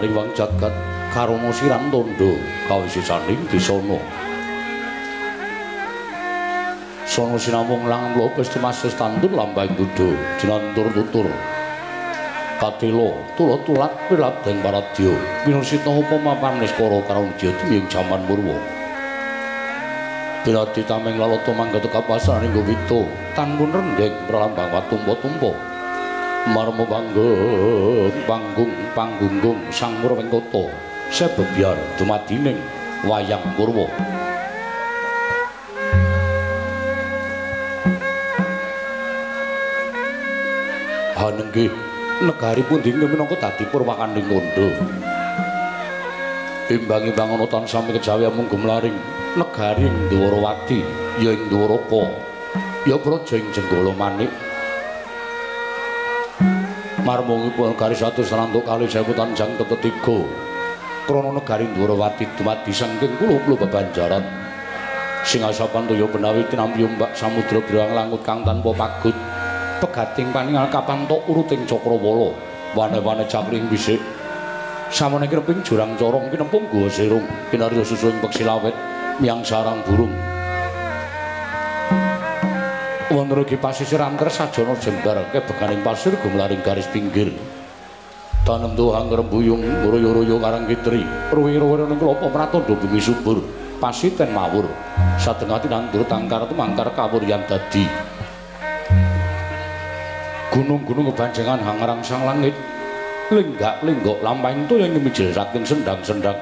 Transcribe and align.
meriwang 0.00 0.32
jagat 0.32 0.72
karono 1.12 1.52
siran 1.52 1.92
tondo 1.92 2.32
kawisisaning 2.72 3.36
disono 3.52 4.00
sono 7.04 7.36
sinamung 7.36 7.84
lang 7.84 8.16
lopes 8.16 8.48
tumases 8.48 8.96
tandun 8.96 9.36
lambang 9.36 9.68
dudu 9.76 10.16
jinantur 10.40 10.88
tutur 10.96 11.28
katilo 12.56 13.12
tulo 13.36 13.60
tulat 13.68 13.92
pilap 14.08 14.40
dan 14.40 14.64
paradyo 14.64 15.12
minusita 15.44 15.92
upo 15.92 16.16
mapan 16.16 16.56
niskoro 16.56 17.04
karun 17.04 17.28
dia 17.36 17.52
jaman 17.92 18.24
murwo 18.24 18.56
bila 20.40 20.64
ditameng 20.72 21.20
laloto 21.20 21.52
manggatu 21.52 21.92
kapasan 21.92 22.40
ringgo 22.40 22.64
wito 22.64 23.04
tanpun 23.36 23.68
rendeng 23.68 24.16
berlambang 24.24 24.72
watumpo-tumpo 24.72 25.69
marmo 26.48 26.88
panggung 26.88 28.16
panggung 28.24 28.72
panggunggung 28.96 29.60
sang 29.68 29.92
murweng 30.00 30.32
koto 30.32 30.72
sebebiar 31.12 31.76
dumadining 32.00 32.56
wayang 33.04 33.44
murwo 33.60 33.84
hanenggih 41.20 41.68
negari 42.24 42.64
pun 42.64 42.80
dingin 42.80 43.08
minangka 43.08 43.36
dadi 43.36 43.64
purwakanding 43.68 44.24
kondo. 44.28 44.68
Imbang-imbang 46.70 47.34
ana 47.34 47.46
tansah 47.50 47.82
kejawi 47.82 48.24
amung 48.30 48.46
gumlaring 48.46 48.94
negari 49.34 49.90
ing 49.90 49.96
Dwarawati 50.08 50.80
ya 51.18 51.34
ing 51.34 51.50
Dwaraka 51.50 52.04
ya 52.86 52.96
praja 52.96 53.34
ing 53.36 53.48
Jenggala 53.52 53.92
Manik. 53.96 54.49
Marmungipun 57.10 57.74
negari 57.74 57.98
satu 57.98 58.22
sanantuk 58.22 58.62
kali 58.62 58.86
sewu 58.86 59.10
tanjang 59.10 59.58
ketiga. 59.58 60.22
Krana 61.10 61.34
negari 61.34 61.66
Dwarawati 61.74 62.22
dumadi 62.38 62.70
saking 62.70 63.18
kula-kula 63.18 63.66
bebanjaran. 63.66 64.22
Sing 65.26 65.42
asapan 65.42 65.90
toya 65.90 66.06
benawi 66.06 66.46
tinampi 66.46 66.86
mbak 66.86 67.10
samudra 67.18 67.58
birang 67.66 67.98
langut 67.98 68.22
kang 68.22 68.46
tanpa 68.46 68.70
pagut. 68.70 69.18
pegating 69.80 70.28
paningal 70.28 70.68
kapantok 70.68 71.24
uruting 71.24 71.64
cakrawala 71.64 72.36
wane-wane 72.76 73.24
cakring 73.24 73.64
bisik 73.72 73.96
samene 74.92 75.24
kreping 75.24 75.64
jurang 75.64 75.96
corong 75.96 76.28
kinempung 76.28 76.68
guwa 76.68 76.92
serung 76.92 77.24
kinarya 77.48 77.80
susuing 77.80 78.20
peksi 78.20 78.44
lawet 78.44 78.76
miyang 79.24 79.40
sarang 79.40 79.80
burung 79.88 80.12
wonten 83.20 83.44
ugi 83.44 83.60
pasisir 83.60 84.00
antar 84.00 84.32
sajana 84.32 84.72
jembar. 84.80 85.28
Kebeganing 85.28 85.84
pasir 85.84 86.16
gumlaring 86.24 86.64
garis 86.64 86.88
pinggir. 86.88 87.36
Tanem 88.48 88.72
tuang 88.72 89.12
rembuyung 89.12 89.60
royo-royo 89.84 90.40
karang 90.40 90.64
kitri. 90.64 91.04
Ruwi-ruwi 91.28 91.84
ning 91.84 92.00
klopo 92.00 92.32
pratandha 92.32 92.72
bumi 92.72 92.96
subur. 92.96 93.44
Pasiten 93.76 94.32
mawur. 94.32 94.64
Satengah 95.20 95.60
tinandur 95.60 96.08
tangkar 96.08 96.48
tumangkar 96.48 96.88
kawuryan 96.96 97.44
dadi. 97.44 97.84
Gunung-gunung 100.50 101.12
kebanjengan 101.12 101.60
hangarang 101.60 102.00
sang 102.00 102.24
langit. 102.24 102.56
Lenggak-lenggok 103.30 104.18
lampahing 104.24 104.66
to 104.66 104.74
yang 104.80 104.90
nyemijil 104.96 105.30
saking 105.30 105.62
sendang-sendang. 105.62 106.34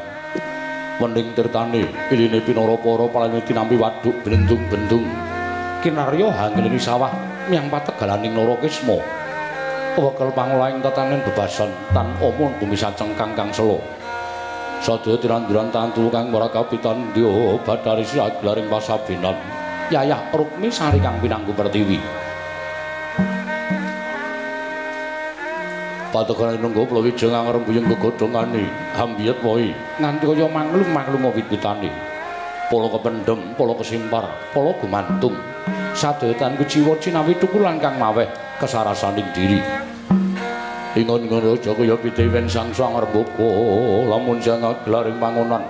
Mending 0.98 1.30
tirtane 1.36 1.84
iline 2.10 2.38
pinara-para 2.42 3.06
palane 3.12 3.38
tinampi 3.44 3.76
waduk 3.76 4.16
bendung-bendung 4.24 5.27
kinarya 5.78 6.28
hangilini 6.34 6.80
sawah 6.80 7.10
miang 7.46 7.70
pategalaning 7.70 8.34
narakisma 8.34 8.98
wekel 9.98 10.30
pangulaing 10.34 10.78
tatanen 10.82 11.22
bebasan 11.26 11.70
tan 11.94 12.10
omon 12.22 12.54
bumi 12.62 12.78
saceng 12.78 13.14
kangkang 13.18 13.50
selo. 13.50 13.82
Sadaya 14.78 15.18
tiranduran 15.18 15.74
tantu 15.74 16.06
kang 16.06 16.30
ora 16.30 16.46
kapitan 16.46 17.10
dio 17.10 17.58
badari 17.66 18.06
saglaring 18.06 18.70
pasabenan 18.70 19.34
yayah 19.90 20.22
rukmi 20.30 20.70
sari 20.70 21.02
kang 21.02 21.18
pinangku 21.18 21.50
pertiwi. 21.50 21.98
Patokan 26.08 26.56
nunggu 26.56 26.88
pulau 26.88 27.04
wijeng 27.04 27.34
angar 27.36 27.60
buyung 27.60 27.84
kegodongane 27.84 28.64
hambiyet 28.96 29.38
woi. 29.44 29.76
Nganti 30.00 30.24
kaya 30.24 30.46
manglung 30.48 30.88
manglung 30.88 31.28
wit-witane 31.36 32.07
polo 32.68 32.92
kependem, 32.92 33.56
polo 33.56 33.74
kesimpar, 33.76 34.52
polo 34.52 34.76
gumantung. 34.78 35.34
Sadetan 35.96 36.54
kujiwa 36.54 36.94
cinawi 37.00 37.34
tukulan 37.40 37.80
kang 37.80 37.98
maweh 37.98 38.28
kesarasaning 38.60 39.26
diri. 39.34 39.58
Ingon-ingon 40.96 41.58
aja 41.58 41.72
kaya 41.74 41.96
pitiwen 42.00 42.48
sang 42.48 42.72
sangar 42.72 43.04
lamun 44.08 44.38
sang 44.40 44.64
aglaring 44.64 45.20
pangonan 45.20 45.60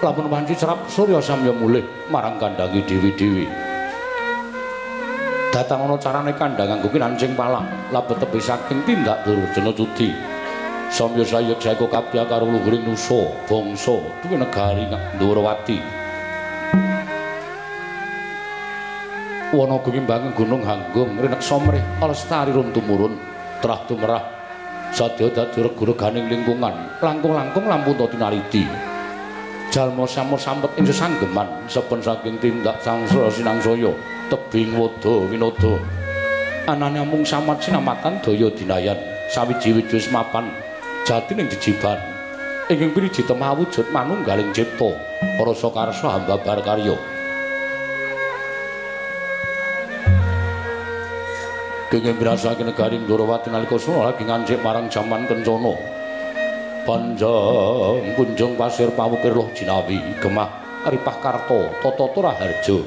lamun 0.00 0.28
panci 0.28 0.52
cerap 0.52 0.84
surya 0.88 1.20
samya 1.20 1.52
mulih 1.52 1.84
marang 2.12 2.36
kandangi 2.36 2.84
dewi-dewi. 2.84 3.48
Datang 5.52 5.88
ana 5.88 5.96
carane 5.96 6.32
kandhang 6.36 6.68
nganggo 6.68 6.88
kinancing 6.92 7.32
palang 7.32 7.64
labet 7.88 8.20
tebi 8.20 8.36
saking 8.36 8.84
tindak 8.84 9.24
durjana 9.24 9.72
cudi 9.72 10.12
samya 10.92 11.24
sayek 11.24 11.58
saeko 11.58 11.88
kabya 11.88 12.28
karo 12.28 12.44
luhuring 12.44 12.84
nusa 12.84 13.24
bangsa 13.48 13.96
duwe 14.20 14.36
negari 14.36 14.84
Ndhurawati 15.16 15.95
wana 19.54 19.78
gumimbang 19.78 20.34
gunung 20.34 20.66
hanggung 20.66 21.14
rinek 21.22 21.38
somrih 21.38 21.82
lestari 22.02 22.50
rum 22.50 22.74
tumurun 22.74 23.14
trah 23.62 23.78
tumerah 23.86 24.24
sadya 24.90 25.30
dadi 25.30 25.62
regu-reganing 25.62 26.26
lingkungan 26.26 26.74
langkung-langkung 26.98 27.66
lampu 27.70 27.94
tinaridi 27.94 28.66
jalma 29.70 30.08
samur 30.08 30.38
sampet 30.40 30.70
ing 30.78 30.86
sesanggeman 30.86 31.46
saben 31.70 32.00
saking 32.02 32.38
tindak 32.42 32.78
sangsara 32.82 33.30
sinangsaya 33.30 33.92
tebing 34.32 34.74
wada 34.74 35.26
winada. 35.30 35.74
Anane 36.66 37.02
mung 37.06 37.22
samat 37.22 37.62
sinamatan 37.62 38.18
daya 38.22 38.50
dinayan 38.50 38.98
sawiji 39.30 39.76
wiji 39.76 40.02
mapan 40.10 40.50
jati 41.06 41.38
ning 41.38 41.46
jejiban. 41.46 41.98
Ingkang 42.66 42.98
piriji 42.98 43.22
temah 43.22 43.54
wujud 43.54 43.86
manunggaling 43.94 44.50
cipta 44.50 44.90
rasa 45.38 45.70
karsa 45.70 46.18
hambabar 46.18 46.58
karya 46.66 46.98
kenging 51.96 52.20
ngrasake 52.20 52.60
negari 52.60 53.00
Ndorowati 53.00 53.48
nalika 53.48 53.80
suna 53.80 54.12
lagi 54.12 54.28
ngancik 54.28 54.60
marang 54.60 54.92
jaman 54.92 55.24
kencana 55.24 55.72
panjang 56.84 58.12
kunjung 58.12 58.52
pasir 58.52 58.92
pawukir 58.92 59.32
loh 59.32 59.48
jinawi 59.56 59.96
gemah 60.20 60.84
ripah 60.92 61.16
karto 61.24 61.72
toto 61.80 62.12
turaharjo 62.12 62.84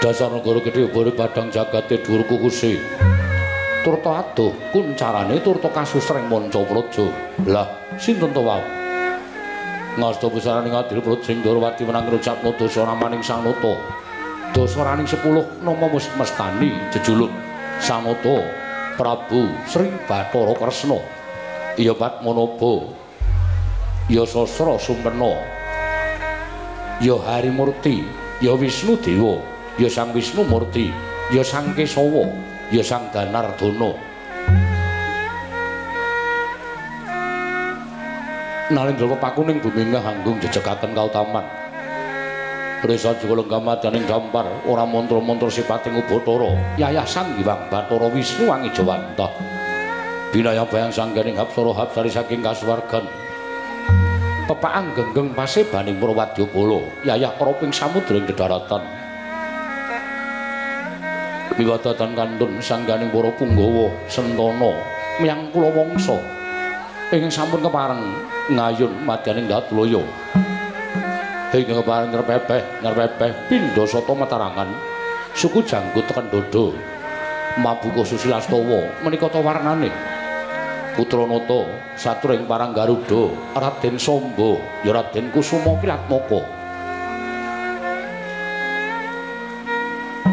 dasar 0.00 0.32
negara 0.32 0.64
gedhe 0.64 0.88
bore 0.88 1.12
badang 1.12 1.52
jagate 1.52 2.02
dhuwur 2.02 2.26
kukuse. 2.26 2.74
Turta 3.86 4.18
adoh 4.18 4.50
kuncarane 4.74 5.38
turta 5.44 5.70
kasusreng 5.70 6.26
manca 6.26 6.58
praja 6.66 7.06
lah 7.46 7.68
sinten 8.00 8.32
to 8.34 8.42
wae 8.42 8.62
ngasta 9.98 10.26
besaraning 10.32 10.72
adil 10.74 11.04
prut 11.04 11.20
sing 11.22 11.44
durwati 11.44 11.84
menang 11.84 12.08
ngucap 12.08 12.40
dosa 12.42 12.82
ramaning 12.86 13.20
sang 13.20 13.44
nata 13.44 13.74
dosa 14.52 14.84
raning 14.84 15.08
10 15.08 15.64
nama 15.64 15.86
mestani 15.90 16.76
jejuluk 16.92 17.32
sang 17.80 18.04
nata 18.04 18.44
Prabu 18.92 19.48
Sri 19.64 19.88
Bathara 20.04 20.52
Kresna. 20.52 21.00
Iya 21.80 21.96
Padmanaba 21.96 22.92
ya 24.12 24.28
Sasra 24.28 24.76
Sumpena 24.76 25.32
ya 27.00 27.16
Harimurti. 27.16 28.04
Ya 28.42 28.52
Wisnu 28.58 28.98
Dewa. 28.98 29.38
Ya 29.80 29.88
Sang 29.88 30.12
Wisnu 30.12 30.44
Murti, 30.44 30.92
ya 31.32 31.40
Sang 31.40 31.72
Kesawa, 31.72 32.28
ya 32.68 32.84
Sang 32.84 33.08
Danardana. 33.08 33.96
Nalendra 38.68 39.16
pakuning 39.16 39.56
bumi 39.64 39.88
nganggung 39.88 40.36
jejekaken 40.44 40.92
kautaman. 40.92 41.61
Resa 42.82 43.14
juga 43.22 43.42
lenggamaning 43.42 44.10
dampar 44.10 44.42
ora 44.66 44.82
mantra-mantra 44.82 45.46
sipating 45.46 46.02
ubatara. 46.02 46.50
Yayasan 46.74 47.38
Hyang 47.38 47.70
Bathara 47.70 48.10
Wisnu 48.10 48.50
Wangi 48.50 48.74
Jawanta. 48.74 49.30
Binaya 50.34 50.66
bayang 50.66 50.90
sangganing 50.90 51.38
hapsara 51.38 51.70
hapsari 51.70 52.10
saking 52.10 52.42
kasuwargan. 52.42 53.06
Pepaang 54.50 54.90
genggeng 54.98 55.30
pasebaning 55.30 56.02
Prawadyabala, 56.02 56.82
yayah 57.06 57.30
ora 57.38 57.54
samudra 57.70 58.18
ing 58.18 58.26
daratan. 58.34 59.02
miwadatan 61.56 62.16
kantun 62.16 62.52
sangganing 62.58 63.12
para 63.12 63.30
punggawa 63.36 63.92
sentana 64.08 64.72
miyang 65.20 65.52
kula 65.52 65.68
wangsa 65.68 66.16
ingkang 67.12 67.28
sampun 67.28 67.60
kepareng 67.60 68.00
ngayun 68.48 68.92
madyaning 69.04 69.46
Datulaya 69.48 70.00
hingga 71.52 71.84
kemarin 71.84 72.08
ngerpepeh 72.16 72.62
ngerpepeh 72.80 73.30
pindo 73.52 73.84
soto 73.84 74.16
matarangan. 74.16 74.72
Suku 75.36 75.60
janggut 75.64 76.08
tekan 76.08 76.28
dodo. 76.32 76.72
Mabuko 77.60 78.00
susilastowo 78.00 79.04
menikoto 79.04 79.44
warnane? 79.44 79.92
Putra 80.96 81.28
noto 81.28 81.68
saturing 82.00 82.48
parang 82.48 82.72
garudo 82.72 83.36
raden 83.52 84.00
sombo. 84.00 84.56
Ya 84.80 84.96
raden 84.96 85.28
kusumo 85.28 85.76
kilat 85.84 86.00
moko. 86.08 86.40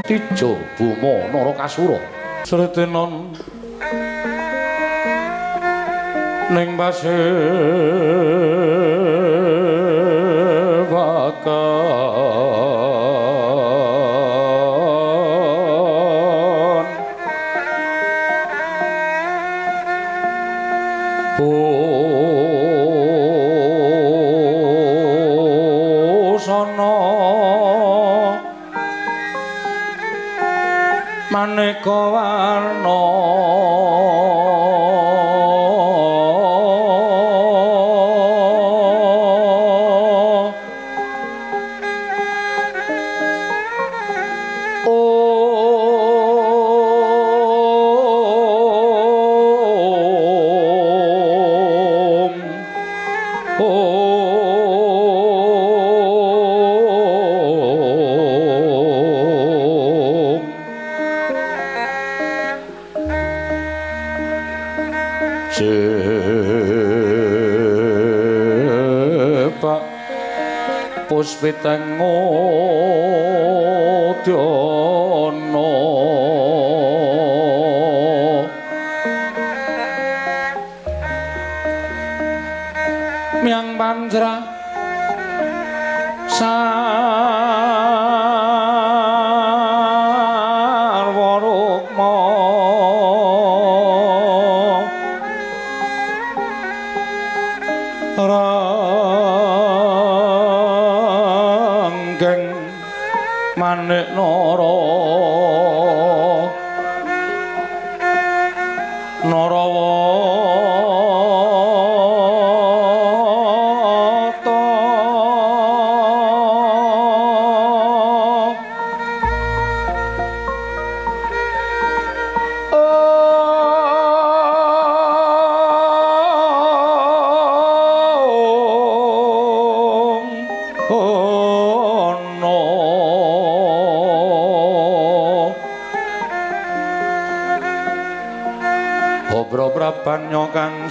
Tijo 0.08 0.58
bumo 0.80 1.28
noro 1.30 1.54
kasuro 1.54 2.00
seretinon 2.48 3.30
ning 6.50 6.74
pasir 6.80 7.20
maneka 31.86 32.39
ngodyana 71.42 72.29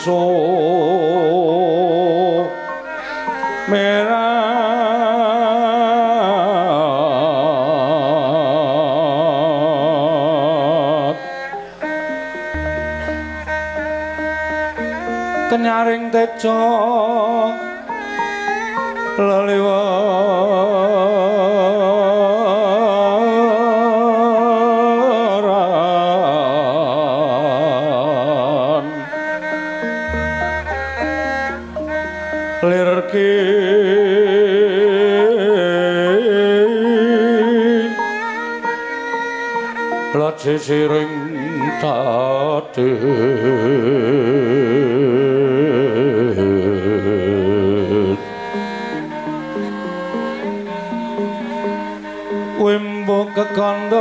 su 0.08 0.24
merat 3.68 4.08
kenyaring 15.50 16.06
tejo 16.14 16.97
kekanda 53.58 53.98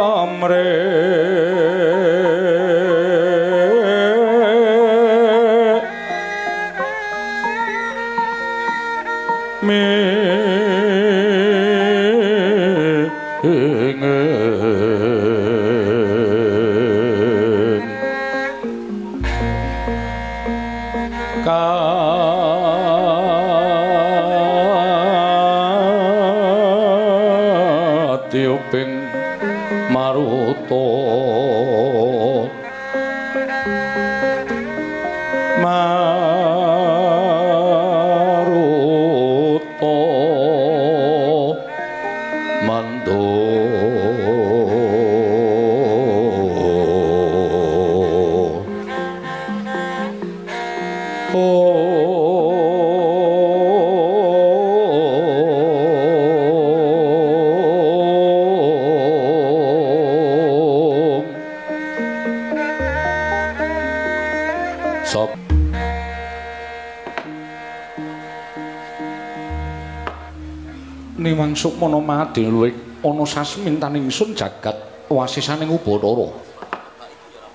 Sukmana 71.57 71.97
Madi 71.97 72.45
luwih 72.45 73.01
ana 73.01 73.25
sasmintaning 73.25 74.05
ingsun 74.05 74.37
jagat 74.37 74.77
wasisaning 75.09 75.73
Ubathara 75.73 76.29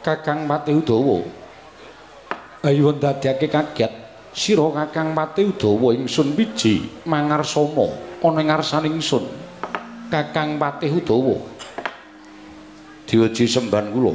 Kakang 0.03 0.51
Pati 0.51 0.75
Udawa 0.75 1.23
ayo 2.67 2.91
ndadekake 2.91 3.47
kaget 3.47 3.93
Sira 4.35 4.67
Kakang 4.75 5.15
Pati 5.15 5.47
Udawa 5.47 5.95
ingsun 5.95 6.35
wiji 6.35 7.07
mangarsana 7.07 7.95
ana 8.27 8.41
ing 8.43 8.49
ngarsaning 8.51 8.99
ingsun. 8.99 9.23
Kakang 10.11 10.59
Pati 10.59 10.91
Udawa. 10.91 11.39
Diweji 13.07 13.47
semban 13.47 13.93
kula. 13.95 14.15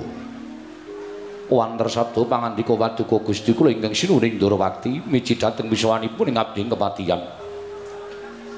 Wanter 1.47 1.87
sabda 1.87 2.27
pangandika 2.27 2.75
Paduka 2.75 3.23
Gusti 3.23 3.55
kula 3.55 3.71
ingkang 3.71 3.95
sinuring 3.95 4.35
Ndrawati 4.35 5.05
miji 5.07 5.39
dhateng 5.39 5.71
wiswanipun 5.71 6.33
ing 6.33 6.35
abdi 6.35 6.67
kepatihan. 6.67 7.46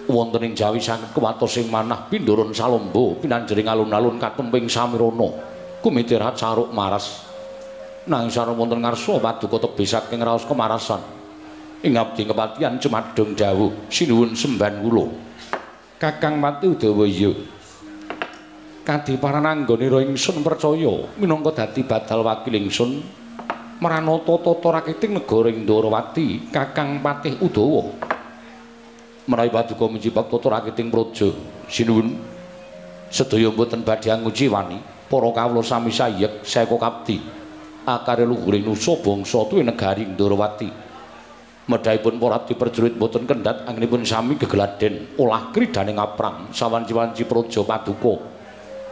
Wonten 0.10 0.42
ing 0.42 0.58
Jawi 0.58 0.82
saged 0.82 1.14
kewatos 1.14 1.54
sing 1.54 1.70
manah 1.70 2.10
pindharan 2.10 2.50
salomba 2.50 3.14
pinanjering 3.22 3.70
alun-alun 3.70 4.18
katemping 4.18 4.66
samirana 4.66 5.30
kumitirat 5.86 6.34
saruk 6.34 6.74
maras. 6.74 7.30
Nanging 8.10 8.34
sareng 8.34 8.58
wonten 8.58 8.82
ngarsa 8.82 9.22
Paduka 9.22 9.62
tebih 9.62 9.86
saking 9.86 10.26
raos 10.26 10.50
kemarasan. 10.50 10.98
Ing 11.86 11.94
abdi 11.94 12.26
kepatihan 12.26 12.82
cumadung 12.82 13.38
dawuh 13.38 13.70
sinuwun 13.94 14.34
semban 14.34 14.82
kula. 14.82 15.06
Kakang 16.02 16.42
Pati 16.42 16.66
Udawa 16.66 17.06
kadiparan 18.90 19.46
anggonira 19.46 20.02
ingsun 20.02 20.42
percaya 20.42 21.06
minangka 21.22 21.62
dadi 21.62 21.86
badal 21.86 22.26
wakil 22.26 22.58
ingsun 22.58 22.98
maranata 23.78 24.34
tata 24.42 24.82
rakiting 24.82 25.22
negara 25.22 25.54
Ndrawati 25.54 26.50
Kakang 26.50 26.98
Patih 26.98 27.38
Udawa 27.38 27.86
menawi 29.30 29.54
paduka 29.54 29.86
menjibak 29.86 30.26
tata 30.26 30.48
rakiting 30.50 30.90
praja 30.90 31.30
sinuwun 31.70 32.18
sedaya 33.14 33.54
mboten 33.54 33.86
badhe 33.86 34.10
nguji 34.10 34.50
wani 34.50 34.82
para 35.06 35.30
kawula 35.30 35.62
sami 35.62 35.94
sayek 35.94 36.42
seka 36.42 36.78
kapti 36.82 37.22
akare 37.86 38.26
luhuring 38.26 38.66
nusa 38.66 38.98
bangsa 38.98 39.46
tuwi 39.46 39.62
negari 39.62 40.10
Ndrawati 40.10 40.70
medhaipun 41.70 42.18
para 42.18 42.42
diperjurit 42.42 42.98
mboten 42.98 43.30
kendhat 43.30 43.70
anginipun 43.70 44.02
sami 44.02 44.34
gegeladen 44.34 45.14
olah 45.22 45.54
kridaning 45.54 46.02
aprang 46.02 46.50
sawanci-wanci 46.50 47.30
praja 47.30 47.62
paduka. 47.62 48.18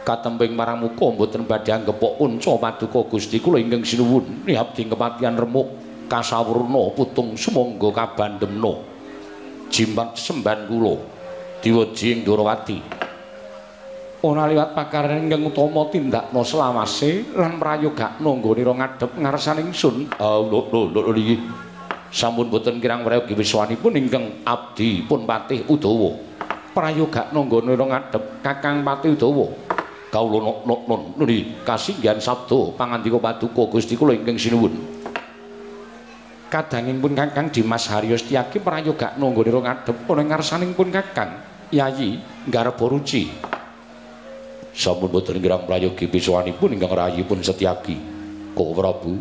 Katemping 0.06 0.54
marang 0.54 0.86
muka 0.86 1.10
mboten 1.10 1.44
badhe 1.44 1.74
anggepok 1.74 2.22
unca 2.22 2.54
paduka 2.62 3.10
Gusti 3.10 3.42
kula 3.42 3.58
ingkang 3.58 3.82
sinuwun 3.82 4.46
nihabdi 4.46 4.86
kepatihan 4.86 5.34
remuk 5.34 5.68
kasawurna 6.08 6.94
putung 6.94 7.34
sumangga 7.34 7.90
kabandemna 7.92 8.97
jimbat 9.68 10.16
semban 10.18 10.66
kula 10.66 10.98
diweji 11.62 12.16
ing 12.16 12.20
Durawati 12.26 13.08
ana 14.18 14.50
liwat 14.50 14.74
pakaran 14.74 15.30
ingkang 15.30 15.46
utama 15.46 15.86
tindakna 15.94 16.42
selawase 16.42 17.22
lan 17.38 17.54
prayogakna 17.54 18.26
nggonira 18.26 18.74
ngadhep 18.74 19.14
ngarsaning 19.14 19.70
sun 19.70 20.10
oh 20.18 20.42
lho 20.42 20.90
lho 20.90 21.14
iki. 21.14 21.38
Sampun 22.08 22.48
boten 22.48 22.80
kirang 22.80 23.04
prayogi 23.04 23.36
wiswanipun 23.36 23.94
ingkang 23.94 24.42
abdi 24.42 25.04
pun 25.06 25.22
patih 25.22 25.62
Udawa. 25.70 26.18
Prayogakna 26.74 27.38
nggonira 27.38 27.84
ngadhep 27.84 28.42
Kakang 28.42 28.82
Patih 28.82 29.14
Udawa. 29.14 29.46
Kawula 30.08 30.64
nun 30.64 31.14
nundi 31.20 31.52
kasinggihan 31.68 32.16
sabda 32.16 32.72
pangandika 32.74 33.20
paduka 33.20 33.68
Gusti 33.68 33.92
kula 33.92 34.16
ingkang 34.16 34.40
sinuwun 34.40 34.72
kadanging 36.48 36.98
pun 36.98 37.12
Kakang 37.12 37.52
Dimas 37.52 37.86
Haryo 37.92 38.16
Setyaki 38.16 38.58
prayogakna 38.58 39.20
nggone 39.20 39.52
ngadhep 39.52 39.96
ana 40.08 40.22
ngarsaning 40.24 40.72
pun 40.72 40.88
Kakang 40.88 41.36
Yayi 41.68 42.18
Garba 42.48 42.84
Ruci 42.88 43.28
sampun 44.72 45.12
boten 45.12 45.36
kirang 45.38 45.68
prayogi 45.68 46.08
pisuwanipun 46.08 46.72
ingkang 46.72 46.96
rayi 46.96 47.22
pun 47.22 47.44
Setyaki 47.44 47.96
Koko 48.56 48.72
Prabu 48.72 49.14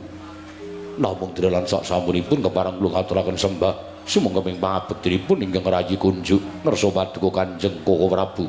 namung 0.98 1.36
dalan 1.36 1.68
sak 1.68 1.86
sampunipun 1.86 2.42
keparang 2.42 2.80
kula 2.80 3.04
aturaken 3.04 3.38
sembah 3.38 4.04
sumangga 4.08 4.42
ping 4.42 4.58
pangabektinipun 4.58 5.44
ingkang 5.44 5.68
rayi 5.68 6.00
kunjuk 6.00 6.64
ngersa 6.64 6.90
paduka 6.96 7.44
Kanjeng 7.44 7.84
Koko 7.84 8.08
Prabu 8.08 8.48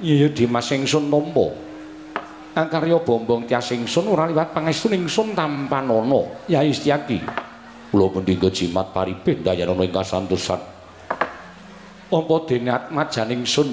Iya 0.00 0.32
Dimas 0.32 0.72
ingsun 0.72 1.12
nampa. 1.12 1.52
Angkarya 2.56 3.04
bombong 3.04 3.44
tias 3.44 3.68
ingsun 3.68 4.08
ora 4.08 4.24
liwat 4.24 4.56
pangestu 4.56 4.88
ingsun 4.88 5.36
tampanana. 5.36 6.24
Ya 6.48 6.64
Istiaki. 6.64 7.20
Kula 7.90 8.06
pendhika 8.14 8.46
jimat 8.54 8.94
paribeh 8.94 9.42
dayanana 9.42 9.82
ing 9.82 9.90
kasantosan. 9.90 10.62
Apa 12.10 12.34
dene 12.46 12.70
atmajan 12.70 13.34
ingsun 13.34 13.68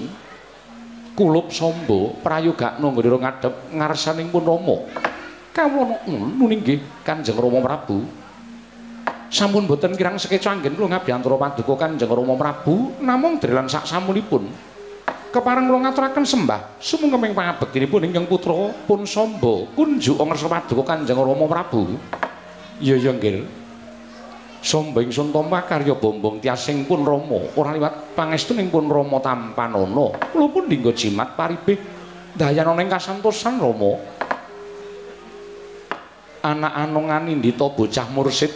kulup 1.13 1.53
samba 1.53 2.17
prayogakna 2.21 2.81
nggone 2.81 3.17
ngadhep 3.17 3.53
ngarsaning 3.77 4.33
pun 4.33 4.41
Rama. 4.45 4.77
Kawula 5.53 6.01
nuning 6.09 6.62
nggih 6.65 7.05
Kanjeng 7.05 7.38
Rama 7.38 7.62
Prabu. 7.62 8.01
Sampun 9.29 9.69
boten 9.69 9.93
kirang 9.93 10.17
sekeca 10.17 10.53
anggen 10.53 10.74
kula 10.74 10.97
ngabdi 10.97 11.13
antara 11.13 11.38
paduka 11.38 11.86
Kanjeng 11.86 12.09
Rama 12.09 12.33
Prabu 12.33 12.97
namung 13.05 13.38
drelan 13.38 13.69
sak 13.69 13.86
samunipun. 13.86 14.50
kepareng 15.27 15.67
kula 15.69 15.79
ngaturaken 15.86 16.25
sembah 16.25 16.81
sumengkeming 16.81 17.36
pangabektinipun 17.36 18.09
ingkang 18.09 18.25
putra 18.25 18.74
pun 18.88 19.03
Samba 19.05 19.69
kunjuk 19.75 20.17
ngersa 20.17 20.47
paduka 20.50 20.95
Kanjeng 20.95 21.19
Rama 21.19 21.45
Prabu 21.45 21.93
iya 22.81 22.97
ya 22.97 23.12
nggih 23.13 23.57
Samba 24.67 25.00
ingsun 25.00 25.31
tampa 25.31 25.63
karya 25.63 25.95
bombong 25.95 26.43
tiasing 26.43 26.83
pun 26.83 27.07
Rama. 27.07 27.39
Ora 27.55 27.71
liwat 27.71 28.12
pangestuning 28.19 28.67
pun 28.67 28.91
Rama 28.91 29.24
tampanana. 29.24 30.12
Kula 30.27 30.51
pun 30.51 30.67
dinggo 30.67 30.91
jimat 30.91 31.39
paribeh 31.39 31.79
dayanana 32.36 32.83
ing 32.83 32.91
kasantosan 32.91 33.63
Rama. 33.63 33.95
Anak 36.43 36.74
anongan 36.83 37.31
indita 37.31 37.63
bocah 37.71 38.12
mursid. 38.12 38.51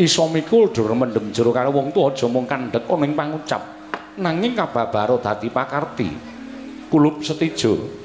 Isa 0.00 0.24
mikul 0.32 0.72
dur 0.72 0.96
mendem 0.96 1.28
jero 1.28 1.52
karo 1.52 1.68
wong 1.68 1.92
tuwa 1.92 2.08
aja 2.08 2.24
mung 2.32 2.48
kandhet 2.48 2.88
ana 2.88 3.04
ing 3.04 3.12
pangucap. 3.12 3.62
Nanging 4.16 4.56
kababaro 4.56 5.20
dadi 5.20 5.52
pakarti. 5.52 6.08
Kulup 6.88 7.20
setijo. 7.20 8.00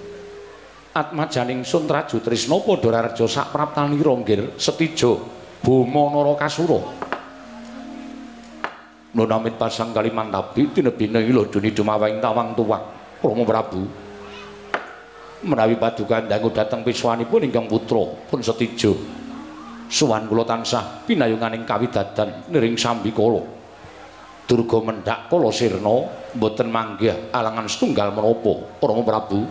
Atmajaning 0.91 1.63
suntraju 1.63 2.19
trisna 2.19 2.59
padha 2.59 2.89
rareja 2.91 3.23
sak 3.31 3.55
praptanira 3.55 4.11
nggir 4.11 4.59
setijo 4.59 5.36
boma 5.61 6.03
narakasura 6.13 7.07
nunamit 9.17 9.57
pasang 9.57 9.89
kalimantabi 9.89 10.69
tinebine 10.69 11.25
ila 11.25 11.49
duni 11.49 11.73
dumawing 11.73 12.21
tawang 12.21 12.53
tuwak. 12.53 12.83
Rama 13.17 13.43
Prabu. 13.49 13.81
Menawi 15.41 15.73
paduka 15.77 16.21
dangu 16.21 16.53
dhateng 16.53 16.85
piswanipun 16.85 17.49
ingkang 17.49 17.65
putra 17.65 18.05
pun 18.29 18.45
setijo. 18.45 18.93
Suwan 19.89 20.29
kula 20.29 20.45
tansah 20.45 21.01
pinayunganing 21.07 21.63
kawidadan 21.63 22.51
niring 22.51 22.75
sambikala 22.75 23.39
Durga 24.47 24.79
mendhak 24.83 25.31
kala 25.31 25.47
sirna 25.51 26.07
mboten 26.35 26.67
manggih 26.71 27.31
alangan 27.31 27.67
setunggal 27.71 28.11
menapa 28.11 28.79
Rama 28.83 29.03
Prabu 29.03 29.43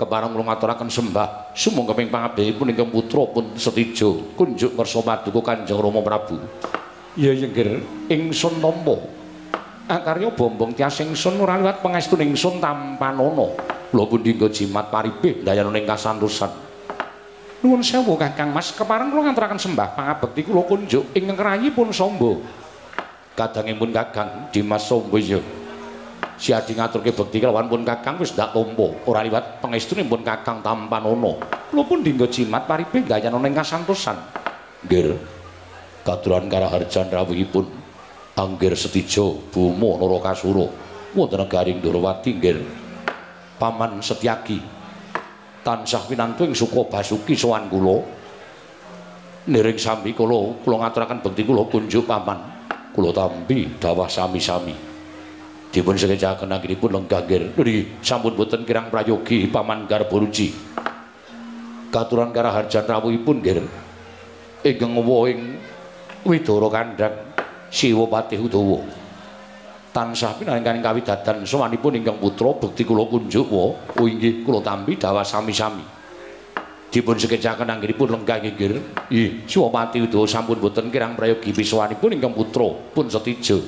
kepareng 0.00 0.32
kula 0.32 0.48
ngaturaken 0.48 0.88
sembah. 0.88 1.52
Sumangga 1.52 1.92
ping 1.92 2.08
pangabdihipun 2.08 2.72
ingkang 2.72 2.88
putra 2.88 3.28
pun 3.28 3.52
setijo. 3.60 4.32
Kunjuk 4.32 4.72
ngersa 4.72 5.04
paduka 5.04 5.52
Kanjeng 5.52 5.76
Rama 5.76 6.00
Prabu. 6.00 6.40
Iya 7.20 7.36
yenggir 7.36 7.84
ingsun 8.08 8.64
nampa. 8.64 8.96
Akarya 9.90 10.32
bombong 10.32 10.72
tias 10.72 10.96
ingsun 11.04 11.36
ora 11.42 11.60
liwat 11.60 11.84
pangestuning 11.84 12.32
ingsun 12.32 12.62
tampanana 12.62 13.46
lho 13.90 14.04
pundi 14.06 14.38
nggo 14.38 14.46
jimat 14.48 14.88
paribeh 14.88 15.42
dayanana 15.44 15.76
ing 15.76 15.84
kasantosan. 15.84 16.48
Nuwun 17.60 17.84
sewu 17.84 18.16
Kakang 18.16 18.56
Mas. 18.56 18.72
Kepareng 18.72 19.12
kula 19.12 19.28
ngaturaken 19.28 19.60
sembah. 19.60 19.92
Pangabekti 19.92 20.48
kula 20.48 20.64
kunjuk 20.64 21.12
ing 21.12 21.28
rayi 21.36 21.68
pun 21.68 21.92
samba. 21.92 22.40
Kadangipun 23.36 23.92
Kakang 23.92 24.48
Dimas 24.48 24.88
Somboyo. 26.40 26.56
Siadi 26.64 26.72
ngaturke 26.72 27.12
bekti 27.12 27.38
kelawan 27.40 27.68
pun 27.68 27.84
Kakang 27.84 28.16
wis 28.16 28.32
ndak 28.32 28.56
tampa, 28.56 28.88
ora 29.04 29.20
liwat 29.20 29.60
pangestunipun 29.60 30.24
Kakang 30.24 30.64
Tampanana. 30.64 31.36
Kula 31.68 31.82
pun 31.84 32.00
dinggo 32.00 32.26
jimat 32.26 32.64
paripe 32.64 33.04
gayana 33.04 33.36
ning 33.36 33.52
kasantosan. 33.52 34.16
Nggih. 34.88 35.20
Katuran 36.00 36.48
karaharjan 36.48 37.12
rawuhipun 37.12 37.68
Anggir 38.40 38.72
Setijo 38.72 39.36
Bumo 39.52 40.00
Narakasura 40.00 40.64
wonten 41.12 41.44
negaring 41.44 41.84
Ndrawati 41.84 42.40
nggih. 42.40 42.64
Paman 43.60 44.00
Setyaki 44.00 44.56
tansah 45.60 46.08
pinantu 46.08 46.48
ing 46.48 46.56
suka 46.56 46.88
basuki 46.88 47.36
sowan 47.36 47.68
kula. 47.68 48.00
Niring 49.52 49.76
sami 49.76 50.16
kula 50.16 50.56
kula 50.64 50.88
ngaturaken 50.88 51.20
bekti 51.20 51.44
kula 51.44 51.68
kunjuk 51.68 52.08
paman. 52.08 52.40
kula 52.90 53.14
tampi 53.14 53.78
dawah 53.78 54.10
sami-sami 54.10 54.89
dipun 55.70 55.94
sekecaken 55.94 56.50
anggenipun 56.50 56.90
lenggah 56.90 57.22
nggih 57.26 58.02
sampun 58.02 58.34
boten 58.34 58.66
kirang 58.66 58.90
prayogi 58.90 59.46
paman 59.46 59.86
garboruji 59.86 60.50
katuran 61.94 62.34
karaharjan 62.34 62.84
rawuhipun 62.86 63.38
nggih 63.42 63.62
ingkang 64.66 64.92
wing 64.98 65.56
widara 66.24 66.68
kandhang 66.68 67.16
siwa 67.72 68.04
patih 68.10 68.44
udawa. 68.44 68.82
Tansah 69.90 70.38
pinanganing 70.38 70.84
kawidadan 70.84 71.42
sawanipun 71.42 71.98
ingkang 71.98 72.22
putra 72.22 72.54
bekti 72.54 72.86
kula 72.86 73.10
kunjuk 73.10 73.46
wa 73.50 73.74
oh 73.74 74.06
inggih 74.06 74.46
kula 74.46 74.62
tampi 74.62 74.94
dawah 74.94 75.26
sami-sami. 75.26 75.82
Dipun 76.90 77.18
sekecaken 77.18 77.70
anggenipun 77.70 78.10
lenggah 78.10 78.38
inggih. 78.38 78.78
Nggih, 79.10 79.46
Suwapati 79.50 79.98
Udawa 80.02 80.26
sampun 80.30 80.62
boten 80.62 80.94
kirang 80.94 81.18
prayogi 81.18 81.50
biswanipun 81.50 82.14
ingkang 82.14 82.34
putra 82.34 82.70
pun 82.94 83.10
setijo. 83.10 83.58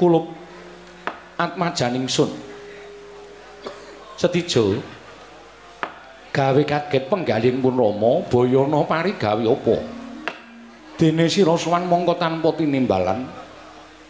Kulup 0.00 0.32
atmajaning 1.38 2.06
sun. 2.06 2.30
Setijo 4.16 4.78
gawe 6.32 6.62
kaget 6.62 7.10
penggaling 7.10 7.58
pun 7.60 7.76
Rama, 7.76 8.24
Bayana 8.30 8.80
parigawe 8.86 9.42
apa? 9.42 9.76
Dene 10.96 11.26
sira 11.26 11.58
sowan 11.58 11.90
mongko 11.90 12.14
tanpa 12.16 12.54
tinimbalan. 12.54 13.26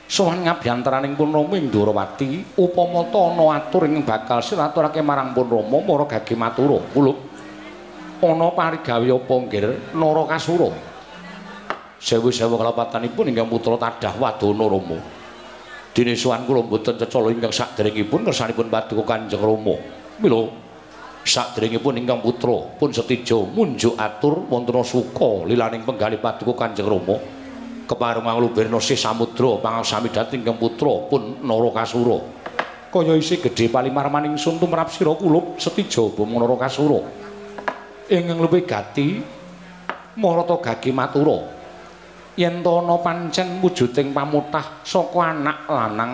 Sowan 0.07 0.45
ngabyantraning 0.45 1.17
pun 1.17 1.33
Rama 1.33 1.57
ing 1.57 1.73
Durawati, 1.73 2.61
upama 2.61 3.09
ta 3.09 3.33
ana 3.33 3.57
atur 3.57 3.89
ing 3.89 4.05
bakal 4.05 4.45
siraturake 4.45 5.01
marang 5.01 5.33
pun 5.33 5.49
Rama, 5.49 5.81
mara 5.81 6.05
gage 6.05 6.37
matura. 6.37 6.79
Kulup 6.93 7.19
ana 8.23 8.49
parigawe 8.53 9.09
apa 9.09 9.35
nggir 9.49 9.97
Narakasura? 9.97 10.71
Sewu-sewu 12.03 12.59
kalapatanipun 12.59 13.31
ingkang 13.31 13.49
putra 13.49 13.79
tadah 13.79 14.15
Wadana 14.21 14.67
Rama. 14.69 15.22
Dene 15.93 16.17
sowan 16.17 16.49
kula 16.49 16.65
mboten 16.65 16.97
cecala 16.97 17.29
ingkang 17.29 17.53
saderengipun 17.53 18.25
kersanipun 18.25 18.73
paduka 18.73 19.13
Kanjeng 19.13 19.45
Rama. 19.45 19.77
Mila 20.25 20.49
sadèrèngipun 21.23 22.01
ingkang 22.01 22.25
putra 22.25 22.57
pun 22.81 22.91
setijo 22.91 23.45
munjuk 23.45 23.95
atur 24.01 24.49
wonten 24.49 24.81
suka 24.83 25.45
lilaning 25.45 25.85
penggalih 25.85 26.17
paduka 26.17 26.65
Kanjeng 26.65 26.89
Rama. 26.89 27.17
Kepareng 27.85 28.25
manglubirna 28.25 28.81
sih 28.81 28.97
samudra 28.97 29.61
pangasami 29.61 30.09
dhateng 30.09 30.41
ingkang 30.41 30.57
putra 30.57 31.13
pun 31.13 31.45
Narakasura 31.45 32.43
kaya 32.93 33.17
isih 33.17 33.41
gedhe 33.41 33.73
palimarmaning 33.73 34.37
sun 34.37 34.61
tumrap 34.61 34.93
sira 34.93 35.17
kulup 35.17 35.57
setijo 35.57 36.13
bomo 36.13 36.37
Narakasura 36.37 37.01
ingkang 38.13 38.37
luwih 38.37 38.69
gati 38.69 39.25
marata 40.21 40.61
gage 40.61 40.93
matura 40.93 41.41
yen 42.37 42.65
to 42.65 42.71
ana 42.81 42.97
pancen 43.01 43.61
wujuding 43.61 44.17
pamutah 44.17 44.83
saka 44.85 45.21
anak 45.33 45.69
lanang 45.69 46.13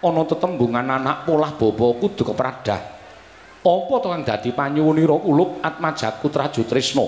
ana 0.00 0.22
tetembungan 0.24 0.86
anak 0.86 1.26
polah 1.26 1.52
baba 1.54 1.86
kudu 1.98 2.22
kepradah. 2.22 2.80
Apa 3.60 3.94
to 4.00 4.08
kang 4.08 4.24
dadi 4.24 4.56
panyuwunira 4.56 5.20
kulup 5.20 5.60
Atmajaku 5.60 6.32
Traju 6.32 6.62
Trisna 6.64 7.04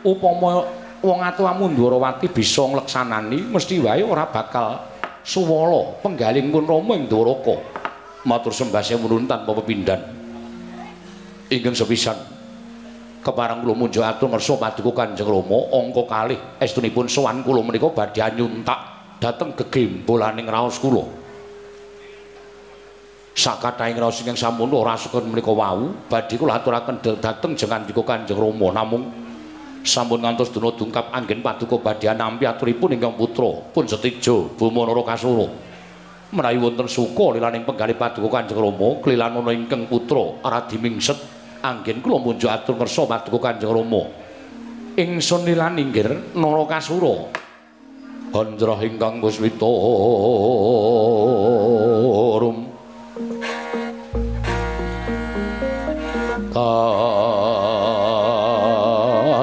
upama 0.00 0.64
wong 1.04 1.18
atuwa 1.20 1.52
Mundurawati 1.52 2.32
bisa 2.32 2.64
ngleksanani 2.64 3.52
mesti 3.52 3.76
wae 3.76 4.00
ora 4.00 4.24
bakal 4.32 4.80
suwala. 5.20 6.00
Penggaling 6.00 6.48
pun 6.48 6.64
Rama 6.64 6.96
ing 6.96 7.04
Dwaraka 7.04 7.60
matur 8.24 8.56
sembah 8.56 8.80
sewu 8.80 9.08
tanpa 9.28 9.52
pepindhan 9.60 10.00
ingkang 11.48 11.72
sepisan 11.72 12.16
keparang 13.28 13.60
kula 13.60 13.76
munjuk 13.76 14.00
atur 14.00 14.32
ngersa 14.32 14.56
paduka 14.56 15.04
Kanjeng 15.04 15.28
Rama 15.28 15.68
angka 15.76 16.02
kalih 16.08 16.40
estunipun 16.56 17.04
sowan 17.04 17.44
kula 17.44 17.60
menika 17.60 17.92
badhe 17.92 18.24
nyuntak 18.32 18.80
dhateng 19.20 19.52
gegembolaning 19.52 20.48
raos 20.48 20.80
kula. 20.80 21.04
Sakataing 23.36 24.00
raos 24.00 24.24
ingkang 24.24 24.40
sampun 24.40 24.72
ora 24.72 24.96
sukun 24.96 25.28
menika 25.28 25.52
wau 25.52 25.92
badhe 26.08 26.40
kula 26.40 26.56
aturaken 26.56 27.04
dhateng 27.20 27.52
jenengan 27.52 27.84
dika 27.84 28.00
Kanjeng 28.00 28.40
Rama. 28.40 28.72
Namung 28.72 29.04
sampun 29.84 30.24
ngantos 30.24 30.48
duna 30.48 30.72
dungkap 30.72 31.12
anggen 31.12 31.44
paduka 31.44 31.76
badhe 31.76 32.08
nampi 32.16 32.48
aturipun 32.48 32.96
ingkang 32.96 33.12
putra 33.12 33.60
pun 33.76 33.84
setijo 33.84 34.56
Bumanara 34.56 35.04
Kasura. 35.04 35.68
Menawi 36.28 36.60
wonten 36.60 36.88
suka 36.88 37.36
lilaning 37.36 37.68
penggalih 37.68 37.96
paduka 38.00 38.40
Kanjeng 38.40 38.56
Rama 38.56 39.04
klilan 39.04 39.36
ana 39.36 39.52
ingkang 39.52 39.84
putra 39.84 40.40
Aradi 40.40 40.80
Mingset 40.80 41.37
anggen 41.62 42.02
kula 42.02 42.18
munjuk 42.22 42.50
atur 42.50 42.76
ngersa 42.78 43.06
paduka 43.06 43.52
Kanjeng 43.52 43.72
Rama. 43.72 44.02
Ingsun 44.98 45.46
lilan 45.46 45.78
inggir 45.78 46.10
Narakasura 46.34 47.30
Handra 48.34 48.76
ingkang 48.82 49.22
Puswita 49.22 49.70
rum 52.42 52.66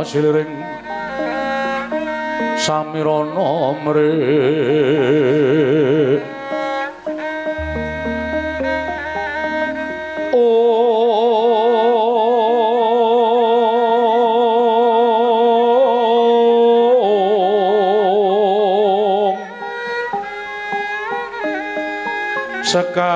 kasiliring 0.06 0.54
samirana 2.62 3.74
mre 3.84 4.12
Saka 22.76 23.08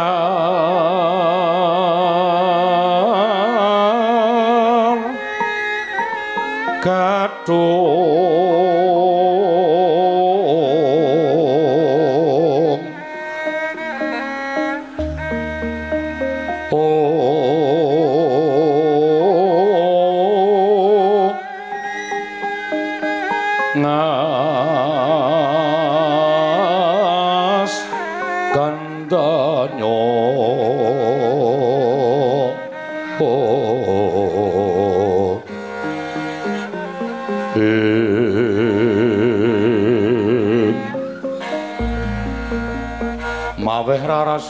raras 44.03 44.45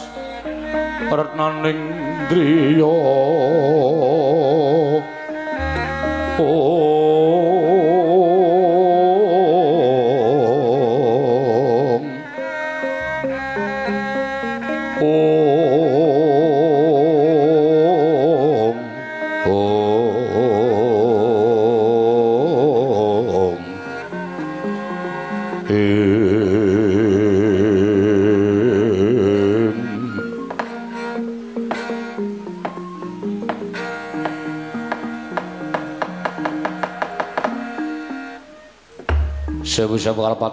retnaning 1.09 1.81
driya 2.29 2.93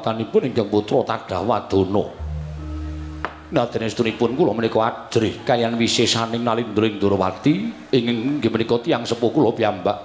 Kalepatanipun 0.07 0.47
ingkang 0.47 0.71
putra 0.71 1.03
Tadah 1.03 1.43
Wadana. 1.43 2.05
Nadyan 3.51 3.91
estunipun 3.91 4.39
kula 4.39 4.55
menika 4.55 4.79
ajrih 4.87 5.43
kaliyan 5.43 5.75
wisesaning 5.75 6.47
Nalindra 6.47 6.87
ing 6.87 7.03
Durawati 7.03 7.55
ing 7.91 8.05
inggih 8.07 8.47
menika 8.47 8.79
tiyang 8.79 9.03
sepuh 9.03 9.35
kula 9.35 9.51
piyambak. 9.51 9.99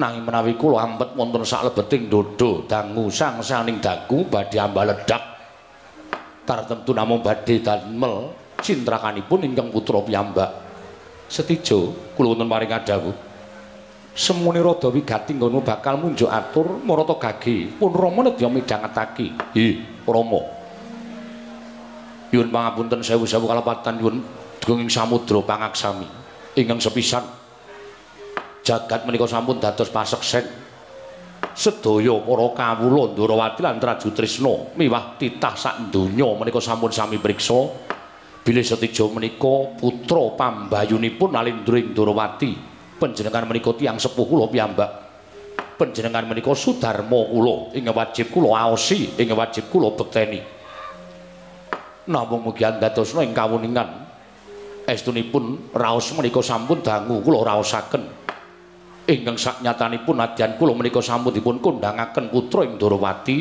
Nanging 0.00 0.24
menawi 0.24 0.56
kula 0.56 0.80
ampet 0.80 1.12
wonten 1.12 1.44
saklebeting 1.44 2.08
dodo 2.08 2.64
dangu 2.64 3.12
sang-saning 3.12 3.84
dagu 3.84 4.24
badhe 4.24 4.56
ambaledak. 4.56 5.28
Tartemtu 6.48 6.96
namung 6.96 7.20
badhe 7.20 7.60
damel 7.60 8.32
cintrakanipun 8.64 9.44
ingkang 9.44 9.68
putra 9.68 10.00
piyambak. 10.00 10.56
Setijo 11.28 11.92
kula 12.16 12.32
wonten 12.32 12.48
maring 12.48 12.72
adhawuh. 12.72 13.29
Semune 14.10 14.58
rada 14.58 14.90
wigati 14.90 15.38
ngono 15.38 15.62
bakal 15.62 15.96
munjuk 16.02 16.26
atur 16.26 16.82
marata 16.82 17.14
gage 17.16 17.70
pun 17.78 17.94
Rama 17.94 18.26
nedya 18.26 18.50
midhangetake. 18.50 19.32
Hi, 19.54 19.66
Rama. 20.02 20.40
Yun 22.30 22.50
pangapunten 22.50 23.02
sewu-sewu 23.02 23.46
kalapatan 23.46 23.98
yun 24.02 24.22
duging 24.62 24.90
samudra 24.92 25.40
pangaksami 25.42 26.06
ingkang 26.54 26.78
sepisan 26.78 27.24
jagat 28.60 29.08
menika 29.08 29.24
sampun 29.24 29.58
dados 29.58 29.88
paseksen 29.88 30.44
sedaya 31.56 32.14
para 32.22 32.46
kawula 32.54 33.10
Ndrawati 33.16 33.60
lan 33.64 33.80
Traju 33.80 34.08
Trisna 34.14 34.54
miwah 34.76 35.16
titah 35.16 35.56
sak 35.56 35.90
donya 35.90 36.28
menika 36.36 36.60
sampun 36.62 36.92
sami 36.92 37.18
priksa 37.18 37.66
bilih 38.44 38.62
setijo 38.62 39.10
menika 39.10 39.74
putra 39.80 40.36
pambayunipun 40.36 41.34
Alindra 41.34 41.76
ing 41.80 41.96
Ndrawati 41.96 42.69
panjenengan 43.00 43.48
menika 43.48 43.72
tiyang 43.72 43.96
sepuh 43.96 44.28
kula 44.28 44.52
piyambak. 44.52 44.90
Panjenengan 45.80 46.28
menika 46.28 46.52
sudarma 46.52 47.24
kula 47.24 47.72
ing 47.72 47.88
wajib 47.88 48.28
kula 48.28 48.52
aosi 48.68 49.16
ing 49.16 49.32
wajib 49.32 49.72
kula 49.72 49.96
bekteni. 49.96 50.44
Namung 52.12 52.44
mugi 52.44 52.68
andadosna 52.68 53.24
ing 53.24 53.32
kawuningan. 53.32 53.88
Estunipun 54.84 55.72
raos 55.72 56.12
menika 56.12 56.44
sampun 56.44 56.84
dangu 56.84 57.24
kula 57.24 57.40
raosaken. 57.48 58.04
Ingkang 59.08 59.40
saknyatanipun 59.40 60.20
nadyan 60.20 60.60
kula 60.60 60.76
menika 60.76 61.00
sampun 61.00 61.32
dipun 61.32 61.64
kondangaken 61.64 62.28
putra 62.28 62.68
ing 62.68 62.76
Ndorowati 62.76 63.36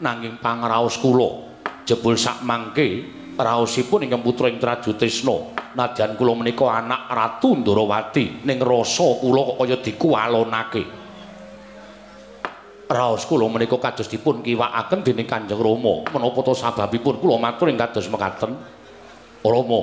nanging 0.00 0.40
pangraos 0.40 0.96
kula 0.96 1.52
jebul 1.84 2.16
sak 2.16 2.40
mangke 2.42 3.21
raosipun 3.42 4.06
ingkang 4.06 4.22
putra 4.22 4.46
ing 4.46 4.62
Trajutrisna 4.62 5.58
nadyan 5.74 6.14
kula 6.14 6.38
menika 6.38 6.70
anak 6.70 7.10
Ratu 7.10 7.58
Ndorowati 7.58 8.46
ning 8.46 8.58
rasa 8.62 9.18
kula 9.18 9.40
kok 9.42 9.56
kaya 9.58 9.76
dikualonake. 9.82 10.84
Raos 12.92 13.24
kula 13.24 13.48
menika 13.48 13.80
kados 13.80 14.06
dipun 14.06 14.44
kiwakaken 14.44 15.00
dening 15.02 15.26
Kanjeng 15.26 15.58
Rama. 15.58 16.06
Menapa 16.12 16.40
to 16.44 16.52
sababipun 16.54 17.18
kula 17.18 17.40
matur 17.40 17.72
ing 17.72 17.80
kados 17.80 18.06
mekaten? 18.06 18.52
Rama. 19.42 19.82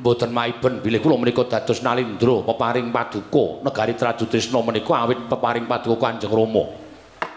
Mboten 0.00 0.30
maiben 0.32 0.80
bilih 0.80 1.00
kula 1.00 1.16
menika 1.16 1.44
dados 1.48 1.82
nalindra 1.82 2.44
peparing 2.46 2.92
paduka 2.92 3.64
negari 3.64 3.96
Trajutrisna 3.96 4.60
menika 4.60 4.92
awit 4.92 5.24
peparing 5.26 5.64
paduka 5.64 6.08
Kanjeng 6.08 6.30
Rama. 6.30 6.89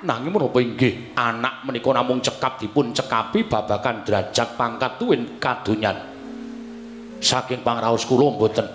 Nanging 0.03 0.35
menapa 0.35 0.59
inggih? 0.59 1.15
Anak 1.15 1.63
menika 1.63 1.95
namung 1.95 2.19
cekap 2.19 2.59
dipun 2.59 2.91
cekapi 2.91 3.47
babagan 3.47 4.03
derajat 4.03 4.59
pangkat 4.59 4.99
tuwin 4.99 5.39
kadonyan. 5.39 6.13
saking 7.23 7.63
pangraos 7.63 8.03
kula 8.03 8.35
mboten. 8.35 8.67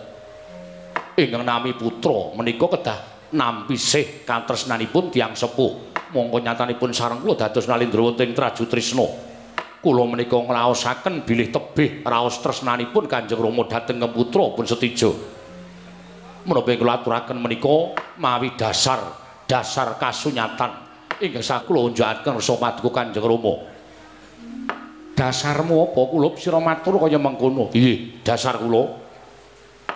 Ingkang 1.20 1.44
nami 1.44 1.76
putra 1.76 2.32
menika 2.32 2.64
kedah 2.64 2.98
nampi 3.36 3.76
sih 3.76 4.24
katresnanipun 4.24 5.12
tiyang 5.12 5.36
sepuh. 5.36 5.92
Mongko 6.16 6.40
nyatanipun 6.40 6.96
sareng 6.96 7.20
kula 7.20 7.36
dados 7.36 7.68
nalindra 7.68 8.00
wonten 8.00 8.32
Traju 8.32 8.64
Trisna 8.64 9.04
kula 9.84 10.08
menika 10.08 10.40
ngraosaken 10.40 11.28
bilih 11.28 11.52
tebih 11.52 12.02
raos 12.08 12.40
tresnanipun 12.40 13.04
Kanjeng 13.04 13.36
Rama 13.36 13.68
dhateng 13.68 14.00
putra 14.08 14.48
pun 14.56 14.64
setijo. 14.64 15.12
Menapa 16.48 16.72
kula 16.72 17.04
aturaken 17.04 17.36
menika 17.36 17.92
mawi 18.16 18.56
dasar 18.56 19.04
dasar 19.44 20.00
kasunyatan 20.00 20.87
ingkang 21.18 21.42
sakula 21.42 21.90
unjukaken 21.90 22.38
rasa 22.38 22.54
paduka 22.54 22.90
Kanjeng 23.02 23.26
Rama. 23.26 23.54
Dasarmu 25.18 25.90
apa? 25.90 26.00
Kula 26.06 26.28
sira 26.38 26.62
matur 26.62 27.02
kaya 27.02 27.18
mengkono 27.18 27.74
nggih 27.74 28.22
dasar 28.22 28.54
kula 28.62 28.86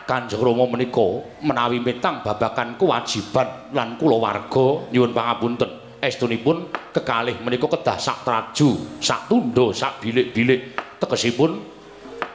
Kanjeng 0.02 0.42
Rama 0.42 0.66
menika 0.66 1.22
menawi 1.46 1.78
metang 1.78 2.26
babakan 2.26 2.74
kewajiban 2.74 3.70
lan 3.70 3.94
kula 3.94 4.18
warga 4.18 4.90
nyuwun 4.90 5.14
pangapunten. 5.14 5.70
Estunipun 6.02 6.66
kekalih 6.90 7.38
menika 7.38 7.70
kedah 7.70 7.94
sak 7.94 8.26
traju 8.26 8.98
sak 8.98 9.30
tundha 9.30 9.70
sak 9.70 10.02
bilik-bilik. 10.02 10.74
Tegesipun 10.98 11.70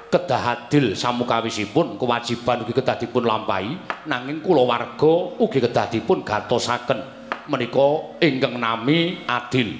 kedah 0.08 0.44
adil 0.56 0.96
samukawisipun 0.96 2.00
kewajiban 2.00 2.64
ugi 2.64 2.72
kedah 2.72 2.96
dipun 2.96 3.28
lampahi. 3.28 3.76
Nanging 4.08 4.40
kula 4.40 4.64
warga 4.64 5.36
ugi 5.44 5.60
kedah 5.60 5.92
dipun 5.92 6.24
gatosaken 6.24 7.17
menika 7.48 8.20
ingkang 8.22 8.60
nami 8.60 9.24
adil 9.26 9.80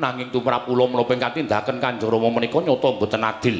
nanging 0.00 0.32
tumrap 0.32 0.64
kula 0.64 0.88
menapa 0.88 1.12
ingkang 1.12 1.44
tindakan 1.44 1.76
Kanjeng 1.76 2.08
Rama 2.08 2.28
menika 2.32 2.58
nyata 2.64 2.88
mboten 2.96 3.24
adil. 3.24 3.56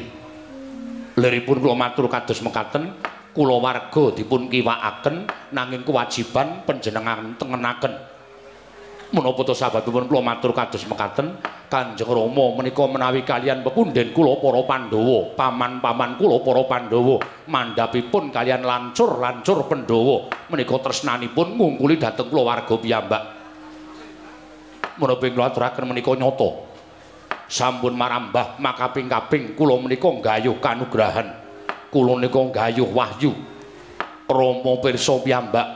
Liripun 1.12 1.60
kula 1.60 1.76
matur 1.76 2.08
kados 2.08 2.40
mekaten, 2.40 2.88
kula 3.36 3.60
warga 3.60 4.16
dipun 4.16 4.48
kiwakaken 4.48 5.28
nanging 5.52 5.84
kewajiban 5.84 6.64
panjenengan 6.64 7.36
tengenaken. 7.36 8.11
Menapa 9.12 9.44
to 9.44 9.52
sababipun 9.52 10.08
kula 10.08 10.24
matur 10.24 10.56
kados 10.56 10.88
mekaten, 10.88 11.36
Kanjeng 11.68 12.08
Rama 12.08 12.56
menika 12.56 12.88
menawi 12.88 13.28
kalian 13.28 13.60
pepundhen 13.60 14.08
kula 14.08 14.40
para 14.40 14.64
Pandhawa, 14.64 15.36
paman-paman 15.36 16.16
kula 16.16 16.40
para 16.40 16.64
Pandhawa, 16.64 17.20
mandhapipun 17.44 18.32
kalian 18.32 18.64
lancur-lancur 18.64 19.68
Pandhawa. 19.68 20.32
Menika 20.48 20.80
tresnanipun 20.80 21.60
ngungkuli 21.60 22.00
dhateng 22.00 22.32
kula 22.32 22.56
warga 22.56 22.72
piyambak. 22.80 23.22
menapa 24.96 25.24
kula 25.28 25.44
aturaken 25.52 25.84
menika 25.92 26.16
nyata? 26.16 26.50
Sampun 27.52 27.92
marambah 27.92 28.56
makaping-kaping 28.64 29.52
kula 29.52 29.76
menika 29.76 30.08
nggayuh 30.08 30.56
kanugrahan. 30.56 31.36
Kula 31.92 32.16
menika 32.16 32.40
nggayuh 32.40 32.88
wahyu. 32.88 33.36
Rama 34.24 34.72
pirsa 34.80 35.20
piyambak. 35.20 35.68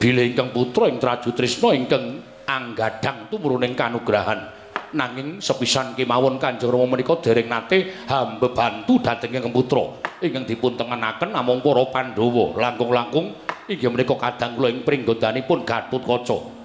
Bilih 0.00 0.32
ingkang 0.32 0.48
putra 0.48 0.88
ing 0.88 0.96
Traju 0.96 1.28
Trisna 1.36 1.76
ingkang 1.76 2.29
anggadhang 2.50 3.30
tumruning 3.30 3.78
kanugrahan. 3.78 4.58
Nanging 4.90 5.38
sepisan 5.38 5.94
kemawon 5.94 6.42
Kanjeng 6.42 6.74
Rama 6.74 6.98
menika 6.98 7.14
dereng 7.22 7.46
nate 7.46 8.06
hambebantu 8.10 8.98
dhateng 8.98 9.38
ingkang 9.38 9.54
putra. 9.54 9.86
Ingkang 10.18 10.50
dipun 10.50 10.74
tengenaken 10.74 11.30
namung 11.30 11.62
para 11.62 11.86
Pandhawa. 11.86 12.58
Langkung-langkung 12.58 13.30
inggih 13.70 13.86
menika 13.86 14.18
kadang 14.18 14.58
kula 14.58 14.66
ing 14.74 14.82
pringgondanipun 14.82 15.62
Gatutkaca 15.62 16.60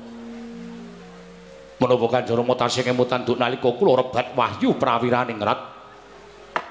menapa 1.76 2.08
Kanjeng 2.08 2.40
Rama 2.40 2.56
tasih 2.56 2.82
kemutan 2.88 3.28
duk 3.28 3.38
nalika 3.38 3.70
kula 3.76 4.00
rebat 4.00 4.32
wahyu 4.34 4.80
prawiraning 4.80 5.38
rat 5.38 5.60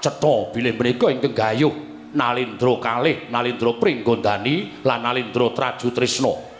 cetha 0.01 0.49
bilih 0.51 0.73
menika 0.75 1.07
ingkang 1.13 1.33
gayuh 1.33 1.73
Nalindra 2.15 2.79
kalih 2.79 3.27
Nalindra 3.27 3.75
Pringgondani 3.75 4.81
lan 4.87 5.03
Nalindra 5.03 5.51
Traju 5.51 5.87
Trisna 5.91 6.54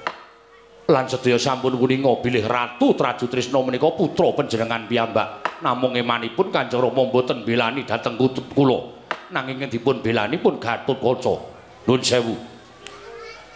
lan 0.86 1.10
sedaya 1.10 1.41
sampun 1.41 1.74
wuninga 1.74 2.21
bilih 2.21 2.45
Ratu 2.45 2.93
Traju 2.93 3.26
Trisna 3.26 3.58
menika 3.65 3.89
putra 3.89 4.30
panjenengan 4.38 4.86
piyambak. 4.86 5.58
Namung 5.65 5.98
emanipun 5.98 6.54
Kanjeng 6.54 6.78
Rama 6.78 7.10
mboten 7.10 7.41
belani 7.41 7.82
dhateng 7.88 8.21
kula. 8.54 8.93
Nanging 9.34 9.65
dipun 9.65 10.06
belani 10.06 10.38
pun 10.38 10.62
Gatotkaca 10.62 11.41
nuwun 11.89 12.02
sewu. 12.06 12.38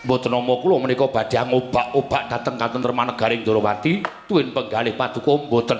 Mboten 0.09 0.31
nama 0.33 0.53
kula 0.57 0.75
menika 0.81 1.05
badhe 1.05 1.37
ngobak-obak 1.37 2.33
dhateng 2.33 2.55
katentremaning 2.57 3.13
negaring 3.13 3.41
Ndorowati 3.45 4.01
tuwin 4.25 4.49
penggalih 4.49 4.97
paduka 4.97 5.33
mboten. 5.37 5.79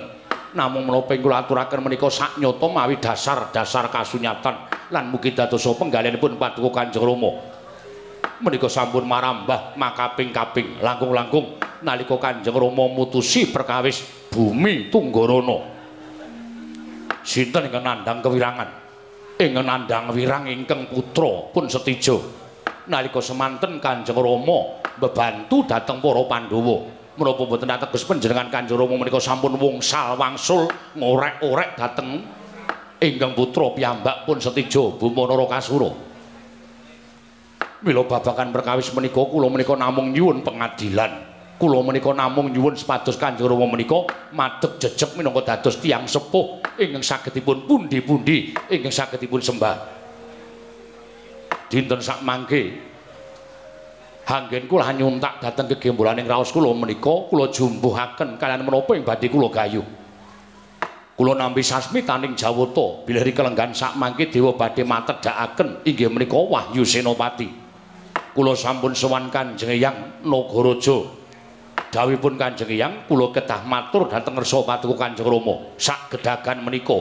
Namung 0.54 0.86
menapa 0.86 1.18
kula 1.18 1.42
aturaken 1.42 1.82
menika 1.82 2.14
saknyata 2.14 2.68
mawi 2.70 3.02
dasar-dasar 3.02 3.90
kasunyatan 3.90 4.70
lan 4.94 5.06
mugi 5.10 5.34
dadosa 5.34 5.74
penggalihipun 5.74 6.38
paduka 6.38 6.86
Kanjeng 6.86 7.02
Rama 7.02 7.59
menika 8.40 8.72
sampun 8.72 9.04
marambah 9.04 9.76
makaping-kaping 9.76 10.80
langkung-langkung 10.80 11.60
nalika 11.84 12.16
Kanjeng 12.20 12.56
Rama 12.56 12.88
mutusi 12.92 13.48
perkawis 13.52 14.04
bumi 14.32 14.92
Tunggarana 14.92 15.58
sinten 17.24 17.68
ingkang 17.68 17.84
nandhang 17.84 18.20
kewirangan 18.24 18.70
ingkang 19.40 19.66
nandhang 19.68 20.12
wirang 20.12 20.52
ingkang 20.52 20.88
putra 20.92 21.52
pun 21.52 21.68
setijo 21.72 22.20
nalika 22.90 23.22
semanten 23.22 23.78
Kanjeng 23.78 24.18
Rama 24.18 24.82
bebantu 25.00 25.64
dhateng 25.64 26.04
para 26.04 26.22
Pandhawa. 26.28 26.78
Menapa 27.16 27.44
boten 27.44 27.72
ateges 27.72 28.04
panjenengan 28.04 28.50
Kanjeng 28.50 28.76
Rama 28.76 28.96
menika 29.00 29.22
sampun 29.22 29.56
wungsal 29.56 30.18
wangsul 30.18 30.68
ngorek-orek 30.98 31.78
dhateng 31.78 32.26
ingkang 33.00 33.32
putra 33.38 33.72
piyambak 33.72 34.28
pun 34.28 34.42
Setijo 34.42 34.98
Bumanara 34.98 35.48
Kasura. 35.48 36.09
Mila 37.80 38.04
babagan 38.04 38.52
perkawis 38.52 38.92
menika 38.92 39.24
kula 39.24 39.48
menika 39.48 39.76
namung 39.80 40.12
nyuwun 40.12 40.44
pengadilan. 40.44 41.28
Kula 41.56 41.80
menika 41.84 42.12
namung 42.12 42.52
nyuwun 42.52 42.76
sepados 42.76 43.16
Kanjeng 43.16 43.48
Rama 43.48 43.68
menika 43.72 44.04
madheg 44.36 44.76
jejeg 44.80 45.16
minangka 45.16 45.56
dados 45.56 45.80
tiyang 45.80 46.04
sepuh 46.04 46.60
ingkang 46.76 47.04
saged 47.04 47.32
dipun 47.36 47.64
pundi-pundi 47.64 48.52
ingkang 48.68 48.92
saged 48.92 49.20
dipun 49.20 49.40
sembah. 49.40 50.00
dinten 51.70 52.02
sak 52.02 52.26
mangke 52.26 52.82
hanggen 54.26 54.66
kula 54.66 54.90
nyuntak 54.90 55.38
dhateng 55.38 55.70
kegembolaning 55.78 56.26
raos 56.26 56.50
kula 56.50 56.74
menika 56.74 57.30
kula 57.30 57.54
jumbuhaken 57.54 58.42
kalian 58.42 58.66
menapa 58.66 58.92
ing 58.98 59.06
badhe 59.06 59.30
kula 59.30 59.54
gayuh 59.54 59.86
kula 61.14 61.38
nampi 61.38 61.62
sasmitaning 61.62 62.34
jawata 62.34 63.06
bilih 63.06 63.22
rikelenggan 63.22 63.72
sak 63.78 63.94
mangke 64.02 64.34
dewa 64.34 64.58
badhe 64.58 64.82
matedhakaken 64.82 65.86
inggih 65.86 66.10
menika 66.10 66.42
Wahyu 66.42 66.82
Senopati 66.82 67.69
kula 68.40 68.56
sampun 68.56 68.96
sowan 68.96 69.28
Kanjeng 69.28 69.76
Hyang 69.76 70.24
Nagaraja. 70.24 71.12
Dawuhipun 71.92 72.40
Kanjeng 72.40 72.72
Hyang 72.72 73.04
kula 73.04 73.36
kedah 73.36 73.68
matur 73.68 74.08
dhateng 74.08 74.40
ngersa 74.40 74.64
paduka 74.64 74.96
Kanjeng 74.96 75.28
Rama. 75.28 75.76
Sak 75.76 76.16
gedhagan 76.16 76.64
menika 76.64 76.96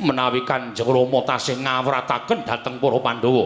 menawi 0.00 0.40
Kanjeng 0.48 0.88
Rama 0.88 1.20
tasih 1.28 1.60
ngawrataken 1.60 2.48
dhateng 2.48 2.80
para 2.80 2.96
Pandhawa. 2.96 3.44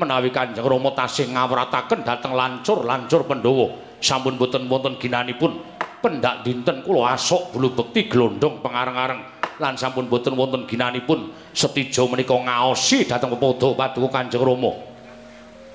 Menawi 0.00 0.32
Kanjeng 0.32 0.64
Rama 0.64 0.96
tasih 0.96 1.28
ngawrataken 1.28 2.08
dhateng 2.08 2.32
lancur-lancur 2.32 3.28
Pandhawa. 3.28 3.66
Sampun 4.00 4.40
boten 4.40 4.64
wonten 4.64 4.96
ginanipun 4.96 5.60
pendak 6.00 6.40
dinten 6.40 6.80
kula 6.88 7.12
asok 7.12 7.52
bulu 7.52 7.76
bekti 7.76 8.08
glondong 8.08 8.64
pengareng-areng. 8.64 9.20
Lan 9.60 9.76
sampun 9.76 10.08
boten 10.08 10.32
wonten 10.32 10.64
ginanipun 10.64 11.36
setijo 11.52 12.08
menika 12.08 12.32
ngaosi 12.32 13.04
dhateng 13.04 13.36
pepodo 13.36 13.76
paduka 13.76 14.24
Kanjeng 14.24 14.40
Rama 14.40 14.91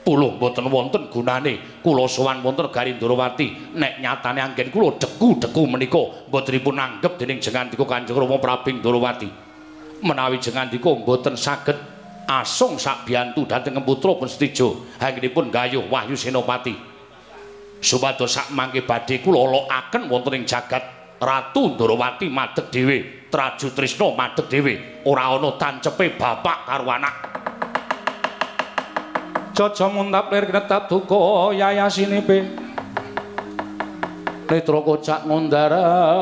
kula 0.07 0.39
mboten 0.39 0.71
wonten 0.71 1.11
gunane 1.11 1.83
kula 1.83 2.07
sowan 2.07 2.39
wonten 2.39 2.71
Garindrawati 2.71 3.75
nek 3.75 3.99
nyatane 3.99 4.39
anggen 4.39 4.71
kula 4.71 4.95
deku-deku 4.95 5.67
menika 5.67 5.99
mbotenipun 6.31 6.79
anggep 6.79 7.19
dening 7.19 7.43
jengandika 7.43 7.83
Kanjeng 7.83 8.15
Rama 8.15 8.39
Prabing 8.39 8.79
Ndrawati 8.79 9.27
menawi 10.07 10.39
jengandika 10.39 10.95
mboten 10.95 11.35
saged 11.35 11.75
asung 12.27 12.79
sak 12.79 13.03
biyantu 13.03 13.43
dhateng 13.43 13.83
putra 13.83 14.15
pun 14.15 14.31
setijo 14.31 14.87
anggenipun 14.99 15.51
gayuh 15.51 15.87
Wahyu 15.91 16.15
Senopati. 16.15 16.75
Supados 17.83 18.31
sak 18.35 18.51
mangke 18.55 18.83
badhe 18.87 19.19
kula 19.23 19.43
lokaken 19.47 20.07
wonten 20.11 20.39
ing 20.39 20.43
jagat 20.47 20.83
Ratu 21.17 21.73
Ndrawati 21.73 22.29
madeg 22.29 22.69
dhewe. 22.69 22.97
Traju 23.27 23.67
Trisno 23.73 24.13
madeg 24.13 24.45
dhewe. 24.47 25.03
Ora 25.07 25.33
ana 25.33 25.51
tancepe 25.57 26.13
bapak 26.15 26.67
karo 26.67 26.87
anak 26.93 27.15
Jaja 29.57 29.89
muntap 29.89 30.29
lir 30.29 30.45
kinetap 30.45 30.85
duka 30.85 31.49
yayasine 31.49 32.21
pe 32.21 32.45
Netra 34.45 34.79
kocak 34.85 35.25
ngondarandir 35.25 36.13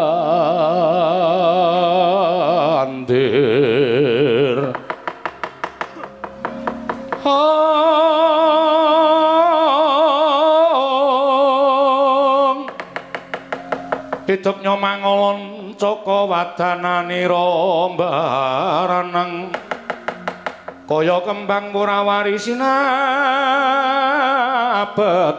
Hidup 14.32 14.64
nyomangolon 14.64 15.76
coko 15.76 16.32
wadanani 16.32 17.28
rombaranang 17.28 18.16
kaya 20.86 21.18
kembang 21.26 21.74
murawari 21.74 22.38
sinabet 22.38 22.62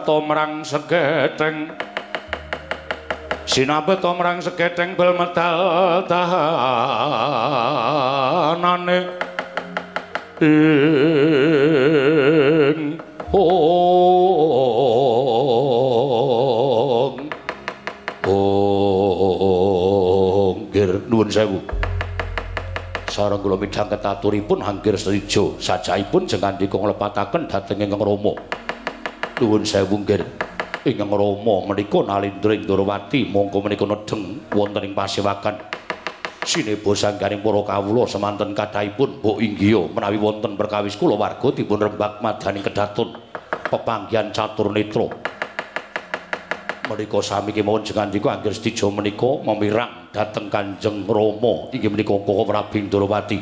omrang 0.03 0.67
segedeng 0.67 1.71
sinabet 3.47 4.03
omrang 4.03 4.43
segedeng 4.43 4.99
bel 4.99 5.15
medal 5.15 6.03
tahanane. 6.11 6.67
Ing 10.43 10.59
ong 13.31 14.51
ong 18.27 19.57
gir. 20.75 21.01
Nuwun 21.07 21.31
sewu 21.31 21.86
sareng 23.17 23.41
kula 23.41 23.57
midhang 23.57 23.89
ketaturipun 23.89 24.61
hangkir 24.61 24.93
setuju 24.93 25.57
sajaipun 25.57 26.29
jengandika 26.29 26.77
nglepataken 26.77 27.49
dhateng 27.49 27.81
ingkang 27.81 28.05
Rama. 28.05 28.37
Nuwun 29.41 29.65
sewu 29.65 30.05
nggih 30.05 30.21
ingkang 30.85 31.09
Rama 31.09 31.65
menika 31.65 32.05
nalindring 32.05 32.69
Ndrawati 32.69 33.25
mongko 33.25 33.57
menika 33.65 33.89
nedheng 33.89 34.53
wonten 34.53 34.85
ing 34.85 34.93
pasewakan 34.93 35.57
sinebo 36.45 36.93
sanggaring 36.93 37.41
para 37.41 37.65
kawula 37.65 38.05
semanten 38.05 38.53
kadhaipun 38.53 39.17
mbok 39.17 39.41
inggih 39.41 39.89
menawi 39.97 40.21
wonten 40.21 40.53
perkawis 40.53 40.93
kula 40.93 41.17
warga 41.17 41.49
dipun 41.49 41.81
rembak 41.81 42.21
madaning 42.21 42.61
kedatun 42.61 43.17
pepanggihan 43.73 44.29
catur 44.29 44.69
netra 44.69 45.26
menika 46.87 47.19
sami 47.19 47.51
kemawon 47.51 47.83
jengandika 47.83 48.31
anggere 48.31 48.55
sedija 48.55 48.87
menika 48.87 49.43
memirang 49.43 50.07
dhateng 50.15 50.47
Kanjeng 50.47 51.03
Rama. 51.03 51.67
Inggih 51.75 51.91
menika 51.91 52.15
Koko 52.15 52.47
Prabu 52.47 52.79
Ndrawati 52.79 53.39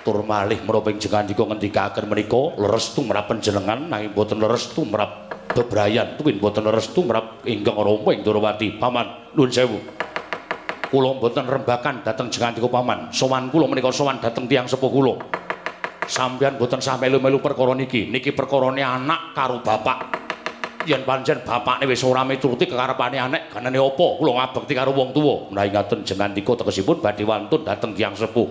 tur 0.00 0.24
malih 0.24 0.58
menapa 0.64 0.88
ing 0.90 0.98
jengandika 0.98 1.44
ngendikaken 1.44 2.08
menika 2.08 2.56
leres 2.56 2.96
tumrap 2.96 3.28
panjenengan 3.28 3.84
nanging 3.86 4.10
boten 4.16 4.42
leres 4.42 4.72
tumrap 4.74 5.30
bebrayan. 5.54 6.18
Tuwin 6.18 6.42
boten 6.42 6.66
leres 6.66 6.90
tumrap 6.90 7.46
ingkang 7.46 7.78
Rama 7.78 8.10
ing 8.10 8.20
Ndrawati 8.26 8.66
paman 8.80 9.06
nuwun 9.38 9.50
sewu. 9.54 9.78
Kula 10.90 11.14
boten 11.22 11.46
rembakan 11.46 12.02
dhateng 12.02 12.26
jengandika 12.34 12.66
paman. 12.66 13.14
Sowan 13.14 13.46
kula 13.54 13.70
menika 13.70 13.94
sowan 13.94 14.18
dhateng 14.18 14.50
tiyang 14.50 14.66
sepuh 14.66 14.90
kula. 14.90 15.14
Sampeyan 16.10 16.58
boten 16.58 16.82
sah 16.82 16.98
melu-melu 16.98 17.38
perkara 17.38 17.78
niki. 17.78 18.10
Niki 18.10 18.34
perkarane 18.34 18.82
anak 18.82 19.30
karo 19.30 19.62
bapak 19.62 20.29
yen 20.88 21.04
pancen 21.04 21.44
bapakne 21.44 21.84
wis 21.84 22.00
ora 22.04 22.24
mituruti 22.24 22.64
kekarepane 22.64 23.20
anek 23.20 23.42
ganane 23.52 23.76
apa? 23.76 24.06
Kula 24.16 24.32
ngabekti 24.40 24.72
karo 24.72 24.92
wong 24.96 25.12
tuwa. 25.12 25.52
Menawi 25.52 25.68
ngaten 25.74 26.00
jengandika 26.04 26.52
tegesipun 26.64 27.04
badhe 27.04 27.24
wantun 27.26 27.60
dhateng 27.64 27.92
tiyang 27.92 28.16
sepuh. 28.16 28.48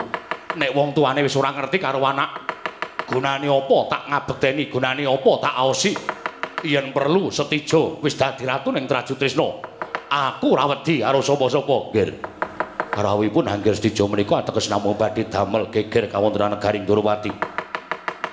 Nek 0.57 0.71
wong 0.73 0.93
tuane 0.93 1.25
wis 1.25 1.33
ora 1.37 1.53
ngerti 1.53 1.77
karo 1.81 2.01
anak 2.05 2.29
gunane 3.09 3.47
apa? 3.49 3.77
Tak 3.89 4.01
ngabekteni 4.13 4.63
gunane 4.69 5.03
apa? 5.09 5.31
Tak 5.41 5.53
aosi. 5.57 5.91
Yen 6.59 6.91
perlu 6.91 7.31
setijo 7.31 8.03
wis 8.03 8.19
dadi 8.19 8.43
ratu 8.43 8.75
ning 8.75 8.83
Traju 8.83 9.15
Trisna 9.15 9.47
aku 10.09 10.57
ora 10.57 10.67
wedi 10.75 10.99
karo 10.99 11.23
sapa-sapa. 11.23 11.93
Nggih 11.95 12.09
rawuhipun 12.99 13.47
anggere 13.47 13.79
setijo 13.79 14.11
menika 14.11 14.43
ateges 14.43 14.67
namung 14.67 14.99
badhe 14.99 15.25
damel 15.31 15.71
geger 15.71 16.11
kawontenan 16.11 16.59
negaring 16.59 16.83
Ndrawati 16.83 17.58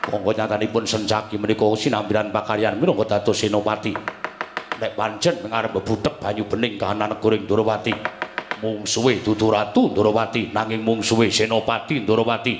Monggo 0.06 0.30
nyatanipun 0.30 0.86
sencaki 0.86 1.34
menika 1.34 1.66
sinambiran 1.74 2.30
pakaryan 2.30 2.78
minangka 2.78 3.18
dados 3.18 3.42
senopati. 3.42 3.90
Nek 4.78 4.94
pancen 4.94 5.42
ngarep 5.42 5.82
bebudhek 5.82 6.22
banyu 6.22 6.46
bening 6.46 6.78
kahanan 6.78 7.10
negara 7.10 7.34
Ndrawati. 7.34 7.94
Mungsuhe 8.62 9.18
dudu 9.26 9.50
ratu 9.50 9.90
Ndrawati 9.90 10.54
nanging 10.54 10.86
mungsuhe 10.86 11.26
senopati 11.26 12.06
Ndrawati. 12.06 12.54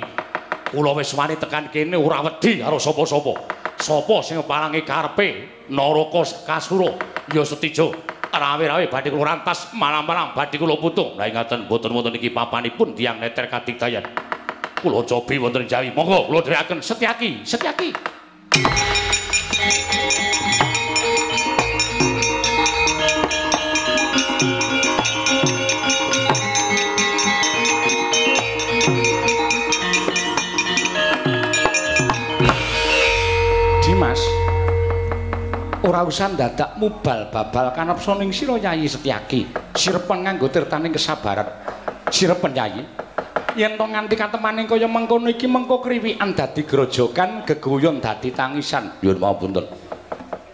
Kula 0.75 0.91
wis 0.99 1.15
wani 1.15 1.39
tekan 1.39 1.71
kene 1.71 1.95
ora 1.95 2.19
wedi 2.19 2.59
karo 2.59 2.75
sapa-sapa. 2.83 3.33
Sapa 3.79 4.15
sing 4.19 4.43
parangi 4.43 4.83
karepe 4.83 5.27
Naraka 5.71 6.27
Kasura 6.43 6.99
ya 7.31 7.47
setijo. 7.47 7.95
Rawe-rawe 8.27 8.91
badhe 8.91 9.07
kula 9.07 9.23
rantas 9.39 9.71
malam-malam 9.71 10.35
badhe 10.35 10.59
kula 10.59 10.75
putung. 10.75 11.15
Lah 11.15 11.31
ngaten 11.31 11.63
boten 11.71 11.95
wonten 11.95 12.11
iki 12.19 12.27
papanipun 12.27 12.91
tiyang 12.91 13.23
neter 13.23 13.47
katigdayan. 13.47 14.03
Kula 14.81 15.01
cobi 15.05 15.35
wonten 15.41 15.65
Jawi. 15.65 15.89
Monggo 15.93 16.29
kula 16.29 16.39
dherekaken 16.45 16.79
Setyaki, 16.81 17.41
Setyaki. 17.45 17.91
Ora 35.87 36.03
usah 36.03 36.27
dadak 36.35 36.75
mubal 36.75 37.31
babal 37.31 37.71
kanepsa 37.71 38.11
ning 38.19 38.35
sira 38.35 38.59
Yayi 38.59 38.91
Setyaki. 38.91 39.47
Sirepen 39.71 40.27
nganggo 40.27 40.51
tirtaning 40.51 40.91
kesabaran. 40.91 41.47
Sirepen 42.11 42.51
Yayi. 42.51 42.83
Yen 43.57 43.73
to 43.73 43.85
nganti 43.89 44.13
katemaning 44.13 44.69
kaya 44.69 44.85
mengkono 44.85 45.33
iki 45.33 45.49
mengko 45.49 45.81
kriwikan 45.81 46.37
dadi 46.37 46.61
grojogan 46.61 47.41
geguyon 47.41 47.97
dadi 47.97 48.29
tangisan. 48.29 49.01
Nyuwun 49.01 49.17
pamunten 49.17 49.65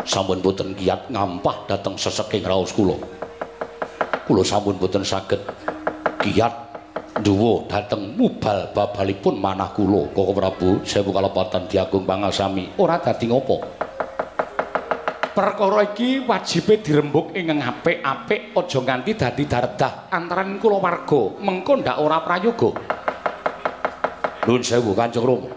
sampun 0.07 0.39
boten 0.39 0.71
kiyat 0.71 1.11
ngampah 1.11 1.67
dhateng 1.67 1.99
seseking 1.99 2.47
raos 2.47 2.71
kula. 2.71 2.95
Kula 4.23 4.43
sampun 4.47 4.79
boten 4.79 5.03
saged 5.03 5.43
kiyat 6.23 6.55
duwa 7.19 7.67
dhateng 7.67 8.15
mubal 8.15 8.71
babalipun 8.71 9.35
manah 9.35 9.75
kula. 9.75 10.07
Koko 10.15 10.31
Prabu 10.31 10.69
sewu 10.87 11.11
kalepatan 11.11 11.67
diagung 11.67 12.07
pangasami 12.07 12.79
ora 12.79 13.03
dadi 13.03 13.27
ngopo 13.27 13.59
perkara 15.33 15.81
iki 15.89 16.21
wajibe 16.29 16.79
dirembuk 16.85 17.33
ing 17.33 17.49
apik-apik 17.57 18.53
aja 18.53 18.79
nganti 18.85 19.11
dadi 19.17 19.43
daredah 19.49 20.13
antaraning 20.13 20.61
kula 20.61 20.77
warga 20.77 21.41
mengko 21.41 21.81
ndak 21.81 21.97
ora 21.97 22.21
prayoga 22.21 22.71
Nuwun 24.43 24.59
sewu 24.59 24.91
Kanjeng 24.91 25.23
Rama. 25.23 25.47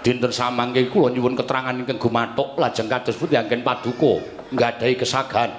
Dinten 0.00 0.32
samangke 0.32 0.88
kula 0.88 1.12
nyuwun 1.12 1.36
keterangan 1.36 1.76
ingkang 1.76 2.00
gumathuk 2.00 2.56
lajeng 2.56 2.88
kados 2.88 3.20
pundi 3.20 3.36
anggen 3.36 3.60
paduka 3.60 4.16
nggadahi 4.48 4.96
kesagahan. 4.96 5.52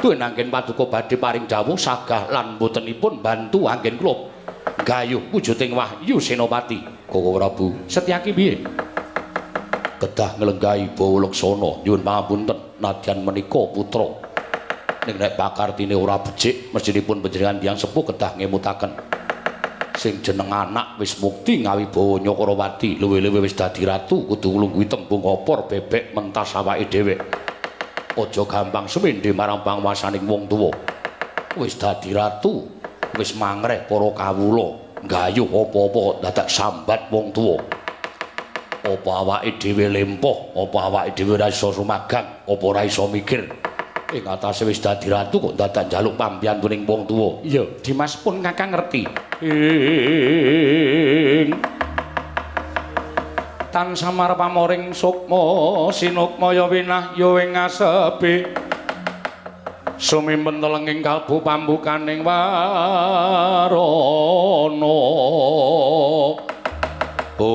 Tuwin 0.00 0.24
anggen 0.24 0.48
paduka 0.48 0.88
badhe 0.88 1.20
paring 1.20 1.44
dawuh 1.44 1.76
sagah 1.76 2.32
lan 2.32 2.56
botenipun 2.56 3.20
bantu 3.20 3.68
anggen 3.68 4.00
kula 4.00 4.24
gayuh 4.88 5.20
wujuding 5.28 5.76
Wahyu 5.76 6.16
Senopati. 6.16 6.80
Koko 7.08 7.36
Prabu, 7.36 7.76
Setyaki 7.88 8.32
piye? 8.32 8.87
Kedah 9.98 10.38
nglenggahi 10.38 10.94
bawa 10.94 11.26
leksana 11.26 11.82
nyuwun 11.82 12.06
pangapunten 12.06 12.58
nadyan 12.78 13.18
menika 13.26 13.66
putra. 13.74 14.06
Ning 15.10 15.18
nek 15.18 15.34
pakartine 15.34 15.98
ora 15.98 16.22
becik, 16.22 16.70
mestinipun 16.70 17.18
panjenengan 17.18 17.58
tiyang 17.58 17.74
sepuh 17.74 18.06
kedah 18.06 18.38
ngemutaken. 18.38 18.94
sing 19.98 20.22
jeneng 20.22 20.46
anak 20.46 20.94
wis 21.02 21.18
mukti 21.18 21.66
ngawi 21.66 21.90
bawa 21.90 22.22
Nyokrawati 22.22 23.02
luwe-luwe 23.02 23.42
wis 23.42 23.58
dadi 23.58 23.82
ratu 23.82 24.22
kudu 24.30 24.54
nglungguhi 24.54 24.86
tembung 24.86 25.26
opor 25.26 25.66
bebek 25.66 26.14
mentas 26.14 26.54
awake 26.54 26.86
dhewe. 26.86 27.18
Aja 28.14 28.42
gampang 28.46 28.86
sumendhe 28.86 29.34
marang 29.34 29.66
panguwasaning 29.66 30.22
wong 30.22 30.46
tuwa. 30.46 30.70
Wis 31.58 31.74
dadi 31.74 32.14
ratu 32.14 32.62
wis 33.18 33.34
mangreh 33.34 33.82
para 33.90 34.08
kawula. 34.14 34.86
Nggayuh 35.02 35.50
apa-apa 35.50 36.22
dadak 36.22 36.46
sambat 36.46 37.10
wong 37.10 37.34
tuwa 37.34 37.58
Apa 38.88 39.20
awake 39.20 39.60
dhewe 39.60 39.92
lempoh? 39.92 40.56
Apa 40.56 40.88
awake 40.88 41.12
dhewe 41.12 41.36
ora 41.36 41.52
iso 41.52 41.68
sumagang? 41.68 42.48
Apa 42.48 42.64
ora 42.64 42.88
iso 42.88 43.04
mikir? 43.04 43.44
Ing 44.08 44.24
atase 44.24 44.64
wis 44.64 44.80
dadi 44.80 45.12
ratu 45.12 45.36
kok 45.36 45.52
dadak 45.52 45.92
njaluk 45.92 46.16
pambiyantuning 46.16 46.88
wong 46.88 47.04
tuwa. 47.04 47.44
Iya, 47.44 47.68
Dimas 47.84 48.16
pun 48.16 48.40
kakang 48.40 48.72
ngerti. 48.72 49.04
Ing 49.44 51.52
tan 53.68 53.92
samar 53.92 54.32
pamoring 54.32 54.96
sukma 54.96 55.92
sinukmaya 55.92 56.64
winah 56.72 57.12
ya 57.20 57.36
ing 57.36 57.52
ngasepe 57.52 58.48
sumimpen 60.00 60.56
telenging 60.56 61.04
kalbu 61.04 61.44
pambukaning 61.44 62.24
warana 62.24 63.68
Ong 67.38 67.54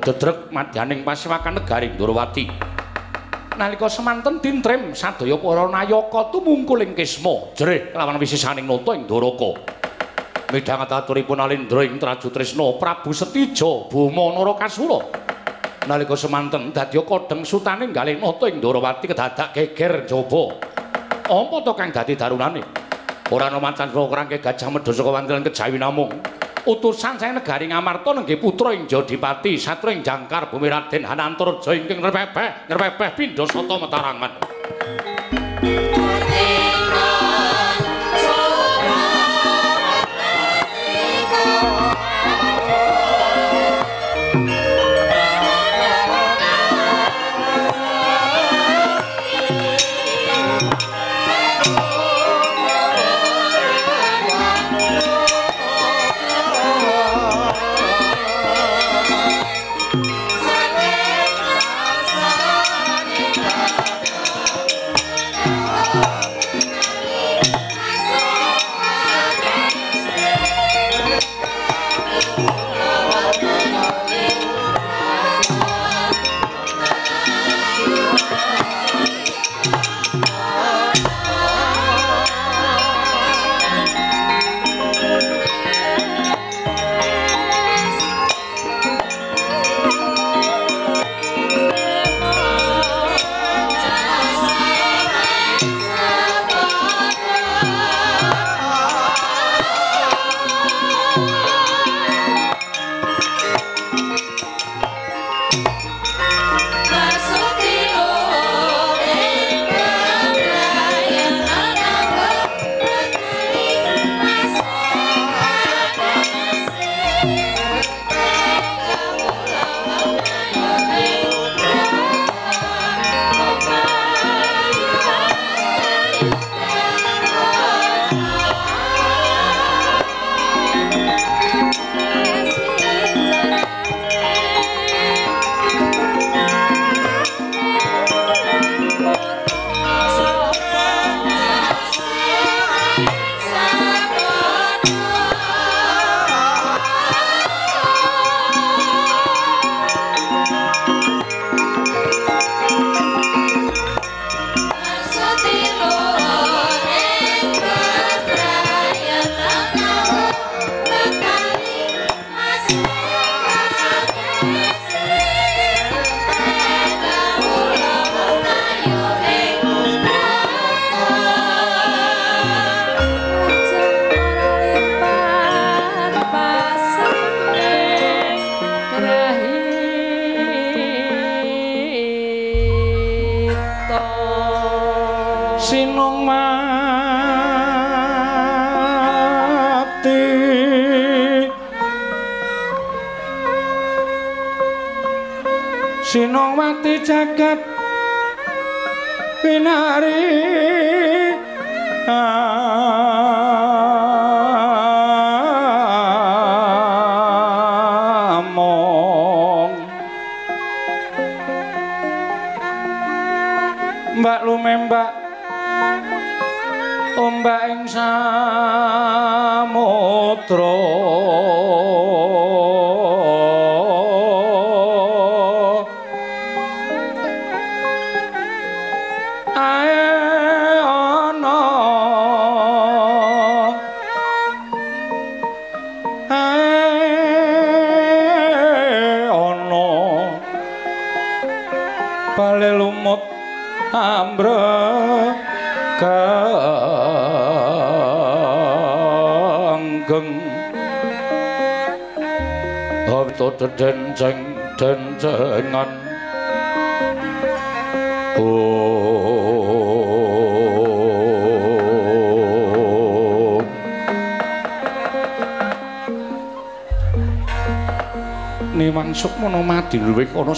dedrek 0.00 0.48
madyaning 0.48 1.04
pasiwakan 1.04 1.60
negari 1.60 1.92
Ndorowati. 1.92 2.48
Nalika 3.60 3.84
semanten 3.92 4.40
dintrem 4.40 4.96
sadaya 4.96 5.36
para 5.36 5.68
nayaka 5.68 6.32
tumungkul 6.32 6.80
ing 6.80 6.96
kisma 6.96 7.52
jerih 7.52 7.92
kelawan 7.92 8.16
wisisaning 8.16 8.64
nata 8.64 8.96
ing 8.96 9.04
Ndoraka. 9.04 9.76
Midhang 10.56 10.88
aturipun 10.88 11.36
Alendra 11.36 11.84
ing 11.84 12.00
Traju 12.00 12.32
Tresna 12.32 12.80
Prabu 12.80 13.12
Setija 13.12 13.92
Bama 13.92 14.40
Narakasura. 14.40 15.04
Nalika 15.84 16.16
semanten 16.16 16.72
dadya 16.72 17.04
kodheng 17.04 17.44
sutane 17.44 17.92
ngalih 17.92 18.16
nata 18.16 18.48
ing 18.48 18.56
Ndorowati 18.56 19.04
kedadak 19.04 19.52
geger 19.52 20.08
jaba. 20.08 20.56
Apa 21.28 21.60
to 21.60 21.76
kang 21.76 21.92
dadi 21.92 22.16
darunane? 22.16 22.64
Ora 23.28 23.52
ana 23.52 23.60
mancan 23.60 23.92
krangke 23.92 24.40
gajah 24.40 24.72
medha 24.72 24.96
saka 24.96 25.12
wantilan 25.12 25.44
kejawi 25.44 25.76
namung. 25.76 26.39
Utusan 26.66 27.16
saya 27.16 27.32
negari 27.32 27.70
Ngamarta 27.70 28.12
nenggih 28.16 28.36
putra 28.36 28.76
ing 28.76 28.84
Jodipati 28.84 29.56
satra 29.56 29.94
ing 29.94 30.04
Jangkar 30.04 30.52
Bumi 30.52 30.68
Raden 30.68 31.06
Hananturja 31.06 31.72
ingkang 31.72 32.02
ngrepepeh 32.02 32.68
ngrepepeh 32.68 33.10
pindha 33.16 33.44
sata 33.48 33.74
matarangan 33.80 34.32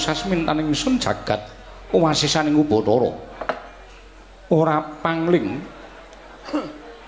sasmintaning 0.03 0.74
sun 0.74 0.98
jagat 0.98 1.38
wasisaning 1.94 2.59
Ubatara. 2.59 3.14
Ora 4.50 4.82
pangling 4.98 5.62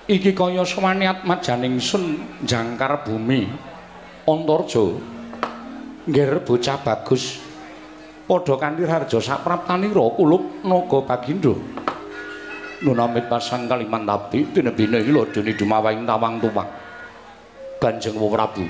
iki 0.07 0.31
kaya 0.31 0.63
swaniat 0.63 1.27
majaning 1.27 1.83
sun 1.83 2.23
jangkar 2.47 3.03
bumi 3.03 3.51
Antarja. 4.25 4.95
Ngger 6.05 6.45
bocah 6.45 6.79
bagus 6.85 7.41
padha 8.29 8.55
kanthi 8.61 8.85
harja 8.85 9.19
sapraptanira 9.19 10.05
kulup 10.15 10.63
naga 10.63 11.01
bagindo. 11.03 11.57
Nunamit 12.85 13.27
pasang 13.33 13.65
kaliman 13.65 14.05
tapi 14.05 14.45
tinebine 14.53 15.01
iki 15.01 15.11
lho 15.13 15.25
dene 15.33 15.57
dumawing 15.57 16.05
tawang 16.05 16.37
tuwak. 16.39 16.69
Kanjeng 17.81 18.17
Prabu. 18.17 18.65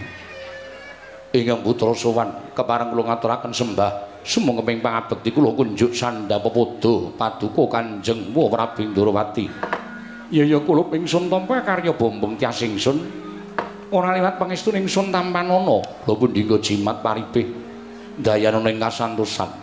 ingkang 1.34 1.66
putra 1.66 1.90
sowan 1.90 2.54
kepareng 2.54 2.94
kula 2.94 3.10
ngaturaken 3.10 3.50
sembah 3.50 4.03
sumong 4.24 4.64
keping 4.64 4.80
pangabekti 4.80 5.30
kula 5.30 5.52
kunjuk 5.52 5.92
sandha 5.92 6.40
pepodo. 6.40 7.12
Paduka 7.14 7.78
Kanjeng 7.78 8.32
Prabu 8.32 8.82
Ndrawati 8.82 9.46
ya 10.32 10.42
ya 10.42 10.58
kula 10.64 10.88
pingsun 10.88 11.28
tampa 11.28 11.60
karya 11.60 11.92
bombong 11.92 12.40
tias 12.40 12.64
ingsun 12.64 12.96
ora 13.92 14.16
liwat 14.16 14.40
pangestu 14.40 14.72
ingsun 14.72 15.12
tampanana 15.12 15.78
lha 15.78 16.12
pundi 16.16 16.42
jimat 16.42 17.04
paribeh 17.04 17.46
dayana 18.18 18.58
ing 18.66 18.80
kasantosan. 18.80 19.62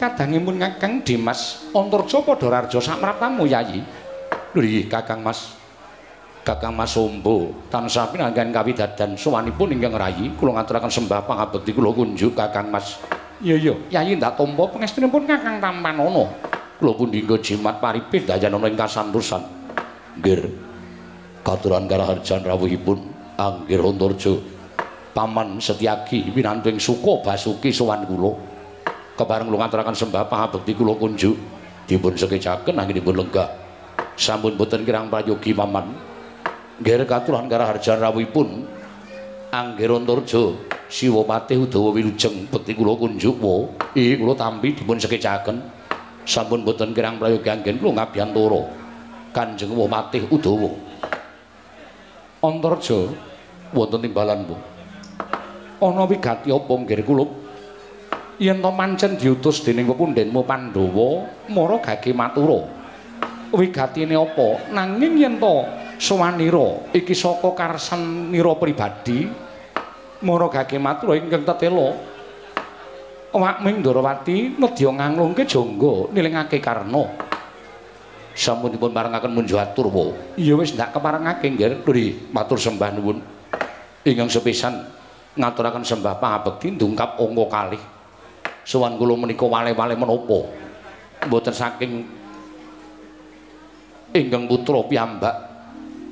Kadangipun 0.00 0.58
Kakang 0.58 0.98
Dimas 1.06 1.70
Antarja 1.70 2.18
padha 2.26 2.50
raja 2.50 2.82
samratamu 2.82 3.46
yayi. 3.46 3.78
Lho 4.50 4.82
Kakang 4.90 5.22
Mas. 5.22 5.54
Kakang 6.42 6.74
Mas 6.74 6.98
Ombo 6.98 7.54
tansah 7.70 8.10
pinanggan 8.10 8.50
kawidadan 8.50 9.14
sowanipun 9.14 9.78
ingkang 9.78 9.94
rayi 9.94 10.34
kula 10.34 10.58
ngaturaken 10.58 10.90
sembah 10.90 11.22
pangabekti 11.22 11.70
kula 11.70 11.94
kunjuk 11.94 12.34
Kakang 12.34 12.66
Mas 12.66 12.98
iya 13.42 13.58
iya. 13.58 13.74
Yayi 13.90 14.16
ndak 14.16 14.38
tampa 14.38 14.70
pangestunipun 14.70 15.26
Kakang 15.26 15.58
Tampanana 15.58 16.24
kula 16.82 16.92
pundi 16.98 17.22
nggo 17.22 17.38
jimat 17.38 17.78
paripit 17.78 18.26
dayanana 18.26 18.66
ing 18.66 18.74
kasantosan 18.74 19.42
nggih 20.18 20.50
katuran 21.46 21.86
karaharjan 21.86 22.42
rawuhipun 22.42 22.98
anggir 23.38 23.78
Antarja 23.78 24.34
Paman 25.14 25.62
Setyaki 25.62 26.26
pinantu 26.34 26.74
ing 26.74 26.82
suka 26.82 27.22
Basuki 27.22 27.70
sowan 27.70 28.02
kula 28.02 28.34
kebareng 29.14 29.46
ngaturaken 29.46 29.94
sembah 29.94 30.26
pangabekti 30.26 30.72
kula 30.74 30.98
kunjuk 30.98 31.36
dipun 31.86 32.16
sekecaken 32.16 32.78
anggenipun 32.78 33.14
lenggah. 33.14 33.50
Sampun 34.16 34.56
boten 34.56 34.84
kirang 34.84 35.08
prayogi 35.12 35.52
paman. 35.52 35.92
Ger 36.82 37.04
katurahan 37.06 37.46
karaharjan 37.46 38.00
rawuhipun 38.00 38.64
Angger 39.52 39.92
Siwapati 40.92 41.56
Udawa 41.56 41.96
Wilujeng 41.96 42.52
bekti 42.52 42.76
kula 42.76 42.92
kunjuk 43.00 43.40
wa 43.40 43.64
iki 43.96 44.20
kula 44.20 44.36
tampi 44.36 44.76
dipun 44.76 45.00
sekecaken 45.00 45.56
sampun 46.28 46.68
boten 46.68 46.92
kirang 46.92 47.16
prayogi 47.16 47.48
anggen 47.48 47.80
kula 47.80 47.96
ngabiyantara 47.96 48.60
Kanjeng 49.32 49.72
Wapati 49.72 50.28
Udawa. 50.28 50.68
Antarja 52.44 53.08
wonten 53.72 54.04
timbalan 54.04 54.44
Bu. 54.44 54.52
Ana 55.80 56.04
wigati 56.04 56.52
apa 56.52 56.72
ngger 56.76 57.00
kula? 57.08 57.24
Yen 58.36 58.60
to 58.60 58.68
pancen 58.76 59.16
diutus 59.16 59.64
dening 59.64 59.88
pepundhenmu 59.88 60.44
Pandhawa 60.44 61.24
mara 61.48 61.80
gage 61.80 62.12
matura 62.12 62.68
wigatine 63.48 64.12
apa? 64.12 64.68
Nanging 64.68 65.16
yen 65.16 65.40
to 65.40 65.64
Suwanira 65.96 66.92
iki 66.92 67.16
saka 67.16 67.56
karsanira 67.56 68.52
pribadi 68.60 69.24
mara 70.22 70.46
gage 70.48 70.78
matur 70.78 71.18
ingkang 71.18 71.44
tetela 71.44 72.12
Wakming 73.32 73.80
Ndarawati 73.80 74.60
nedya 74.60 74.92
nganglungke 74.92 75.48
jangga 75.48 76.12
nilingake 76.12 76.60
karna. 76.60 77.08
Sampun 78.36 78.76
dipun 78.76 78.92
parengaken 78.92 79.32
munjo 79.32 79.56
atur 79.56 79.88
wa 79.88 80.12
iya 80.36 80.52
wis 80.52 80.76
ndak 80.76 80.92
keparengake 80.92 81.48
nggih. 81.48 81.80
Duri 81.80 82.28
matur 82.28 82.60
sembah 82.60 82.92
nuwun. 82.92 83.24
Ingkang 84.04 84.28
sepisan 84.28 84.84
ngaturaken 85.32 85.80
sembah 85.80 86.20
pangabekti 86.20 86.76
ndungkap 86.76 87.16
angka 87.16 87.44
kalih. 87.48 87.82
Sowan 88.68 89.00
kula 89.00 89.16
menika 89.16 89.48
wale-wale 89.48 89.96
menapa? 89.96 90.52
Mboten 91.24 91.56
saking 91.56 92.04
ingkang 94.12 94.44
putra 94.44 94.80
piyambak 94.84 95.51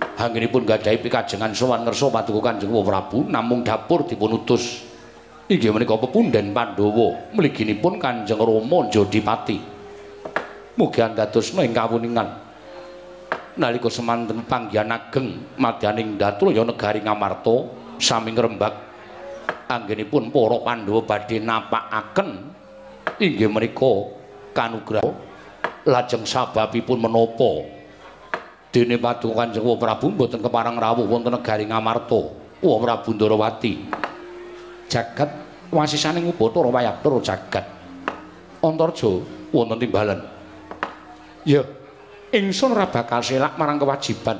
Anggenipun 0.00 0.68
gadhahi 0.68 1.00
pikajengan 1.00 1.52
sowan 1.56 1.84
ngersa 1.84 2.12
paduka 2.12 2.52
Kanjeng 2.52 2.72
Prabu 2.72 3.24
namung 3.28 3.64
dapur 3.64 4.04
dipun 4.04 4.36
utus. 4.36 4.84
Inggih 5.48 5.72
menika 5.72 5.96
pepundhen 5.96 6.52
Pandhawa 6.52 7.32
mliginipun 7.32 7.96
Kanjeng 7.96 8.36
Rama 8.36 8.88
Jodipati. 8.92 9.56
Mugi 10.76 11.00
andadosna 11.00 11.64
ing 11.64 11.72
kawuningan. 11.72 12.28
Nalika 13.56 13.88
semanten 13.88 14.44
panggihan 14.44 14.92
ageng 14.92 15.56
madyaning 15.56 16.16
Datraya 16.20 16.64
negari 16.64 17.00
Ngamarta 17.00 17.56
sami 18.00 18.32
ngrembak 18.36 18.72
anggenipun 19.68 20.28
para 20.28 20.58
Pandhawa 20.64 21.00
badhe 21.04 21.40
napakaken 21.40 22.28
inggih 23.20 23.48
menika 23.48 24.08
kanugraha 24.52 25.12
lajeng 25.84 26.28
sababipun 26.28 27.00
menapa 27.00 27.79
dene 28.70 28.96
paduka 29.02 29.42
Kanjeng 29.42 29.66
Prabu 29.66 30.14
mboten 30.14 30.38
keparang 30.38 30.78
rawuh 30.78 31.06
wonten 31.06 31.34
negari 31.34 31.66
Ngamarta. 31.66 32.20
Wa 32.62 32.76
Prabu 32.78 33.10
Ndarawati 33.14 33.72
jagat. 34.90 35.30
Wasisaning 35.70 36.26
Ubatara 36.26 36.66
Wayapura 36.66 37.22
jagat. 37.22 37.62
Antarja 38.58 39.10
wonten 39.54 39.78
timbalan. 39.78 40.18
Ya 41.46 41.62
ingsun 42.34 42.74
ora 42.74 42.90
bakal 42.90 43.22
selak 43.22 43.54
marang 43.58 43.78
kewajiban. 43.78 44.38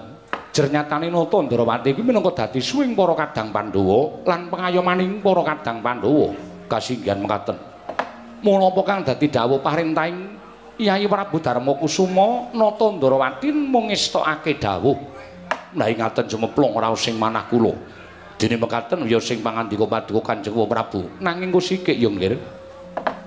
Jernyatane 0.51 1.07
nata 1.11 1.39
Ndarawati 1.39 1.95
kuwi 1.95 2.03
minangka 2.07 2.47
dadi 2.47 2.59
suwing 2.59 2.99
para 2.99 3.15
kadang 3.15 3.55
Pandhawa 3.55 4.27
lan 4.27 4.51
pengayomaning 4.51 5.23
para 5.23 5.43
kadang 5.47 5.79
Pandhawa. 5.83 6.35
Kasinggihan 6.71 7.19
mekaten. 7.19 7.59
Mula 8.41 8.71
apa 8.71 8.81
kang 8.87 9.01
dadi 9.07 9.27
dawuh 9.27 9.63
parentahing 9.63 10.40
Yai 10.81 11.05
Prabu 11.05 11.45
Darma 11.45 11.77
Kusuma 11.77 12.49
nata 12.57 12.89
Ndarawati 12.89 13.53
mung 13.53 13.93
ngestokake 13.93 14.57
dawuh. 14.57 14.97
Nah 15.77 15.87
ingaten 15.93 16.25
jumeplong 16.25 16.73
ora 16.73 16.89
sing 16.97 17.21
manah 17.21 17.45
kula. 17.45 17.77
Dene 18.41 18.57
mekaten 18.57 19.05
ya 19.05 19.21
sing 19.21 19.45
pangandika 19.45 19.85
Paduka 19.85 20.33
Kanjeng 20.33 20.57
Prabu. 20.57 21.21
Nanging 21.21 21.53
kusikik 21.53 22.01
ya 22.01 22.09
nggih. 22.09 22.41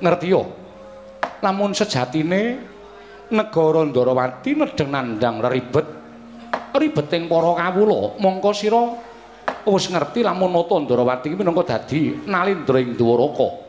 Ngerti 0.02 0.34
ya? 0.34 0.42
Lamun 1.46 1.78
sejatine 1.78 2.58
negara 3.30 3.86
Ndarawati 3.86 4.58
nedeng 4.58 4.90
nandang 4.90 5.46
ribet 5.46 5.86
ribeting 6.74 7.30
para 7.30 7.54
kawula, 7.54 8.18
mongko 8.18 8.50
sira 8.50 8.82
wis 9.70 9.94
ngerti 9.94 10.26
lamun 10.26 10.50
nata 10.50 10.74
Ndarawati 10.74 11.30
iki 11.30 11.38
minangka 11.38 11.78
dadi 11.78 12.18
nalindra 12.26 12.82
ing 12.82 12.98
Dwaraka. 12.98 13.63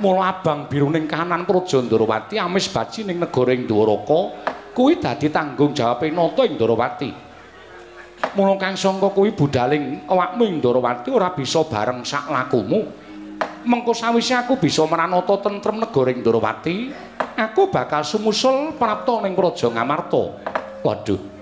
Mula 0.00 0.30
abang 0.30 0.66
biruning 0.66 1.06
kahanan 1.06 1.46
praja 1.46 1.78
Ndarawati 1.78 2.40
amis 2.40 2.66
baji 2.72 3.06
ning 3.06 3.22
negara 3.22 3.52
ing 3.54 3.68
Dwaraka 3.68 4.20
kuwi 4.74 4.98
dadi 4.98 5.30
tanggung 5.30 5.70
jawabe 5.76 6.10
nata 6.10 6.42
ing 6.42 6.58
Ndarawati 6.58 7.10
mula 8.34 8.56
kang 8.58 8.74
sangka 8.74 9.12
kuwi 9.12 9.36
budaling 9.36 10.08
awakmu 10.08 10.42
ing 10.48 10.56
Ndarawati 10.58 11.08
ora 11.12 11.30
bisa 11.36 11.62
bareng 11.68 12.02
sak 12.02 12.32
lakumu. 12.32 13.04
Mengko 13.64 13.96
sawise 13.96 14.36
aku 14.36 14.60
bisa 14.60 14.84
meranata 14.84 15.40
tentrem 15.40 15.80
negara 15.80 16.10
ing 16.10 16.20
Ndarawati 16.24 16.76
aku 17.38 17.70
bakal 17.70 18.02
sumusul 18.02 18.74
prapta 18.74 19.22
ning 19.22 19.32
praja 19.36 19.70
Ngamarta. 19.70 20.24
Waduh 20.84 21.34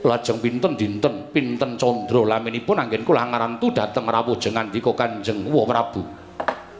lajeng 0.00 0.40
pinten 0.40 0.80
dinten 0.80 1.28
pinten 1.28 1.76
candra 1.76 2.24
laminipun 2.24 2.80
anggen 2.80 3.04
kula 3.04 3.28
ngarantu 3.28 3.68
dhateng 3.68 4.08
rawuh 4.08 4.36
jengan 4.40 4.72
dika 4.72 4.96
Kanjeng 4.96 5.44
Prabu. 5.44 6.00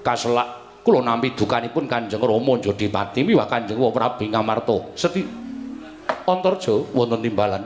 Kaselak 0.00 0.59
kula 0.80 1.04
nampi 1.04 1.36
dukanipun 1.36 1.84
Kanjeng 1.84 2.20
Rama 2.20 2.56
Jodipati 2.60 3.20
miwah 3.24 3.46
Kanjeng 3.46 3.76
Prabu 3.76 4.24
Ngamarta. 4.24 4.96
Seti 4.96 5.22
Antarja 6.26 6.74
wonten 6.94 7.20
timbalan. 7.24 7.62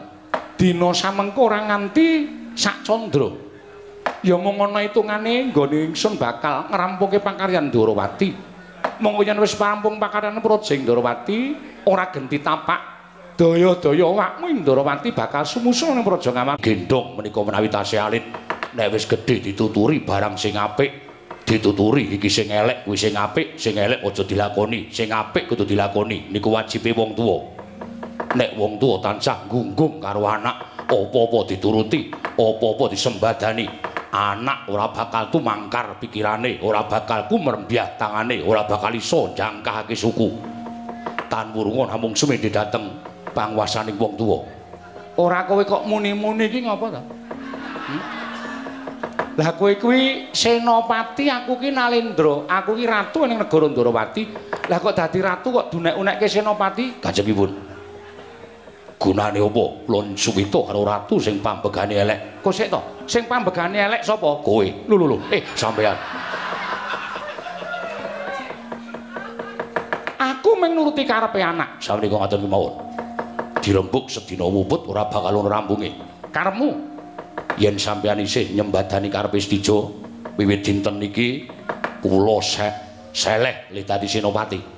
Dina 0.55 0.91
samengko 0.95 1.51
ora 1.51 1.61
nganti 1.67 2.07
sak 2.55 2.87
candra. 2.87 3.29
Ya 4.25 4.37
mung 4.41 4.57
ana 4.61 4.81
hitungane 4.81 5.53
nggone 5.53 5.93
ingsun 5.93 6.17
bakal 6.17 6.69
ngrampunge 6.73 7.21
pakaryan 7.21 7.69
Ndarawati. 7.69 8.31
Monggo 9.01 9.21
yen 9.27 9.37
wis 9.41 9.57
rampung 9.59 10.01
pakaryan 10.01 10.39
Projeng 10.41 10.85
Ndarawati, 10.85 11.39
ora 11.89 12.09
genti 12.09 12.41
tapak 12.41 12.81
daya-daya 13.37 14.05
awakmu 14.07 14.49
Ndarawati 14.65 15.13
bakal 15.13 15.45
sumusul 15.45 15.93
ning 15.93 16.05
Praja 16.07 16.33
Ngamarta. 16.33 16.63
Gendhong 16.63 17.21
menika 17.21 17.41
menawi 17.45 17.69
tasih 17.69 18.01
alit. 18.01 18.25
Nek 18.75 18.89
wis 18.97 19.05
gedhe 19.05 19.45
dituturi 19.45 20.01
barang 20.03 20.41
sing 20.41 20.57
apik 20.57 21.04
dituturi 21.45 22.17
iki 22.17 22.29
sing 22.33 22.49
elek 22.49 22.89
kuwi 22.89 22.97
sing 22.97 23.13
apik 23.13 23.61
sing 23.61 23.77
elek 23.77 24.01
aja 24.01 24.25
dilakoni 24.25 24.89
sing 24.89 25.13
apik 25.13 25.45
kudu 25.45 25.69
dilakoni 25.69 26.33
niku 26.33 26.49
wajibe 26.49 26.97
wong 26.97 27.13
tuwa 27.13 27.39
nek 28.33 28.57
wong 28.57 28.81
tuwa 28.81 28.97
tansah 29.05 29.45
gunggung 29.47 30.01
karo 30.01 30.25
anak 30.25 30.89
apa-apa 30.89 31.39
dituruti 31.49 32.09
apa-apa 32.37 32.85
disembadani 32.93 33.67
anak 34.15 34.71
ora 34.71 34.95
bakal 34.95 35.27
tumangkar 35.27 35.99
pikirane, 35.99 36.63
ora 36.63 36.87
bakal 36.87 37.27
kumrembyah 37.27 37.99
tangane, 37.99 38.39
ora 38.47 38.63
bakal 38.63 38.95
iso 38.95 39.35
jangkahake 39.35 39.99
suku. 39.99 40.31
Tan 41.27 41.51
wurunga 41.51 41.99
namung 41.99 42.15
semene 42.15 42.47
dateng 42.47 42.95
pangwasaning 43.35 43.99
wong 43.99 44.15
tuwa. 44.15 44.39
Ora 45.19 45.43
kowe 45.51 45.63
kok 45.67 45.83
muni-muni 45.91 46.47
iki 46.47 46.63
ngapa 46.63 46.87
ta? 46.95 47.03
Lah 49.35 49.51
kowe 49.59 49.75
kuwi 49.75 50.31
senopati, 50.31 51.27
aku 51.27 51.59
ki 51.59 51.75
Nalendra, 51.75 52.47
aku 52.47 52.79
ki 52.79 52.87
ratu 52.87 53.27
ning 53.27 53.43
negara 53.43 53.67
Ndarawati. 53.67 54.23
Lah 54.71 54.79
kok 54.79 54.95
dadi 54.95 55.19
ratu 55.19 55.51
kok 55.51 55.67
dunek-unekke 55.75 56.27
senopati? 56.31 57.03
Kanjengipun. 57.03 57.75
gunane 59.05 59.37
apa? 59.37 59.65
Lon 59.93 60.17
suwita 60.17 60.65
karo 60.65 60.81
ratu 60.81 61.21
sing 61.21 61.45
pambegane 61.45 61.93
elek. 61.93 62.41
Kok 62.41 62.55
sik 62.55 62.73
to? 62.73 62.81
Sing 63.05 63.29
pambegane 63.29 63.77
elek 63.77 64.01
sapa? 64.01 64.41
Kowe. 64.41 64.65
Lho 64.65 64.95
lho 64.97 65.19
eh 65.29 65.45
sampean 65.53 65.93
aku 70.17 70.57
mung 70.57 70.73
nuruti 70.73 71.05
karepe 71.05 71.41
anak. 71.45 71.81
Sawenika 71.85 72.17
ngoten 72.17 72.41
ki 72.41 72.49
mawon? 72.49 72.75
Dirembuk 73.61 74.09
sedina 74.09 74.45
wuput 74.49 74.89
ora 74.89 75.09
bakal 75.09 75.41
ono 75.41 75.49
rampunge 75.49 75.89
karepmu 76.29 76.94
yen 77.59 77.79
sampean 77.79 78.21
isih 78.21 78.55
nyembadani 78.55 79.11
karepe 79.11 79.41
Stijo 79.41 79.93
wiwit 80.39 80.65
dinten 80.65 80.99
niki 80.99 81.49
kula 82.03 82.43
seleh 83.15 83.71
litadi 83.71 84.09
senopati 84.09 84.75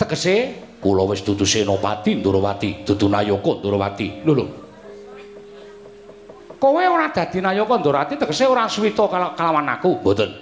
tegese 0.00 0.34
kula 0.80 1.04
wis 1.04 1.20
dudu 1.20 1.44
senopati 1.44 2.16
Ndrawati, 2.16 2.88
dudu 2.88 3.06
nayaka 3.12 3.52
Ndrawati. 3.60 4.24
Lho 4.24 4.32
lho. 4.34 4.46
Kowe 6.56 6.82
ora 6.88 7.12
dadi 7.12 7.40
nayaka 7.44 7.76
Ndrawati 7.78 8.16
tegese 8.16 8.48
ora 8.48 8.64
suwita 8.68 9.04
kalawan 9.36 9.68
aku, 9.68 10.00
mboten. 10.00 10.32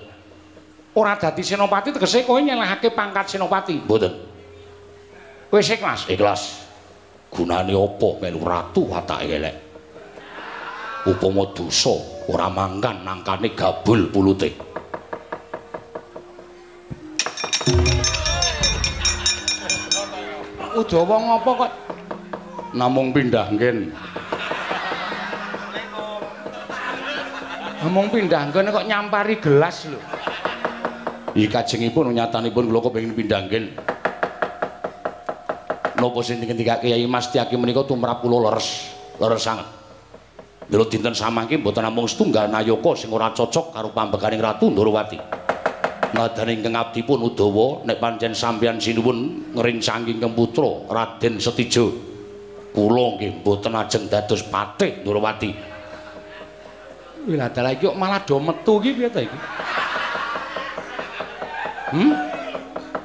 Ora 0.95 1.19
dadi 1.19 1.43
senopati 1.43 1.91
tegese 1.91 2.23
kowe 2.23 2.39
nyelehake 2.39 2.95
pangkat 2.95 3.35
senopati, 3.35 3.83
mboten. 3.83 4.15
Wis 5.51 5.71
ikhlas, 5.75 6.07
ikhlas. 6.07 6.43
Gunane 7.29 7.77
apa 7.77 8.09
melu 8.25 8.41
ratu 8.41 8.89
watake 8.89 9.29
elek? 9.29 9.68
Upama 11.09 11.49
dosa 11.57 11.97
ora 12.29 12.53
mangkan 12.53 13.01
nangkane 13.01 13.57
gabul 13.57 14.13
pulute. 14.13 14.53
Udawa 20.77 21.17
ngopo 21.17 21.65
kok 21.65 21.73
namung 22.77 23.17
pindah 23.17 23.49
nggen. 23.57 23.89
Namung 27.81 28.13
pindah 28.13 28.53
nggen 28.53 28.69
kok 28.69 28.85
nyampari 28.85 29.41
gelas 29.41 29.89
lho. 29.89 29.97
Iki 31.33 31.49
kajengipun 31.49 32.13
nyatanipun 32.13 32.69
kula 32.69 32.85
kepengin 32.85 33.17
pindah 33.17 33.41
nggen. 33.49 33.65
Napa 35.97 36.21
sing 36.21 36.45
ngendikake 36.45 36.93
Kyai 36.93 37.09
Mas 37.09 37.33
Tyaki 37.33 37.57
menika 37.57 37.81
tumrap 37.89 38.21
kula 38.21 38.53
leres, 38.53 38.93
leres 39.17 39.41
sanget. 39.41 39.78
Lho 40.69 40.85
dinten 40.85 41.17
samangke 41.17 41.57
mboten 41.57 41.81
namung 41.81 42.05
setunggal 42.05 42.53
nayaka 42.53 42.93
sing 42.93 43.09
ora 43.09 43.33
cocok 43.33 43.73
karo 43.73 43.89
pambekaning 43.93 44.41
Ratu 44.41 44.69
Ndorowati. 44.69 45.49
nadane 46.13 46.57
ingkang 46.57 46.77
abdi 46.77 47.05
pun 47.05 47.21
Udawa 47.21 47.85
nek 47.85 48.01
pancen 48.01 48.33
sampeyan 48.33 48.81
sinuwun 48.81 49.53
ngringsang 49.53 50.09
ingkang 50.09 50.33
putra 50.33 50.89
Raden 50.89 51.37
Setijo 51.37 51.93
kula 52.73 53.19
nggih 53.19 53.45
mboten 53.45 53.75
ajeng 53.77 54.05
dados 54.09 54.45
patih 54.49 55.05
Nurwati 55.05 55.51
Wila 57.29 57.53
dalah 57.53 57.77
iki 57.77 57.93
malah 57.93 58.25
do 58.25 58.41
metu 58.41 58.81
iki 58.81 58.91
piye 58.97 59.09
ta 59.13 59.21
iki? 59.21 59.39
Hmm? 61.93 62.13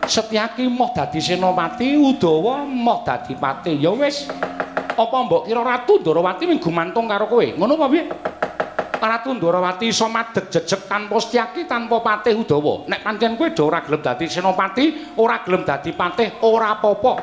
Setyaki 0.07 0.63
moh 0.71 0.95
dadi 0.95 1.19
senopati 1.19 1.99
Udawa 1.99 2.63
moh 2.63 3.03
dadi 3.03 3.35
patih 3.35 3.75
ya 3.75 3.91
wis 3.91 4.31
apa 4.93 5.17
mbok 5.25 5.49
kira 5.49 5.61
Ratu 5.65 5.99
Ndrawati 6.01 6.43
mung 6.45 6.59
gumantung 6.61 7.05
karo 7.09 7.25
kowe 7.25 7.45
ngono 7.57 7.73
apa 7.75 7.87
piye 7.89 8.03
Ratu 9.03 9.35
Ndrawati 9.35 9.91
iso 9.91 10.07
madeg 10.07 10.47
jejeg 10.47 10.87
tanpa 10.87 11.19
setyaki 11.19 11.67
tanpa 11.67 11.99
patih 11.99 12.39
Udawa. 12.39 12.87
Nek 12.87 13.03
pancen 13.03 13.35
kowe 13.35 13.51
do 13.51 13.67
ora 13.67 13.83
gelem 13.83 13.99
dadi 13.99 14.31
senopati, 14.31 15.11
ora 15.19 15.43
gelem 15.43 15.67
dadi 15.67 15.91
patih, 15.91 16.39
ora 16.39 16.79
apa-apa. 16.79 17.13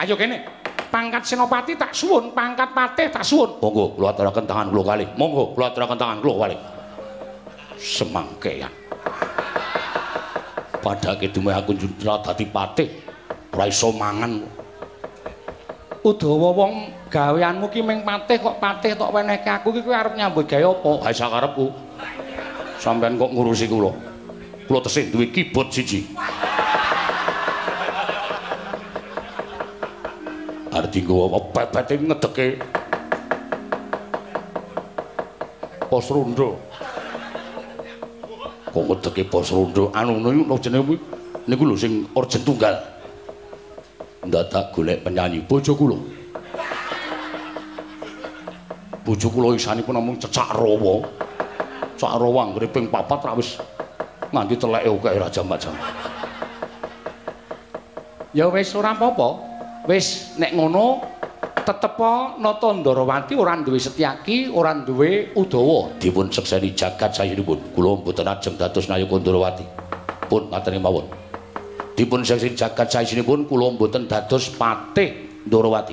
Ayo 0.00 0.16
kene. 0.16 0.48
Pangkat 0.88 1.22
senopati 1.22 1.76
tak 1.76 1.92
suwun, 1.92 2.32
pangkat 2.32 2.72
patih 2.72 3.12
tak 3.12 3.22
suwun. 3.22 3.60
Monggo 3.60 3.94
kula 3.94 4.16
aturaken 4.16 4.48
tangan 4.48 4.72
kula 4.72 4.82
kali. 4.96 5.04
Monggo 5.20 5.52
kula 5.52 5.70
aturaken 5.70 5.98
tangan 6.00 6.18
kula 6.24 6.34
kali. 6.40 6.56
Semangkean. 7.76 8.72
Padake 10.80 11.28
dumeh 11.28 11.52
aku 11.52 11.76
njuntra 11.76 12.24
dadi 12.24 12.48
patih, 12.48 12.88
ora 13.52 13.68
iso 13.68 13.92
mangan. 13.92 14.40
Udawa 16.00 16.48
wong 16.56 16.72
gaweanmu 17.12 17.68
ki 17.68 17.84
ming 17.84 18.00
patih 18.08 18.40
kok 18.40 18.56
patih 18.56 18.96
tok 18.96 19.12
wenehke 19.12 19.52
aku 19.52 19.68
ki 19.68 19.84
kowe 19.84 19.92
arep 19.92 20.16
nyambut 20.16 20.48
gawe 20.48 20.64
apa? 20.64 20.92
Ha 21.04 21.12
sakarepku. 21.12 21.68
Sampeyan 22.80 23.20
kok 23.20 23.28
ngurusi 23.36 23.68
kula. 23.68 23.92
Kula 24.64 24.80
tesih 24.80 25.12
duwe 25.12 25.28
kibot 25.28 25.68
siji. 25.68 26.08
Arti 30.72 31.04
gowo 31.04 31.36
pepete 31.52 32.00
ngedeke. 32.00 32.46
Pos 35.84 36.08
rondo. 36.08 36.56
Kok 38.72 38.84
ngedeke 38.88 39.28
pos 39.28 39.52
rondo? 39.52 39.92
Anu 39.92 40.16
niku 40.16 40.56
jenenge 40.64 40.96
niku 41.44 41.68
lho 41.68 41.76
sing 41.76 42.08
urgen 42.16 42.40
tunggal. 42.40 42.99
Ndadak 44.30 44.70
golek 44.70 45.02
penyanyi 45.02 45.42
bojo 45.42 45.74
kula. 45.74 45.98
bojo 49.10 49.26
kula 49.26 49.58
isanipun 49.58 49.98
namung 49.98 50.16
cecak 50.22 50.54
rawa. 50.54 51.02
Cecak 51.98 52.14
rawa 52.14 52.40
anggere 52.46 52.70
ping 52.70 52.86
papat 52.86 53.26
ra 53.26 53.34
wis 53.34 53.58
nganti 54.30 54.54
teleke 54.54 54.86
oke 54.86 55.10
raja 55.10 55.42
macam. 55.42 55.74
Ya 58.30 58.46
wis 58.46 58.70
ora 58.78 58.94
apa-apa. 58.94 59.28
Wis 59.90 60.38
nek 60.38 60.54
ngono 60.54 61.02
tetep 61.66 61.98
nata 62.38 62.70
Ndarawati 62.70 63.34
ora 63.34 63.58
duwe 63.58 63.82
setyaki, 63.82 64.54
ora 64.54 64.70
duwe 64.78 65.34
Udawa 65.34 65.90
dipun 65.98 66.30
sekseni 66.30 66.70
jagat 66.78 67.18
sayunipun. 67.18 67.74
Kula 67.74 67.98
mboten 67.98 68.30
ajeng 68.30 68.54
dados 68.54 68.86
nayaka 68.86 69.18
Ndarawati. 69.18 69.66
Pun 70.30 70.46
ngaten 70.54 70.78
mawon. 70.78 71.19
Dipun 72.00 72.24
sekseni 72.24 72.56
jagat 72.56 72.88
sayunipun 72.88 73.44
kula 73.44 73.76
mboten 73.76 74.08
dados 74.08 74.48
patih 74.56 75.44
Ndarawati. 75.44 75.92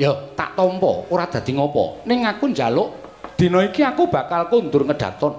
ya. 0.00 0.08
Tak 0.32 0.56
tampa 0.56 1.04
ora 1.12 1.28
dadi 1.28 1.52
ngopo. 1.52 2.00
Ning 2.08 2.24
aku 2.24 2.48
njaluk 2.48 2.88
dina 3.36 3.60
iki 3.60 3.84
aku 3.84 4.08
bakal 4.08 4.48
kundur 4.48 4.88
ngedaton. 4.88 5.36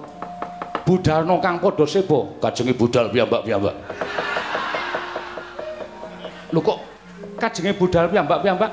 Budalno 0.86 1.42
kang 1.42 1.58
padha 1.58 1.82
sebo 1.90 2.38
kajenge 2.38 2.70
budal 2.78 3.10
piyambak-piyambak. 3.10 3.74
Lho 6.54 6.60
kok 6.62 6.78
kajenge 7.42 7.74
budal 7.74 8.14
piyambak-piyambak? 8.14 8.70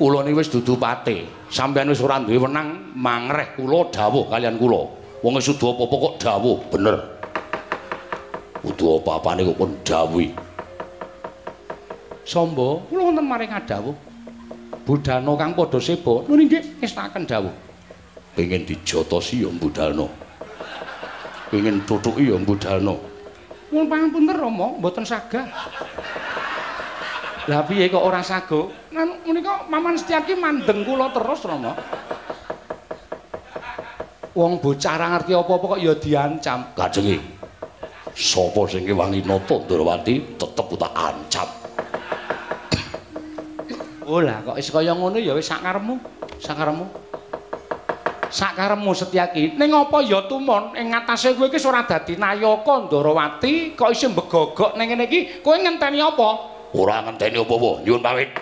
Kula 0.00 0.24
ni 0.24 0.32
wis 0.32 0.48
dudu 0.48 0.80
pate 0.80 1.28
sampeyan 1.52 1.92
wis 1.92 2.00
ora 2.00 2.24
duwe 2.24 2.40
wenang 2.40 2.96
mangreh 2.96 3.52
kula 3.52 3.92
dawuh 3.92 4.32
kalian 4.32 4.56
kula. 4.56 4.80
Wong 5.20 5.36
wis 5.36 5.52
apa-apa 5.52 5.94
kok 6.00 6.14
dawuh 6.24 6.56
bener 6.72 7.17
kudu 8.64 9.02
apa-apane 9.02 9.46
kok 9.46 9.58
pun 9.58 9.70
dawuhi 9.86 10.48
Sombo, 12.28 12.84
kula 12.92 13.08
wonten 13.08 13.24
maring 13.24 13.48
adawuh. 13.56 13.96
Budalno 14.84 15.32
kang 15.40 15.56
padha 15.56 15.80
seba. 15.80 16.28
Nuwun 16.28 16.44
nggih 16.44 16.76
kestaken 16.76 17.24
dawuh. 17.24 17.48
Pengen 18.36 18.68
dijotosi 18.68 19.40
ya 19.40 19.48
budalno. 19.48 20.12
Pengen 21.48 21.80
tutuki 21.88 22.28
ya 22.28 22.36
budalno. 22.36 23.00
Mun 23.72 23.88
pangapunten 23.88 24.36
Rama, 24.36 24.76
mboten 24.76 25.08
sagah. 25.08 25.48
Lah 27.48 27.64
piye 27.64 27.88
kok 27.88 28.04
ora 28.04 28.20
sago? 28.20 28.68
Nan 28.92 29.24
menika 29.24 29.64
Maman 29.64 29.96
Setyaki 29.96 30.36
mandeng 30.36 30.84
kula 30.84 31.08
terus 31.08 31.48
Rama. 31.48 31.72
Wong 34.36 34.60
bocah 34.60 35.00
ora 35.00 35.16
ngerti 35.16 35.32
apa-apa 35.32 35.64
kok 35.64 35.80
ya 35.80 35.92
diancam. 35.96 36.76
Kajenge. 36.76 37.37
Sapa 38.18 38.66
sing 38.66 38.82
wangi 38.98 39.22
nata 39.22 39.62
Ndrawati 39.62 40.34
tetep 40.34 40.68
tak 40.74 40.90
ancam. 40.90 41.48
Oh 44.10 44.18
lah 44.18 44.42
kok 44.42 44.58
wis 44.58 44.74
kaya 44.74 44.90
ngono 44.90 45.22
ya 45.22 45.38
wis 45.38 45.46
sakarepmu, 45.46 46.02
sakarepmu. 46.42 46.82
Sakarepmu 48.26 48.90
Setyaki. 48.90 49.54
Ning 49.54 49.70
apa 49.70 50.02
ya 50.02 50.26
tumon 50.26 50.74
ing 50.74 50.90
ngatasé 50.90 51.38
kowe 51.38 51.46
iki 51.46 51.62
ora 51.62 51.86
dadi 51.86 52.18
nayaka 52.18 52.90
Ndarawati, 52.90 53.78
kok 53.78 53.94
isih 53.94 54.10
mbegogok 54.10 54.74
ning 54.74 54.90
ngene 54.90 55.06
iki, 55.06 55.38
kowe 55.38 55.54
ngenteni 55.54 56.02
apa? 56.02 56.28
Ora 56.74 57.06
ngenteni 57.06 57.38
apa-apa, 57.38 57.86
nyuwun 57.86 58.02
pamit. 58.02 58.34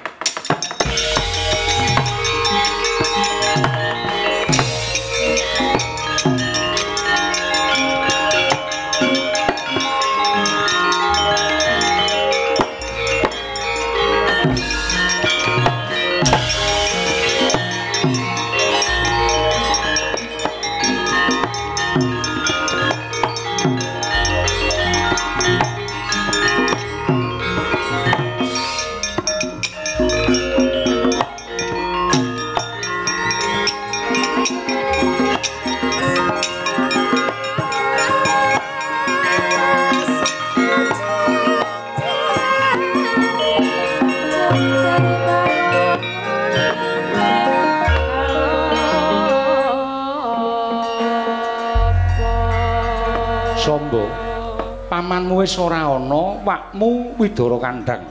Pamanmu 55.17 55.41
wis 55.41 55.57
ora 55.57 55.97
ana, 55.97 56.45
wakmu 56.45 57.17
Widara 57.17 57.57
Kandhang. 57.57 58.05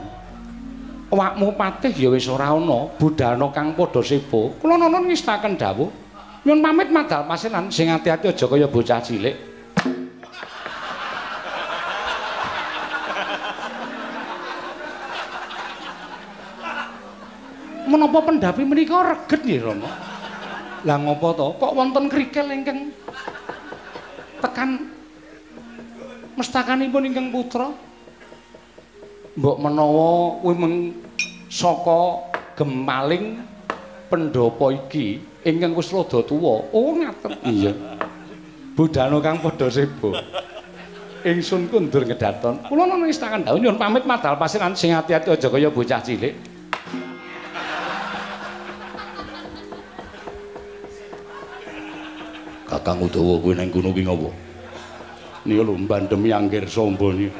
Wakmu 1.06 1.54
patih 1.54 1.94
ya 1.94 2.10
wis 2.10 2.26
ora 2.26 2.50
ana, 2.50 2.90
budalna 2.98 3.46
kang 3.54 3.78
padha 3.78 4.02
sepo. 4.02 4.58
Kula 4.58 4.74
nuwun 4.74 5.06
ngestaken 5.06 5.54
dawuh. 5.54 5.86
Nyun 6.42 6.58
pamit 6.58 6.90
madal 6.90 7.22
pasinan 7.30 7.70
sing 7.70 7.94
ati-ati 7.94 8.26
aja 8.26 8.46
kaya 8.50 8.66
bocah 8.66 8.98
cilik. 8.98 9.38
Menapa 17.86 18.18
pendhapi 18.18 18.66
menika 18.66 19.14
reget 19.14 19.46
nggih 19.46 19.62
Rama? 19.62 19.90
Lah 20.82 20.98
ngopo 20.98 21.28
to? 21.38 21.54
Kok 21.54 21.70
wonten 21.70 22.10
krikel 22.10 22.50
ingkang 22.50 22.90
tekan 24.42 24.95
mestakanipun 26.36 27.08
ingkang 27.08 27.32
putra? 27.32 27.72
Mbok 29.36 29.56
menawa 29.60 30.40
kuwi 30.40 30.54
meng 30.56 30.74
saka 31.52 32.24
gemaling 32.56 33.40
pendhapa 34.08 34.72
iki 34.72 35.20
ingkang 35.44 35.76
wis 35.76 35.92
rada 35.92 36.20
tuwa. 36.24 36.64
Oh 36.72 36.96
ngaten. 36.96 37.32
Iya. 37.44 37.72
Budana 38.76 39.20
kang 39.24 39.40
padha 39.40 39.68
sebo. 39.68 40.12
Ingsun 41.26 41.68
kundur 41.72 42.06
ngedaton. 42.06 42.64
Kula 42.68 42.86
nuwun 42.86 43.10
istakan 43.10 43.42
dawuh 43.42 43.58
nyuwun 43.58 43.80
pamit 43.80 44.06
madal 44.06 44.38
pasiran 44.38 44.76
sing 44.78 44.94
ati-ati 44.94 45.32
aja 45.32 45.48
kaya 45.48 45.68
bocah 45.72 46.00
cilik. 46.00 46.36
Kakang 52.66 52.98
Udawa 53.04 53.40
kuwi 53.42 53.54
nang 53.56 53.68
kono 53.70 53.90
ki 53.90 54.02
ngopo? 54.04 54.45
Nika 55.46 55.62
lho 55.62 55.78
mbandemi 55.78 56.34
anggir 56.34 56.66
sombo 56.66 57.14
niki. 57.14 57.30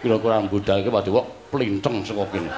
Kira-kira 0.00 0.40
budalke 0.48 0.88
padhe 0.88 1.10
kok 1.12 1.26
plinceng 1.52 2.00
saka 2.02 2.24
kene. 2.32 2.50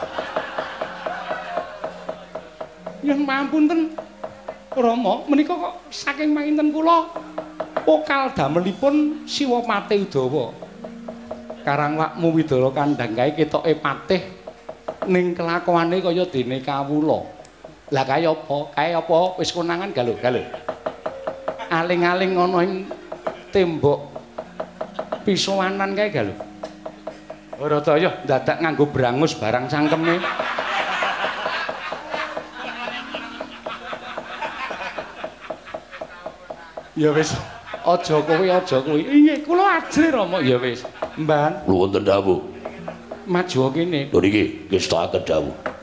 Yen 3.04 3.20
mampunten 3.26 3.92
Rama, 4.74 5.26
menika 5.26 5.54
kok 5.54 5.74
saking 5.90 6.30
manginten 6.30 6.70
kula 6.70 7.06
pokal 7.82 8.30
damelipun 8.34 9.26
Siwa 9.26 9.60
Patih 9.66 10.06
Udawa. 10.06 10.54
Karang 11.66 11.98
wakmu 11.98 12.28
Widara 12.38 12.70
Kandhang 12.70 13.12
kae 13.18 13.34
ketoke 13.34 13.74
patih 13.82 14.22
ning 15.10 15.34
kelakuane 15.34 15.98
kaya 15.98 16.24
dene 16.30 16.62
kawula. 16.62 17.26
Lah 17.90 18.04
kaya 18.06 18.30
apa? 18.30 18.56
Kae 18.72 18.94
apa 18.94 19.18
wis 19.38 19.50
konangan 19.50 19.90
galuh-galuh. 19.90 20.64
aling-aling 21.74 22.38
ana 22.38 22.58
ing 22.62 22.72
tembok 23.50 24.13
pisowanan 25.22 25.94
kae 25.94 26.10
ga 26.10 26.26
lho. 26.26 26.34
Ora 27.62 27.78
ta 27.78 27.94
ya 27.94 28.10
dadak 28.26 28.58
nganggo 28.58 28.90
brangus 28.90 29.38
barang 29.38 29.70
cangkeme. 29.70 30.18
Ya 36.94 37.10
wis, 37.10 37.34
aja 37.82 38.16
kowe 38.22 38.46
aja 38.46 38.76
kowe. 38.78 38.98
Inggih, 38.98 39.42
kula 39.42 39.82
ajri 39.82 40.14
Rama. 40.14 40.38
Ya 40.38 40.58
wis, 40.62 40.86
Mban. 41.18 41.66
Wonten 41.66 42.06
dawuh. 42.06 42.38
Maju 43.26 43.70
kene. 43.74 44.10
Lho 44.14 44.18
niki 44.22 44.70
ngestakaken 44.70 45.22
dawuh. 45.26 45.73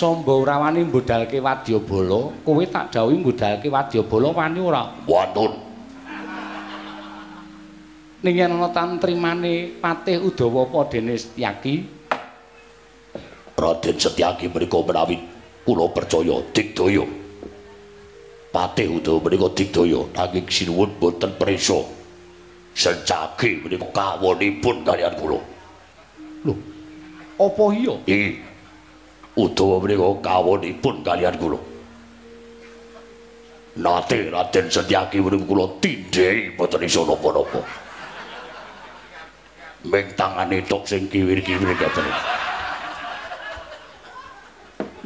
Samba 0.00 0.32
ora 0.32 0.56
wani 0.56 0.80
mbudalke 0.88 1.44
wadyabala, 1.44 2.32
kowe 2.40 2.64
tak 2.72 2.88
dawuhi 2.88 3.20
mbudalke 3.20 3.68
wadyabala 3.68 4.28
wani 4.32 4.60
ora? 4.64 4.82
Wonten. 5.04 5.52
Ning 8.24 8.34
yen 8.36 8.52
ana 8.52 8.72
tantrimane 8.72 9.76
Patih 9.76 10.24
Udawa 10.24 10.64
apa 10.64 10.88
dene 10.88 11.20
Setyaki, 11.20 11.84
Raden 13.60 13.96
Setyaki 14.00 14.48
menika 14.48 14.80
menawi 14.80 15.20
kula 15.68 15.92
percaya 15.92 16.36
digdaya. 16.56 17.04
Patih 18.56 18.88
Udawa 18.96 19.20
menika 19.20 19.52
digdaya 19.52 20.00
nanging 20.16 20.48
sinuwun 20.48 20.96
boten 20.96 21.36
prisa. 21.36 21.76
Setyaki 22.72 23.68
menika 23.68 23.84
kawonipun 23.92 24.80
kaliyan 24.80 25.12
kula. 25.20 25.40
lho, 26.48 26.56
apa 27.36 27.64
iya? 27.76 27.94
Iki 28.08 28.49
Udawa 29.40 29.80
menika 29.80 30.08
kawonipun 30.20 31.00
kaliyan 31.00 31.36
kula. 31.40 31.56
Nate 33.80 34.28
Raden 34.28 34.66
Setyaki 34.68 35.24
menika 35.24 35.48
kula 35.48 35.64
tindhai 35.80 36.52
boten 36.56 36.84
iso 36.84 37.08
napa-napa. 37.08 37.60
Ming 39.88 40.06
tangane 40.12 40.60
tok 40.68 40.84
sing 40.84 41.08
kiwir-kiwir 41.08 41.72
ngoten. 41.72 42.06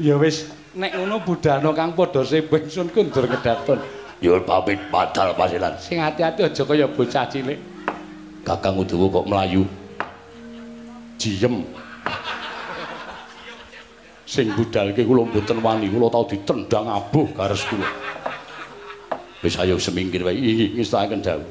Ya 0.03 0.19
wis, 0.19 0.51
nek 0.75 0.99
ngono 0.99 1.23
budana 1.23 1.71
kang 1.71 1.95
padha 1.95 2.27
sembeng 2.27 2.67
sun 2.67 2.91
kundur 2.91 3.31
ngedaton. 3.31 3.79
Nyuwun 4.19 4.43
pamit 4.43 4.83
madal 4.91 5.31
pasilan. 5.39 5.79
Sing 5.79 6.03
ati-ati 6.03 6.43
aja 6.43 6.63
kaya 6.67 6.91
bocah 6.91 7.31
cilik. 7.31 7.61
Kakang 8.43 8.83
Udawa 8.83 9.07
kok 9.15 9.27
mlayu. 9.31 9.63
Jiem. 11.23 11.84
Sing 14.25 14.49
budalke 14.57 15.05
kula 15.05 15.29
mboten 15.29 15.61
wani, 15.61 15.93
kula 15.93 16.09
tau 16.09 16.25
ditendang 16.25 16.89
abuh 16.89 17.29
gares 17.37 17.61
kula. 17.69 17.89
Wis 19.45 19.61
ayo 19.61 19.77
semingkir 19.77 20.25
wae. 20.25 20.33
Iki 20.33 20.81
ngestaken 20.81 21.21
dawuh. 21.21 21.49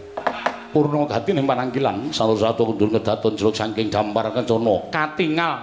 Purna 0.73 1.05
ning 1.05 1.45
panangkilan 1.45 2.09
satu-satu 2.09 2.73
kundur 2.73 2.89
ngedaton 2.89 3.37
jeruk 3.37 3.53
saking 3.53 3.93
dampar 3.93 4.33
kencana 4.33 4.89
katingal 4.89 5.53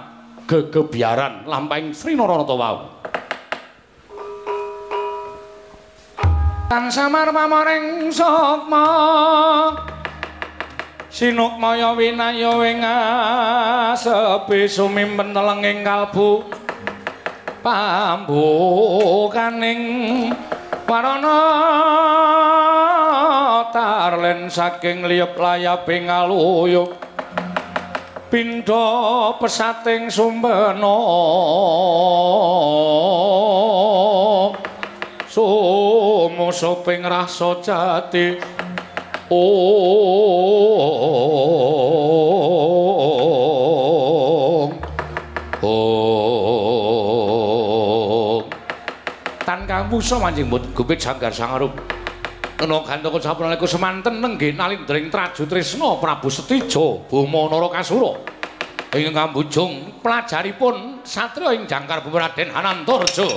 gegebiaran 0.47 1.43
lampahing 1.43 1.91
Sri 1.91 2.15
Narayana 2.15 2.47
wau. 2.47 2.77
Tan 6.71 6.87
samar 6.87 7.35
pamaring 7.35 8.07
sukma 8.07 8.87
Sinukmaya 11.11 11.91
winaya 11.91 12.55
wing 12.55 12.79
asepi 12.79 14.63
sumimpen 14.63 15.35
telenging 15.35 15.83
kalbu 15.83 16.47
pambukaning 17.61 20.33
warana 20.89 21.37
tarlen 23.71 24.51
saking 24.51 25.07
liyep 25.07 25.31
layaping 25.37 26.09
aluyuk 26.11 26.91
pindha 28.27 29.31
pesating 29.39 30.11
sumbena 30.11 30.99
sumusuping 35.31 37.07
rasa 37.07 37.55
jati. 37.63 38.35
Om 39.31 40.51
Musa 49.91 50.15
manjing 50.15 50.47
mut 50.47 50.63
gupit 50.71 51.03
sanggar 51.03 51.35
sangarup. 51.35 51.75
Kena 52.55 52.79
gantoko 52.87 53.19
sapunaliku 53.19 53.67
semanten 53.67 54.23
nengge 54.23 54.55
nalindring 54.55 55.11
traju 55.11 55.43
tresna 55.43 55.99
Prabu 55.99 56.31
Setija 56.31 57.11
Buma 57.11 57.51
Narakasura 57.51 58.15
ing 58.95 59.11
kambujung 59.11 59.99
pelajaripun 59.99 61.03
satriya 61.03 61.59
ing 61.59 61.67
jangkar 61.67 61.99
Raden 62.07 62.55
Anantarja 62.55 63.27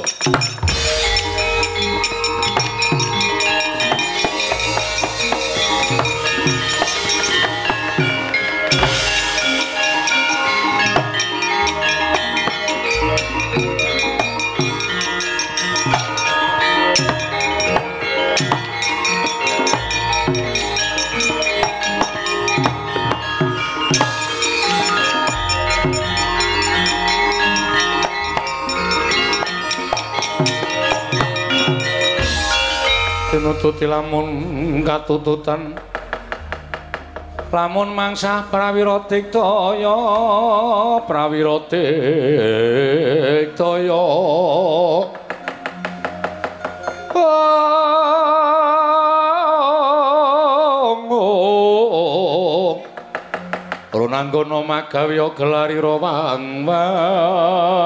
nututi 33.45 33.85
lamun 33.85 34.81
katututan. 34.81 35.77
Lamun 37.55 37.93
mangsah 37.95 38.51
prawira 38.51 38.99
tiktaya 39.07 39.95
prawira 41.07 41.63
tiktaya 41.71 41.95
Runanggono 53.95 54.67
magawya 54.67 55.31
gelari 55.39 55.79
rawang 55.79 56.67
wang 56.67 57.85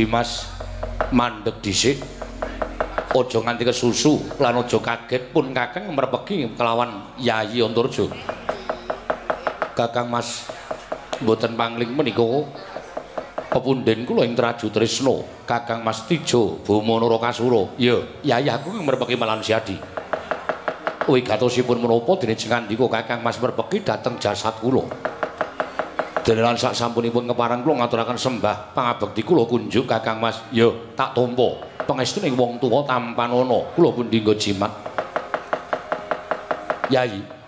Dimas 0.00 0.48
mandek 1.12 1.60
dhisik. 1.60 2.00
Aja 3.12 3.36
nganti 3.36 3.68
kesusu 3.68 4.40
lan 4.40 4.64
aja 4.64 4.80
kaget 4.80 5.28
pun 5.28 5.52
Kakang 5.52 5.92
merpeki 5.92 6.56
kelawan 6.56 7.12
Yayi 7.20 7.60
Antarja. 7.60 8.08
Kakang 9.76 10.08
Mas 10.08 10.48
mboten 11.20 11.52
pangling 11.52 11.92
menika. 11.92 12.24
Pepunden 13.50 14.06
kula 14.08 14.24
ing 14.24 14.38
Traju 14.38 14.70
Trisna 14.70 15.26
Kakang 15.42 15.82
Mas 15.82 16.06
Tijo 16.06 16.62
Bama 16.62 17.02
Narakasura 17.02 17.74
ya 17.74 17.98
Yayi 18.22 18.46
aku 18.46 18.70
merpeki 18.78 19.18
malan 19.18 19.42
siadi 19.42 19.74
wigatosipun 21.10 21.82
menapa 21.82 22.14
dene 22.22 22.38
jengandika 22.38 22.86
Kakang 22.86 23.26
Mas 23.26 23.42
merpeki 23.42 23.82
dhateng 23.82 24.22
jasad 24.22 24.54
kula 24.62 24.86
Denelan 26.20 26.52
sak 26.52 26.76
sampunipun 26.76 27.24
keparang 27.32 27.64
kula 27.64 27.80
ngaturaken 27.80 28.20
sembah 28.20 28.76
pangabekti 28.76 29.24
kula 29.24 29.48
kunjuk 29.48 29.88
Kakang 29.88 30.20
Mas. 30.20 30.44
Ya, 30.52 30.68
tak 30.92 31.16
tampa. 31.16 31.64
Pangestune 31.88 32.28
wong 32.36 32.60
tuwa 32.60 32.84
tampan 32.84 33.32
ana. 33.32 33.64
Kula 33.72 33.88
pun 33.88 34.12
dinggo 34.12 34.36
jimat. 34.36 34.68
Yai. 36.92 37.40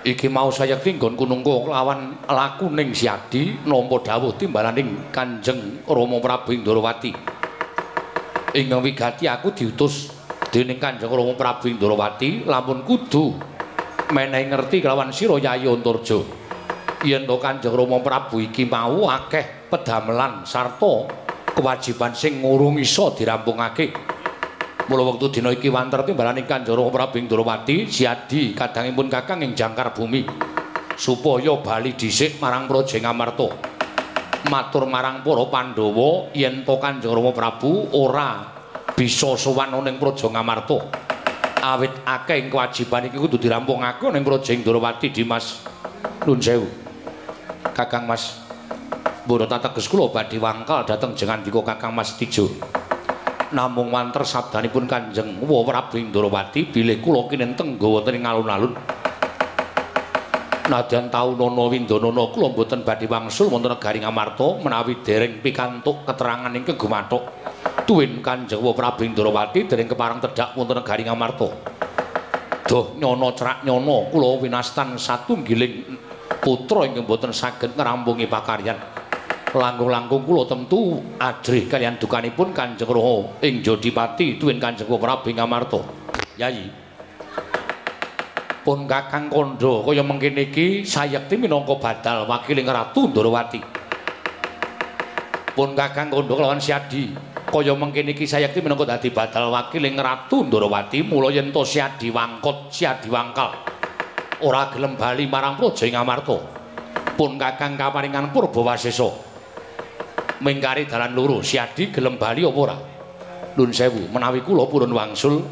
Iki 0.00 0.32
mau 0.32 0.48
saya 0.48 0.80
tinggon 0.80 1.12
kunungku 1.12 1.68
lawan 1.68 2.24
lakuning 2.24 2.96
siadi 2.96 3.60
nampa 3.68 4.00
dawuh 4.00 4.32
timbalaning 4.40 5.12
Kanjeng 5.12 5.84
Rama 5.84 6.16
Prabu 6.24 6.56
Indrawati. 6.56 7.12
Ing 8.56 8.72
wigati 8.72 9.28
aku 9.28 9.52
diutus 9.52 10.08
dening 10.48 10.80
Kanjeng 10.80 11.12
Rama 11.12 11.36
Prabu 11.36 11.68
Indrawati 11.68 12.48
lamun 12.48 12.80
kudu 12.88 13.36
menehi 14.08 14.48
ngerti 14.48 14.80
kelawan 14.80 15.12
sira 15.12 15.36
Yai 15.36 15.68
Antarja. 15.68 16.37
Yen 17.06 17.28
to 17.28 17.38
Kanjeng 17.38 17.74
Rama 17.74 18.02
Prabu 18.02 18.42
iki 18.42 18.66
mau 18.66 19.06
akeh 19.06 19.70
pedamelan 19.70 20.42
sarta 20.42 21.06
kewajiban 21.54 22.14
sing 22.16 22.42
ngurung 22.42 22.80
iso 22.80 23.14
dirampungake. 23.14 23.94
Mula 24.88 25.04
wektu 25.04 25.28
dina 25.28 25.52
iki 25.52 25.68
wanter 25.68 26.02
timbalane 26.02 26.42
Kanjeng 26.42 26.74
Rama 26.74 26.90
Prabu 26.90 27.20
Indrawati 27.20 27.86
siadi 27.86 28.56
kadangipun 28.56 29.06
Kakang 29.06 29.44
ing 29.44 29.54
jangkar 29.54 29.94
bumi 29.94 30.26
supaya 30.98 31.54
bali 31.62 31.94
dhisik 31.94 32.42
marang 32.42 32.66
Praja 32.66 32.98
Ngamarta. 32.98 33.48
Matur 34.48 34.86
marang 34.86 35.20
para 35.26 35.44
Pandhawa 35.50 36.32
yen 36.34 36.66
to 36.66 36.74
Kanjeng 36.82 37.14
Rama 37.14 37.30
Prabu 37.30 37.94
ora 37.94 38.42
bisa 38.96 39.38
sowan 39.38 39.76
ning 39.86 40.02
Praja 40.02 40.26
Ngamarta. 40.26 41.06
Awit 41.58 42.06
akeh 42.06 42.46
kewajiban 42.50 43.06
iki 43.06 43.18
kudu 43.18 43.38
dirampungake 43.38 44.10
ning 44.10 44.26
Praja 44.26 44.50
Indrawati 44.50 45.14
Dimas. 45.14 45.62
Nuwun 46.26 46.42
sewu. 46.42 46.87
Kakang 47.74 48.06
Mas 48.06 48.48
Mboten 49.28 49.60
teges 49.60 49.92
kula 49.92 50.08
badhe 50.08 50.40
wangkal 50.40 50.88
dhateng 50.88 51.12
jengandika 51.12 51.60
Kakang 51.60 51.92
Mas 51.92 52.16
Tijo. 52.16 52.48
Namung 53.52 53.92
wanter 53.92 54.24
sabdanipun 54.24 54.88
Kanjeng 54.88 55.44
Prabu 55.44 56.00
Indrawati 56.00 56.64
bilih 56.64 56.96
kula 57.04 57.28
kinenteng 57.28 57.76
nggawa 57.76 58.08
teng 58.08 58.24
alun-alun. 58.24 58.72
Nadyan 60.72 61.12
taunana 61.12 61.64
windanana 61.68 62.24
kula 62.32 62.56
mboten 62.56 62.88
badhe 62.88 63.04
wangsul 63.04 63.52
wonten 63.52 63.68
negari 63.68 64.00
Ngamarta 64.00 64.64
menawi 64.64 65.04
dereng 65.04 65.44
pikantuk 65.44 66.08
keterangan 66.08 66.52
ing 66.56 66.64
kegumathuk 66.64 67.24
tuwin 67.84 68.24
Kanjeng 68.24 68.64
Wa 68.64 68.72
Prabu 68.72 69.04
Indrawati 69.04 69.68
dereng 69.68 69.92
kepareng 69.92 70.24
tedhak 70.24 70.56
wonten 70.56 70.80
negari 70.80 71.04
Ngamarta. 71.04 71.48
Duh 72.64 72.96
nyono 72.96 73.36
cerak 73.36 73.60
nyono 73.68 74.08
kula 74.08 74.40
winastan 74.40 74.96
satunggiling 74.96 76.07
putra 76.40 76.86
ingkang 76.86 77.04
boten 77.04 77.32
saged 77.34 77.74
ngrampungi 77.74 78.30
pakaryan. 78.30 78.78
Langkung-langkung 79.48 80.28
kula 80.28 80.44
tentu 80.44 81.00
ajrih 81.16 81.64
kalian 81.72 81.96
dukanipun 81.96 82.52
Kanjeng 82.52 82.92
Rama 82.92 83.40
ing 83.40 83.64
Jodipati 83.64 84.36
tuwin 84.36 84.60
Kanjeng 84.60 84.84
Prabu 84.84 85.32
Ngamarta. 85.32 85.80
Yayi. 86.36 86.68
Pun 88.60 88.84
Kakang 88.84 89.32
Kandha 89.32 89.80
kaya 89.80 90.04
mengkene 90.04 90.52
iki 90.52 90.84
sayekti 90.84 91.40
minangka 91.40 91.80
badal 91.80 92.28
wakiling 92.28 92.68
Ratu 92.68 93.08
Ndrawati. 93.08 93.60
Pun 95.56 95.72
Kakang 95.72 96.12
Kandha 96.12 96.34
kelawan 96.36 96.60
Siadi 96.60 97.16
kaya 97.48 97.72
mengkene 97.72 98.12
iki 98.12 98.28
sayekti 98.28 98.60
minangka 98.60 98.84
dadi 98.84 99.08
badal 99.08 99.48
wakiling 99.48 99.96
Ratu 99.96 100.44
Ndrawati 100.44 101.00
mula 101.08 101.32
yen 101.32 101.48
to 101.48 101.64
Siadi 101.64 102.12
wangkot 102.12 102.68
Siadi 102.68 103.08
wangkal. 103.08 103.77
Ora 104.42 104.70
gelem 104.70 104.94
bali 104.94 105.26
marang 105.26 105.58
Praja 105.58 105.86
Ngamarta. 105.88 106.38
Pun 107.18 107.34
Kakang 107.34 107.74
kaparingan 107.74 108.30
Purbawasesa. 108.30 109.10
Mingkari 110.38 110.86
dalan 110.86 111.18
loro, 111.18 111.42
Siadi 111.42 111.90
gelem 111.90 112.14
bali 112.14 112.46
apa 112.46 112.58
ora? 112.58 112.76
Nun 113.58 113.74
sewu, 113.74 114.06
menawi 114.14 114.46
kula 114.46 114.70
purun 114.70 114.94
wangsul 114.94 115.42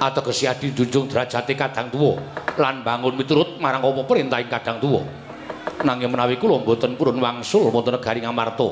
ateges 0.00 0.40
Siadi 0.40 0.72
junjung 0.72 1.04
derajate 1.04 1.52
kadang 1.52 1.92
tuwa 1.92 2.16
lan 2.56 2.80
bangun 2.80 3.12
miturut 3.12 3.60
marang 3.60 3.84
apa 3.84 4.02
perintahing 4.08 4.48
kadang 4.48 4.80
tuwa. 4.80 5.04
Nanging 5.84 6.08
menawi 6.08 6.40
kula 6.40 6.64
mboten 6.64 6.96
purun 6.96 7.20
wangsul 7.20 7.68
wonten 7.68 7.92
negari 7.92 8.24
Ngamarta. 8.24 8.68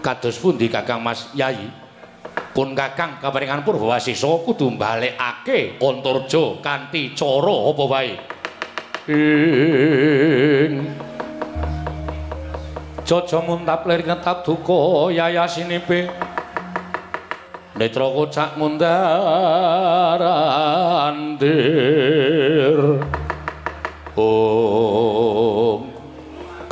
Kados 0.00 0.40
pundi 0.40 0.72
Kakang 0.72 1.04
Mas 1.04 1.28
Yayi? 1.36 1.68
Pun 2.56 2.72
Kakang 2.72 3.20
kaparingan 3.20 3.60
Purbawasesa 3.68 4.40
kudu 4.48 4.72
balekake 4.80 5.76
Antarja 5.76 6.56
kanthi 6.64 7.12
cara 7.12 7.52
apa 7.52 7.84
wae. 7.84 8.16
Ing. 9.08 10.72
Jojo 13.06 13.38
muntap 13.46 13.86
lir 13.86 14.02
ngetap 14.02 14.42
duka 14.42 15.14
yayasinipe. 15.14 16.10
Netra 17.76 18.08
kocak 18.08 18.56
mundarandir 18.56 19.04
Om. 24.16 25.80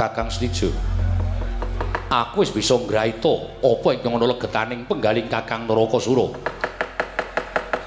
Kakang 0.01 0.32
Setijo 0.32 0.72
Aku 2.09 2.41
wis 2.41 2.49
bisa 2.49 2.80
ngraita 2.80 3.35
apa 3.61 3.89
ing 3.93 4.01
ngono 4.01 4.24
legetaning 4.24 4.89
penggaling 4.89 5.28
Kakang 5.28 5.68
Narakasura 5.68 6.32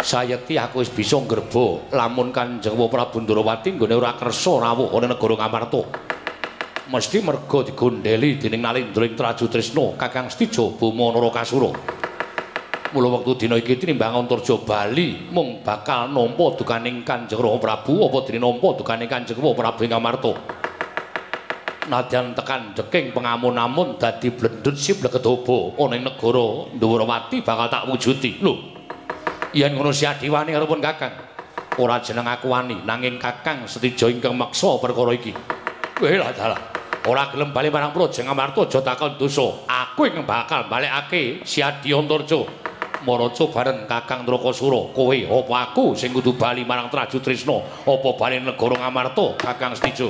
sayekti 0.07 0.55
aku 0.55 0.79
wis 0.79 0.87
bisa 0.87 1.19
ngrebo 1.19 1.91
lamun 1.91 2.31
Kanjeng 2.31 2.79
Prabu 2.79 3.19
Ndrawati 3.19 3.75
nggone 3.75 3.91
ora 3.91 4.15
kersa 4.15 4.55
rawuh 4.55 4.95
ana 4.95 5.11
negara 5.11 5.35
Ngamarta. 5.35 5.83
Mesti 6.87 7.19
merga 7.19 7.67
digondheli 7.67 8.39
dening 8.39 8.63
Nalendra 8.63 9.03
ing 9.03 9.19
Traju 9.19 9.51
Trisna 9.51 9.99
Kakang 9.99 10.31
Stijo 10.31 10.71
Bama 10.79 11.11
Narakasura. 11.11 11.75
Mula 12.95 13.19
wektu 13.19 13.43
dina 13.43 13.59
iki 13.59 13.75
tinimbang 13.75 14.15
Antarja 14.15 14.55
Bali 14.63 15.27
mung 15.27 15.59
bakal 15.59 16.07
nampa 16.07 16.55
dukaning 16.55 17.03
Kanjeng 17.03 17.43
Prabu 17.59 18.07
apa 18.07 18.17
dene 18.23 18.39
nampa 18.39 18.79
dukaning 18.79 19.11
Kanjeng 19.11 19.43
Prabu 19.43 19.83
Ngamarta. 19.83 20.31
Nadyan 21.91 22.31
tekan 22.31 22.71
deking 22.71 23.11
pengamun-amun 23.11 23.99
dadi 23.99 24.31
blendut 24.31 24.75
sip 24.79 25.03
legedhoba 25.03 25.75
ana 25.75 25.99
ing 25.99 26.07
negara 26.07 26.71
Ndrawati 26.71 27.43
bakal 27.43 27.67
tak 27.67 27.91
wujudi. 27.91 28.39
Lho, 28.39 28.76
yen 29.57 29.73
ngono 29.73 29.89
siadiwani 29.89 30.53
karepun 30.53 30.77
kakang. 30.77 31.13
Ora 31.81 31.97
jeneng 32.01 32.29
aku 32.29 32.53
wani 32.53 32.77
nanging 32.85 33.17
kakang 33.17 33.65
setijo 33.65 34.05
ingkang 34.05 34.37
maksa 34.37 34.77
perkara 34.77 35.17
iki. 35.17 35.33
Kowe 35.97 36.13
lah 36.13 36.29
dalah 36.29 36.61
ora 37.09 37.33
gelem 37.33 37.49
bali 37.49 37.73
marang 37.73 37.89
praja 37.89 38.21
ngamarta 38.21 38.69
aja 38.69 38.79
takon 38.85 39.17
dosa. 39.17 39.65
Aku 39.65 40.05
ingkang 40.05 40.29
bakal 40.29 40.69
balekake 40.69 41.41
siadi 41.41 41.89
antarja. 41.89 42.45
Maraca 42.97 43.45
bareng 43.53 43.85
kakang 43.85 44.25
Drakasura 44.25 44.89
kowe 44.93 45.13
apa 45.13 45.53
aku 45.69 45.93
sing 45.93 46.09
kudu 46.13 46.33
bali 46.33 46.65
marang 46.65 46.89
Traju 46.89 47.17
Trisna 47.21 47.57
apa 47.85 48.09
bali 48.17 48.41
negara 48.41 48.75
ngamarta? 48.77 49.37
Kakang 49.37 49.77
setijo 49.77 50.09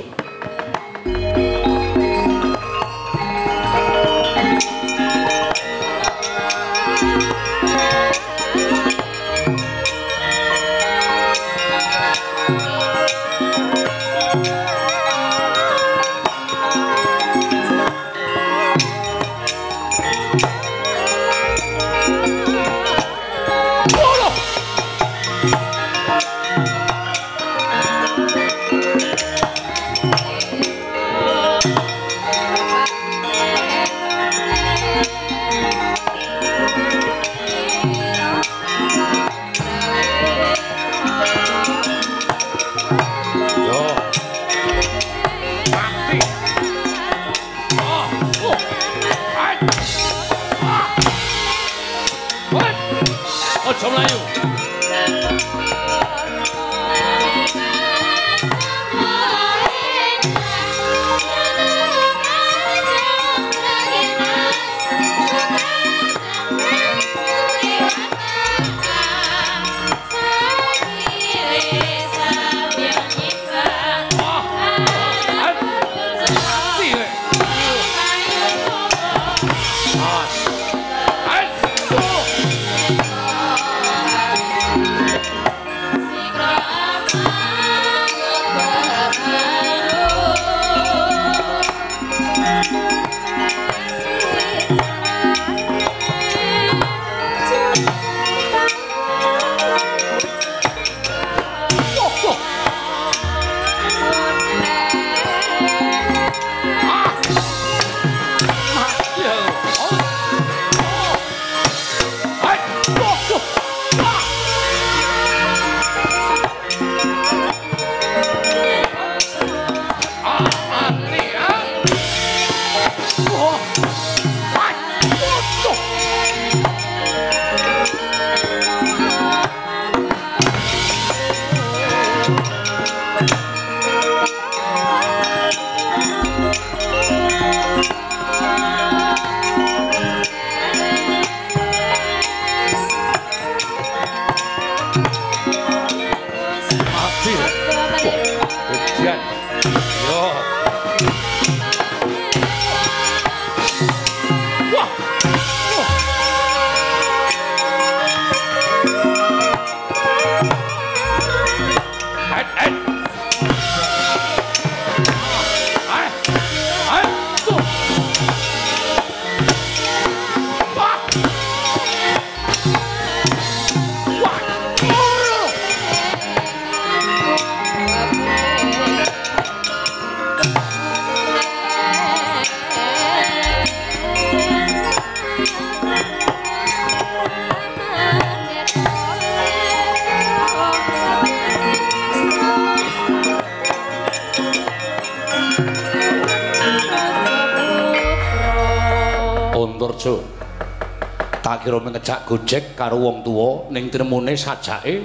ngejak 202.08 202.24
gojek 202.24 202.64
karo 202.72 202.96
wong 203.04 203.20
tuwa 203.20 203.68
ning 203.68 203.92
tremune 203.92 204.32
sajake 204.32 205.04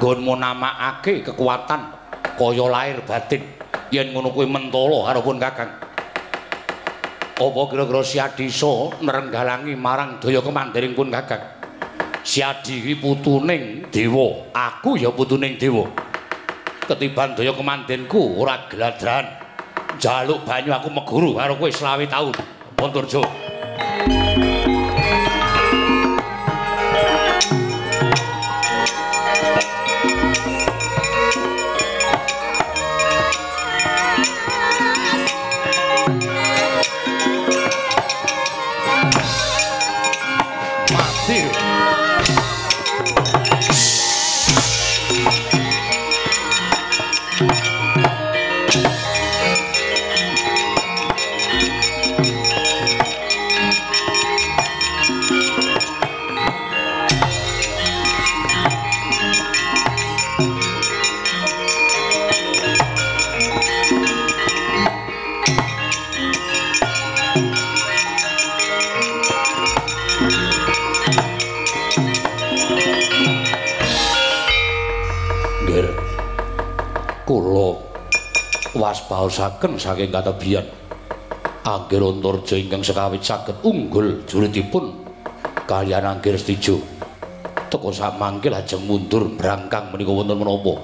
nggonmu 0.00 0.40
namakake 0.40 1.20
kekuatan 1.20 1.92
kaya 2.32 2.64
lahir 2.64 3.04
batin 3.04 3.44
yen 3.92 4.16
ngono 4.16 4.32
kuwi 4.32 4.48
mentala 4.48 5.04
karo 5.04 5.20
pun 5.20 5.36
Kakang. 5.36 5.68
Apa 7.36 7.60
kira-kira 7.68 8.00
si 8.00 8.16
Adisa 8.16 8.96
nrenggalangi 9.04 9.76
marang 9.76 10.16
daya 10.16 10.40
kemandiring 10.40 10.96
pun 10.96 11.12
Kakang? 11.12 11.44
Si 12.24 12.40
Adi 12.40 12.80
iki 12.80 12.96
putuning 12.96 13.92
dewa, 13.92 14.48
aku 14.56 14.96
ya 14.96 15.12
putuning 15.12 15.60
dewa. 15.60 15.92
Ketiban 16.88 17.36
daya 17.36 17.52
kemandinku 17.52 18.40
ora 18.40 18.64
gladran. 18.64 19.28
Jaluk 20.00 20.48
banyu 20.48 20.72
aku 20.72 20.88
meguru 20.88 21.36
karo 21.36 21.60
kowe 21.60 21.68
selawe 21.68 22.04
taun. 22.08 22.32
Antarja. 22.80 23.37
Waspaosaken 78.88 79.76
saking 79.76 80.08
katebian 80.08 80.64
Anggir 81.68 82.00
Antarja 82.00 82.56
ingkang 82.56 82.80
sekawit 82.80 83.20
saged 83.20 83.60
unggul 83.60 84.24
juritipun 84.24 85.04
kaliyan 85.68 86.08
Anggir 86.08 86.40
Stijo. 86.40 86.80
Teka 87.68 87.92
sak 87.92 88.16
mangke 88.16 88.48
lajeng 88.48 88.88
mundur 88.88 89.28
brangkang 89.36 89.92
menika 89.92 90.08
wonten 90.08 90.40
menapa? 90.40 90.80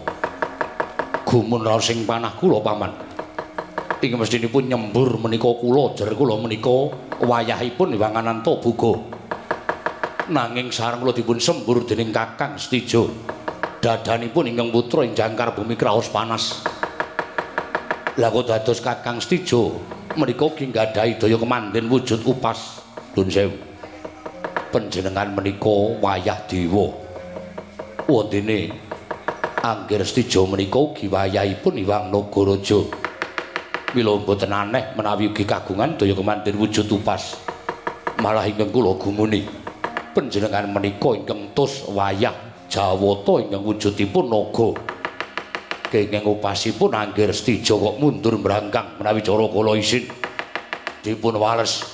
Gumun 1.25 1.65
raos 1.65 1.89
ing 1.89 2.05
panah 2.05 2.37
kula 2.37 2.61
paman. 2.61 2.93
Ing 4.05 4.13
mestinipun 4.21 4.69
nyembur 4.69 5.17
menika 5.17 5.49
kula 5.57 5.97
jer 5.97 6.13
kula 6.13 6.37
menika 6.37 6.93
wayahipun 7.25 7.97
Wangananta 7.97 8.53
buga. 8.61 8.93
Nanging 10.29 10.69
sareng 10.69 11.01
kula 11.01 11.17
dipun 11.17 11.41
sembur 11.41 11.89
dening 11.89 12.13
Kakang 12.13 12.61
Stijo. 12.61 13.09
dadanipun 13.85 14.49
ingkang 14.49 14.73
putra 14.73 15.05
ing 15.05 15.13
jangkar 15.13 15.53
bumi 15.53 15.77
kraos 15.77 16.09
panas. 16.09 16.65
Lah 18.15 18.31
kok 18.31 18.47
dados 18.47 18.79
Kakang 18.79 19.19
Stijo 19.19 19.75
menika 20.15 20.47
ki 20.55 20.71
nggadahi 20.71 21.19
daya 21.19 21.35
kemanden 21.35 21.91
wujud 21.91 22.23
upas. 22.23 22.79
Dun 23.11 23.27
sewu. 23.27 23.59
Panjenengan 24.71 25.35
menika 25.35 25.99
wayah 25.99 26.39
dewa. 26.47 26.95
Wondene 28.07 28.71
Anggir 29.67 30.07
Stijo 30.07 30.47
menika 30.47 30.79
ugi 30.79 31.11
wayahipun 31.11 31.75
Iwang 31.75 32.15
Nagaraja. 32.15 32.87
Mila 33.99 34.15
mboten 34.23 34.55
aneh 34.55 34.95
menawi 34.95 35.35
ugi 35.35 35.43
kagungan 35.43 35.99
daya 35.99 36.15
kemanden 36.15 36.55
wujud 36.55 36.87
upas. 36.95 37.35
Malah 38.23 38.47
ingkang 38.47 38.71
kula 38.71 38.95
gumuni 38.95 39.43
panjenengan 40.15 40.71
menika 40.71 41.19
ingkang 41.19 41.51
tus 41.51 41.83
wayah 41.91 42.55
Jawata 42.71 43.43
ingkang 43.43 43.67
wujudipun 43.67 44.31
naga. 44.31 44.71
Kenging 45.95 46.27
upasipun 46.27 46.91
Anggir 46.91 47.31
Stijo 47.31 47.79
kok 47.79 48.03
mundur 48.03 48.35
mbrangkang 48.35 48.99
menawi 48.99 49.23
cara 49.23 49.47
kula 49.47 49.79
isin 49.79 50.03
dipun 51.07 51.39
wales 51.39 51.87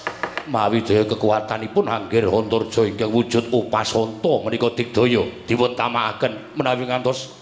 mawi 0.48 0.80
daya 0.80 1.04
kekuatanipun 1.04 1.84
Anggir 1.84 2.24
Antarja 2.24 2.88
ingkang 2.88 3.12
wujud 3.12 3.52
upasanta 3.52 4.40
menika 4.40 4.72
digdaya 4.72 5.20
dipun 5.44 5.76
tamakaken 5.76 6.56
menawi 6.56 6.88
ngantos 6.88 7.36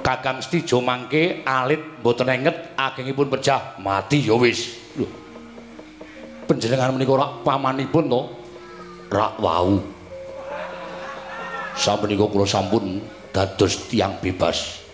Kakang 0.00 0.40
Stijo 0.40 0.80
mangke 0.80 1.44
alit 1.44 2.00
mboten 2.00 2.32
enget 2.32 2.72
agengipun 2.72 3.28
pecah 3.28 3.76
mati 3.76 4.24
ya 4.24 4.38
wis. 4.38 4.80
Lho. 4.96 5.04
Panjenengan 6.48 6.94
menika 6.94 7.20
rak 7.20 7.44
pamanipun 7.44 8.06
to? 8.06 8.22
Rak 9.12 9.34
wau. 9.42 9.82
Sampun 11.76 12.16
kula 12.16 12.46
sampun 12.48 13.02
dados 13.34 13.90
tiang 13.90 14.16
bebas. 14.22 14.85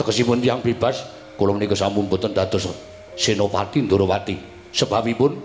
Tegesipun 0.00 0.40
tiang 0.40 0.64
bebas, 0.64 1.04
kula 1.36 1.52
menika 1.52 1.76
sampun 1.76 2.08
boten 2.08 2.32
dados 2.32 2.72
Senopati 3.20 3.84
Ndorowati. 3.84 4.32
Sebabipun 4.72 5.36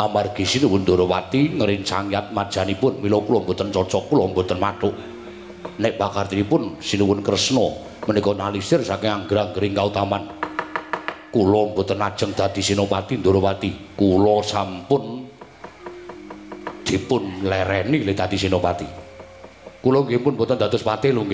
amargi 0.00 0.48
sinuwun 0.48 0.88
Ndorowati 0.88 1.60
ngrencangyat 1.60 2.32
majanipun 2.32 3.04
mila 3.04 3.20
kula 3.20 3.44
boten 3.44 3.68
cocok, 3.68 4.08
kula 4.08 4.24
boten 4.32 4.56
mathuk. 4.56 4.96
Nek 5.84 6.00
pakartinipun 6.00 6.80
sinuwun 6.80 7.20
Kresna 7.20 7.68
menika 8.08 8.32
nalisir 8.32 8.80
saking 8.80 9.28
anggrang-gering 9.28 9.76
kautaman. 9.76 10.24
Kula 11.28 11.68
boten 11.76 12.00
ajeng 12.00 12.32
dadi 12.32 12.64
Senopati 12.64 13.20
Ndorowati. 13.20 14.00
Kula 14.00 14.40
sampun 14.48 15.28
dipun 16.88 17.44
lereni 17.44 18.00
le 18.00 18.16
dadi 18.16 18.40
Senopati. 18.40 18.88
Kula 19.84 20.08
nggih 20.08 20.24
pun 20.24 20.40
boten 20.40 20.56
dados 20.56 20.80
patih 20.80 21.12
lho. 21.12 21.28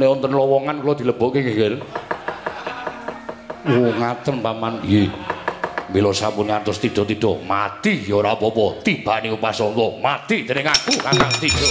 Nek 0.00 0.08
wonten 0.08 0.32
lowongan 0.32 0.80
kula 0.80 0.96
dilebokke 0.96 1.44
nggih. 1.44 1.76
Oh 3.68 3.92
ngaten 4.00 4.40
paman 4.40 4.80
nggih. 4.80 5.12
Mila 5.92 6.08
sampun 6.16 6.48
ngantos 6.48 6.80
tida-tida 6.80 7.36
mati 7.44 8.08
ya 8.08 8.16
ora 8.16 8.32
apa-apa. 8.32 8.80
Tibane 8.80 9.28
upasangga 9.28 10.00
mati 10.00 10.48
dening 10.48 10.72
aku 10.72 10.96
Kakang 11.04 11.34
Tijo. 11.36 11.68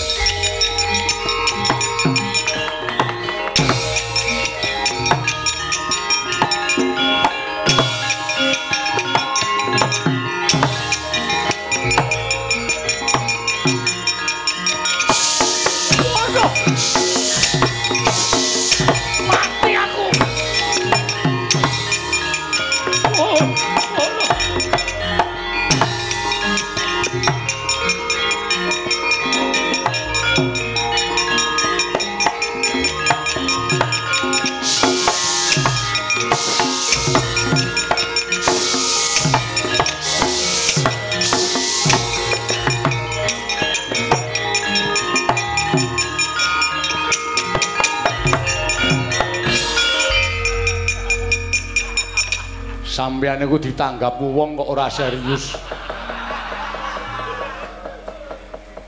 Sampeyan 53.30 53.46
iku 53.46 53.62
ditanggap 53.62 54.18
wong 54.26 54.58
kok 54.58 54.70
ora 54.74 54.90
serius. 54.90 55.54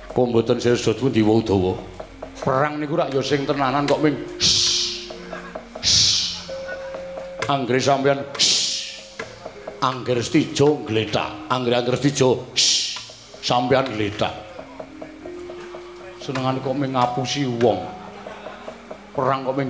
Kok 0.09 0.25
mboten 0.33 0.57
serius 0.57 0.81
dadi 0.81 0.97
pundi 0.97 1.21
Udawa? 1.21 1.77
Perang 2.41 2.81
niku 2.81 2.97
rak 2.97 3.13
ya 3.13 3.21
sing 3.21 3.45
tenanan 3.45 3.85
kok 3.85 4.01
ming 4.01 4.17
Anggere 7.53 7.77
sampeyan 7.77 8.25
Angger 9.77 10.17
Stijo 10.25 10.89
gletak. 10.89 11.45
Angger-angger 11.45 12.01
Stijo 12.01 12.49
sampean 13.45 13.93
gletak. 13.93 14.33
Senengane 16.17 16.65
kok 16.65 16.73
ming 16.73 16.97
ngapusi 16.97 17.45
wong. 17.61 17.77
Perang 19.13 19.45
kok 19.45 19.53
ming 19.53 19.69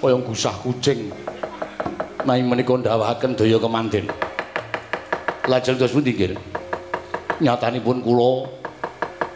kaya 0.00 0.16
gusah 0.16 0.56
kucing. 0.64 1.12
Nai 2.22 2.38
menika 2.38 2.78
ndawahaken 2.78 3.34
daya 3.34 3.58
kemandhen. 3.58 4.06
Lajeng 5.50 5.74
dos 5.74 5.90
pundi 5.90 6.14
nggih? 6.14 6.38
Nyatanipun 7.42 7.98
kula 7.98 8.46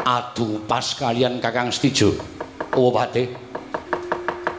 adu 0.07 0.63
pas 0.71 0.95
kalian 0.95 1.43
Kakang 1.43 1.75
Stijo. 1.75 2.15
Oh. 2.79 2.95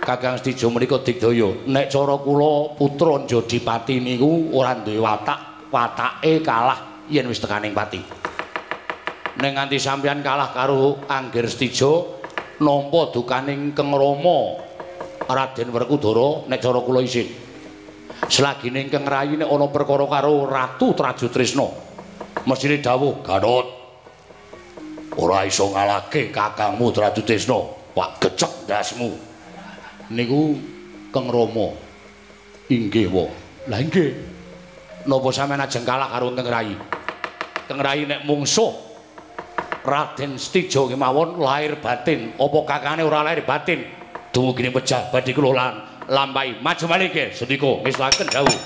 Kakang 0.04 0.36
Stijo 0.44 0.68
menika 0.68 1.00
digdaya, 1.00 1.56
nek 1.72 1.88
cara 1.88 2.20
kula 2.20 2.76
putra 2.76 3.24
Jodipati 3.24 4.04
niku 4.04 4.52
ora 4.52 4.76
duwe 4.76 5.00
watak, 5.00 5.72
watake 5.72 6.44
kalah 6.44 7.08
yen 7.08 7.32
wis 7.32 7.40
tekaning 7.40 7.72
pati. 7.72 8.04
Nek 9.40 9.52
nganti 9.56 9.80
sampeyan 9.80 10.20
kalah 10.20 10.52
karo 10.52 11.00
Angger 11.08 11.48
Stijo 11.48 12.20
nampa 12.60 13.08
dukaning 13.16 13.72
Keng 13.72 13.96
Rama 13.96 14.60
Raden 15.32 15.72
Werkudara 15.72 16.44
nek 16.52 16.60
cara 16.60 16.84
kula 16.84 17.00
isin. 17.00 17.47
Selagine 18.26 18.90
Keng 18.90 19.06
Rayi 19.06 19.38
nek 19.38 19.46
ana 19.46 19.70
perkara 19.70 20.10
karo 20.10 20.50
Ratu 20.50 20.98
Trajutrisna 20.98 21.70
mesine 22.50 22.82
dawuh 22.82 23.22
Ganot 23.22 23.68
ora 25.22 25.46
iso 25.46 25.70
ngalahke 25.70 26.34
kakangmu 26.34 26.90
Ratu 26.98 27.22
Desna 27.22 27.62
Pak 27.94 28.10
gecek 28.18 28.70
dasmu 28.70 29.10
niku 30.14 30.54
Keng 31.10 31.32
Rama. 31.32 31.74
Inggih 32.68 33.08
wa. 33.10 33.26
Lah 33.72 33.80
inggih. 33.80 34.12
Napa 35.08 35.32
sampean 35.32 35.64
ajeng 35.64 35.88
kalah 35.88 36.12
karo 36.12 36.30
Keng 36.36 36.46
Rai? 36.46 36.76
Keng 37.66 37.80
Rai 37.80 38.04
nek 38.06 38.28
mungsuh 38.28 38.76
Raden 39.88 40.36
Stijo 40.36 40.92
kemawon 40.92 41.40
lahir 41.40 41.80
batin. 41.80 42.36
Apa 42.36 42.60
kakane 42.68 43.02
ora 43.08 43.24
lahir 43.24 43.48
batin? 43.48 43.88
Dumugine 44.36 44.70
pecah 44.70 45.08
badhe 45.10 45.32
kula 45.32 45.52
lan 45.56 45.74
lampahi 46.08 46.56
maju 46.64 46.86
malih 46.88 47.12
nggih 47.12 47.36
sedika 47.36 47.84
mislaken 47.84 48.28
dawuh 48.32 48.60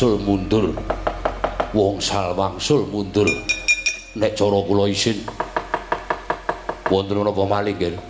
wangsul 0.00 0.16
mundur. 0.24 0.72
Wong 1.76 2.00
sal 2.00 2.32
wangsul 2.32 2.88
mundur. 2.88 3.28
Nek 4.16 4.32
cara 4.32 4.56
kula 4.64 4.88
isin. 4.88 5.20
Wonten 6.88 7.20
menapa 7.20 7.44
malih 7.44 7.76
nggih 7.76 8.00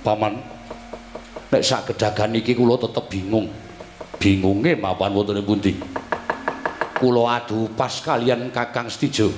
paman 0.00 0.40
nek 1.52 1.60
sak 1.60 1.92
gedagan 1.92 2.32
iki 2.32 2.56
kula 2.56 2.80
tetep 2.80 3.12
bingung. 3.12 3.44
Bingunge 4.16 4.72
mapan 4.80 5.12
wonten 5.12 5.44
pundi? 5.44 5.76
Kula 6.96 7.44
adu 7.44 7.68
pas 7.76 7.92
kalian 8.00 8.48
Kakang 8.48 8.88
Stijo. 8.88 9.28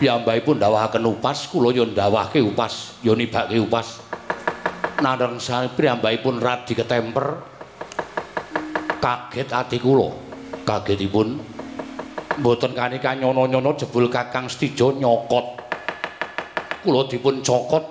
Piyambakipun 0.00 0.56
dawahaken 0.56 1.04
upas 1.12 1.44
kula 1.44 1.76
yo 1.76 1.84
ndawahke 1.84 2.40
upas 2.40 2.96
yo 3.04 3.12
nibake 3.12 3.60
upas. 3.60 4.00
Nandhang 5.04 5.36
sami 5.36 5.68
piyambakipun 5.76 6.40
radi 6.40 6.72
ketemper 6.72 7.52
kaget 9.04 9.52
ati 9.52 9.76
kula 9.76 10.24
kagetipun 10.64 11.38
mboten 12.40 12.72
kanika 12.74 13.14
nyono-nyono 13.14 13.78
jebul 13.78 14.10
Kakang 14.10 14.50
Stijo 14.50 14.96
nyokot. 14.96 15.62
Kula 16.82 17.08
dipun 17.08 17.40
cokot 17.40 17.84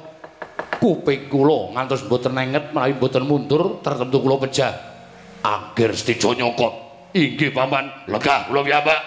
kuping 0.78 1.32
kula 1.32 1.74
ngantos 1.78 2.05
mboten 2.05 2.36
nenget 2.36 2.76
menawi 2.76 2.93
mboten 2.99 3.24
mundur 3.24 3.80
tertentu 3.80 4.19
kula 4.19 4.36
pejah. 4.43 4.74
Akhir 5.45 5.95
Stijo 5.95 6.36
nyokot. 6.36 6.74
Inggih 7.15 7.53
paman. 7.53 8.09
Lega 8.09 8.49
kula 8.49 8.61
piyambak 8.65 8.99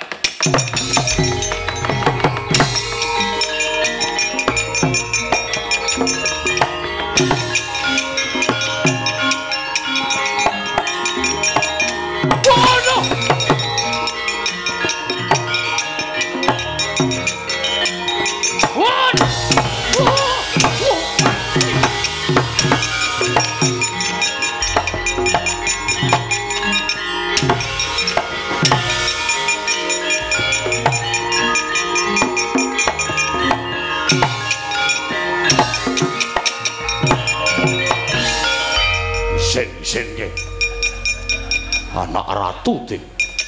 anak 42.17 42.33
ratu 42.33 42.81
di 42.89 42.97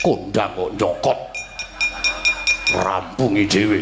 kondang 0.04 0.52
kok 0.52 0.70
nyokot. 0.76 1.18
Rampungi 2.76 3.48
dewe 3.48 3.80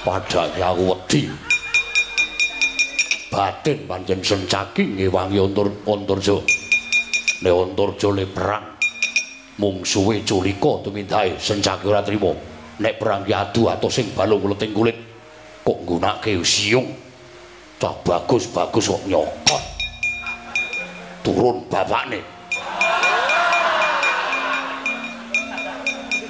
padanya 0.00 0.72
aku 0.72 0.88
wedi. 0.88 1.28
Batin 3.28 3.84
panjen 3.84 4.24
sencaki 4.24 4.96
ngewangi 4.96 5.36
ontor 5.36 5.68
ontorjo 5.84 6.40
ne 7.44 7.50
ontorjo 7.52 8.08
le 8.16 8.24
perang. 8.24 8.64
Mung 9.60 9.84
suwe 9.84 10.24
culika 10.24 10.80
tumintai 10.80 11.36
sencaki 11.36 11.84
ora 11.92 12.00
trimo. 12.00 12.32
Nek 12.80 12.96
perang 12.96 13.28
yadu 13.28 13.68
atau 13.68 13.92
sing 13.92 14.08
balung 14.16 14.48
leting 14.48 14.72
kulit 14.72 14.96
kok 15.60 15.76
nggunake 15.84 16.40
siung. 16.40 16.88
Cah 17.76 17.92
bagus-bagus 18.00 18.88
kok 18.88 19.04
nyokot. 19.04 19.62
Turun 21.20 21.68
bapakne 21.68 22.39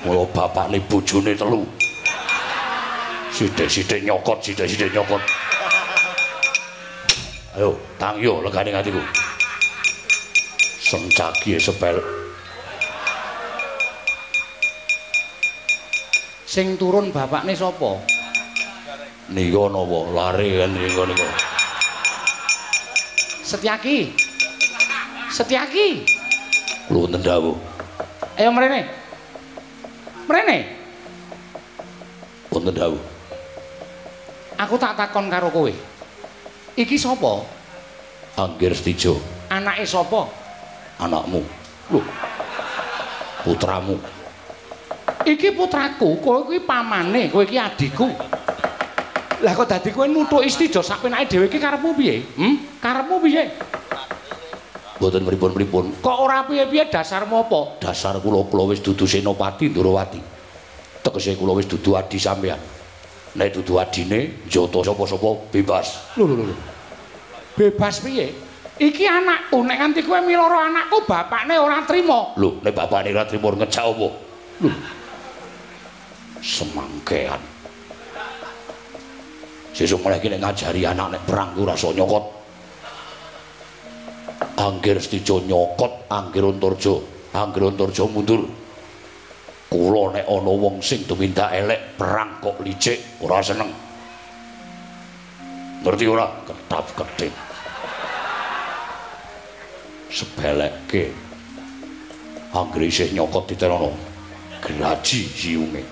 Mula 0.00 0.24
bapakne 0.32 0.80
bojone 0.88 1.36
telu. 1.36 1.60
Sithik-sithik 3.36 4.00
nyokot, 4.04 4.40
sithik-sithik 4.40 4.96
nyokot. 4.96 5.20
Ayo, 7.56 7.76
tangyo 8.00 8.40
legane 8.40 8.72
atiku. 8.72 9.02
Sencaki 10.80 11.60
sepel. 11.60 12.00
Sing 16.48 16.74
turun 16.80 17.12
bapakne 17.14 17.54
sapa? 17.54 18.00
Nika 19.30 19.64
napa? 19.70 19.98
Lare 20.10 20.48
kan 20.64 20.70
nika 20.74 21.02
nika. 21.06 21.28
Setyaki. 23.46 24.10
Setyaki. 25.30 26.02
Lu 26.90 27.06
wonten 27.06 27.22
dawuh. 27.22 27.54
Ayo 28.34 28.50
mrene. 28.50 28.99
Mrene. 30.30 30.58
Wonten 32.54 32.70
dawuh. 32.74 33.02
Aku 34.62 34.78
tak 34.78 34.94
takon 34.94 35.26
karo 35.26 35.50
kowe. 35.50 35.72
Iki 36.78 36.94
sapa? 36.94 37.42
Anggir 38.38 38.70
Stijo. 38.78 39.18
Anake 39.50 39.82
sapa? 39.82 40.30
Anakmu. 41.02 41.42
Lho, 41.90 42.00
Putramu. 43.42 43.98
iki 45.26 45.52
putraku, 45.52 46.16
kowe 46.24 46.40
kuwi 46.48 46.60
pamane, 46.64 47.28
kowe 47.28 47.44
iki 47.44 47.58
adikku. 47.60 48.08
Lah 49.40 49.52
kok 49.56 49.68
dadi 49.68 49.90
kowe 49.92 50.08
nuthuk 50.08 50.44
istijo 50.44 50.80
sak 50.84 51.04
penake 51.04 51.28
dhewe 51.36 51.44
iki 51.48 51.58
karepmu 51.60 51.92
piye? 51.96 52.24
Hm? 52.36 52.80
Karepmu 52.80 53.16
piye? 53.24 53.44
Mboten 55.00 55.24
pripun-pripun. 55.24 56.04
Kok 56.04 56.18
ora 56.20 56.44
piye-piye 56.44 56.92
dasarmu 56.92 57.48
apa? 57.48 57.80
Dasar 57.80 58.20
kula 58.20 58.44
kula 58.44 58.68
wis 58.68 58.84
dudu 58.84 59.08
Senopati 59.08 59.72
Ndrawati. 59.72 60.20
Tegese 61.00 61.40
kula 61.40 61.56
wis 61.56 61.64
dudu 61.64 61.96
adi 61.96 62.20
sampean. 62.20 62.60
Nek 63.32 63.48
dudu 63.56 63.80
adine, 63.80 64.44
njata 64.44 64.84
sapa-sapa 64.84 65.48
bebas. 65.48 66.12
Lho 66.20 66.28
lho 66.28 66.44
lho. 66.52 66.56
Bebas 67.56 68.04
piye? 68.04 68.28
Iki 68.76 69.04
anakku, 69.08 69.64
nek 69.64 69.80
nganti 69.80 70.04
kowe 70.04 70.20
miloro 70.20 70.60
anakku, 70.60 71.00
bapakne 71.08 71.56
ora 71.56 71.80
trima. 71.88 72.36
Lho, 72.36 72.60
nek 72.60 72.72
bapakne 72.76 73.16
ra 73.16 73.24
trimo 73.24 73.56
ngejak 73.56 73.84
apa? 73.88 74.08
Lho, 74.60 74.70
Semangkean. 76.44 77.40
Sesuk 79.72 80.04
mulai 80.04 80.20
iki 80.20 80.28
nek 80.28 80.44
ngajari 80.44 80.84
anak 80.84 81.08
nek 81.16 81.22
perang 81.24 81.56
ku 81.56 81.64
rasa 81.64 81.88
nyokot. 81.88 82.39
Anggir 84.40 84.96
Stijo 85.00 85.40
nyokot, 85.44 86.08
Anggir 86.08 86.44
Antarja, 86.44 86.96
Anggir 87.36 87.68
Antarja 87.68 88.04
mundur. 88.08 88.44
Kula 89.70 90.10
nek 90.16 90.26
ana 90.26 90.52
wong 90.52 90.82
sing 90.82 91.06
tumindak 91.06 91.54
elek 91.54 91.94
perang 91.94 92.42
kok 92.42 92.58
licik 92.58 93.22
ora 93.22 93.38
seneng. 93.38 93.70
Ngerti 95.80 96.04
ora? 96.10 96.26
Ketap 96.44 96.86
ketik. 96.92 97.32
Sebelekke. 100.10 101.04
Anggir 102.50 102.82
isih 102.82 103.08
nyokot 103.14 103.46
diterono. 103.46 103.94
Graji 104.60 105.20
siunge. 105.30 105.82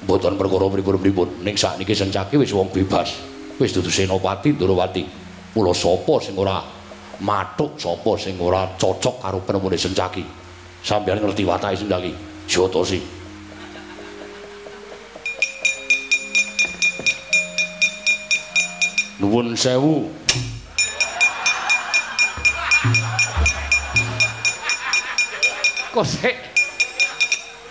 Mboten 0.00 0.34
perkara 0.40 0.66
pripun-pripun, 0.72 1.44
ning 1.44 1.54
sakniki 1.54 1.92
sencake 1.92 2.40
wis 2.40 2.56
wong 2.56 2.72
bebas. 2.72 3.29
Wis 3.60 3.74
dudu 3.76 3.90
Senopati 3.92 4.52
Ndrawati. 4.56 5.04
Mula 5.54 5.74
sapa 5.74 6.16
sing 6.24 6.38
ora 6.38 6.62
mathuk, 7.20 7.76
sapa 7.76 8.16
sing 8.16 8.40
ora 8.40 8.64
cocok 8.80 9.20
karo 9.20 9.38
penemune 9.44 9.76
sencaki. 9.76 10.24
Sampeyan 10.82 11.20
ngerti 11.20 11.44
watake 11.44 11.76
sencaki. 11.76 12.12
Jatosi. 12.48 12.98
Nuwun 19.20 19.52
sewu. 19.56 20.08
kok 25.90 26.06
sik 26.06 26.36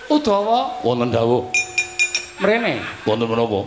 Udawa 0.10 0.82
Wonten 0.84 1.14
dawuh. 1.14 1.46
mrene. 2.42 2.82
Wonten 3.06 3.30
menapa? 3.30 3.60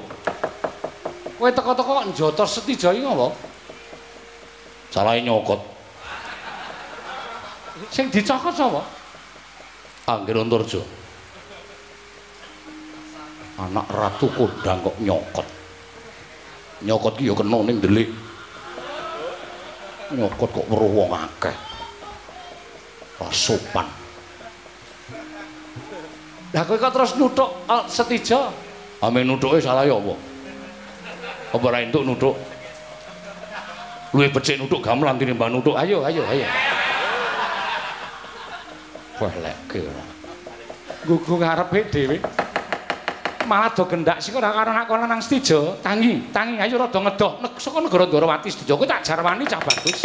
Kowe 1.42 1.50
teko-teko 1.50 1.90
kok 1.98 2.06
njotos 2.14 2.54
Setija 2.54 2.94
iki 2.94 3.02
ngopo? 3.02 3.34
Salahe 4.94 5.26
nyokot. 5.26 5.58
Sing 7.90 8.14
dicokot 8.14 8.54
sapa? 8.54 8.78
Anggir 10.06 10.38
Antarja. 10.38 10.78
Anak 13.58 13.90
ratu 13.90 14.30
kondang 14.30 14.86
kok 14.86 14.94
nyokot. 15.02 15.48
Nyokot 16.86 17.18
ki 17.18 17.26
ya 17.26 17.34
kena 17.34 17.58
ning 17.66 17.82
delik. 17.82 18.06
Nyokot 20.14 20.46
kok 20.46 20.66
weruh 20.70 20.94
wong 20.94 21.10
akeh. 21.10 21.56
Ora 23.18 23.34
sopan. 23.34 23.86
Lah 26.54 26.62
kowe 26.70 26.78
kok 26.78 26.94
terus 26.94 27.18
nuthuk 27.18 27.50
uh, 27.66 27.82
Setija? 27.90 28.46
Ame 29.02 29.26
nuthuke 29.26 29.58
salah 29.58 29.82
ya 29.82 29.98
apa? 29.98 30.30
Apa 31.52 31.64
ora 31.68 31.84
entuk 31.84 32.00
nuthuk? 32.08 32.32
Luwih 34.16 34.32
becik 34.32 34.56
nuthuk 34.56 34.80
gamelan 34.80 35.20
tinimbang 35.20 35.52
nuthuk. 35.52 35.76
Ayo, 35.76 36.00
ayo, 36.00 36.24
ayo. 36.24 36.48
Wah 39.20 39.34
leke 39.36 39.84
ora. 39.84 40.04
Gugu 41.04 41.34
ngarepe 41.36 41.78
dhewe. 41.92 42.16
Malah 43.44 43.68
do 43.76 43.84
gendak 43.84 44.24
sik 44.24 44.32
ora 44.32 44.48
karo 44.48 44.72
anak 44.72 44.88
kono 44.88 45.04
nang 45.04 45.20
Setija. 45.20 45.76
Tangi, 45.84 46.32
tangi 46.32 46.56
ayo 46.56 46.80
rada 46.80 46.96
ngedoh. 46.96 47.44
Nek 47.44 47.60
saka 47.60 47.84
negara 47.84 48.08
Ndrawati 48.08 48.48
Setija 48.48 48.72
kowe 48.72 48.88
tak 48.88 49.04
jarwani 49.04 49.44
cah 49.44 49.60
bagus. 49.60 50.00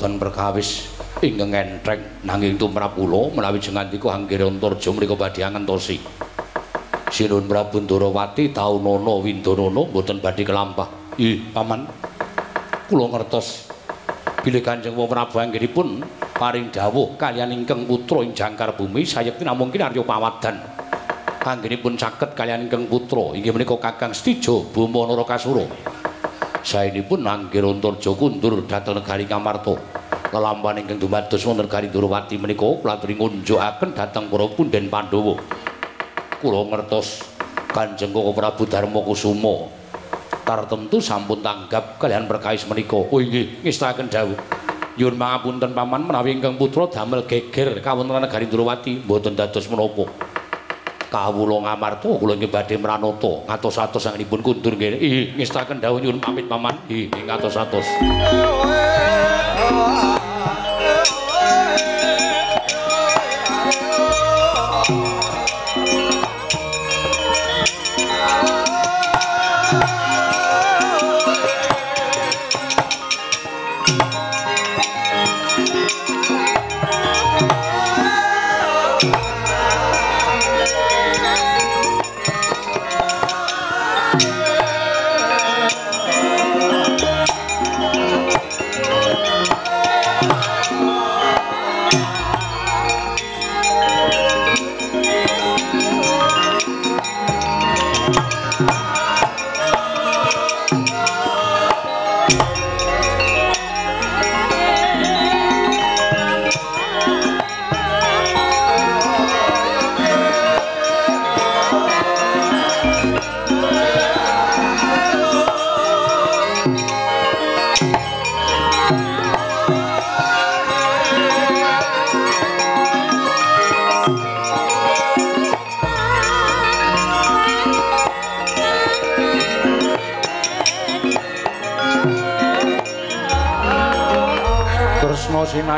Boten 0.00 0.16
perkawis 0.16 0.88
ingkang 1.20 1.52
entreng 1.52 2.24
nanging 2.24 2.56
tumrap 2.56 2.96
kula 2.96 3.36
menawi 3.36 3.60
jengandika 3.60 4.16
Anggir 4.16 4.48
Antarja 4.48 4.88
menika 4.96 5.12
badhe 5.12 5.44
ngentosi. 5.44 6.00
Sinuhun 7.12 7.44
Prabu 7.44 7.84
Ndrawati 7.84 8.48
taunana 8.48 9.20
windanana 9.20 9.82
boten 9.92 10.24
badhe 10.24 10.40
kelampah. 10.40 10.88
Ih, 11.20 11.52
paman. 11.52 11.84
Kula 12.88 13.12
ngertos 13.12 13.68
bilih 14.40 14.64
Kanjeng 14.64 14.96
Prabu 14.96 15.36
anggenipun 15.36 16.00
paring 16.32 16.72
dawuh 16.72 17.20
kaliyan 17.20 17.52
ingkang 17.52 17.84
putra 17.84 18.24
ing 18.24 18.32
jangkar 18.32 18.72
bumi 18.72 19.04
sayekti 19.04 19.44
namung 19.44 19.68
Arya 19.68 20.00
Pawadan. 20.00 20.56
Anggenipun 21.44 22.00
caket 22.00 22.32
kaliyan 22.32 22.72
ingkang 22.72 22.88
putra 22.88 23.36
inggih 23.36 23.52
menika 23.52 23.76
Kakang 23.76 24.16
Stijo 24.16 24.64
Bama 24.72 25.12
Narakasura. 25.12 25.99
Saenipun 26.62 27.24
Anggir 27.26 27.64
Antarja 27.64 28.12
kundur 28.14 28.64
dhateng 28.64 29.00
negari 29.00 29.24
Kamarta. 29.28 29.74
Lelampahan 30.30 30.86
ingkang 30.86 31.02
dumados 31.02 31.42
wonten 31.42 31.66
negari 31.66 31.90
Durawati 31.90 32.38
menika 32.38 32.68
klatri 32.78 33.18
ngunjukaken 33.18 33.90
dhateng 33.98 34.30
para 34.30 34.46
punden 34.54 34.86
Pandhawa. 34.86 35.34
Kula 36.38 36.60
ngertos 36.70 37.26
Kanjeng 37.74 38.14
Koko 38.14 38.30
Prabu 38.34 38.64
Darmakusuma 38.66 39.80
tartemtu 40.50 40.98
sampun 40.98 41.38
tanggap 41.38 42.02
kalian 42.02 42.26
perkawis 42.26 42.66
menika. 42.66 42.98
Oh 42.98 43.22
inggih, 43.22 43.62
ngestaken 43.62 44.10
dawuh. 44.10 44.34
Nyuwun 44.98 45.14
pangapunten 45.14 45.70
paman 45.70 46.02
menawi 46.02 46.34
ingkang 46.34 46.58
putra 46.58 46.90
damel 46.90 47.22
geger 47.24 47.78
kawontenan 47.78 48.26
negari 48.26 48.50
Durawati 48.50 49.06
mboten 49.06 49.38
dados 49.38 49.70
menapa. 49.70 50.10
Kawula 51.10 51.66
ngamarta 51.66 52.06
kula 52.06 52.38
nggih 52.38 52.48
badhe 52.48 52.78
mranata. 52.78 53.44
Ngatos-atos 53.50 54.06
sangenipun 54.06 54.40
kundur 54.40 54.78
nggih. 54.78 54.96
Ih 54.96 55.26
ngestaken 55.36 55.82
dawuh 55.82 55.98
nyuwun 55.98 56.22
pamit 56.22 56.46
paman. 56.46 56.78
Ih 56.86 57.10
ngatos-atos 57.10 57.86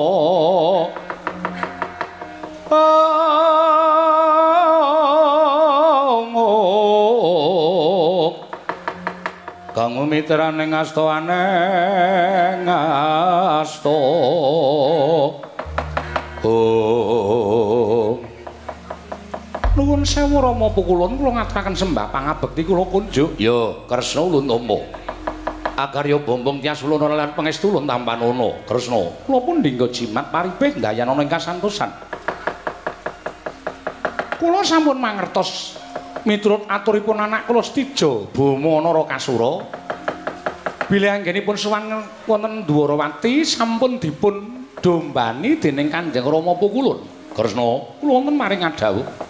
kang 9.72 10.04
mitraning 10.04 10.76
asta 10.76 11.16
aneng 11.16 12.68
asta 12.68 13.96
oh 16.44 17.29
sewu 20.10 20.42
rama 20.42 20.74
pukulun 20.74 21.22
kula 21.22 21.38
ngaturaken 21.38 21.78
sembah 21.78 22.10
pangabekti 22.10 22.66
kula 22.66 22.82
kunjuk 22.90 23.38
ya 23.38 23.86
kresna 23.86 24.26
ulun 24.26 24.50
tama 24.50 24.82
agarya 25.78 26.18
bombong 26.18 26.58
tias 26.66 26.82
ulun 26.82 27.14
lan 27.14 27.38
pangestu 27.38 27.70
ulun 27.70 27.86
tampanono 27.86 28.66
kresna. 28.66 29.06
Kula 29.30 29.40
pun 29.46 29.62
dinggo 29.62 29.86
jimat 29.94 30.34
paribeh 30.34 30.82
ndayanana 30.82 31.22
ing 31.22 31.30
kasantosan. 31.30 31.94
Kula 34.42 34.66
sampun 34.66 34.98
mangertos 34.98 35.78
miturut 36.26 36.66
aturipun 36.66 37.22
anak 37.22 37.46
kula 37.46 37.62
Stijo 37.62 38.34
Bama 38.34 38.82
Narakasura 38.82 39.62
bilih 40.90 41.22
anggenipun 41.22 41.54
sowan 41.54 42.02
wonten 42.26 42.66
Dwarawati 42.66 43.46
sampun 43.46 44.02
dipun 44.02 44.66
dombani 44.82 45.62
dening 45.62 45.94
Kanjeng 45.94 46.26
Rama 46.26 46.58
Pukulun 46.58 46.98
Kresna. 47.30 47.78
Kula 48.02 48.12
wonten 48.20 48.34
maring 48.34 48.66
adhawuh 48.66 49.29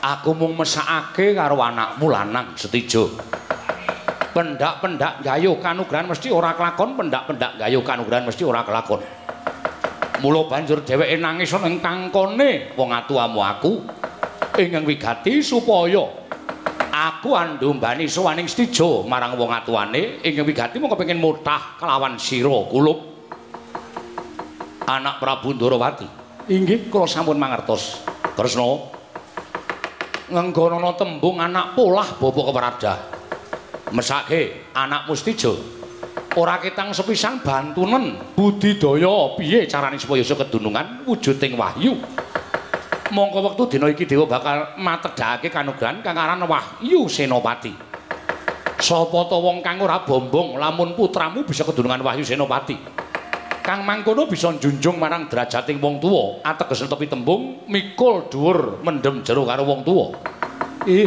aku 0.00 0.32
mung 0.32 0.56
mesakake 0.56 1.36
karo 1.36 1.60
anakmu 1.60 2.08
lanang 2.08 2.56
Setijo. 2.56 3.12
Pendak-pendak 4.30 5.20
gayuh 5.20 5.58
kanugrahan 5.60 6.08
mesti 6.08 6.32
ora 6.32 6.56
kelakon, 6.56 6.96
pendak-pendak 6.96 7.60
gayuh 7.60 7.84
kanugrahan 7.84 8.24
mesti 8.24 8.42
ora 8.46 8.64
kelakon. 8.64 9.02
Mula 10.20 10.40
banjur 10.48 10.84
dheweke 10.84 11.16
nangis 11.16 11.52
ning 11.64 11.80
kangkone 11.80 12.76
wong 12.76 12.92
atuamu 12.92 13.40
aku 13.40 13.72
ingkang 14.60 14.84
wigati 14.84 15.40
supaya 15.40 16.04
aku 16.92 17.32
andumbani 17.32 18.04
sowaning 18.04 18.44
Setijo 18.44 19.08
marang 19.08 19.40
wong 19.40 19.48
atuane 19.48 20.20
ingkang 20.20 20.44
wigati 20.44 20.76
mung 20.76 20.92
kepengin 20.92 21.16
mutah 21.16 21.80
kelawan 21.80 22.20
sira 22.20 22.52
kulup 22.68 23.00
anak 24.84 25.22
Prabu 25.22 25.56
Ndarawati. 25.56 26.08
Inggih 26.52 26.92
kula 26.92 27.08
sampun 27.08 27.40
mangertos. 27.40 28.04
Kresna 28.36 28.99
ngenggonana 30.30 30.94
tembung 30.94 31.42
anak 31.42 31.74
polah 31.74 32.06
bapa 32.16 32.40
keparadah. 32.46 32.98
Mesake 33.90 34.70
anak 34.72 35.10
mustijo. 35.10 35.58
Ora 36.38 36.62
ketang 36.62 36.94
sepisan 36.94 37.42
bantunen 37.42 38.14
budidaya 38.38 39.34
piye 39.34 39.66
carane 39.66 39.98
supaya 39.98 40.22
iso 40.22 40.38
kedunungan 40.38 41.02
wujuding 41.02 41.58
wahyu. 41.58 41.98
Mongko 43.10 43.50
wektu 43.50 43.74
dina 43.74 43.90
iki 43.90 44.06
dewa 44.06 44.30
bakal 44.30 44.78
matedhake 44.78 45.50
kanugrahan 45.50 45.98
kang 45.98 46.14
aran 46.14 46.46
Wahyu 46.46 47.10
Senopati. 47.10 47.74
Sapa 48.78 49.26
to 49.26 49.36
wong 49.42 49.58
kang 49.66 49.82
ora 49.82 50.06
bombong 50.06 50.54
lamun 50.54 50.94
putramu 50.94 51.42
bisa 51.42 51.66
kedunungan 51.66 52.06
Wahyu 52.06 52.22
Senopati? 52.22 52.78
Kang 53.60 53.84
mangkono 53.84 54.24
bisa 54.24 54.48
njunjung 54.48 54.96
marang 54.96 55.28
derajating 55.28 55.76
wong 55.84 56.00
tuwa, 56.00 56.40
ateges 56.40 56.88
tepi 56.88 57.06
tembung 57.06 57.60
mikul 57.68 58.24
dhuwur 58.32 58.80
mendem 58.80 59.20
jero 59.20 59.44
karo 59.44 59.68
wong 59.68 59.84
tuwa. 59.84 60.16
Ih, 60.88 61.06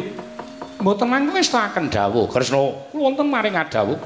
mboten 0.77 1.09
langkung 1.09 1.34
istakaken 1.41 1.89
dawuh, 1.89 2.30
Kresna. 2.30 2.61
Kula 2.93 3.09
wonten 3.09 3.25
maring 3.25 3.57
adawuh. 3.57 3.97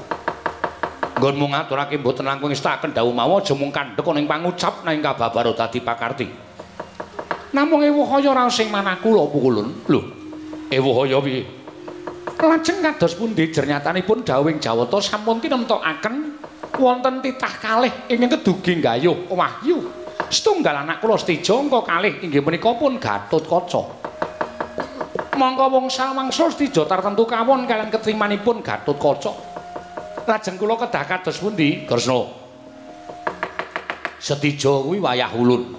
Nggon 1.20 1.34
mung 1.36 1.52
ngaturake 1.52 2.00
mboten 2.00 2.24
langkung 2.24 2.48
istakaken 2.48 2.96
dawuh 2.96 3.12
mawon 3.12 3.44
aja 3.44 3.52
mung 3.52 3.68
kandhek 3.68 4.06
ning 4.16 4.24
pangucap 4.24 4.80
nang 4.80 4.96
kababaro 5.04 5.52
dadi 5.52 5.84
pakarti. 5.84 6.26
Namung 7.52 7.84
ewu 7.84 8.08
kaya 8.08 8.32
raos 8.32 8.56
sing 8.56 8.72
manah 8.72 8.96
kula 8.96 9.28
pukulun. 9.28 9.84
Lho, 9.92 10.00
ewu 10.72 10.90
kaya 11.04 11.20
piye? 11.20 11.42
Lajeng 12.38 12.78
kados 12.80 13.18
pundi 13.18 13.50
jernyatanipun 13.50 14.22
dawuhing 14.22 14.62
Jawata 14.62 15.02
sampun 15.02 15.42
tinemtokaken 15.42 16.27
wonten 16.78 17.20
titah 17.20 17.54
kalih 17.58 17.92
ingkang 18.06 18.38
kedugi 18.38 18.78
gayuh 18.78 19.26
wahyu. 19.34 19.90
Setunggal 20.30 20.86
anak 20.86 21.02
kula 21.02 21.18
Stija 21.18 21.58
angka 21.58 21.82
kalih 21.82 22.22
inggih 22.22 22.42
menika 22.42 22.72
pun 22.78 22.96
Gatotkaca. 22.96 23.82
Mangka 25.38 25.66
wong 25.70 25.86
samangsa 25.90 26.50
Stija 26.50 26.86
tartentu 26.86 27.26
kawon 27.26 27.66
kalian 27.66 27.90
ketrimanipun 27.90 28.62
Gatotkaca. 28.62 29.32
Lajeng 30.28 30.60
kula 30.60 30.76
kedah 30.76 31.04
kados 31.08 31.40
pundi? 31.40 31.88
Kresna. 31.88 32.28
Setija 34.18 34.84
kuwi 34.84 34.98
wayah 35.00 35.32
ulun. 35.32 35.78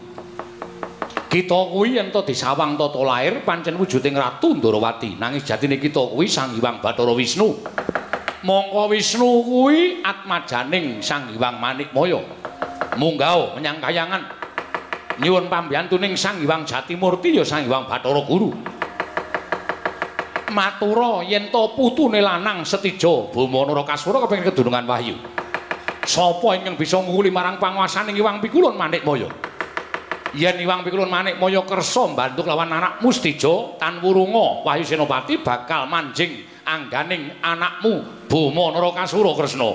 Kita 1.29 1.59
kuwi 1.69 2.01
yen 2.01 2.09
to 2.09 2.25
disawang 2.25 2.73
tata 2.73 3.05
lair 3.05 3.45
pancen 3.45 3.77
wujuding 3.77 4.17
Ratu 4.17 4.57
Ndarawati, 4.57 5.13
nanging 5.21 5.45
jatine 5.45 5.77
kita 5.77 6.01
kuwi 6.09 6.25
Sang 6.25 6.57
Hyang 6.57 6.81
Bathara 6.81 7.13
Wisnu. 7.13 7.53
Mongko 8.39 8.87
Wisnu 8.95 9.43
kuwi 9.43 9.99
atmajaning 9.99 11.03
Sang 11.03 11.27
Hyang 11.27 11.59
Manikmaya. 11.59 12.23
Munggah 12.95 13.59
menyang 13.59 13.83
kayangan. 13.83 14.23
Nyuwun 15.19 15.51
pambiyantuning 15.51 16.15
Sang 16.15 16.39
Hyang 16.39 16.63
Jatimurti 16.63 17.35
ya 17.35 17.43
Sang 17.43 17.67
Hyang 17.67 17.83
Bathara 17.83 18.23
Guru. 18.23 18.55
Matura 20.55 21.21
yen 21.27 21.51
to 21.51 21.75
putune 21.75 22.23
lanang 22.23 22.63
Setija 22.63 23.27
Bama 23.35 23.67
Narakasura 23.67 24.23
kepengin 24.23 24.47
kedunungan 24.47 24.87
wahyu. 24.87 25.19
Sapa 26.07 26.55
ingkang 26.55 26.79
bisa 26.79 26.95
nguli 26.95 27.27
marang 27.27 27.59
panguwasaning 27.59 28.15
Hyang 28.15 28.39
Pikulun 28.39 28.79
Manikmaya? 28.79 29.27
Yen 30.35 30.57
Iwang 30.61 30.85
Pikulun 30.85 31.09
Manikmaya 31.09 31.61
kersa 31.65 32.05
mbantu 32.09 32.45
lawan 32.45 32.69
anak 32.69 33.01
Mustijo 33.01 33.79
tan 33.81 33.97
wurunga 34.03 34.61
Wahyu 34.65 34.85
Senopati 34.85 35.41
bakal 35.41 35.89
manjing 35.89 36.45
angganing 36.65 37.33
anakmu 37.41 38.25
Bama 38.29 38.77
Narakasura 38.77 39.33
Kresna. 39.33 39.73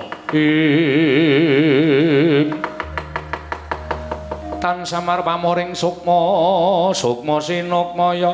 Tan 4.63 4.87
samar 4.87 5.21
pamoring 5.27 5.75
sukma 5.75 6.95
sukma 6.95 7.43
sinukmaya. 7.43 8.31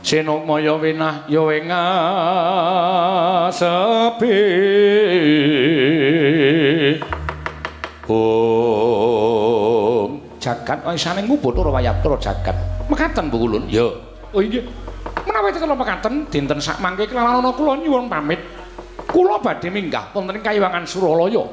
Sinukmaya 0.00 0.78
winah 0.78 1.26
ya 1.26 1.42
sepi 3.50 4.38
jagat 10.66 10.82
isane 10.98 11.22
ngubut 11.22 11.54
ora 11.62 11.78
wayatra 11.78 12.18
jagat. 12.18 12.56
Mekaten 12.90 13.30
Bu 13.30 13.46
Kulun. 13.46 13.70
Ya. 13.70 13.86
Oh 14.34 14.42
iya. 14.42 14.66
Menawi 15.22 15.54
kula 15.54 15.78
mekaten 15.78 16.26
dinten 16.26 16.58
sak 16.58 16.82
mangke 16.82 17.06
kelalana 17.06 17.54
kula 17.54 17.78
nyuwun 17.78 18.10
pamit. 18.10 18.42
Kula 19.06 19.38
badhe 19.38 19.70
minggah 19.70 20.10
wonten 20.10 20.34
ing 20.34 20.42
Kayiwangan 20.42 20.82
Suralaya. 20.82 21.46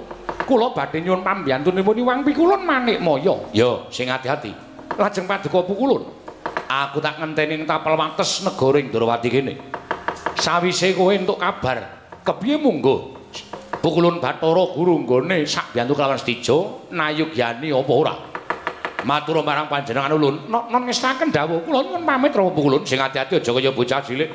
Kula 0.50 0.74
badhe 0.74 1.06
nyuwun 1.06 1.22
pambiyantunipun 1.22 2.02
Iwang 2.02 2.26
Pikulun 2.26 2.66
Manikmaya. 2.66 3.54
Ya, 3.54 3.86
sing 3.94 4.10
ati-ati. 4.10 4.50
Lajeng 4.98 5.30
paduka 5.30 5.62
Pukulun. 5.62 6.02
Aku 6.66 6.98
tak 6.98 7.22
ngenteni 7.22 7.62
ing 7.62 7.70
tapel 7.70 7.94
wates 7.94 8.42
negara 8.42 8.82
ing 8.82 8.90
Ndrawati 8.90 9.30
kene. 9.30 9.54
Sawise 10.34 10.98
kowe 10.98 11.14
entuk 11.14 11.38
kabar, 11.38 12.10
kepiye 12.26 12.58
munggo? 12.58 13.14
Pukulun 13.78 14.18
Bathara 14.18 14.66
Guru 14.74 15.06
nggone 15.06 15.46
sak 15.46 15.78
biyantu 15.78 15.94
kelawan 15.94 16.18
Stijo, 16.18 16.90
Nayugyani 16.90 17.70
apa 17.70 17.94
ora? 17.94 18.16
Matur 19.04 19.44
marang 19.44 19.68
panjenengan 19.68 20.16
ulun, 20.16 20.48
non 20.48 20.84
ngestaken 20.88 21.28
dawuh 21.28 21.60
kula 21.68 21.84
nyuwun 21.84 22.08
pamit 22.08 22.32
Rama 22.32 22.56
Pukulun 22.56 22.88
sing 22.88 22.96
ati-ati 23.04 23.44
aja 23.44 23.52
kaya 23.52 23.72
bocah 23.76 24.00
cilik. 24.00 24.30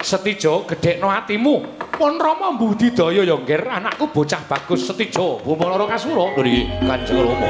Setijo 0.00 0.64
gedhekno 0.64 1.12
atimu. 1.12 1.54
Pun 1.96 2.16
Rama 2.16 2.56
mbudidaya 2.56 3.24
ya 3.24 3.36
ngger 3.36 3.68
anakku 3.68 4.08
bocah 4.08 4.40
bagus 4.48 4.88
Setijo 4.88 5.44
Bama 5.44 5.76
Narakasura. 5.76 6.36
Lho 6.36 6.42
iki 6.44 6.62
Kanjeng 6.88 7.20
Rama. 7.20 7.48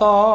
Jawata 0.00 0.29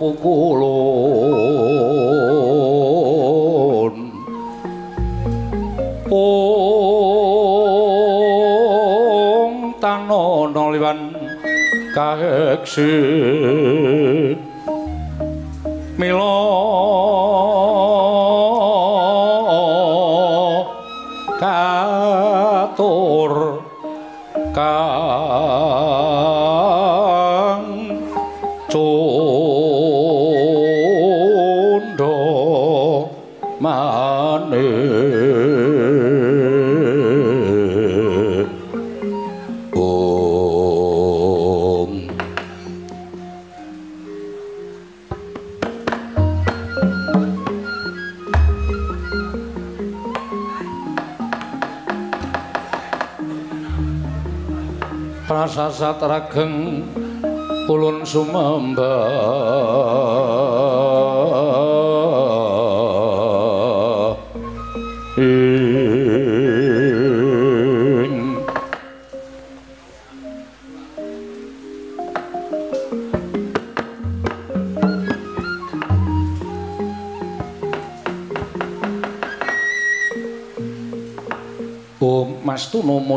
cipta 0.00 0.49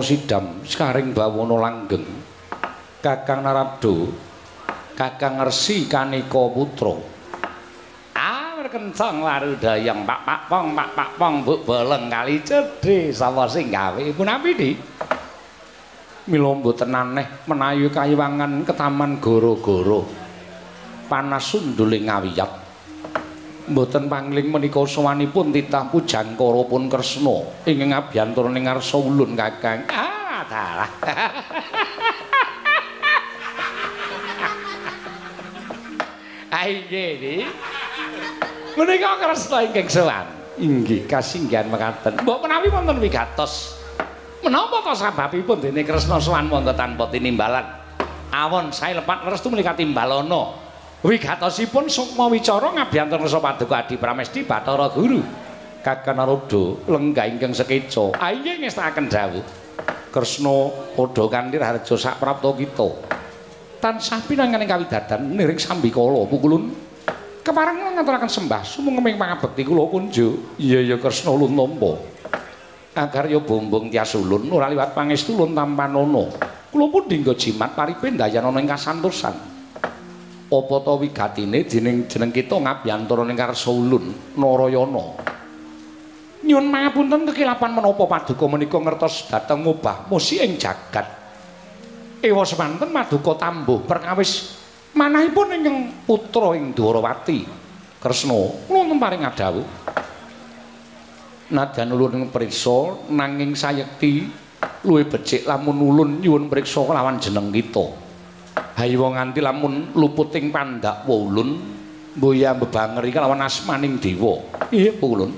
Sidam 0.03 0.61
Skaring 0.67 1.15
Bawono 1.15 1.57
Langgeng 1.57 2.03
Kakang 2.99 3.41
Narado 3.41 4.11
Kakang 4.93 5.39
Resi 5.41 5.87
Kaniko 5.87 6.51
Putro 6.51 6.99
Amir 8.13 8.67
kencang 8.67 9.23
laru 9.23 9.55
dayang 9.57 10.03
Pak 10.03 10.21
Pak 10.27 10.41
Pong 10.51 10.75
Pak 10.75 10.89
Pak 10.93 11.09
Pong 11.15 11.35
Buk 11.41 11.63
Boleng 11.63 12.11
Kali 12.11 12.43
Cede 12.43 13.15
Sawa 13.15 13.47
sing 13.47 13.71
gawe 13.71 13.99
Ibu 13.99 14.21
Nabi 14.21 14.49
di. 14.53 14.71
Milo 16.23 16.55
mboten 16.55 16.95
aneh 16.95 17.43
menayu 17.51 17.91
kayiwangan 17.91 18.63
ke 18.63 18.71
taman 18.71 19.19
goro-goro 19.19 20.07
panas 21.11 21.51
sunduling 21.51 22.07
ngawiyat 22.07 22.62
mboten 23.69 24.11
pangling 24.11 24.51
menika 24.51 24.83
sawanipun 24.83 25.55
titah 25.55 25.87
pujangkara 25.87 26.61
pun 26.67 26.91
kresna. 26.91 27.37
Ing 27.63 27.91
ngabyantur 27.91 28.51
ning 28.51 28.67
ngarsa 28.67 28.97
ulun 28.99 29.37
kakang. 29.39 29.87
Ah 29.87 30.43
dalah 30.43 30.89
Aige 36.53 37.05
iki 37.17 37.37
menika 38.75 39.11
kresna 39.23 39.57
ingkang 39.63 39.87
sowan 39.87 40.27
inggih. 40.59 41.07
Kasinggihan 41.07 41.71
mekaten. 41.71 42.19
Mbok 42.21 42.43
menawi 42.43 42.67
wonten 42.67 42.99
wigatos. 42.99 43.79
Menapa 44.43 44.83
to 44.83 44.91
sababipun 44.91 45.63
dene 45.63 45.87
kresna 45.87 46.19
sowan 46.19 46.51
wonten 46.51 46.75
tanpa 46.75 47.07
tinimbalan? 47.07 47.63
Awon 48.33 48.73
sae 48.73 48.97
lepat 48.97 49.29
restu 49.29 49.53
menika 49.53 49.77
timbalana 49.77 50.62
wigatosipun 51.03 51.91
sukma 51.91 52.31
wicara 52.31 52.71
ngabyantur 52.71 53.27
rasa 53.27 53.43
paduka 53.43 53.83
adi 53.83 53.99
pramesti 53.99 54.47
bathara 54.47 54.87
guru. 54.89 55.19
Kakang 55.83 56.15
naroda 56.15 56.79
lenggah 56.87 57.27
ingkang 57.27 57.51
sekeca. 57.51 58.15
Ayo 58.15 58.55
ngestakaken 58.55 59.11
dawuh. 59.11 59.43
Kresna 60.15 60.71
padha 60.95 61.23
kanthi 61.27 61.59
harja 61.59 61.95
sak 61.99 62.23
prapta 62.23 62.55
kita 62.55 62.87
tansah 63.83 64.23
pinanganing 64.23 64.63
kawidadan 64.63 65.27
niring 65.35 65.59
sambikala 65.59 66.23
pukulun 66.23 66.71
kepareng 67.43 67.99
ngaturaken 67.99 68.31
sembah 68.31 68.63
sumenging 68.63 69.19
pangabekti 69.19 69.67
kula 69.67 69.91
kunjuk. 69.91 70.55
Iya 70.55 70.95
ya 70.95 70.95
kresna 71.03 71.35
ulun 71.35 71.51
tampa 71.51 71.91
agar 72.95 73.27
ya 73.27 73.43
bombong 73.43 73.91
tias 73.91 74.15
ulun 74.15 74.47
ora 74.55 74.71
liwat 74.71 74.95
pangestu 74.95 75.35
ulun 75.35 75.51
tampa 75.51 75.91
nono. 75.91 76.31
Kula 76.71 76.87
pun 76.87 77.11
dinggo 77.11 77.35
jimat 77.35 77.75
paripe 77.75 78.07
ndayan 78.07 78.47
ana 78.47 78.63
ing 78.63 78.71
kasantosan 78.71 79.52
apa 80.51 80.75
to 80.83 80.93
wigatine 80.99 81.63
jeneng 81.65 82.05
jeneng 82.05 82.31
kita 82.33 82.59
ngabyantura 82.59 83.23
ning 83.23 83.37
karsa 83.37 83.71
ulun 83.71 84.11
Narayana. 84.35 85.05
Nyuwun 86.43 86.67
pangapunten 86.67 87.23
kekilapan 87.31 87.71
menapa 87.71 88.03
paduka 88.03 88.45
menika 88.51 88.75
ngertos 88.75 89.31
dhateng 89.31 89.63
ngubah 89.63 90.11
musi 90.11 90.43
ing 90.43 90.59
jagat. 90.59 91.07
Ewa 92.19 92.43
semanten 92.43 92.91
paduka 92.91 93.39
tambuh 93.39 93.79
perkawis 93.87 94.59
manahipun 94.91 95.55
ingkang 95.55 95.77
putra 96.03 96.51
ing 96.59 96.75
Dwarawati. 96.75 97.63
Kresna 98.03 98.35
kula 98.67 98.95
paring 98.99 99.23
adawuh. 99.23 99.67
Nadyan 101.55 101.95
ulun 101.95 102.19
ing 102.19 102.23
priksa 102.27 103.07
nanging 103.07 103.55
sayekti 103.55 104.27
luwih 104.83 105.07
becik 105.07 105.47
lamun 105.47 105.79
ulun 105.79 106.19
nyuwun 106.19 106.51
priksa 106.51 106.83
kelawan 106.83 107.23
jeneng 107.23 107.55
kita. 107.55 108.02
Hayiwa 108.73 109.07
nganti 109.13 109.39
lamun 109.39 109.93
luputing 109.93 110.49
pandak 110.49 111.05
wulun 111.05 111.61
mboya 112.17 112.53
bebanger 112.53 113.03
iki 113.05 113.17
lawan 113.17 113.41
asmaning 113.41 113.97
dewa. 113.97 114.37
Iya, 114.69 114.93
Wulun. 115.01 115.33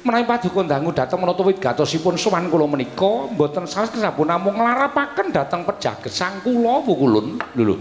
Menawi 0.00 0.24
paduka 0.24 0.64
dangu 0.64 0.96
dhateng 0.96 1.20
menapa 1.20 1.44
wigatosipun 1.44 2.16
sowan 2.16 2.48
kula 2.48 2.64
menika 2.64 3.28
mboten 3.28 3.68
sanes 3.68 3.92
kesabun 3.92 4.32
namung 4.32 4.56
nglarapaken 4.56 5.28
dhateng 5.28 5.62
pejaget 5.68 6.12
sang 6.12 6.40
kula 6.40 6.82
Wulun. 6.86 7.38
Lho. 7.58 7.76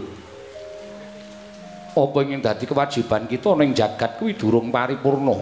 Apa 1.90 2.18
ingin 2.22 2.40
dadi 2.40 2.64
kewajiban 2.70 3.26
kita 3.26 3.58
ning 3.58 3.74
jagat 3.74 4.22
kuwi 4.22 4.38
durung 4.38 4.70
paripurna. 4.70 5.36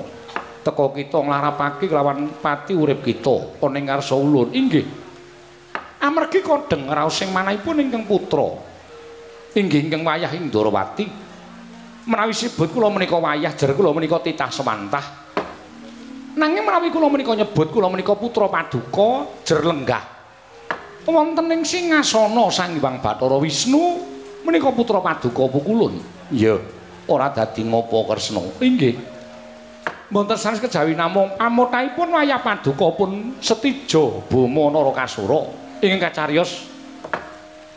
Teka 0.64 0.86
kita 0.96 1.20
nglarapake 1.22 1.88
lawan 1.92 2.32
pati 2.40 2.76
urip 2.76 3.04
kita 3.04 3.62
ana 3.62 3.78
ing 3.78 3.88
ngarsa 3.88 4.16
ulun. 4.16 4.52
Inggih. 4.56 5.07
Amargi 6.02 6.46
kodeng 6.46 6.90
raos 6.90 7.18
sing 7.18 7.34
manahipun 7.34 7.82
ingkang 7.82 8.06
putra. 8.06 8.48
Inggih 9.58 9.90
ingkang 9.90 10.06
wayah 10.06 10.30
ing 10.38 10.54
Ndarawati 10.54 11.06
menawi 12.08 12.32
sibut 12.32 12.72
kula 12.72 12.88
menika 12.88 13.20
wayah 13.20 13.52
jer 13.52 13.76
kula 13.76 13.92
menika 13.92 14.24
titah 14.24 14.48
semantah. 14.48 15.06
Nanging 16.40 16.64
menawi 16.64 16.88
kula 16.88 17.12
menika 17.12 17.36
nyebut 17.36 17.68
kula 17.74 17.92
menika 17.92 18.16
putra 18.16 18.48
paduka 18.48 19.28
jer 19.44 19.60
lenggah. 19.66 20.04
Wonten 21.08 21.48
ing 21.52 21.64
singasana 21.64 22.52
Sang 22.52 22.76
Hyang 22.76 23.00
Bathara 23.00 23.40
Wisnu 23.40 24.00
menika 24.44 24.72
putra 24.72 25.04
paduka 25.04 25.48
pukulun. 25.52 26.00
Iya. 26.32 26.60
Ora 27.08 27.32
dadi 27.32 27.64
ngopo 27.64 28.04
Kresna. 28.08 28.44
Inggih. 28.60 28.96
Mboten 30.08 30.40
sanes 30.40 30.64
kejawi 30.64 30.96
namung 30.96 31.36
amotahipun 31.36 32.16
wayah 32.16 32.40
paduka 32.40 32.96
pun 32.96 33.36
setijo 33.44 34.24
Bama 34.32 34.72
Narakasura. 34.72 35.67
Ingkang 35.82 36.10
kacariyos 36.10 36.78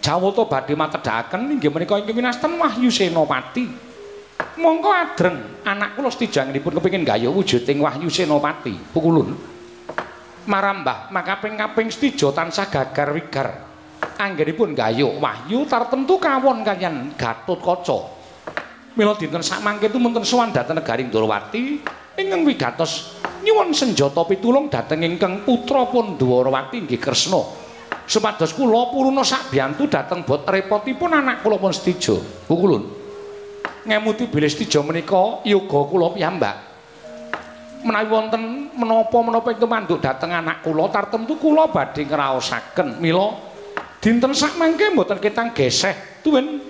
Jawata 0.00 0.48
badhe 0.48 0.72
matedhaken 0.72 1.60
inggih 1.60 1.68
menika 1.68 2.00
ingkang 2.00 2.16
winasten 2.16 2.56
Wahyu 2.56 2.88
Senopati. 2.88 3.68
Monggo 4.56 4.88
adreng 4.88 5.60
anak 5.60 5.92
kula 5.92 6.08
stijangnipun 6.08 6.80
kepengin 6.80 7.04
gayuh 7.04 7.28
wujuding 7.36 7.84
Wahyu 7.84 8.08
Senopati. 8.08 8.72
Pukulun. 8.96 9.36
Marambah 10.48 11.12
makaping-kaping 11.12 11.92
stijo 11.92 12.32
tansah 12.32 12.72
gagar 12.72 13.12
wigar. 13.12 13.48
Anggenipun 14.16 14.72
gayuh 14.72 15.20
Wahyu 15.20 15.68
tartemtu 15.68 16.16
kawon 16.16 16.64
kaliyan 16.64 17.12
Gatotkaca. 17.20 18.16
Mila 18.96 19.12
dinten 19.20 19.44
sak 19.44 19.60
mangke 19.60 19.92
tumunten 19.92 20.24
sowan 20.24 20.48
dhateng 20.48 20.80
negaring 20.80 21.12
Ndrawati 21.12 21.78
ingkang 22.16 22.42
wigatos 22.42 23.20
nyuwun 23.44 23.70
senjata 23.70 24.24
pitulung 24.26 24.72
dhateng 24.72 25.04
ingkang 25.04 25.44
putra 25.44 25.84
Pandhawarawati 25.84 26.88
inggih 26.88 26.98
Kresna. 26.98 27.68
Supados 28.10 28.50
kula 28.50 28.90
puruna 28.90 29.22
sak 29.22 29.54
biyantu 29.54 29.86
dhateng 29.86 30.26
bot 30.26 30.42
repotipun 30.42 31.14
anak 31.14 31.46
kula 31.46 31.62
pun 31.62 31.70
stijo. 31.70 32.18
Bukulun. 32.50 32.82
Ngemuti 33.86 34.26
bilih 34.26 34.50
stijo 34.50 34.82
menika 34.82 35.46
yoga 35.46 35.80
kula 35.86 36.10
piyambak. 36.10 36.56
Menawi 37.86 38.06
wonten 38.12 38.42
menapa-menapa 38.74 39.54
ing 39.54 39.62
manduk 39.62 40.02
dhateng 40.02 40.34
anak 40.34 40.66
kula 40.66 40.90
tartemtu 40.90 41.38
kula 41.38 41.70
badhe 41.70 42.02
ngraosaken 42.02 42.98
mila 42.98 43.30
dinten 44.02 44.34
sak 44.34 44.58
mangke 44.58 44.90
mboten 44.90 45.16
ketang 45.22 45.54
geseh 45.54 46.20
tuwin 46.20 46.60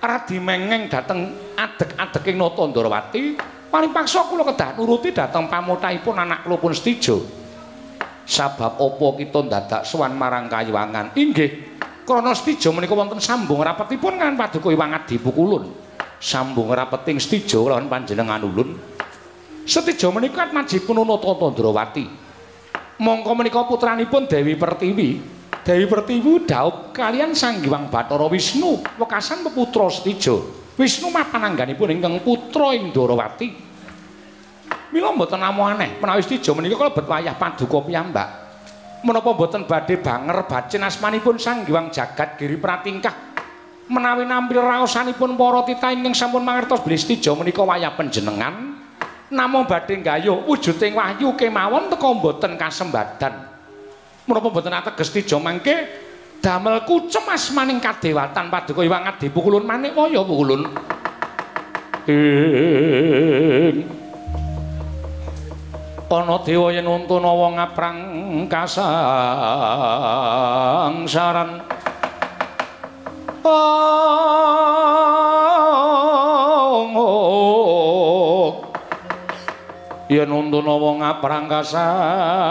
radi 0.00 0.40
mengeng 0.40 0.88
dhateng 0.88 1.52
adeg-adeging 1.58 2.38
nata 2.40 2.64
Ndarawati 2.64 3.22
paling 3.68 3.90
paksa 3.92 4.24
kula 4.30 4.46
kedah 4.46 4.78
nuruti 4.78 5.12
dhateng 5.12 5.50
pamotahipun 5.50 6.16
anak 6.16 6.46
kula 6.46 6.56
pun 6.56 6.72
stijo. 6.72 7.43
Sabab 8.24 8.80
apa 8.80 9.06
kita 9.20 9.40
dadak 9.46 9.82
sowan 9.84 10.16
marang 10.16 10.48
kayuwangan 10.48 11.12
inggih. 11.16 11.76
Krana 12.04 12.36
stijo 12.36 12.68
menika 12.76 12.92
wonten 12.92 13.16
sambung 13.16 13.64
rapetipun 13.64 14.20
kan 14.20 14.36
paduka 14.36 14.68
Iwang 14.68 14.92
Adi 14.92 15.16
Pukulun. 15.16 15.72
Sambung 16.20 16.68
rapeting 16.68 17.16
stijo 17.16 17.64
lawan 17.64 17.88
panjenengan 17.88 18.44
ulun. 18.44 18.76
Stijo 19.64 20.12
menika 20.12 20.44
majipun 20.52 21.00
nata 21.00 21.32
Tandrawati. 21.32 22.04
Mongko 23.00 23.32
menika 23.32 23.64
putranipun 23.64 24.28
Dewi 24.28 24.52
Pertiwi. 24.52 25.10
Dewi 25.64 25.84
Pertiwi 25.88 26.44
daup 26.44 26.92
kalian 26.92 27.32
Sang 27.32 27.64
Hyang 27.64 27.88
Bathara 27.88 28.28
Wisnu 28.28 28.84
wekasan 29.00 29.40
peputra 29.40 29.88
stijo. 29.88 30.60
Wisnu 30.76 31.08
mapanangganipun 31.08 31.88
ingkang 31.88 32.20
putra 32.20 32.76
ing 32.76 32.92
Ndrawati 32.92 33.73
Mila 34.94 35.10
mboten 35.10 35.42
namung 35.42 35.66
aneh, 35.66 35.98
menawi 35.98 36.22
stijo 36.22 36.54
menika 36.54 36.78
kalebet 36.78 37.10
wayah 37.10 37.34
paduka 37.34 37.82
piyambak. 37.82 38.30
Menapa 39.02 39.34
mboten 39.34 39.66
badhe 39.66 39.98
banger 39.98 40.46
bacin 40.46 40.86
asmanipun 40.86 41.34
Sang 41.34 41.66
Hyang 41.66 41.90
Jagat 41.90 42.38
Giri 42.38 42.54
Pratingkah? 42.54 43.34
Menawi 43.90 44.22
nampil 44.22 44.62
raosanipun 44.62 45.34
para 45.34 45.66
titah 45.66 45.90
ingkang 45.90 46.14
sampun 46.14 46.46
mangertos 46.46 46.78
bilih 46.86 46.94
stijo 46.94 47.34
menika 47.34 47.66
wayah 47.66 47.90
panjenengan, 47.98 48.78
namung 49.34 49.66
badhe 49.66 49.98
gayuh 49.98 50.46
wujuding 50.46 50.94
wahyu 50.94 51.34
kemawon 51.34 51.90
teka 51.90 52.08
mboten 52.14 52.54
kasembadan. 52.54 53.34
Menapa 54.30 54.46
mboten 54.46 54.78
ateges 54.78 55.10
stijo 55.10 55.42
mangke 55.42 55.74
damel 56.38 56.86
kucem 56.86 57.26
asmaning 57.34 57.82
kadewatan 57.82 58.46
paduka 58.46 58.86
Hyang 58.86 59.10
Adi 59.10 59.26
pukulun 59.26 59.66
manik 59.66 59.90
waya 59.98 60.22
ing 62.04 64.03
ana 66.10 66.36
dewa 66.44 66.72
yen 66.72 66.86
untuna 66.86 67.32
wong 67.32 67.56
ngaprang 67.56 67.98
kasangsaran 68.48 69.24
oh 73.44 74.44
yen 80.12 80.28
untuna 80.28 80.74
wong 80.76 81.00
ngaprang 81.00 81.48
kasangsaran 81.48 82.48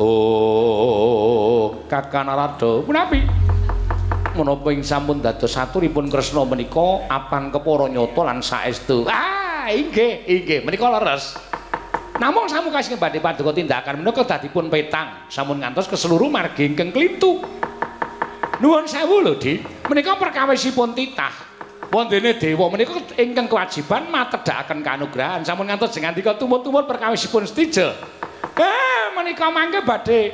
oh 0.00 1.32
kakang 1.92 2.24
narada. 2.24 2.80
Punapi 2.88 3.20
menapa 4.32 4.72
ing 4.72 4.80
sampun 4.80 5.20
dados 5.20 5.52
saturipun 5.52 6.08
Kresna 6.08 6.40
menika 6.48 7.04
apan 7.04 7.52
kepara 7.52 7.92
nyata 7.92 8.24
lan 8.24 8.40
saestu. 8.40 9.04
Ah, 9.04 9.51
inggih, 9.70 10.26
inggih, 10.26 10.58
menika 10.66 10.88
leres. 10.88 11.38
Namung 12.18 12.46
samukasing 12.46 12.98
badhe 12.98 13.18
paduka 13.18 13.50
tindakan 13.50 14.02
menika 14.02 14.22
dadipun 14.22 14.70
petang, 14.70 15.26
sampun 15.26 15.58
ngantos 15.58 15.90
ke 15.90 15.98
seluruh 15.98 16.30
margi 16.30 16.70
ingkang 16.70 16.94
klintu. 16.94 17.42
Nuwun 18.62 18.86
sewu 18.86 19.26
lho, 19.26 19.34
Di. 19.38 19.58
Menika 19.90 20.14
perkawisipun 20.14 20.94
titah. 20.94 21.34
Wondene 21.92 22.38
dewa 22.38 22.72
menika 22.72 22.94
ingkang 23.18 23.50
kewajiban 23.50 24.08
matedhakaken 24.08 24.80
kanugrahan 24.80 25.44
sampun 25.44 25.68
ngantos 25.68 25.92
jeneng 25.92 26.14
andika 26.14 26.38
tumut-tumut 26.38 26.88
perkawisipun 26.88 27.44
setija. 27.44 27.92
Eh, 28.56 29.04
menika 29.12 29.50
mangke 29.52 29.84
badhe 29.84 30.32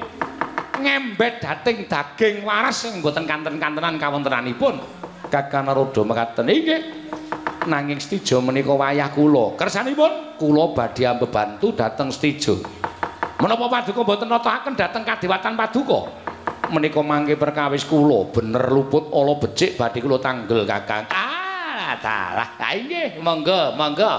ngembet 0.79 1.43
dating 1.43 1.91
daging 1.91 2.47
waras 2.47 2.87
sing 2.87 3.03
mboten 3.03 3.27
kanten-kantenan 3.27 3.99
kawontenanipun. 3.99 4.79
Kakang 5.33 5.67
Naroda 5.67 6.05
mekaten 6.07 6.47
nggih. 6.47 6.81
Nanging 7.67 7.99
Stijo 7.99 8.39
menika 8.39 8.71
wayah 8.71 9.11
kula. 9.11 9.59
Kersanipun 9.59 10.39
kula 10.39 10.71
badhe 10.77 11.03
ambebantu 11.09 11.75
dhateng 11.75 12.15
Stijo. 12.15 12.63
Menapa 13.43 13.67
paduka 13.67 14.03
mboten 14.07 14.31
natahaken 14.31 14.75
dhateng 14.79 15.03
kadewatan 15.03 15.59
paduka? 15.59 16.01
Menika 16.71 17.03
mangke 17.03 17.35
perkawis 17.35 17.83
kula 17.83 18.31
bener 18.31 18.71
luput 18.71 19.11
ala 19.11 19.35
becik 19.43 19.75
badhe 19.75 19.99
kula 19.99 20.23
tanggel 20.23 20.63
Kakang. 20.63 21.11
Ah, 21.11 21.99
dalah. 21.99 22.49
Ha 22.63 22.75
nggih, 22.79 23.19
monggo, 23.19 23.75
monggo. 23.75 24.13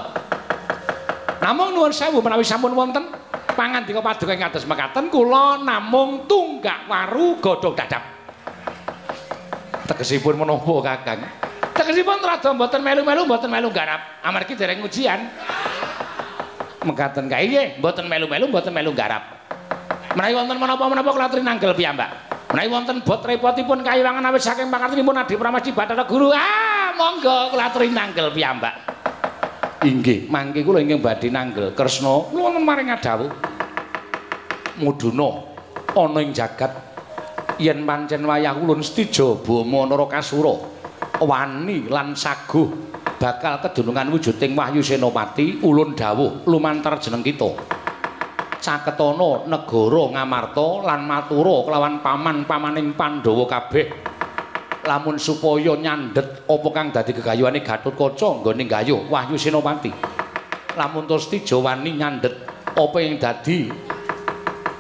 Namung 1.40 1.72
nuwun 1.72 1.96
sewu 1.96 2.20
menawi 2.20 2.44
sampun 2.44 2.76
wonten 2.76 3.08
pangandika 3.56 4.04
paduka 4.04 4.36
ing 4.36 4.44
kados 4.44 4.68
mekaten 4.68 5.08
kula 5.08 5.64
namung 5.64 6.28
tunggak 6.28 6.88
waru 6.92 7.40
godhong 7.40 7.76
dadap. 7.76 8.04
Tegesipun 9.88 10.36
menapa 10.36 10.76
Kakang? 10.84 11.49
Tegesipun 11.80 12.20
rada 12.20 12.52
mboten 12.52 12.84
melu-melu 12.84 13.24
mboten 13.24 13.48
melu 13.48 13.72
garap 13.72 14.20
amargi 14.20 14.52
dereng 14.52 14.84
ujian. 14.84 15.32
Mekaten 16.84 17.32
kae 17.32 17.48
nggih, 17.48 17.68
mboten 17.80 18.04
melu-melu 18.04 18.52
mboten 18.52 18.76
melu 18.76 18.92
garap. 18.92 19.48
Menawi 20.12 20.36
wonten 20.36 20.60
menapa-menapa 20.60 21.08
kula 21.16 21.26
aturi 21.32 21.40
nanggel 21.40 21.72
piyambak. 21.72 22.12
Menawi 22.52 22.68
wonten 22.68 23.00
bot 23.00 23.24
repotipun 23.24 23.80
kayiwangan 23.80 24.28
awit 24.28 24.44
saking 24.44 24.68
pangartinipun 24.68 25.24
Adi 25.24 25.40
Pramadi 25.40 25.72
Bathara 25.72 26.04
Guru, 26.04 26.36
ah 26.36 26.92
monggo 27.00 27.56
kula 27.56 27.72
aturi 27.72 27.96
nanggel 27.96 28.36
piyambak. 28.36 28.76
Inggih, 29.88 30.28
mangke 30.28 30.68
kula 30.68 30.84
ingkang 30.84 31.00
badhe 31.00 31.32
nanggel 31.32 31.72
Kresna 31.72 32.28
wonten 32.28 32.60
maring 32.60 32.92
adawuh. 32.92 33.32
Muduna 34.84 35.48
ana 35.96 36.20
ing 36.20 36.36
jagat 36.36 36.76
yen 37.56 37.88
pancen 37.88 38.28
wayah 38.28 38.52
ulun 38.60 38.84
stija 38.84 39.40
Bama 39.40 39.88
Narakasura 39.88 40.79
wani 41.24 41.88
lan 41.92 42.16
saguh 42.16 42.68
bakal 43.20 43.60
kedunungan 43.60 44.08
wujuding 44.16 44.56
Wahyu 44.56 44.80
Senopati 44.80 45.60
ulun 45.60 45.92
dawuh 45.92 46.48
lumantar 46.48 46.96
jeneng 47.04 47.20
kita. 47.20 47.52
Caketana 48.60 49.48
negara 49.48 50.04
Ngamarta 50.20 50.84
lan 50.84 51.08
matura 51.08 51.64
kelawan 51.64 52.04
paman-pamaning 52.04 52.92
Pandhawa 52.92 53.48
kabeh 53.48 53.88
lamun 54.84 55.20
supaya 55.20 55.76
nyandet 55.76 56.44
apa 56.48 56.68
kang 56.72 56.90
dadi 56.92 57.12
gegayuhane 57.14 57.60
Gatotkaca 57.64 58.42
nggone 58.42 58.64
gayuh 58.68 59.08
Wahyu 59.08 59.36
Senopati. 59.36 59.92
Lamun 60.76 61.08
Tustija 61.08 61.60
wani 61.60 62.00
nyandet 62.00 62.36
apa 62.76 62.98
yang 63.00 63.20
dadi 63.20 63.68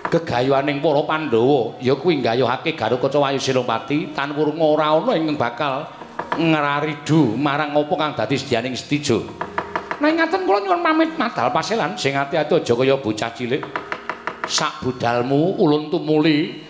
gegayuhaning 0.09 0.79
para 0.79 1.01
Pandhawa 1.03 1.77
ya 1.83 1.95
kuwi 1.95 2.23
nggayuhake 2.23 2.75
Gatotkaca 2.75 3.19
Wahyu 3.19 3.39
Senopati 3.39 4.11
tanpa 4.15 4.43
ora 4.43 4.95
ana 4.95 5.11
ing 5.15 5.35
bakal 5.35 5.98
ngraridu 6.39 7.35
marang 7.35 7.75
apa 7.75 7.93
kang 7.99 8.11
dadi 8.15 8.35
sedyaning 8.39 8.73
Stija. 8.79 9.19
Nang 9.99 10.15
ngaten 10.15 10.47
kula 10.47 10.63
nyuwun 10.63 10.79
pamit 10.79 11.11
madal 11.19 11.51
paselan 11.51 11.99
sing 11.99 12.15
ati-ati 12.15 12.55
aja 12.55 12.73
kaya 12.73 12.95
bocah 12.95 13.31
cilik. 13.35 13.59
Sak 14.47 14.81
budalmu 14.81 15.59
ulun 15.59 15.91
tumuli 15.91 16.63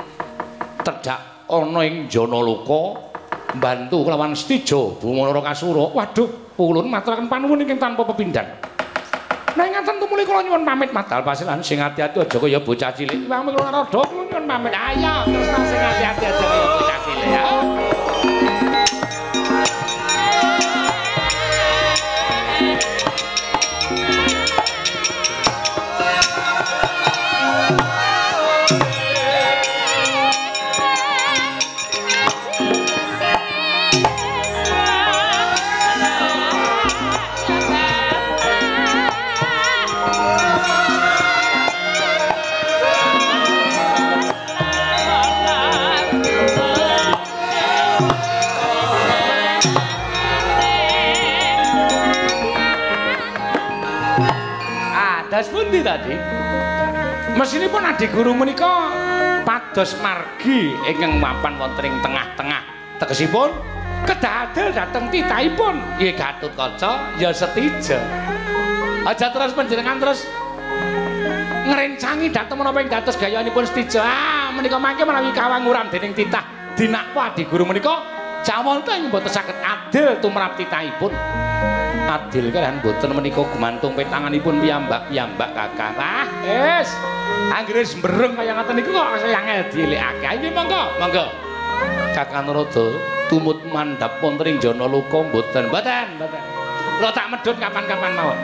tedhak 0.81 1.45
ana 1.45 1.81
ing 1.85 2.09
Janaloka 2.09 2.97
mbantu 3.53 4.09
kelawan 4.09 4.33
Stija 4.33 4.97
Bumanara 4.97 5.45
Kasura. 5.45 5.93
Waduh, 5.93 6.57
ulun 6.57 6.89
maturaken 6.89 7.29
panuwun 7.29 7.61
ingkang 7.61 7.77
tanpa 7.77 8.01
pepindhan. 8.09 8.49
Nang 9.53 9.69
ngaten 9.69 9.95
tumuli 10.01 10.25
kula 10.25 10.41
nyuwun 10.41 10.65
pamit 10.65 10.89
madal 10.89 11.21
paselan 11.21 11.61
sing 11.61 11.77
ati-ati 11.77 12.17
aja 12.17 12.37
kaya 12.41 12.57
bocah 12.57 12.89
cilik. 12.97 13.29
Wong 13.29 13.53
kula 13.53 13.69
rada 13.69 14.01
nyuwun 14.09 14.45
pamit. 14.49 14.73
Ayo, 14.73 15.13
terus 15.29 15.69
sing 15.69 15.81
ati-ati 15.85 16.23
aja 16.25 16.45
kaya 16.49 16.65
bocah 16.65 16.99
cilik 17.05 17.27
ya. 17.29 17.45
Pundi 55.80 55.88
tadi? 55.88 56.15
Mesinipun 57.39 57.80
Adi 57.88 58.11
Guru 58.11 58.35
menika 58.35 58.91
pados 59.47 59.95
margi 60.03 60.76
ingkang 60.91 61.23
mapan 61.23 61.56
wonten 61.56 61.88
ing 61.88 61.95
tengah-tengah. 62.03 62.61
Tegesipun 62.99 63.47
kedah 64.03 64.51
adil 64.51 64.76
dhateng 64.76 65.07
titahipun 65.07 65.80
nggih 65.95 66.19
Gatotkaca 66.19 67.15
ya 67.15 67.31
setija. 67.31 67.95
Aja 69.07 69.31
terus 69.31 69.56
panjenengan 69.56 70.03
terus 70.03 70.27
ngrencangi 71.64 72.27
dhateng 72.27 72.60
menapa 72.60 72.84
ing 72.84 72.91
dados 72.91 73.15
gayanipun 73.15 73.64
setija. 73.64 74.03
Ah, 74.03 74.51
menika 74.51 74.76
mangke 74.76 75.07
menawi 75.07 75.31
kawanguran 75.31 75.88
dening 75.88 76.11
titah 76.11 76.43
dinakwa 76.76 77.31
Adi 77.31 77.47
Guru 77.47 77.64
menika 77.64 78.03
jawonten 78.43 79.07
mboten 79.07 79.31
saged 79.31 79.56
adil 79.64 80.19
tumrap 80.19 80.60
titahipun. 80.60 81.15
Adil 82.10 82.49
kalian 82.49 82.81
boten 82.81 83.14
menika 83.14 83.45
gumantung 83.45 83.94
petanganipun 83.94 84.57
piyambak-piyambak 84.65 85.53
kakang. 85.53 85.94
Ah, 85.94 86.26
wis. 86.41 86.90
Anggere 87.53 87.86
sembreng 87.86 88.34
kaya 88.34 88.57
ngaten 88.57 88.73
niku 88.81 88.90
kok 88.90 89.22
saya 89.22 89.38
angel 89.45 89.61
dilekake. 89.69 90.26
Ayo 90.26 90.49
monggo, 90.49 90.84
monggo. 90.98 91.26
Kakang 92.18 92.49
Narada 92.49 92.86
tumut 93.30 93.61
mandhap 93.69 94.18
wonten 94.19 94.49
ing 94.49 94.57
Janaloka 94.57 95.22
mboten. 95.22 95.69
Mboten, 95.69 96.06
mboten. 96.18 96.41
Kula 96.98 97.10
tak 97.14 97.30
medhun 97.30 97.56
kapan-kapan 97.61 98.11
mawon. 98.18 98.38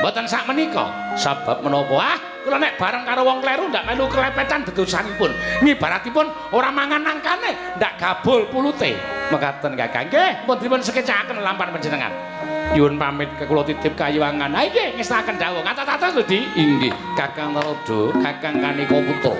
Mboten 0.00 0.24
sak 0.24 0.48
menika. 0.48 0.88
Sebab 1.14 1.60
menapa? 1.60 1.94
Ah, 2.00 2.18
kula 2.42 2.56
nek 2.56 2.80
bareng 2.80 3.04
karo 3.04 3.22
wong 3.22 3.38
kleru 3.44 3.68
ndak 3.68 3.84
melu 3.84 4.08
kelepetan 4.08 4.64
dedosanipun. 4.64 5.30
Ngibaratipun 5.60 6.26
ora 6.56 6.72
mangan 6.72 7.04
nangkane, 7.04 7.76
ndak 7.76 8.00
gabul 8.00 8.48
pulute. 8.48 8.96
Mekaten 9.28 9.76
Kakang. 9.76 10.08
Nggih, 10.08 10.48
pun 10.48 10.56
dipun 10.56 10.80
sekecaken 10.80 11.40
lampan 11.44 11.70
panjenengan. 11.70 12.31
Nyuwun 12.72 12.96
pamit 12.96 13.28
kula 13.36 13.68
titip 13.68 13.92
kayuwangan. 14.00 14.56
Ha 14.56 14.64
nggih, 14.64 14.96
ngestaken 14.96 15.36
dawuh. 15.36 15.60
Ngatos-atos 15.60 16.16
lho, 16.16 16.22
Di. 16.24 16.40
Inggih, 16.56 16.92
Kakang 17.20 17.52
Narada, 17.52 18.00
Kakang 18.24 18.56
Kanika 18.64 18.96
Putra. 18.96 19.36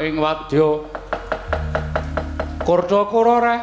Ing 0.00 0.18
wadya 0.18 0.80
Kurda 2.64 3.04
kurore 3.12 3.60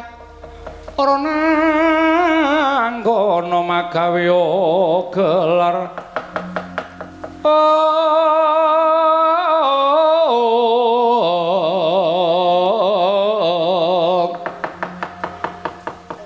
ora 0.94 1.18
nanggana 1.18 3.58
magawe 3.66 4.30
gelar. 5.10 5.90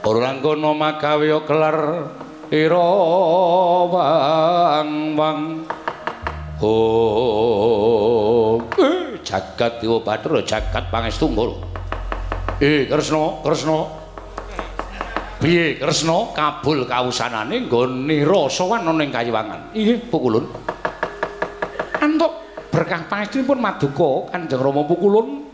Ora 0.04 0.20
nanggana 0.20 0.76
magawe 0.76 1.32
gelar 1.48 2.12
ira 2.52 2.92
wang-wang. 3.88 5.64
Oh, 6.60 6.60
eh, 6.60 7.55
jagat 9.56 9.80
Dewa 9.80 10.04
Bathara, 10.04 10.44
jagat 10.44 10.92
pangestu 10.92 11.32
ngono. 11.32 11.56
Eh, 12.60 12.84
Kresna, 12.84 13.40
Kresna. 13.40 13.88
Piye, 15.40 15.80
Kresna? 15.80 16.36
Kabul 16.36 16.84
kawusanane 16.84 17.64
nggone 17.64 18.20
rasawan 18.20 18.84
ana 18.84 19.00
ing 19.00 19.08
Kayiwangan. 19.08 19.72
Inggih, 19.72 20.12
Pukulun. 20.12 20.44
Antuk 22.04 22.32
berkah 22.68 23.08
pangestunipun 23.08 23.56
Maduka 23.56 24.28
Kanjeng 24.28 24.60
Rama 24.60 24.84
Pukulun. 24.84 25.48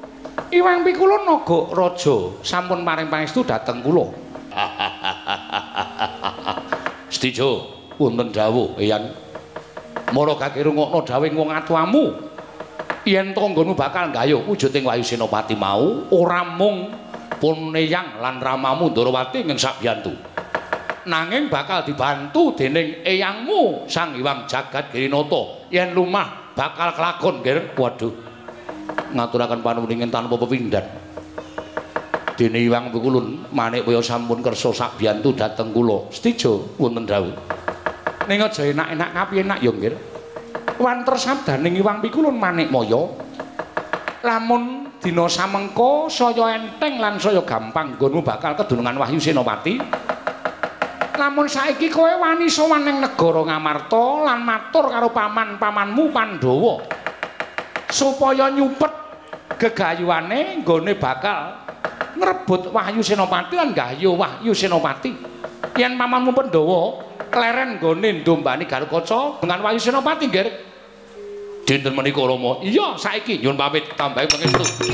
Iwang 0.50 0.82
Pikulun 0.82 1.22
naga 1.22 1.70
raja 1.70 2.42
sampun 2.42 2.82
paring 2.82 3.06
pangestu 3.06 3.46
dhateng 3.46 3.86
kula. 3.86 4.10
Stijo, 7.14 7.70
wonten 8.02 8.34
dawuh, 8.34 8.74
Eyang. 8.82 9.14
Mara 10.10 10.34
kake 10.36 10.66
rungokno 10.66 11.06
dawuh 11.06 11.30
wong 11.30 11.48
atuamu. 11.54 12.31
Yen 13.02 13.34
tangganu 13.34 13.74
bakal 13.74 14.14
gayuh 14.14 14.46
wujuding 14.46 14.86
Wayu 14.86 15.02
Senopati 15.02 15.58
mau 15.58 16.06
ora 16.14 16.46
mung 16.46 16.94
Puneyang 17.42 18.22
lan 18.22 18.38
ramamu 18.38 18.94
Ndarawati 18.94 19.42
ing 19.42 19.58
sabiyantu. 19.58 20.14
Nanging 21.10 21.50
bakal 21.50 21.82
dibantu 21.82 22.54
dening 22.54 23.02
eyangmu 23.02 23.90
Sang 23.90 24.14
Hyang 24.14 24.46
Jagat 24.46 24.94
Girinata. 24.94 25.66
Yen 25.74 25.90
lumah 25.90 26.54
bakal 26.54 26.94
kelakon, 26.94 27.42
nggih. 27.42 27.74
Waduh. 27.74 28.14
Ngaturaken 29.10 29.58
panuwuning 29.58 30.06
tanpa 30.06 30.38
pepindhan. 30.38 30.86
Dene 32.38 32.62
Hyang 32.62 32.94
Pukulun 32.94 33.50
manik 33.50 33.90
kaya 33.90 33.98
sampun 33.98 34.38
kersa 34.38 34.70
sabiyantu 34.70 35.34
dhateng 35.34 35.74
kula. 35.74 36.06
Stijo 36.14 36.78
wonten 36.78 37.10
dawuh. 37.10 37.34
ning 38.30 38.38
aja 38.38 38.62
enak-enak 38.62 39.10
kapiye-enak 39.10 39.58
ya 39.58 39.70
nggih. 39.74 40.11
Wanter 40.81 41.16
sabdaning 41.19 41.77
Iwang 41.77 42.01
Pikulun 42.01 42.39
Manikmaya. 42.39 43.03
Lamun 44.23 44.86
dina 45.03 45.27
samengko 45.27 46.07
saya 46.07 46.55
enteng 46.55 47.03
lan 47.03 47.19
saya 47.19 47.43
gampang 47.43 47.99
nggonmu 47.99 48.23
bakal 48.23 48.55
kedunungan 48.55 48.94
Wahyu 49.03 49.19
Senopati. 49.19 49.82
Lamun 51.19 51.51
saiki 51.51 51.93
kowe 51.93 52.09
wani 52.09 52.49
sowan 52.49 52.86
ning 52.89 53.03
negara 53.03 53.43
Ngamarta 53.44 54.05
lan 54.24 54.40
matur 54.47 54.89
karo 54.89 55.12
paman-pamanmu 55.12 56.09
Pandhawa 56.09 56.81
supaya 57.93 58.49
nyupet 58.49 58.93
gegayuhane 59.61 60.65
nggone 60.65 60.97
bakal 60.97 61.61
ngrebut 62.16 62.73
Wahyu 62.73 63.05
Senopati 63.05 63.55
lan 63.59 63.74
gayuh 63.77 64.16
Wahyu 64.16 64.55
Senopati. 64.57 65.12
Yen 65.73 65.97
pamanmu 65.97 66.36
Pandhawa 66.36 67.01
leren 67.32 67.81
nggone 67.81 68.20
ndombani 68.20 68.69
Garukaca 68.69 69.40
dengan 69.40 69.65
Wayu 69.65 69.81
Senopati 69.81 70.28
nggih. 70.28 70.53
Dinten 71.65 71.97
menika 71.97 72.20
Rama. 72.20 72.61
Iya, 72.61 73.01
saiki 73.01 73.40
nyuwun 73.40 73.57
pamit 73.57 73.89
tambahi 73.97 74.28
pangestu. 74.28 74.93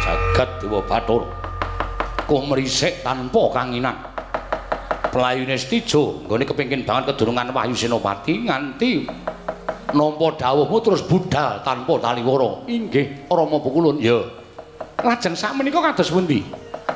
Jagat 0.00 0.48
Dewa 0.64 0.80
Bathara. 0.88 1.49
Kuh 2.30 2.46
mrisik 2.46 3.02
tanpa 3.02 3.50
kanginan. 3.50 3.98
Pelayune 5.10 5.58
Stijo 5.58 6.22
nggone 6.22 6.46
kepengin 6.46 6.86
banget 6.86 7.10
kedurungan 7.10 7.50
Wahyu 7.50 7.74
Senopati 7.74 8.46
nganti 8.46 9.02
nampa 9.90 10.38
dawuhmu 10.38 10.78
terus 10.78 11.02
budal 11.02 11.58
tanpa 11.66 11.98
taliwara. 11.98 12.70
Inggih, 12.70 13.26
Rama 13.26 13.58
Pukulun. 13.58 13.98
Ya. 13.98 14.22
Lajeng 15.02 15.34
sakmenika 15.34 15.82
kados 15.82 16.14
pundi? 16.14 16.46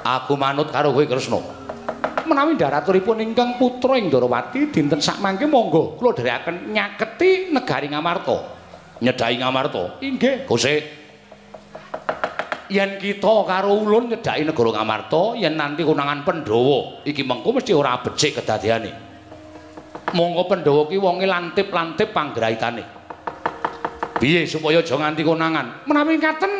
Aku 0.06 0.38
manut 0.38 0.70
karo 0.70 0.94
kowe 0.94 1.02
Kresna. 1.02 1.42
Menawi 2.30 2.54
daraturipun 2.54 3.18
ingkang 3.18 3.58
putra 3.58 3.98
ing 3.98 4.14
Ndarawati 4.14 4.70
dinten 4.70 5.02
sak 5.02 5.18
mangke 5.18 5.50
monggo 5.50 5.98
kula 5.98 6.14
dherekaken 6.14 6.70
nyaketi 6.70 7.50
negari 7.50 7.90
Ngamarta. 7.90 8.38
Nyedai 9.02 9.34
Ngamarta. 9.42 9.98
Inggih, 9.98 10.46
Gusti. 10.46 11.03
Yen 12.70 12.96
kita 12.96 13.34
karo 13.44 13.84
ulun 13.84 14.12
nyedhaki 14.12 14.44
negara 14.46 14.70
Ngamarta 14.80 15.36
yen 15.36 15.56
nanti 15.58 15.84
konangan 15.84 16.24
Pandhawa 16.24 17.04
iki 17.04 17.24
mengko 17.24 17.56
mesti 17.56 17.72
ora 17.76 18.00
becik 18.00 18.40
kedadeane. 18.40 18.92
Monggo 20.14 20.46
Pandhawa 20.46 20.86
ki 20.88 20.96
wonge 21.00 21.26
lantip-lantip 21.26 22.14
panggraitane. 22.14 22.84
Piye 24.20 24.46
supaya 24.46 24.78
aja 24.80 24.94
nganti 24.94 25.22
konangan? 25.26 25.84
Menawi 25.90 26.16
katen 26.22 26.52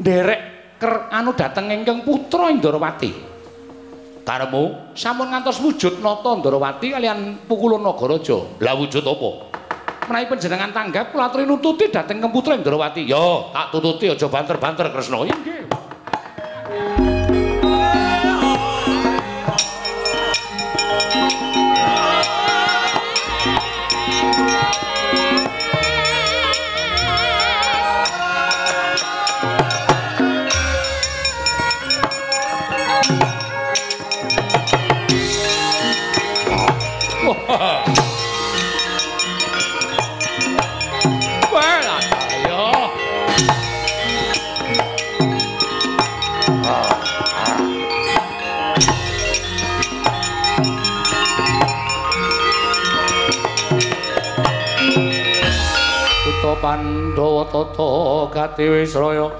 nderek 0.00 0.40
ker 0.80 1.12
anu 1.12 1.36
dateng 1.36 1.68
ingkang 1.68 2.00
putra 2.00 2.48
Indrawati. 2.48 3.28
Karemu 4.24 4.94
sampun 4.94 5.26
ngantos 5.26 5.58
wujud 5.58 5.98
nata 5.98 6.38
Ndrawati 6.38 6.94
kalian 6.94 7.50
Pukulun 7.50 7.82
Nagaraja. 7.82 8.62
Lah 8.62 8.78
wujud 8.78 9.02
apa? 9.02 9.49
Menawi 10.10 10.26
panjenengan 10.26 10.74
tanggap 10.74 11.14
kula 11.14 11.30
aturi 11.30 11.46
nututi 11.46 11.86
dhateng 11.86 12.18
Kemputra 12.18 12.58
Indrawati. 12.58 13.06
Yo, 13.06 13.54
tak 13.54 13.70
tututi 13.70 14.10
aja 14.10 14.26
banter-banter 14.26 14.90
Kresna. 14.90 15.22
Nggih. 15.22 17.09
Pandhawa 56.60 57.48
tata 57.48 58.28
gati 58.28 58.68
wisraya 58.68 59.32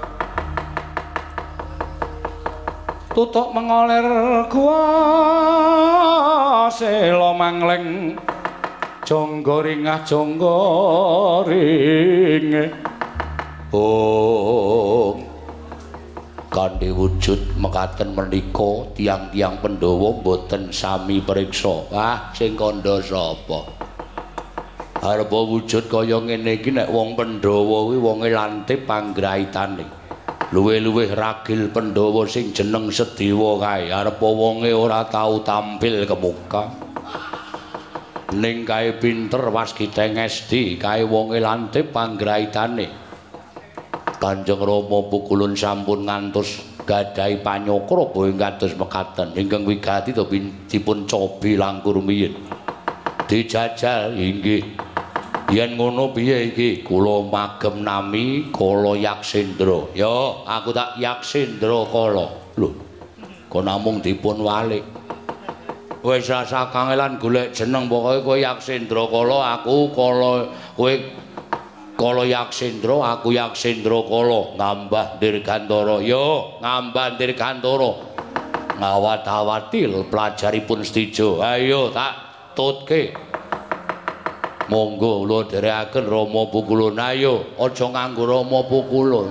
tutuk 3.13 3.53
mengolir 3.53 4.49
kuasela 4.49 5.29
mangleng 7.37 8.17
jangga 9.05 9.61
ringah 9.61 10.01
jangga 10.01 10.57
ring 11.45 12.73
oh 13.69 15.21
kanthi 16.49 16.89
wujud 16.89 17.53
mekaten 17.61 18.17
menika 18.17 18.89
tiang-tiang 18.97 19.61
Pandhawa 19.61 20.09
boten 20.25 20.73
sami 20.73 21.21
priksa 21.21 21.85
ah 21.93 22.33
sing 22.33 22.57
kandha 22.57 22.97
sapa 22.97 23.80
arep 25.01 25.33
wujud 25.33 25.89
kaya 25.89 26.21
ngene 26.21 26.61
iki 26.61 26.69
nek 26.69 26.93
wong 26.93 27.17
Pandhawa 27.17 27.89
kuwi 27.89 27.97
wonge 27.97 28.29
lantip 28.29 28.85
panggraitane. 28.85 29.85
Luwe-luwe 30.53 31.09
ragil 31.17 31.73
Pandhawa 31.73 32.29
sing 32.29 32.53
jeneng 32.53 32.93
Sedewa 32.93 33.57
kae 33.57 33.89
arep 33.89 34.21
wonge 34.21 34.69
ora 34.69 35.01
tau 35.09 35.41
tampil 35.41 36.05
ke. 36.05 36.63
Ning 38.37 38.61
kae 38.61 39.01
pinter 39.01 39.41
waskita 39.49 40.05
ngesti 40.05 40.77
kae 40.77 41.01
wonge 41.01 41.41
lantip 41.41 41.89
panggraitane. 41.89 42.85
Kanjeng 44.21 44.61
Rama 44.61 45.09
pukulun 45.09 45.57
sampun 45.57 46.05
ngantos 46.05 46.61
gadahi 46.85 47.41
panyokra 47.41 48.13
boyo 48.13 48.37
kados 48.37 48.77
mekaten 48.77 49.33
ingkang 49.33 49.65
wigati 49.65 50.13
to 50.13 50.29
dipun 50.69 51.09
cobi 51.09 51.57
langkur 51.57 51.97
miyin. 51.97 52.37
dijajal 53.31 54.11
inggih 54.11 54.59
yen 55.51 55.75
ngono 55.75 56.15
piye 56.15 56.55
iki? 56.55 56.81
Kula 56.81 57.27
magem 57.27 57.83
nami 57.83 58.49
kala 58.55 58.95
yaksendra 58.95 59.91
ya 59.91 60.41
aku 60.47 60.71
tak 60.71 60.95
yaksendra 60.97 61.83
kala. 61.91 62.31
Lho 62.55 62.69
kok 63.51 63.63
namung 63.67 63.99
dipun 63.99 64.39
walik? 64.39 64.83
Wis 66.01 66.25
rasa 66.31 66.71
kangelan 66.73 67.21
golek 67.21 67.53
jeneng 67.53 67.85
pokoke 67.85 68.25
kowe 68.25 68.37
yaksendra 68.39 69.03
kala 69.11 69.59
aku 69.59 69.91
kala 69.93 70.49
kowe 70.73 70.93
kala 71.99 72.23
yaksendra 72.25 72.95
aku 73.19 73.35
yaksendra 73.35 73.99
kala. 74.07 74.55
Ngambah 74.57 75.19
dirgantara. 75.19 75.99
Ya 76.01 76.25
ngambah 76.63 77.19
dirgantara. 77.19 77.91
Ngawat-awatil 78.81 80.09
pelajaripun 80.09 80.81
stijo 80.81 81.37
ayo 81.37 81.93
tak 81.93 82.17
tutke 82.57 83.30
monggo 84.69 85.25
kula 85.25 85.47
dherekaken 85.49 86.05
Rama 86.05 86.43
Pukulun. 86.51 86.99
Ayo 86.99 87.57
aja 87.57 87.85
nganggo 87.89 88.23
Rama 88.27 88.59
Pukulun. 88.67 89.29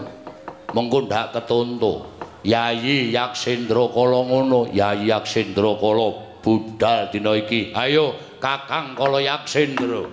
Mengko 0.74 1.06
ndak 1.06 1.34
ketuntu 1.34 2.06
Yayi 2.46 3.10
Yaksendra 3.12 3.90
kala 3.90 4.22
ngono 4.22 4.70
Yayi 4.70 5.10
Yaksendra 5.10 5.76
kala 5.76 6.08
budal 6.40 7.10
dina 7.12 7.36
iki. 7.36 7.74
Ayo 7.76 8.16
Kakang 8.40 8.96
kala 8.96 9.20
Yaksendra 9.20 10.08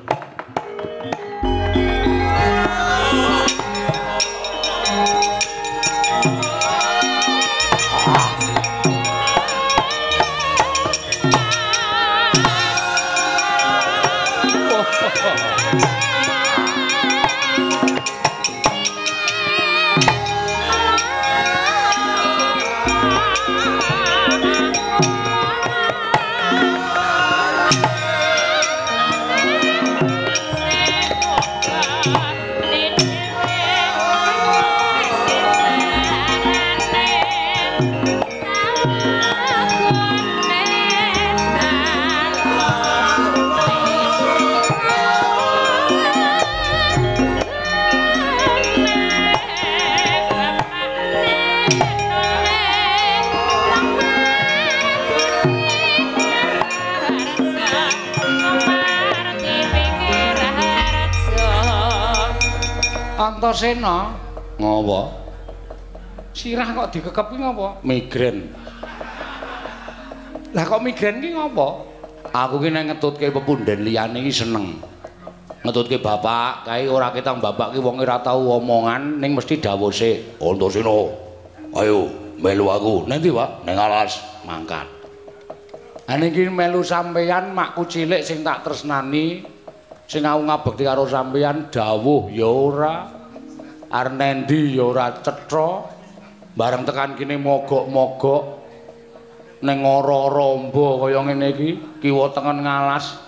Antasena. 63.37 64.17
Ngopo? 64.57 65.13
Sirah 66.33 66.73
kok 66.73 66.89
dikekep 66.89 67.25
ki 67.29 67.37
ngopo? 67.37 67.85
Migren. 67.85 68.49
Lah 70.57 70.65
kok 70.65 70.81
migren 70.81 71.21
ki 71.21 71.37
ngopo? 71.37 71.85
Aku 72.33 72.57
ki 72.57 72.73
nek 72.73 72.89
ngetutke 72.89 73.29
pepunden 73.29 73.85
liyane 73.85 74.25
iki 74.25 74.33
seneng. 74.33 74.81
Ngetutke 75.61 76.01
bapak, 76.01 76.65
kae 76.65 76.89
ora 76.89 77.13
ketang 77.13 77.37
bapak 77.37 77.77
ki 77.77 77.79
wong 77.81 78.01
ora 78.01 78.17
tau 78.25 78.57
omongan 78.57 79.21
ning 79.21 79.37
mesti 79.37 79.61
dawuh 79.61 79.93
sik. 79.93 80.41
Antasena. 80.41 80.97
Ayo 81.77 82.09
melu 82.41 82.73
aku. 82.73 83.05
Nanti, 83.05 83.29
Pak, 83.29 83.69
ning 83.69 83.77
alas 83.77 84.17
mangkat. 84.49 84.89
Ane 86.09 86.33
iki 86.33 86.49
melu 86.49 86.81
sampeyan 86.81 87.53
makku 87.53 87.85
cilik 87.85 88.25
sing 88.25 88.41
tak 88.41 88.65
tresnani 88.65 89.45
sing 90.09 90.25
aku 90.25 90.41
ngabekti 90.41 90.83
karo 90.89 91.05
sampeyan 91.05 91.67
dawuh 91.69 92.31
ya 92.31 92.47
ora 92.47 93.16
Arnendi 93.91 94.75
ya 94.75 94.83
ora 94.91 95.11
cetha. 95.23 95.95
Bareng 96.57 96.83
tekan 96.89 97.13
kene 97.13 97.37
mogok-mogok 97.37 98.43
ning 99.61 99.81
ora-romba 99.85 101.05
kaya 101.05 101.21
ngene 101.21 101.47
iki, 101.53 101.69
kiwa 102.01 102.33
tengen 102.33 102.65
ngalas. 102.65 103.21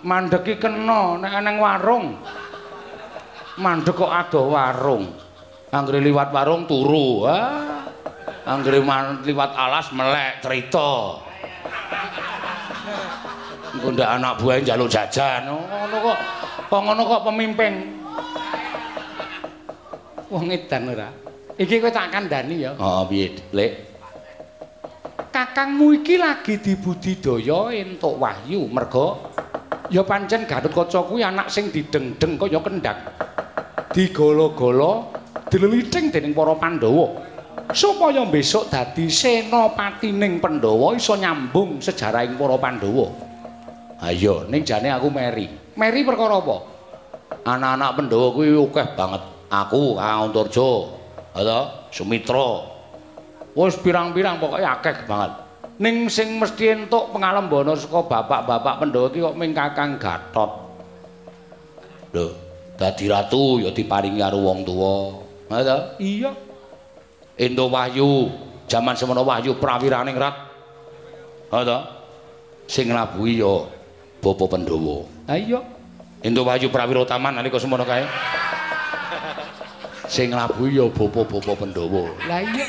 Mandek 0.00 0.48
iki 0.48 0.56
kena 0.56 1.20
nek 1.20 1.34
nang 1.44 1.60
warung. 1.60 2.16
Mandek 3.60 3.92
kok 3.92 4.08
adoh 4.08 4.48
warung. 4.48 5.12
Anggere 5.70 6.00
liwat 6.00 6.32
warung 6.32 6.64
turu. 6.64 7.28
Ah. 7.28 7.84
Anggere 8.48 8.80
liwat 9.28 9.52
alas 9.52 9.92
melek 9.92 10.40
cerita. 10.40 11.20
Engko 13.76 13.88
ndak 13.94 14.10
anak 14.18 14.32
buah 14.40 14.58
njaluk 14.64 14.88
jajan. 14.88 15.46
Ngono 15.46 15.96
kok. 16.00 16.18
Kok 16.66 16.80
ngono 16.80 17.02
kok 17.06 17.22
pemimpin. 17.28 17.99
Wong 20.30 20.48
edan 20.54 20.94
ora. 20.94 21.10
Iki 21.60 21.82
kowe 21.82 21.92
tak 21.92 22.08
kandhani 22.14 22.64
ya. 22.64 22.72
Heeh, 22.78 23.02
piye, 23.10 23.28
Lek? 23.52 23.70
Kakangmu 25.30 26.02
iki 26.02 26.18
lagi 26.18 26.58
dibudidaya 26.58 27.70
entuk 27.70 28.18
wahyu 28.18 28.66
merga 28.66 29.14
ya 29.92 30.02
pancen 30.02 30.42
Gatotkaca 30.42 31.06
kuwi 31.06 31.22
anak 31.22 31.46
sing 31.52 31.70
didengdeng 31.70 32.34
kaya 32.34 32.58
kendhang. 32.58 32.98
Digolo-golo, 33.90 35.10
dileliting 35.50 36.14
dening 36.14 36.34
para 36.34 36.54
Pandhawa. 36.54 37.26
Supaya 37.70 38.26
besok 38.26 38.70
dadi 38.70 39.06
senopatining 39.06 40.42
Pandhawa 40.42 40.98
iso 40.98 41.14
nyambung 41.14 41.78
sejarahing 41.78 42.34
para 42.34 42.58
Pandhawa. 42.58 43.06
Ayo, 44.02 44.48
ning 44.50 44.66
jane 44.66 44.90
aku 44.90 45.12
meri. 45.14 45.46
Meri 45.78 46.00
perkara 46.02 46.42
apa? 46.42 46.56
Anak-anak 47.46 47.90
Pandhawa 47.98 48.26
kuwi 48.34 48.50
akeh 48.54 48.86
banget. 48.98 49.22
Aku 49.50 49.98
Kang 49.98 50.30
Antarja. 50.30 50.70
Ada 51.30 51.90
Sumitra. 51.90 52.66
Wis 53.54 53.74
pirang-pirang 53.82 54.38
pokoke 54.38 54.62
akeh 54.62 54.96
banget. 55.10 55.32
Ning 55.82 56.06
sing 56.12 56.38
mesti 56.38 56.76
entuk 56.76 57.10
pengalembana 57.10 57.74
saka 57.74 58.04
bapak-bapak 58.06 58.74
Pandhawa 58.78 59.08
iki 59.10 59.18
kok 59.24 59.36
ming 59.38 59.50
Kakang 59.56 59.98
Gatot. 59.98 60.50
Lho 62.14 62.26
dadi 62.76 63.04
ratu 63.08 63.62
ya 63.62 63.70
diparingi 63.74 64.22
karo 64.22 64.38
wong 64.44 64.58
tuwa. 64.62 64.94
Ada 65.50 65.98
iya. 65.98 66.30
Endo 67.40 67.72
Wahyu 67.72 68.28
jaman 68.68 68.94
semono 68.94 69.24
Wahyu 69.24 69.56
prawiraning 69.56 70.14
rat 70.14 70.36
ada 71.50 71.90
sing 72.68 72.92
nglabuhi 72.92 73.40
ya 73.40 73.66
Bapa 74.20 74.44
Pandhawa. 74.46 75.08
Ha 75.26 75.34
iya. 75.40 75.64
Endo 76.20 76.44
Wahyu 76.44 76.68
prawira 76.68 77.02
taman 77.08 77.40
nalika 77.40 77.56
semono 77.56 77.88
kae 77.88 78.04
sing 80.10 80.34
nglabuhi 80.34 80.74
ya 80.74 80.90
bapa-bapa 80.90 81.54
Pandhawa. 81.54 82.10
Lah 82.26 82.42
iya. 82.42 82.66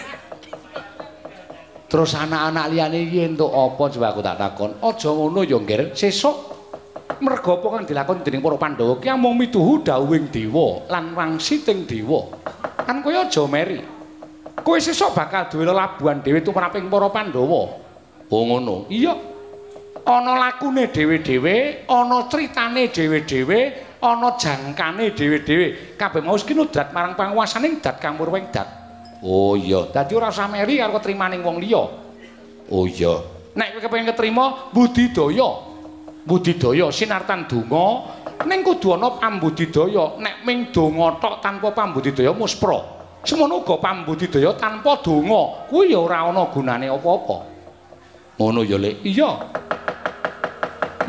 Terus 1.90 2.14
anak-anak 2.16 2.66
liyane 2.72 3.04
iki 3.10 3.20
entuk 3.26 3.52
apa 3.52 3.84
coba 3.92 4.08
aku 4.14 4.22
tak 4.22 4.38
takon. 4.38 4.72
Aja 4.80 5.10
ngono 5.12 5.42
ya, 5.44 5.58
Nger. 5.58 5.92
Sesuk 5.98 6.38
merga 7.20 7.52
apa 7.58 7.68
kang 7.68 7.84
dilakoni 7.84 8.22
dening 8.22 8.42
para 8.46 8.58
Pandhawa 8.62 8.94
ki 9.02 9.08
amung 9.10 9.36
mituhu 9.36 9.82
dawuhing 9.84 10.30
dewa 10.30 10.86
lan 10.88 11.18
wangsiting 11.18 11.90
dewa. 11.90 12.30
Kan 12.86 13.02
kowe 13.02 13.12
aja 13.12 13.44
meri. 13.50 13.82
Kowe 14.62 14.78
sesuk 14.78 15.12
bakal 15.12 15.50
duwe 15.50 15.66
lelabuhan 15.66 16.22
dhewe 16.22 16.40
tumraping 16.46 16.88
para 16.88 17.10
Pandhawa. 17.10 17.62
Oh 18.32 18.42
ngono. 18.48 18.86
Iya. 18.88 19.34
Ana 20.02 20.34
lakune 20.34 20.90
dhewe-dhewe, 20.90 21.86
ana 21.86 22.26
critane 22.26 22.90
dhewe-dhewe, 22.90 23.60
ana 24.02 24.34
jangkane 24.36 25.14
dhewe-dhewe. 25.14 25.96
Kabeh 25.96 26.26
mau 26.26 26.36
kinudrat 26.36 26.90
marang 26.92 27.14
panguwasaning 27.14 27.80
dat 27.80 28.02
kang 28.02 28.18
murwing 28.18 28.50
dat 28.50 28.82
oh 29.22 29.54
iya. 29.54 29.88
Dadi 29.94 30.18
ora 30.18 30.34
usah 30.34 30.50
meri 30.50 30.82
karo 30.82 30.98
ketrimaning 30.98 31.46
wong 31.46 31.62
liya. 31.62 31.84
Oh 32.74 32.86
iya. 32.90 33.22
Nek 33.54 33.78
kowe 33.78 33.82
kepengin 33.86 34.10
ketrima 34.12 34.74
budidaya. 34.74 35.50
Budidaya 36.22 36.90
sinartan 36.94 37.46
donga. 37.46 38.18
Ning 38.46 38.66
kudu 38.66 38.98
ana 38.98 39.18
pambudidaya. 39.18 40.18
Nek 40.18 40.36
ming 40.46 40.74
donga 40.74 41.22
tok 41.22 41.42
tanpa 41.42 41.70
pambudidaya 41.72 42.34
muspra 42.34 43.00
semono 43.22 43.62
uga 43.62 43.78
pambudidaya 43.78 44.58
tanpa 44.58 44.98
donga. 45.06 45.70
Kuwi 45.70 45.94
ya 45.94 46.02
ora 46.02 46.26
ana 46.26 46.50
gunane 46.50 46.90
apa-apa. 46.90 47.38
Ngono 48.42 48.66
ya 48.66 48.78
lek. 48.82 49.06
Iya 49.06 49.30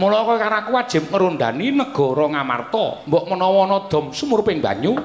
Mula 0.03 0.27
kowe 0.27 0.35
karo 0.35 0.67
aku 0.67 0.75
wajib 0.75 1.15
ngrondani 1.15 1.71
negara 1.71 2.27
Ngamarta, 2.27 3.07
mbok 3.07 3.25
menawa 3.31 3.71
ana 3.71 3.87
dom 3.87 4.11
sumurping 4.11 4.59
banyu, 4.59 4.99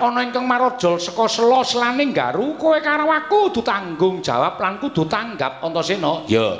ana 0.00 0.24
ingkang 0.24 0.48
marajal 0.48 0.96
saka 0.96 1.28
sela 1.28 1.60
selane 1.60 2.08
garu, 2.08 2.56
kowe 2.56 2.80
karo 2.80 3.12
aku 3.12 3.52
kudu 3.52 3.60
tanggung 3.60 4.24
jawab 4.24 4.56
lan 4.56 4.80
kudu 4.80 5.04
tanggap 5.04 5.60
Antasena. 5.60 6.24
Ya. 6.24 6.56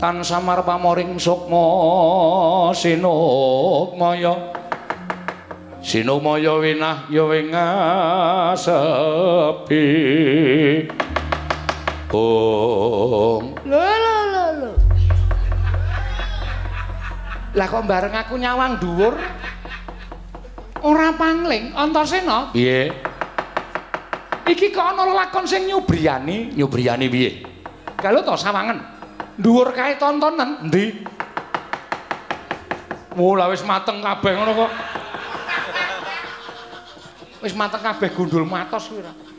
tan 0.00 0.24
samar 0.24 0.64
pamoring 0.64 1.20
sukma 1.20 2.72
sinukmaya 2.72 4.32
sinukmaya 5.84 6.56
winah 6.56 7.04
ya 7.12 7.28
wingasepi 7.28 8.64
Om. 12.10 13.54
Lho 13.70 13.78
lho 13.78 14.16
lho 14.34 14.44
lho. 14.58 14.72
Lah 17.54 17.66
kok 17.70 17.86
bareng 17.86 18.14
aku 18.18 18.34
nyawang 18.34 18.82
dhuwur? 18.82 19.14
Ora 20.80 21.12
pangling 21.14 21.76
Antasena 21.76 22.50
piye? 22.50 22.90
Iki 24.42 24.74
kok 24.74 24.96
ana 24.96 25.06
lakon 25.06 25.46
sing 25.46 25.70
nyubriyani? 25.70 26.58
Nyubriyani 26.58 27.06
piye? 27.06 27.30
Kalau 27.94 28.26
to 28.26 28.34
sawangen 28.34 28.82
dhuwur 29.38 29.70
kae 29.70 29.94
tontonen 29.94 30.66
endi? 30.66 31.06
Mula 33.14 33.46
wis 33.54 33.62
mateng 33.62 34.02
kabeh 34.02 34.32
ngono 34.34 34.52
kok. 34.66 34.72
Wis 37.46 37.54
mateng 37.54 37.82
kabeh 37.82 38.10
gundul 38.10 38.42
matos 38.42 38.90
kuwi 38.90 39.29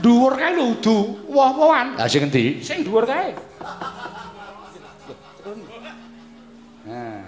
Dhuwur 0.00 0.32
kae 0.32 0.56
lho 0.56 0.80
udu 0.80 0.96
woh-wohan. 1.28 2.00
Lah 2.00 2.08
sing 2.08 2.24
endi 2.24 2.64
sing 2.64 2.80
dhuwur 2.80 3.04
kae. 3.04 3.36
Nah. 6.88 7.20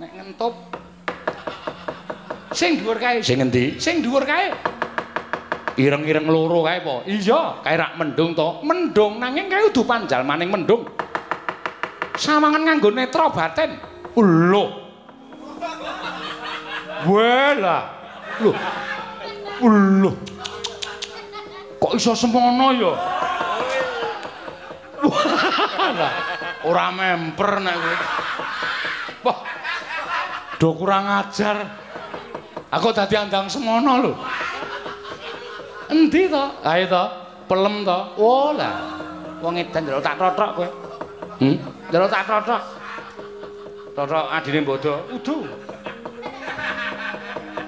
Nek 0.00 0.10
ngentup 0.16 0.54
sing 2.56 2.80
dhuwur 2.80 2.96
kae. 2.96 3.20
Sing 3.20 3.44
endi 3.44 3.76
sing 3.76 4.00
dhuwur 4.00 4.24
kae. 4.24 4.56
Ireng-ireng 5.76 6.28
loro 6.28 6.64
kae 6.64 6.80
po? 6.80 7.04
Iya. 7.04 7.60
Kae 7.60 7.76
rak 7.76 8.00
mendung 8.00 8.32
to? 8.32 8.64
Mendung 8.64 9.20
nanging 9.20 9.52
kae 9.52 9.68
udu 9.68 9.84
panjal 9.84 10.24
maning 10.24 10.48
mendung. 10.48 10.88
Sawangan 12.16 12.64
nganggo 12.64 12.88
netra 12.88 13.28
batin. 13.28 13.76
Lho. 14.16 14.64
Wala 17.04 17.76
lho. 18.40 18.52
Lho 19.62 20.31
kok 21.82 21.98
iso 21.98 22.14
semono 22.14 22.70
ya 22.70 22.94
ora 26.62 26.94
memper 26.94 27.52
nek 27.58 27.74
kowe. 27.74 27.96
Wah. 29.26 29.38
Do 30.58 30.68
kurang 30.78 31.10
ajar. 31.10 31.58
Aku 32.72 32.94
dadi 32.94 33.18
andang 33.18 33.50
semono 33.50 33.92
lho. 34.00 34.12
Endi 35.92 36.30
to? 36.30 36.44
Ayo 36.64 36.84
to, 36.88 37.04
pelem 37.50 37.84
to. 37.84 37.98
Oh 38.16 38.54
lah. 38.54 39.02
Wong 39.42 39.58
edan 39.58 39.82
ndelok 39.82 40.02
tak 40.06 40.16
totok 40.16 40.50
kowe. 40.54 40.68
Hmm? 41.42 41.56
Ndelok 41.90 42.08
tak 42.08 42.24
totok. 42.24 42.62
Totok 43.92 44.26
adine 44.30 44.60
bodo. 44.62 44.94
Udu. 45.10 45.44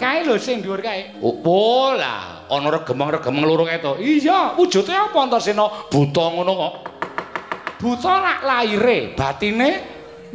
Kae 0.05 0.20
lho 0.20 0.36
sing 0.36 0.60
dhuwur 0.60 0.85
kae. 0.85 1.16
Oh 1.24 1.97
lah, 1.97 2.44
ana 2.52 2.68
regemeng-regemeng 2.76 3.44
loro 3.48 3.64
kae 3.64 3.81
to. 3.81 3.97
Iya, 3.97 4.52
wujude 4.52 4.93
apa 4.93 5.16
Antasena? 5.16 5.89
Buta 5.89 6.28
ngono 6.28 6.52
kok. 6.52 6.72
Buta 7.81 8.12
lak 8.20 8.40
laire, 8.44 9.16
batine 9.16 9.70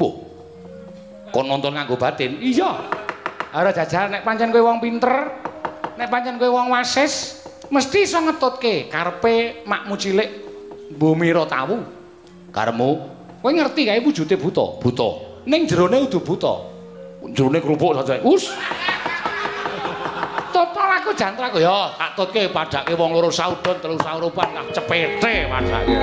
Wah. 0.01 0.13
Kon 1.29 1.45
nonton 1.45 1.77
nganggo 1.77 2.01
batin? 2.01 2.41
Iya. 2.41 2.81
Ora 3.53 3.69
jajal 3.69 4.09
nek 4.09 4.25
pancen 4.25 4.49
kowe 4.49 4.65
wong 4.65 4.81
pinter, 4.81 5.37
nek 6.01 6.09
pancen 6.09 6.41
kowe 6.41 6.49
wong 6.49 6.73
wasis, 6.73 7.45
mesti 7.69 8.09
iso 8.09 8.17
ngetutke 8.25 8.89
karepe 8.89 9.65
makmu 9.69 9.93
cilik 10.01 10.29
Bumira 10.97 11.45
tawu. 11.45 11.85
Karemu, 12.49 12.89
kowe 13.45 13.51
ngerti 13.53 13.85
kae 13.85 14.01
wujude 14.01 14.33
buta, 14.33 14.81
buta. 14.81 15.09
Ning 15.45 15.69
jerone 15.69 16.09
udu 16.09 16.25
buta. 16.25 16.65
Jerone 17.37 17.61
kerupuk 17.61 17.93
saja. 18.01 18.17
Us. 18.25 18.49
Aku 20.99 21.15
jantra 21.15 21.47
aku 21.47 21.63
ya, 21.63 21.95
tak 21.95 22.11
tutke 22.19 22.51
padake 22.51 22.91
wong 22.91 23.15
loro 23.15 23.31
saudon 23.31 23.79
telu 23.79 23.95
saurupan 24.03 24.51
lah 24.51 24.67
cepete 24.75 25.47
padake. 25.47 25.95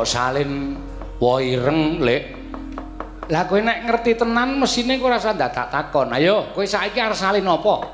Kok 0.00 0.08
salin 0.08 0.80
wa 1.20 1.44
ireng, 1.44 2.00
Lek? 2.00 2.24
Lah 3.28 3.44
kowe 3.44 3.60
nek 3.60 3.84
ngerti 3.84 4.16
tenan 4.16 4.56
mesine 4.56 4.96
kowe 4.96 5.12
rasa 5.12 5.36
dadak 5.36 5.68
takon. 5.68 6.08
Ayo, 6.16 6.56
kowe 6.56 6.64
saiki 6.64 6.96
arep 6.96 7.12
salin 7.12 7.44
apa? 7.44 7.84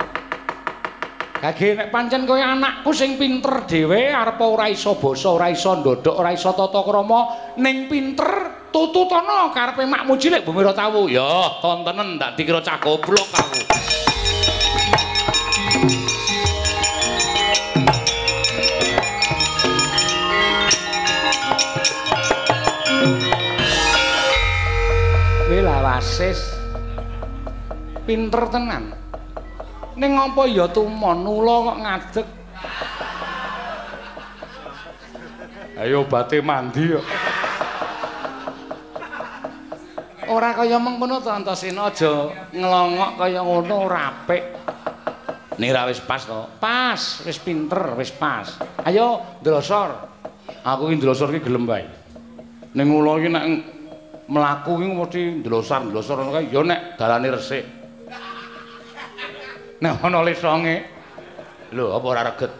Kage 1.42 1.74
nek 1.74 1.90
pancen 1.90 2.22
kowe 2.22 2.38
anakku 2.38 2.94
sing 2.94 3.18
pinter 3.18 3.66
dhewe 3.66 4.14
arep 4.14 4.38
ora 4.38 4.70
iso 4.70 4.94
basa, 5.02 5.34
ora 5.34 5.50
iso 5.50 5.82
ndodhok, 5.82 6.14
ora 6.14 6.30
iso 6.30 6.54
tata 6.54 6.78
krama, 6.86 7.20
ning 7.58 7.90
pinter 7.90 8.70
tututana 8.70 9.50
karepe 9.50 9.82
makmu 9.82 10.14
cilik 10.14 10.46
Bumira 10.46 10.70
tawu. 10.70 11.10
Ya, 11.10 11.58
tontenen 11.58 12.22
ndak 12.22 12.38
dikira 12.38 12.62
cah 12.62 12.78
goblok 12.78 13.26
aku. 13.34 14.05
Wasis. 25.86 26.42
Pinter 28.02 28.50
tenan. 28.50 28.90
Ning 29.94 30.12
apa 30.18 30.42
ya 30.50 30.66
tumon 30.66 31.22
ula 31.22 31.54
kok 31.62 31.78
ngadeg. 31.80 32.26
Ayo 35.76 36.02
bate 36.08 36.42
mandi 36.42 36.84
yo. 36.90 37.00
Ora 40.26 40.50
kaya 40.58 40.82
mengkono 40.82 41.22
to 41.22 41.30
Antasena 41.30 41.86
aja 41.86 42.34
ngelongok 42.50 43.10
kaya 43.14 43.40
ngono 43.46 43.74
ora 43.86 44.10
apik. 44.10 44.42
Ning 45.56 45.70
ra 45.70 45.86
wis 45.86 46.02
pas 46.02 46.26
to. 46.26 46.50
Pas, 46.58 47.22
wis 47.24 47.38
pinter, 47.38 47.94
wis 47.94 48.10
pas. 48.10 48.58
Ayo 48.82 49.22
ndlosor. 49.40 49.94
Aku 50.66 50.90
iki 50.90 50.98
ndlosor 50.98 51.30
iki 51.30 51.46
gelem 51.46 51.64
wae. 51.64 51.86
Ning 52.74 52.86
ula 52.90 53.22
iki 53.22 53.28
nek 53.30 53.44
mlaku 54.26 54.82
iki 54.82 54.88
mesti 54.90 55.20
ndlosar-ndlosor 55.42 56.18
ngono 56.18 56.32
kae 56.34 56.50
ya 56.50 56.60
nek 56.62 56.80
dalane 56.98 57.28
resik. 57.30 57.64
Nek 59.80 60.02
ana 60.02 60.18
lesonge. 60.24 60.76
Lho, 61.74 61.92
apa 61.94 62.06
ora 62.06 62.22
reget? 62.30 62.52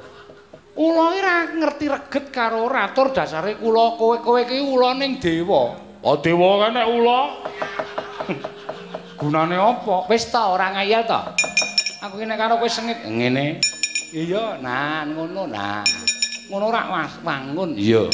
Ula 0.76 1.06
iki 1.14 1.20
ra 1.24 1.36
ngerti 1.48 1.86
reget 1.88 2.26
karo 2.28 2.68
ora 2.68 2.90
atur 2.90 3.08
dasare 3.14 3.56
kula 3.56 3.96
kowe-kowe 3.96 4.44
iki 4.44 4.60
ula 4.60 4.92
ning 4.94 5.16
dewa. 5.16 5.72
Oh 6.04 6.16
dewa 6.20 6.66
kan 6.66 6.70
nek 6.76 6.86
ula. 6.86 7.20
Gunane 9.20 9.56
apa? 9.56 10.04
Wis 10.12 10.28
ta 10.28 10.52
ora 10.52 10.76
ngayal 10.76 11.08
ta? 11.08 11.32
Aku 12.04 12.20
iki 12.20 12.28
nek 12.28 12.38
karo 12.38 12.60
kowe 12.60 12.68
sengit 12.68 13.00
ngene. 13.02 13.58
Iya, 14.12 14.60
nah 14.62 15.02
ngono 15.08 15.48
nah. 15.50 15.82
Ngono 16.46 16.64
ora 16.70 16.82
was 16.92 17.14
wangun. 17.24 17.74
Iya. 17.74 18.06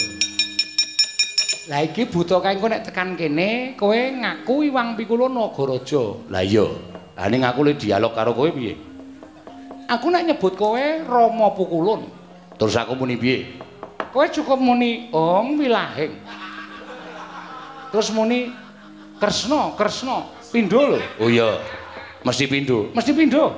Lah 1.71 1.79
iki 1.87 2.11
buta 2.11 2.43
kae 2.43 2.59
engko 2.59 2.67
nek 2.67 2.91
tekan 2.91 3.15
kene 3.15 3.79
kowe 3.79 3.95
ngaku 3.95 4.67
Iwang 4.67 4.99
Pikula 4.99 5.31
Nagaraja. 5.31 6.19
Lah 6.27 6.43
iya. 6.43 6.67
Lah 7.15 7.31
ning 7.31 7.47
aku 7.47 7.63
le 7.63 7.79
dialog 7.79 8.11
karo 8.11 8.35
kowe 8.35 8.51
piye? 8.51 8.75
Aku 9.87 10.11
nek 10.11 10.27
nyebut 10.27 10.59
kowe 10.59 10.83
Rama 11.07 11.55
Pukulun. 11.55 12.11
Terus 12.59 12.75
aku 12.75 12.99
muni 12.99 13.15
piye? 13.15 13.63
Kowe 14.11 14.27
cukup 14.27 14.59
muni 14.59 15.07
Om 15.15 15.63
Wilahing. 15.63 16.19
Terus 17.95 18.11
muni 18.11 18.51
Kresna, 19.23 19.71
Kresna, 19.79 20.27
pindho 20.51 20.83
lho. 20.83 20.99
Oh 21.23 21.31
iya. 21.31 21.63
Mesti 22.27 22.51
pindho. 22.51 22.91
Mesti 22.91 23.15
pindho. 23.15 23.55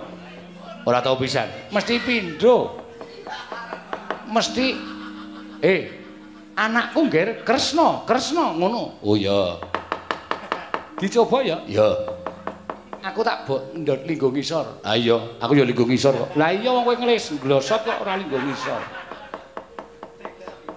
Ora 0.85 1.01
tau 1.01 1.17
pisan. 1.17 1.49
Mesti 1.73 2.05
pindho. 2.05 2.85
Mesti 4.29 4.77
eh 5.65 6.04
anakku 6.55 7.11
ngger 7.11 7.43
Kresna, 7.43 8.07
Kresna 8.07 8.55
ngono. 8.55 9.03
Oh 9.03 9.19
iya. 9.19 9.59
Dicoba 10.99 11.43
ya? 11.43 11.59
Iya. 11.67 11.91
Aku 13.05 13.21
tak 13.21 13.45
mbok 13.45 13.77
ndot 13.77 14.01
linggo 14.09 14.33
ngisor. 14.33 14.81
Ah 14.81 14.97
iya, 14.97 15.21
aku 15.37 15.53
ya 15.53 15.69
linggo 15.69 15.85
ngisor 15.85 16.17
kok. 16.17 16.31
Lah 16.41 16.57
iya 16.57 16.73
wong 16.73 16.89
kowe 16.89 16.97
ngelis 16.97 17.37
glosot 17.37 17.85
kok 17.85 18.01
ora 18.01 18.17
linggo 18.17 18.41
ngisor. 18.41 18.81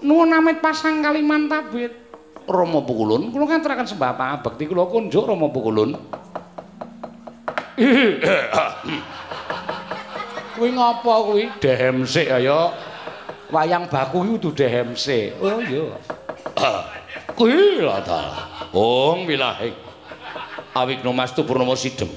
Nuwun 0.04 0.36
amit 0.36 0.60
pasang 0.60 0.99
kaliman 0.99 1.48
tabit. 1.48 1.94
Rama 2.48 2.80
Pukulun, 2.80 3.28
kula 3.32 3.44
ngaturaken 3.44 3.91
sembah 3.91 4.16
pangabekti 4.16 4.72
kula 4.72 4.88
kunjuk 4.88 5.24
Rama 5.24 5.48
Pukulun. 5.52 5.99
Kuwi 10.58 10.74
ngapa 10.74 11.14
kuwi? 11.28 11.44
Dehem 11.62 12.08
sik 12.08 12.28
ya. 12.28 12.72
Wayang 13.48 13.88
baku 13.88 14.28
kudu 14.36 14.52
dehem 14.52 14.91
sik. 14.91 15.40
Oh 15.40 15.64
iya. 15.64 15.95
Kuwi 17.32 17.80
lha 17.80 18.03
ta. 18.03 18.22
Ong 18.76 19.24
wilahe. 19.24 19.72
Awigna 20.76 21.15
mastu 21.15 21.48
purnama 21.48 21.72
sidhem. 21.74 22.11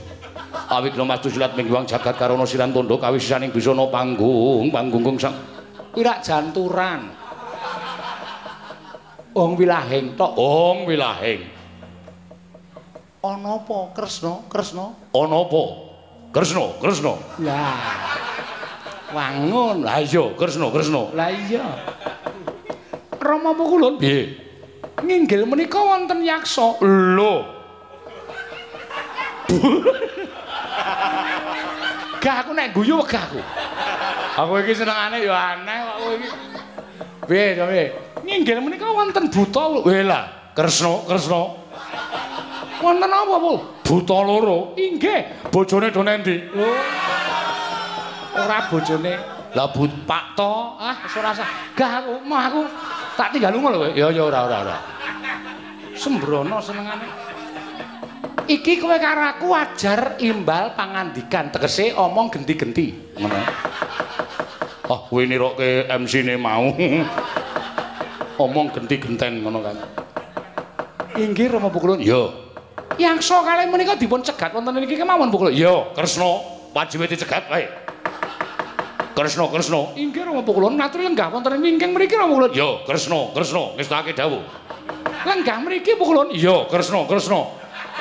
Awigna 0.66 1.06
mastu 1.06 1.30
silat 1.30 1.54
mingguang 1.54 1.86
jagat 1.86 2.18
karana 2.18 2.42
silan 2.42 2.74
tondo 2.74 2.98
kawisisaning 2.98 3.54
bisana 3.54 3.86
panggung 3.86 4.74
panggung 4.74 5.14
sang. 5.22 5.38
Kuwi 5.94 6.02
rak 6.02 6.18
janturan. 6.26 7.14
Ong 9.30 9.54
wilahing 9.54 10.18
tok. 10.18 10.34
Ong 10.34 10.90
wilahing. 10.90 11.46
Ana 13.22 13.60
apa 13.60 13.94
Kresna? 13.94 14.42
Kresna? 14.48 14.96
Ana 15.12 15.38
apa? 15.44 15.62
Kresna, 16.32 16.72
Kresna. 16.80 17.14
Lah. 17.44 18.16
Wangun. 19.10 19.82
Lah 19.82 19.98
iya, 19.98 20.24
Kresna, 20.38 20.70
Kresna. 20.70 21.10
Lah 21.14 21.30
iya. 21.30 21.64
Rama 23.20 23.50
Pukulun. 23.54 23.98
Piye? 24.00 24.38
Nginggil 25.00 25.44
menika 25.46 25.80
wonten 25.80 26.22
yaksa. 26.24 26.78
Lho. 26.82 27.34
Gah 32.20 32.36
aku 32.44 32.50
nek 32.52 32.76
guyu 32.76 33.00
wegah 33.00 33.24
aku. 33.24 33.40
Aku 34.40 34.52
iki 34.62 34.76
senengane 34.76 35.24
ya 35.24 35.34
aneh 35.56 35.78
kok 35.82 35.96
kowe 35.98 36.12
iki. 36.14 36.28
Piye 37.26 37.46
to 37.56 37.64
piye? 37.66 37.84
Nginggil 38.22 38.58
menika 38.62 38.88
wonten 38.92 39.26
buta. 39.32 39.82
Lah, 40.04 40.24
Kresna, 40.54 40.92
Kresna. 41.08 41.42
Wonten 42.80 43.10
apa, 43.12 43.34
Bu? 43.36 43.52
Buta 43.84 44.18
loro. 44.24 44.72
Inggih. 44.78 45.50
Bojone 45.52 45.92
do 45.92 46.00
nendi? 46.00 46.36
Lho. 46.54 46.70
Ora 48.40 48.58
bojone 48.72 49.40
Lah 49.50 49.66
but 49.74 49.90
Pak 50.06 50.38
To. 50.38 50.78
Ah, 50.78 50.94
ora 51.10 51.34
usah. 51.34 51.48
Gah 51.74 51.90
aku, 52.02 52.22
mah 52.22 52.42
aku 52.46 52.60
tak 53.18 53.34
tinggal 53.34 53.50
lunga 53.50 53.74
lho. 53.74 53.90
Ya 53.98 54.06
ya 54.14 54.22
ora 54.22 54.46
ora 54.46 54.56
ora. 54.62 54.76
Sembrono 55.98 56.62
senengane. 56.62 57.06
Iki 58.46 58.82
kowe 58.82 58.94
karo 58.98 59.22
aku 59.26 59.46
ajar 59.54 60.18
imbal 60.22 60.74
pangandikan, 60.74 61.50
tegese 61.54 61.94
omong 61.94 62.30
genti-genti. 62.30 63.14
Ngono. 63.18 63.38
Ah, 64.90 65.00
kowe 65.06 65.22
nirokke 65.22 65.86
MC-ne 65.86 66.34
mau. 66.38 66.70
Omong 68.46 68.72
genti-genten 68.72 69.44
ngono 69.44 69.60
kan. 69.60 69.76
Inggih 71.18 71.52
Rama 71.52 71.68
Pukulun. 71.68 72.00
Ya. 72.00 72.32
Yangsa 72.96 73.44
kalih 73.44 73.68
menika 73.68 74.00
dipun 74.00 74.24
cegat 74.24 74.56
wonten 74.56 74.78
niki 74.78 74.96
kemawon 74.96 75.28
Pukulun. 75.28 75.52
Ya, 75.52 75.90
Kresna, 75.92 76.40
wajibe 76.72 77.04
dicegat 77.04 77.50
wae. 77.52 77.89
Kresna, 79.10 79.44
Kresna. 79.50 79.80
Inggih 79.98 80.22
Rama 80.22 80.42
Pukulun, 80.46 80.78
matur 80.78 81.02
lenggah 81.02 81.28
wonten 81.34 81.58
wingking 81.58 81.90
mriki 81.92 82.14
Rama 82.14 82.34
Pukulun. 82.34 82.50
Ya, 82.54 82.68
Kresna, 82.86 83.34
Kresna, 83.34 83.62
ngestake 83.74 84.14
dawuh. 84.14 84.42
Lenggah 85.26 85.58
mriki 85.60 85.98
Pukulun. 85.98 86.30
Ya, 86.32 86.64
Kresna, 86.70 87.04
Kresna. 87.04 87.40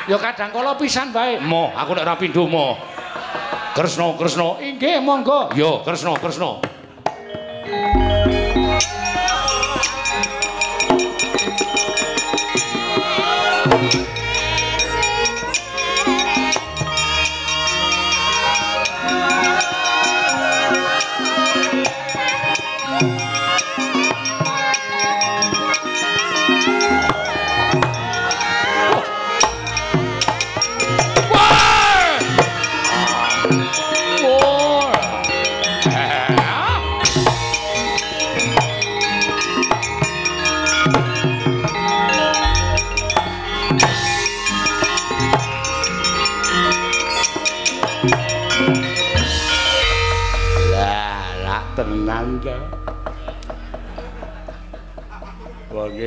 Ya 0.08 0.18
kadang 0.18 0.50
kala 0.54 0.74
pisan 0.78 1.14
wae. 1.14 1.42
Mo, 1.42 1.74
aku 1.74 1.98
nek 1.98 2.06
ora 2.06 2.16
pindho 2.16 2.46
mo. 2.46 2.78
Kresna, 3.74 4.14
Kresna. 4.16 4.58
Inggih, 4.62 5.02
monggo. 5.02 5.54
Ya, 5.58 5.82
Kresna, 5.82 6.14
Kresna. 6.18 6.62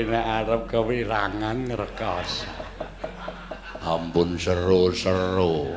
Nek 0.02 0.26
arep 0.42 0.62
kewirangan 0.66 1.70
ngrekos. 1.70 2.42
Ampun 3.86 4.34
seru-seru. 4.34 5.70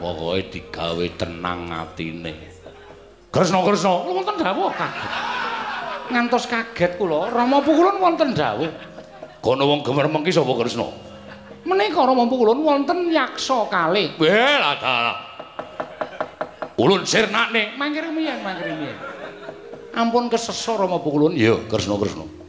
Pokoke 0.00 0.40
digawe 0.52 1.06
tenang 1.16 1.68
atine. 1.72 2.32
Kresna, 3.32 3.60
Kresna, 3.64 4.04
wonten 4.04 4.36
dawuh 4.36 4.72
kaget. 4.72 5.10
Ngantos 6.10 6.44
kaget 6.48 6.98
kula, 6.98 7.30
Rama 7.32 7.60
Pukulun 7.60 8.00
wonten 8.00 8.32
dawuh. 8.32 8.68
Kono 9.40 9.64
wong 9.64 9.80
gemer 9.84 10.08
mengki 10.08 10.32
sapa 10.32 10.52
Kresna? 10.56 10.88
Menika 11.64 12.04
Rama 12.04 12.24
Pukulun 12.28 12.64
wonten 12.64 13.12
yaksa 13.12 13.68
kalih. 13.68 14.12
Weh, 14.16 14.56
lah. 14.60 15.16
Ulun 16.80 17.04
sirnane. 17.04 17.76
Mangkir 17.76 18.08
miyen, 18.08 18.40
mangkir 18.40 18.72
miyen. 18.72 18.96
Ampun 19.92 20.32
kesesa 20.32 20.80
Rama 20.80 20.96
Pukulun. 21.00 21.36
Ya, 21.36 21.60
Kresna, 21.68 22.00
Kresna. 22.00 22.39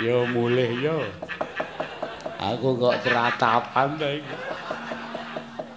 Ya 0.00 0.24
mulih 0.24 0.70
ya. 0.80 0.98
Aku 2.40 2.80
kok 2.80 2.96
teratapan 3.04 3.88
ta 4.00 4.08
iki. 4.08 4.34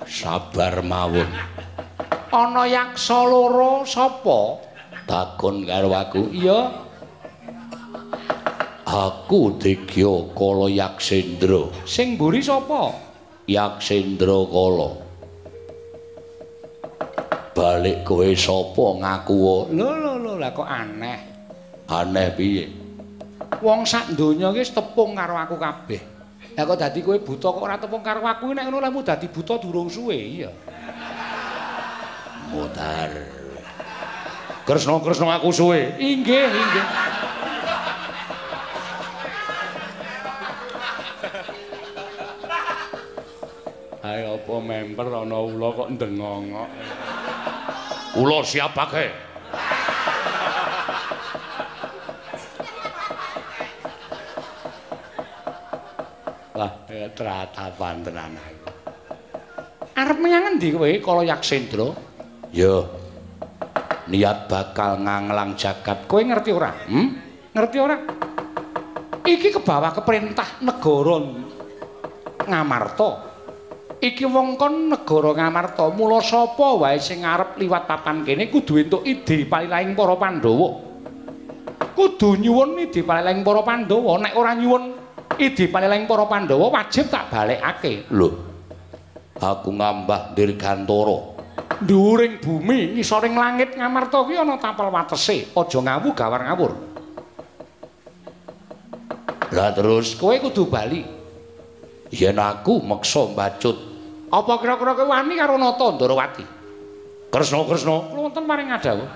Sabar 0.08 0.80
mawon. 0.80 1.28
Ana 2.32 2.64
yaksa 2.64 3.26
loro 3.28 3.84
sapa? 3.84 4.62
Takon 5.04 5.68
karo 5.68 5.92
aku. 5.92 6.32
Iya. 6.32 6.72
Aku 8.86 9.60
Degya 9.60 10.32
Kala 10.32 10.72
Yaksendra. 10.72 11.68
Sing 11.84 12.16
mburi 12.16 12.40
sapa? 12.40 12.96
Yaksendra 13.50 14.48
Kala. 14.48 14.90
Balik 17.56 18.08
kowe 18.08 18.30
sapa 18.36 18.86
ngaku 19.00 19.36
wae? 19.36 19.72
Lho 19.76 19.90
lho 19.96 20.14
lho, 20.20 20.34
lah 20.40 20.52
kok 20.52 20.68
aneh. 20.68 21.20
Aneh 21.88 22.30
piye? 22.36 22.85
Wong 23.66 23.82
sak 23.82 24.14
donya 24.14 24.54
iki 24.54 24.70
tepung 24.70 25.18
karo 25.18 25.34
aku 25.34 25.58
kabeh. 25.58 25.98
Lah 26.54 26.64
kok 26.70 26.78
dadi 26.78 27.02
kowe 27.02 27.18
buta 27.18 27.50
kok 27.50 27.66
ora 27.66 27.82
tepung 27.82 28.06
karo 28.06 28.22
aku 28.22 28.54
nek 28.54 28.70
ngono 28.70 28.78
lemu 28.78 29.02
dadi 29.02 29.26
buta 29.26 29.58
durung 29.58 29.90
suwe, 29.90 30.14
iya. 30.14 30.54
Mutar. 32.54 33.10
Kresna, 34.70 35.02
Kresna 35.02 35.42
aku 35.42 35.50
suwe. 35.50 35.98
Inggih, 35.98 36.46
inggih. 36.46 36.86
Ayo 44.06 44.38
apa 44.38 44.54
member 44.62 45.08
ana 45.10 45.38
ula 45.42 45.74
kok 45.74 45.90
ndengongok. 45.90 46.70
Ula 48.22 48.46
siapake? 48.46 49.10
Lah, 56.56 56.72
ya 56.85 56.85
tratapan 57.16 58.02
tenan 58.04 58.34
aku. 58.40 58.70
Arep 59.96 60.18
menyang 60.20 60.56
endi 60.56 60.76
kowe 60.76 60.92
kala 61.00 61.24
Yaksendra? 61.24 61.96
Ya. 62.52 62.84
Niat 64.12 64.52
bakal 64.52 65.00
nganglang 65.02 65.56
jagat. 65.56 66.04
Kowe 66.08 66.20
ngerti 66.20 66.52
ora? 66.52 66.72
Hmm? 66.88 67.16
Ngerti 67.56 67.78
ora? 67.80 67.96
Iki 69.26 69.58
kebawa 69.60 69.96
keperintah 69.96 70.62
negara 70.62 71.18
Ngamarta. 72.46 73.10
Iki 74.04 74.28
wong 74.28 74.60
kon 74.60 74.92
negara 74.92 75.32
Ngamarta, 75.34 75.90
mula 75.96 76.20
sapa 76.22 76.76
wae 76.78 77.00
sing 77.00 77.26
arep 77.26 77.58
liwat 77.58 77.88
papan 77.90 78.22
kene 78.22 78.52
kudu 78.52 78.78
entuk 78.78 79.02
ide 79.08 79.48
palilaing 79.50 79.98
para 79.98 80.14
Pandhawa. 80.20 80.70
Kudu 81.96 82.38
nyuwun 82.38 82.84
ide 82.86 83.02
palilaing 83.02 83.42
para 83.42 83.64
Pandhawa, 83.64 84.22
nek 84.22 84.36
ora 84.36 84.54
nyuwun 84.54 85.05
ide 85.42 85.66
palilaing 85.68 86.06
para 86.06 86.26
Pandhawa 86.30 86.72
wajib 86.72 87.10
tak 87.10 87.30
balekake. 87.34 88.10
Lho. 88.14 88.30
Aku 89.42 89.70
ngambah 89.76 90.32
dirgantara. 90.38 91.36
Dhuwuring 91.84 92.40
bumi, 92.40 92.96
ngisoring 92.96 93.36
langit 93.36 93.76
Ngamarta 93.76 94.24
kuwi 94.24 94.40
ana 94.40 94.56
tapel 94.56 94.88
watese, 94.88 95.52
aja 95.52 95.80
ngawu 95.84 96.16
gawar 96.16 96.42
ngawur. 96.48 96.72
Lah 99.52 99.76
terus 99.76 100.16
Kowe 100.16 100.36
kudu 100.40 100.72
bali. 100.72 101.16
yen 102.16 102.38
aku 102.38 102.80
meksa 102.80 103.28
mbacut 103.28 103.78
apa 104.30 104.54
kira-kira 104.62 104.94
kowe 104.94 105.08
wani 105.10 105.36
karo 105.36 105.60
Nata 105.60 105.86
Ndarawati 105.96 106.46
Kresna 107.32 107.66
Kresna 107.66 107.96
wonten 108.14 108.44
maring 108.46 108.70
ngadhawuh 108.72 109.10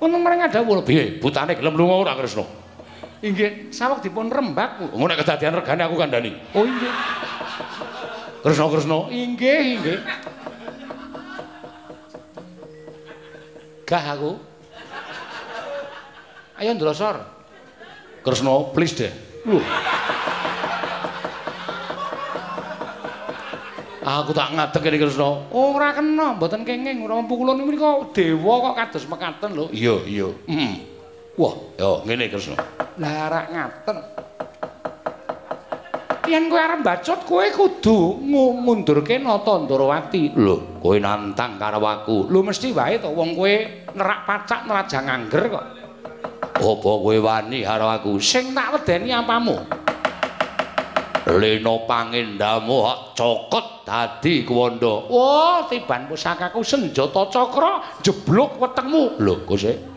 wonten 0.00 0.20
maring 0.20 0.40
ngadhawuh 0.44 0.84
piye 0.84 1.16
butane 1.22 1.54
gelem 1.54 1.74
lunga 1.74 1.94
ora 1.94 2.12
Kresna 2.18 2.44
inggih 3.24 3.72
saweg 3.72 4.04
dipun 4.04 4.28
rembak 4.28 4.84
ngono 4.84 5.08
nek 5.08 5.24
kedadian 5.24 5.56
regane 5.56 5.82
aku 5.88 5.96
kandhani 5.96 6.36
oh 6.52 6.64
inggih 6.68 6.92
Kresna 8.44 8.68
Kresna 8.68 8.98
inggih 9.08 9.60
inggih 9.80 9.98
Gah 13.88 14.04
aku 14.12 14.36
Ayo 16.60 16.70
ndrosor 16.76 17.24
Kresna 18.20 18.52
please 18.76 18.92
deh 18.92 19.12
Loh. 19.44 19.64
Aku 24.04 24.36
tak 24.36 24.52
ngadeg 24.56 24.84
iki 24.88 25.00
Kresna. 25.04 25.48
Ora 25.52 25.92
kena, 25.92 26.36
mboten 26.36 26.64
kenging, 26.64 27.04
ora 27.04 27.20
mampu 27.20 27.36
kula 27.36 27.52
niku 27.56 28.08
dewa 28.12 28.54
kok 28.60 28.76
kados 28.76 29.04
mekaten 29.04 29.52
lho. 29.52 29.68
Iya, 29.68 29.96
iya. 30.08 30.28
Hmm. 30.48 30.93
Wah, 31.34 31.54
yo 31.74 32.06
ngene 32.06 32.30
Kresna. 32.30 32.54
Lah 33.02 33.26
rak 33.26 33.46
ngaten. 33.50 33.98
Yen 36.30 36.46
kowe 36.48 36.56
arep 36.56 36.80
bacut, 36.86 37.20
kowe 37.26 37.44
kudu 37.52 38.22
ngundurke 38.22 39.18
Nata 39.18 39.60
Ndarawati. 39.60 40.32
Lho, 40.38 40.80
kowe 40.80 40.96
nantang 40.96 41.58
karo 41.58 41.82
aku. 41.82 42.30
Lho 42.30 42.40
mesti 42.40 42.70
wae 42.70 43.02
to 43.02 43.10
wong 43.10 43.34
kowe 43.34 43.54
nerak 43.92 44.20
pacak 44.24 44.64
nerajang 44.64 45.10
angger 45.10 45.44
kok. 45.50 45.64
Apa 46.54 46.90
kowe 47.02 47.16
wani 47.18 47.66
karo 47.66 47.90
aku? 47.90 48.22
Sing 48.22 48.54
tak 48.54 48.72
wedeni 48.78 49.10
apamu? 49.10 49.58
Lena 51.24 51.74
pangendamu 51.88 52.76
hak 52.88 53.18
cokot 53.18 53.84
dadi 53.84 54.46
kuwanda. 54.46 55.10
Wah, 55.10 55.66
tiban 55.66 56.06
pusakaku 56.06 56.62
senjata 56.62 57.26
cakra 57.26 58.00
jeblok 58.00 58.56
wetengmu. 58.62 59.18
Lho, 59.18 59.44
kose. 59.44 59.93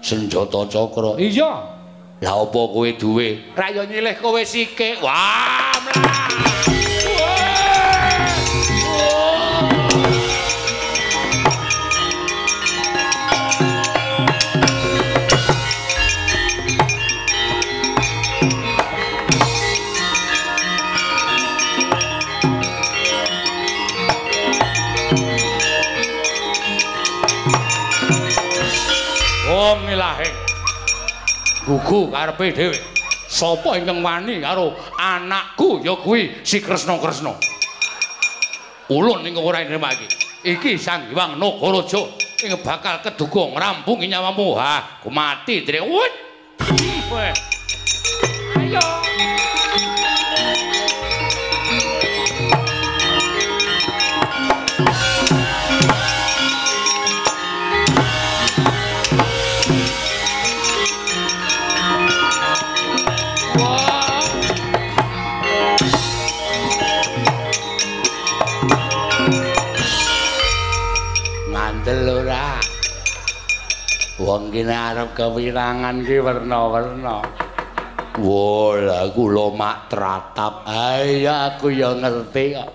Senjata 0.00 0.66
cakra. 0.70 1.18
Iya. 1.18 1.52
Lah 2.18 2.34
apa 2.34 2.60
kowe 2.74 2.88
duwe? 2.98 3.54
Ra 3.54 3.70
yo 3.70 3.86
nyilih 3.86 4.18
kowe 4.18 4.42
sikik. 4.42 4.98
Wah, 4.98 5.78
mlah. 5.86 6.87
Wong 29.68 29.84
ilahe. 29.84 30.24
Gugu 31.68 32.08
karepe 32.08 32.56
dhewe. 32.56 32.80
Sapa 33.28 33.76
ingkang 33.76 34.00
wani 34.00 34.40
karo 34.40 34.72
anakku 34.96 35.84
ya 35.84 35.92
kuwi 36.00 36.40
si 36.40 36.64
Kresna 36.64 36.96
Kresna. 36.96 37.36
Ulun 38.88 39.20
ning 39.20 39.36
ora 39.36 39.60
nremake. 39.60 40.08
Iki 40.40 40.80
Sang 40.80 41.12
Hyang 41.12 41.36
Nagaraja 41.36 42.00
ing 42.48 42.56
bakal 42.64 43.04
keduga 43.04 43.44
ngrampungi 43.52 44.08
nyawamu. 44.08 44.56
Ha, 44.56 45.04
mati. 45.12 45.60
Weh. 47.12 47.32
Ayo. 48.56 48.84
Wong 74.28 74.52
kene 74.52 74.76
arep 74.76 75.16
kewirangan 75.16 76.04
ki 76.04 76.20
werna-werna. 76.20 77.24
Wol 78.20 78.84
aku 78.84 79.24
lo 79.32 79.56
mak 79.56 79.88
tratap. 79.88 80.68
Ayo 80.68 81.32
aku 81.32 81.72
ya 81.72 81.96
ngerti 81.96 82.52
kok. 82.52 82.68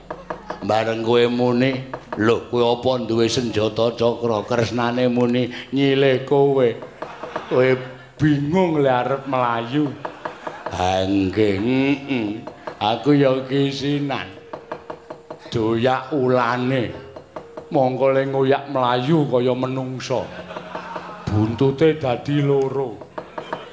Bareng 0.65 1.05
kowe 1.05 1.21
muni, 1.29 1.77
lho 2.17 2.49
kowe 2.49 2.73
apa 2.73 3.05
duwe 3.05 3.29
senjata 3.29 3.93
cakra 3.93 4.41
kresnane 4.49 5.05
muni 5.13 5.45
nyilih 5.69 6.25
kowe. 6.25 6.73
Kowe 7.53 7.69
bingung 8.17 8.81
le 8.81 8.89
arep 8.89 9.29
melayu. 9.29 9.93
Heeh. 10.73 12.41
Aku 12.81 13.13
ya 13.13 13.29
kisinan. 13.45 14.25
Doyak 15.53 16.09
ulane. 16.17 16.89
Mongko 17.69 18.09
le 18.09 18.25
ngoyak 18.25 18.73
melayu 18.73 19.29
kaya 19.29 19.53
menungsa. 19.53 20.25
Buntute 21.33 21.97
dadi 21.97 22.45
loro. 22.45 23.09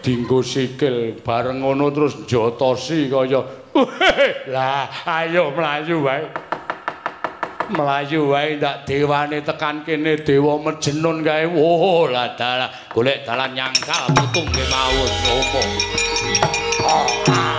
Dinggo 0.01 0.41
sikil 0.41 1.21
bareng 1.21 1.61
ngono 1.61 1.93
terus 1.93 2.25
jotosi 2.25 3.13
kaya 3.13 3.45
lah 4.49 4.89
ayo 5.05 5.53
melayu 5.53 6.01
wae. 6.01 6.25
Melayu 7.69 8.33
wae 8.33 8.57
ndak 8.57 8.89
dewane 8.89 9.45
tekan 9.45 9.85
kene 9.85 10.17
dewa 10.25 10.57
mejenun 10.57 11.21
kae. 11.21 11.45
Wo 11.53 12.09
lah 12.09 12.33
dalah 12.33 12.73
golek 12.97 13.29
dalan 13.29 13.53
nyangkal 13.53 14.09
putung 14.17 14.49
kemawon 14.49 15.13
opo. 15.37 15.61
Ah. 16.89 17.50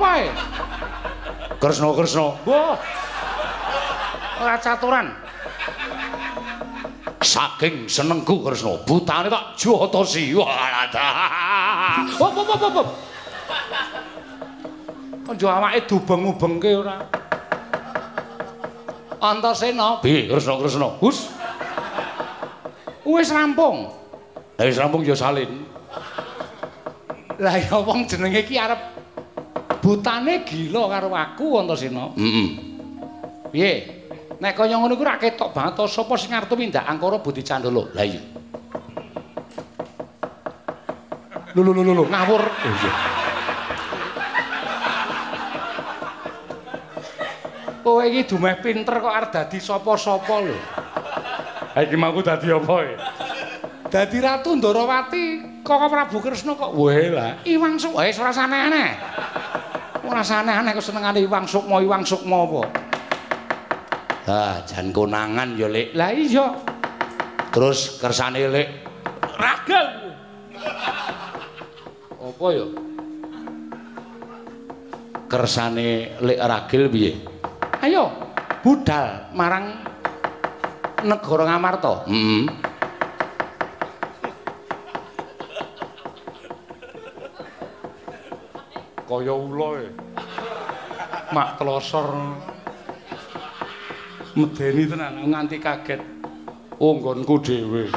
Ngapae? 0.00 0.24
Kresna, 1.60 1.92
Kresna. 1.92 2.26
Wah. 2.48 2.76
Ora 4.40 4.56
caturan. 4.56 5.06
Saking 7.20 7.84
senengku 7.84 8.40
Kresna, 8.40 8.80
butane 8.88 9.28
tak 9.28 9.60
jotosi. 9.60 10.32
Wah, 10.32 10.88
Hop, 12.16 12.32
hop, 12.32 12.48
hop, 12.48 12.72
hop. 12.72 12.88
Konjo 15.28 15.46
awake 15.46 15.84
dubeng-ubengke 15.86 16.70
ora. 16.80 16.96
Antasena, 19.20 20.00
piye 20.00 20.24
Kresna, 20.32 20.56
Kresna? 20.56 20.88
Hus. 21.04 21.28
Wis 23.04 23.28
rampung. 23.28 23.92
Lah 24.56 24.64
wis 24.64 24.80
rampung 24.80 25.04
ya 25.04 25.12
salin. 25.12 25.68
Lah 27.40 27.56
ya 27.56 27.80
wong 27.80 28.04
jenenge 28.04 28.44
iki 28.44 28.60
arep 28.60 28.89
butane 29.80 30.44
gila 30.44 30.86
karo 30.86 31.08
aku 31.16 31.58
Antasena. 31.58 32.12
Heeh. 32.14 32.48
Piye? 33.50 33.72
Nek 34.40 34.56
kaya 34.56 34.80
ngono 34.80 34.96
iku 34.96 35.04
ra 35.04 35.20
ketok 35.20 35.52
banget 35.52 35.76
to 35.76 35.84
sapa 35.84 36.16
sing 36.16 36.32
arep 36.32 36.48
tumindak 36.48 36.86
Angkara 36.86 37.20
Budi 37.20 37.44
Candala. 37.44 37.84
Lah 37.92 38.04
iya. 38.06 38.22
Lho 41.52 41.60
lho 41.60 41.72
lho 41.76 41.92
lho 41.92 42.04
ngawur. 42.08 42.42
Oh 42.44 42.72
iya. 42.78 42.92
Kowe 47.80 48.04
iki 48.06 48.22
dumeh 48.28 48.56
pinter 48.62 48.96
kok 49.00 49.12
arep 49.12 49.30
dadi 49.34 49.58
sapa-sapa 49.60 50.34
lho. 50.40 50.56
Ha 51.76 51.84
iki 51.84 51.96
mangku 52.00 52.24
dadi 52.24 52.48
apa 52.48 52.76
e? 52.86 52.92
dadi 53.90 54.18
ratu 54.22 54.54
Ndarawati 54.54 55.24
kok 55.66 55.82
Prabu 55.90 56.22
Kresna 56.22 56.54
kok 56.54 56.72
wae 56.78 57.10
lah 57.10 57.42
Iwang 57.42 57.74
wis 57.76 58.16
ora 58.22 58.30
aneh-aneh 58.30 59.09
ora 60.10 60.26
aneh-aneh 60.26 60.74
kok 60.74 60.82
senengane 60.82 61.22
Iwang 61.22 61.46
Sukma 61.46 61.78
Iwang 61.78 62.02
Sukma 62.02 62.42
apa? 62.42 62.62
Ah 64.26 64.58
jan 64.66 64.90
konangan 64.90 65.54
ya 65.54 65.70
lek. 65.70 65.94
Lah 65.94 66.10
iya. 66.10 66.50
Terus 67.54 67.98
kersane 68.02 68.42
lek. 68.50 68.68
Ragal. 69.38 69.86
Apa 72.18 72.46
ya? 72.50 72.66
Kersane 75.30 76.18
lek 76.18 76.38
ragil 76.42 76.82
piye? 76.90 77.12
Ayo 77.80 78.10
budal 78.66 79.30
marang 79.32 79.78
negara 81.06 81.54
Ngamarta. 81.54 82.04
Heeh 82.10 82.44
mm 82.44 82.69
kaya 89.10 89.34
ula 89.34 89.68
e. 89.82 89.86
Mak 91.34 91.58
telosor. 91.58 92.14
Medeni 94.38 94.86
tenan 94.86 95.18
nganti 95.26 95.58
kaget. 95.58 95.98
Oh 96.78 96.94
nggonku 96.94 97.42
dhewe. 97.42 97.90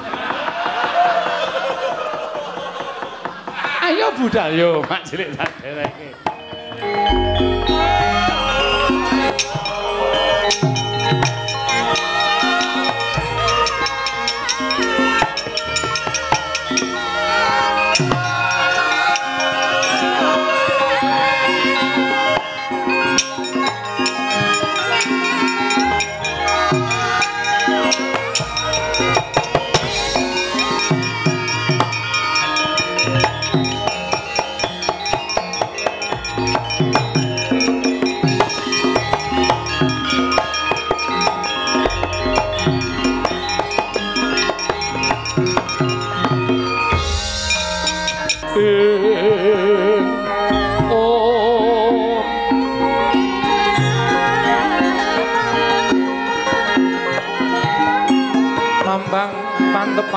Ayo 3.85 4.09
budal 4.17 4.51
yo, 4.57 4.81
mak 4.89 5.05
cilik 5.05 5.37
tak 5.37 5.53
dereke. 5.61 6.32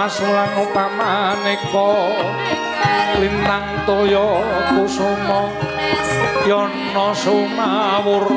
Pasulan 0.07 0.55
upamaneka 0.63 1.91
lintang 3.19 3.83
toya 3.83 4.39
kusuma. 4.71 5.51
Yana 6.47 7.11
sumawur 7.11 8.31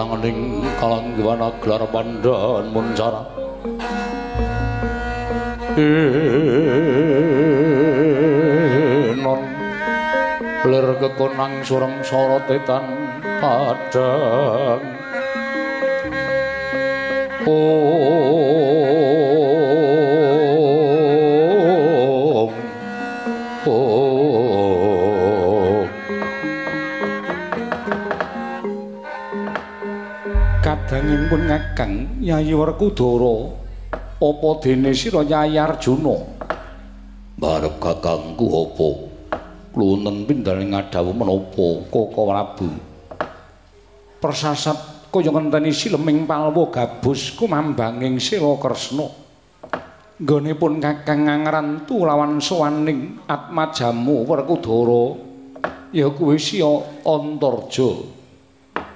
langening 0.00 0.64
kalanggiwana 0.80 1.52
gelar 1.60 1.84
pandan 1.92 2.72
muncara 2.72 3.20
enon 9.12 9.42
ler 10.70 10.88
kekonang 11.04 11.60
surang 11.68 12.00
sorotetan 12.00 12.84
padang. 13.44 14.80
Oh 17.44 18.39
ngakang 31.50 32.22
Yayi 32.22 32.54
Werkudara 32.54 33.50
apa 34.22 34.48
dene 34.62 34.94
sira 34.94 35.26
Yayi 35.26 35.58
Arjuna 35.58 36.14
Barep 37.34 37.82
kakangku 37.82 38.46
apa? 38.46 38.88
lunten 39.74 40.28
pindhane 40.28 40.70
ngadawu 40.70 41.10
menapa? 41.14 41.68
Koko 41.88 42.22
Prabu. 42.28 42.68
Persasat 44.20 45.10
kaya 45.10 45.30
ngenteni 45.32 45.72
sileming 45.74 46.28
palwa 46.28 46.70
gabus 46.70 47.34
kumambanging 47.34 48.22
sira 48.22 48.54
Kresna 48.60 49.08
nggone 50.20 50.52
pun 50.52 50.76
kakang 50.84 51.26
ngangrantu 51.26 52.04
lawan 52.04 52.44
sowaning 52.44 53.24
Atmajamu 53.24 54.28
Werkudara. 54.28 55.32
Ya 55.90 56.06
kuwi 56.12 56.38
siya 56.38 56.70
Antarja 57.02 58.19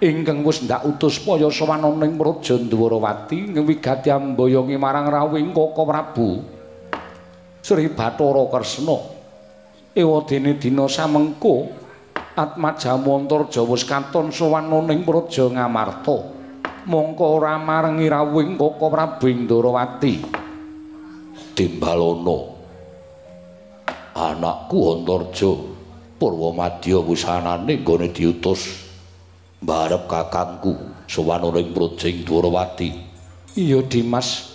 ingkang 0.04 0.44
wis 0.44 0.60
ndak 0.60 0.84
utus 0.84 1.16
paya 1.24 1.48
sawananing 1.48 2.20
Praja 2.20 2.60
Dwarawati 2.60 3.56
ngwigati 3.56 4.12
ambayongi 4.12 4.76
marang 4.76 5.08
rawing 5.08 5.56
Koko 5.56 5.88
Prabu. 5.88 6.44
Sri 7.64 7.88
Bathara 7.88 8.44
Kresna. 8.52 9.00
Ewadene 9.96 10.60
dina 10.60 10.84
samengko 10.84 11.72
Atmajamu 12.36 13.14
Antarja 13.16 13.64
wis 13.64 13.88
katon 13.88 14.28
sawananing 14.28 15.08
Praja 15.08 15.48
Ngamarta. 15.48 16.36
Mongko 16.84 17.40
ora 17.40 17.56
marengi 17.56 18.04
rawing 18.04 18.60
Koko 18.60 18.92
Prabu 18.92 19.32
Dwarawati 19.48 20.14
Dimbalana. 21.56 22.38
Anakku 24.12 24.78
Antarja 24.92 25.50
Purwamadya 26.20 27.00
wusanane 27.00 27.80
nggone 27.80 28.12
diutus 28.12 28.83
barep 29.64 30.04
kakangku 30.04 30.76
sawananing 31.08 31.72
Projing 31.72 32.20
Dwarawati. 32.22 32.90
iya 33.56 33.80
Dimas. 33.80 34.52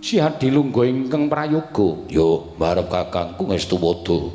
Si 0.00 0.16
Adilungga 0.16 0.88
ingkang 0.88 1.30
prayoga. 1.30 2.08
Yo 2.10 2.56
barep 2.58 2.90
kakangku 2.90 3.46
ngestu 3.46 3.78
wada. 3.78 4.34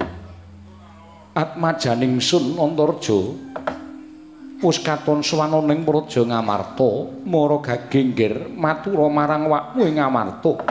Atmajaning 1.36 2.24
Sun 2.24 2.56
Antarja. 2.56 3.20
Wis 4.64 4.80
katon 4.80 5.20
sawananing 5.20 5.84
Praja 5.84 6.24
Ngamarta 6.24 7.12
mara 7.28 7.60
gagengger 7.60 8.48
matura 8.56 9.12
marang 9.12 9.52
wakmu 9.52 9.84
ing 9.84 10.00
Ngamarta. 10.00 10.64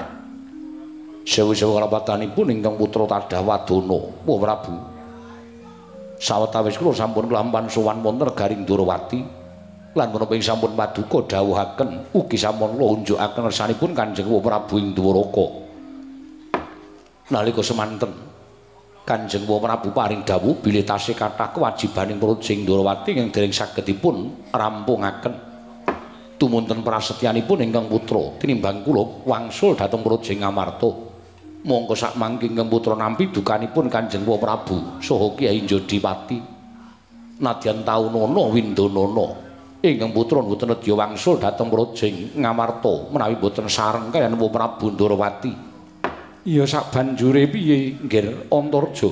Sewu-sewu 1.25 1.77
kalapatanipun 1.77 2.53
ingkang 2.53 2.77
putra 2.77 3.05
Tadawadana, 3.09 4.25
Wah 4.25 4.39
Prabu 4.41 4.94
sawetawis 6.19 6.79
kula 6.79 6.95
sampun 6.95 7.27
kelampan 7.27 7.67
sowan 7.67 8.01
wonten 8.01 8.31
Garing 8.35 8.63
Durawati 8.63 9.21
lan 9.95 10.09
menapa 10.11 10.35
sampun 10.43 10.75
paduka 10.75 11.39
dawuhaken 11.39 12.15
ugi 12.15 12.37
sampun 12.39 12.75
kula 12.75 12.87
unjukaken 12.99 13.43
resanipun 13.47 13.91
Kanjeng 13.95 14.27
Prabu 14.27 14.75
ing 14.79 14.91
Dwaraka 14.95 15.47
nalika 17.31 17.63
semanten 17.63 18.13
Kanjeng 19.05 19.45
Prabu 19.45 19.93
paring 19.93 20.25
dawuh 20.25 20.65
bilih 20.65 20.81
tasih 20.81 21.13
kathah 21.13 21.53
kewajibaning 21.53 22.17
Projing 22.17 22.65
Durawati 22.65 23.13
ing 23.13 23.29
dereng 23.29 23.53
sagedipun 23.53 24.49
rampungaken. 24.49 25.53
Tumunten 26.41 26.81
prasetyanipun 26.81 27.63
ingkang 27.63 27.87
putra 27.87 28.41
tinimbang 28.41 28.81
kula 28.81 29.29
wangsul 29.29 29.77
dhateng 29.77 30.01
Projing 30.01 30.41
Ngamarta 30.41 31.14
mongko 31.65 31.97
sak 31.97 32.21
mangke 32.21 32.45
ingkang 32.45 32.69
putra 32.69 32.93
nampi 32.93 33.33
dukanipun 33.33 33.89
Kanjeng 33.89 34.29
Wah 34.29 34.37
Prabu. 34.37 35.01
Saha 35.01 35.33
Kyai 35.33 35.65
Jodipati 35.65 36.39
nadyan 37.41 37.83
taunana 37.83 38.43
windanana 38.53 39.27
ingkang 39.83 40.13
putra 40.15 40.39
mboten 40.45 40.71
nedya 40.71 40.95
wangsul 40.95 41.41
dhateng 41.43 41.67
Projing 41.73 42.39
Ngamarta 42.39 43.11
menawi 43.11 43.35
mboten 43.41 43.67
sareng 43.67 44.13
kaliyan 44.13 44.37
Wah 44.37 44.51
Prabu 44.53 44.93
Ndrawati 44.93 45.53
iya 46.45 46.69
sak 46.69 46.93
banjure 46.93 47.49
piye 47.49 47.97
nggih 48.05 48.53
Antarja? 48.53 49.11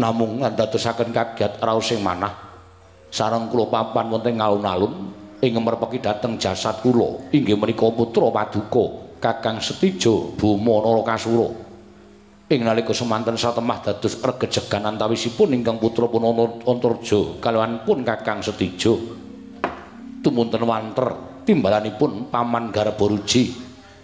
Namung 0.00 0.40
ngandadosaken 0.40 1.12
kagiat 1.12 1.60
raos 1.60 1.92
sing 1.92 2.00
manah. 2.00 2.32
Sareng 3.10 3.50
kula 3.52 3.68
papan 3.68 4.08
wonten 4.08 4.38
alun-alun 4.38 5.12
ing 5.44 5.52
merpeki 5.60 6.00
dhateng 6.00 6.40
jasad 6.40 6.80
kula. 6.80 7.20
Inggih 7.34 7.58
menika 7.58 7.84
putra 7.90 8.32
paduka 8.32 9.09
Kakang 9.20 9.60
Setijo 9.60 10.32
Buma 10.34 10.80
Narakasura 10.80 11.70
ing 12.50 12.66
nalika 12.66 12.90
semanten 12.90 13.38
satemah 13.38 13.78
dados 13.78 14.18
regejegan 14.18 14.82
antawisipun 14.82 15.54
ingkang 15.54 15.78
putra 15.78 16.10
pun 16.10 16.26
Antarja. 16.66 17.38
Kaliyan 17.38 17.86
pun 17.86 18.02
Kakang 18.02 18.42
Setijo. 18.42 18.98
Tumunten 20.20 20.66
wanter 20.66 21.14
timbalanipun 21.46 22.26
Paman 22.26 22.74
Garbaruji 22.74 23.54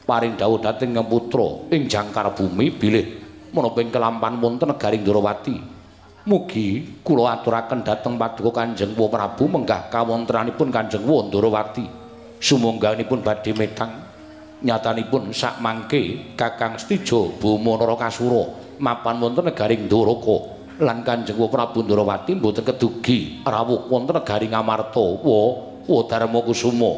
paring 0.07 0.39
dawuh 0.39 0.63
dhateng 0.63 0.95
ingkang 0.95 1.11
putra 1.11 1.67
ing 1.75 1.91
jangkar 1.91 2.31
bumi 2.33 2.71
bilih 2.71 3.07
menapa 3.51 3.83
ing 3.83 3.91
kelampan 3.91 4.39
wonten 4.39 4.71
negaring 4.71 5.03
Ndrawati 5.03 5.57
mugi 6.31 7.03
kula 7.03 7.37
aturaken 7.37 7.83
dhateng 7.83 8.15
paduka 8.15 8.63
Kanjeng 8.63 8.95
Prabu 8.95 9.45
menggah 9.51 9.91
kawontenanipun 9.91 10.71
Kanjeng 10.71 11.03
Wa 11.03 11.27
Ndrawati 11.27 11.85
sumangganipun 12.39 13.27
badhe 13.27 13.51
metang 13.53 14.06
nyatanipun 14.65 15.37
sak 15.37 15.61
mangke 15.61 16.33
Kakang 16.33 16.81
Stijo 16.81 17.37
Buma 17.37 17.77
Narakasura 17.77 18.45
mapan 18.81 19.21
wonten 19.21 19.45
negaring 19.45 19.85
Ndoraka 19.89 20.57
lan 20.81 21.01
Kanjeng 21.05 21.41
Prabu 21.49 21.81
Ndrawati 21.85 22.37
mboten 22.37 22.65
kedugi 22.65 23.41
rawuh 23.45 23.89
wonten 23.89 24.17
negaring 24.17 24.53
Amarta 24.57 25.01
wa 25.01 25.41
wa 25.87 26.01
Darma 26.09 26.41
Kusuma. 26.43 26.93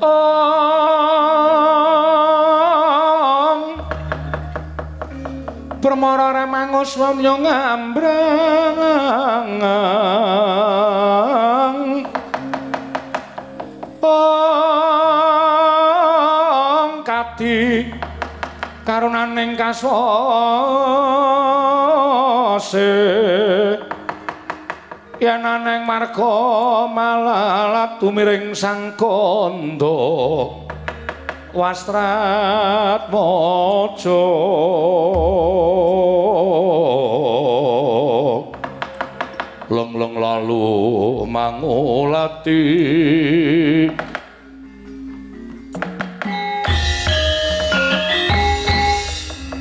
Ong 0.00 0.20
Permara 5.80 6.44
remangus 6.44 6.92
wanya 7.00 7.40
ngambrang 7.40 8.70
karunaning 18.90 19.54
kasose 19.54 20.10
yen 25.22 25.46
aneng 25.46 25.86
marga 25.86 26.90
malalat 26.90 28.02
tumiring 28.02 28.50
sang 28.50 28.98
kandha 28.98 29.94
wastrat 31.54 33.06
maja 33.14 34.26
leng-leng 39.70 40.18
lalu 40.18 40.66
mangulati 41.30 42.66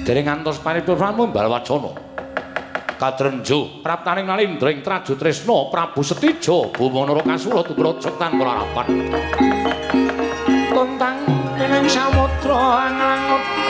Dereng 0.10 0.26
ngantos 0.26 0.58
paripurnamu 0.66 1.30
balwacana 1.30 1.94
kadrenjo 2.98 3.86
praptaning 3.86 4.26
nalindring 4.26 4.82
traju 4.82 5.14
tresna 5.14 5.70
Prabu 5.70 6.02
Setijo 6.02 6.74
Buma 6.74 7.06
Narakasura 7.06 7.62
tubrajak 7.62 8.18
tanpa 8.18 8.42
harapan 8.42 9.06
tuntang 10.74 11.22
ning 11.62 11.86
samudra 11.86 12.90
anglangut 12.90 13.69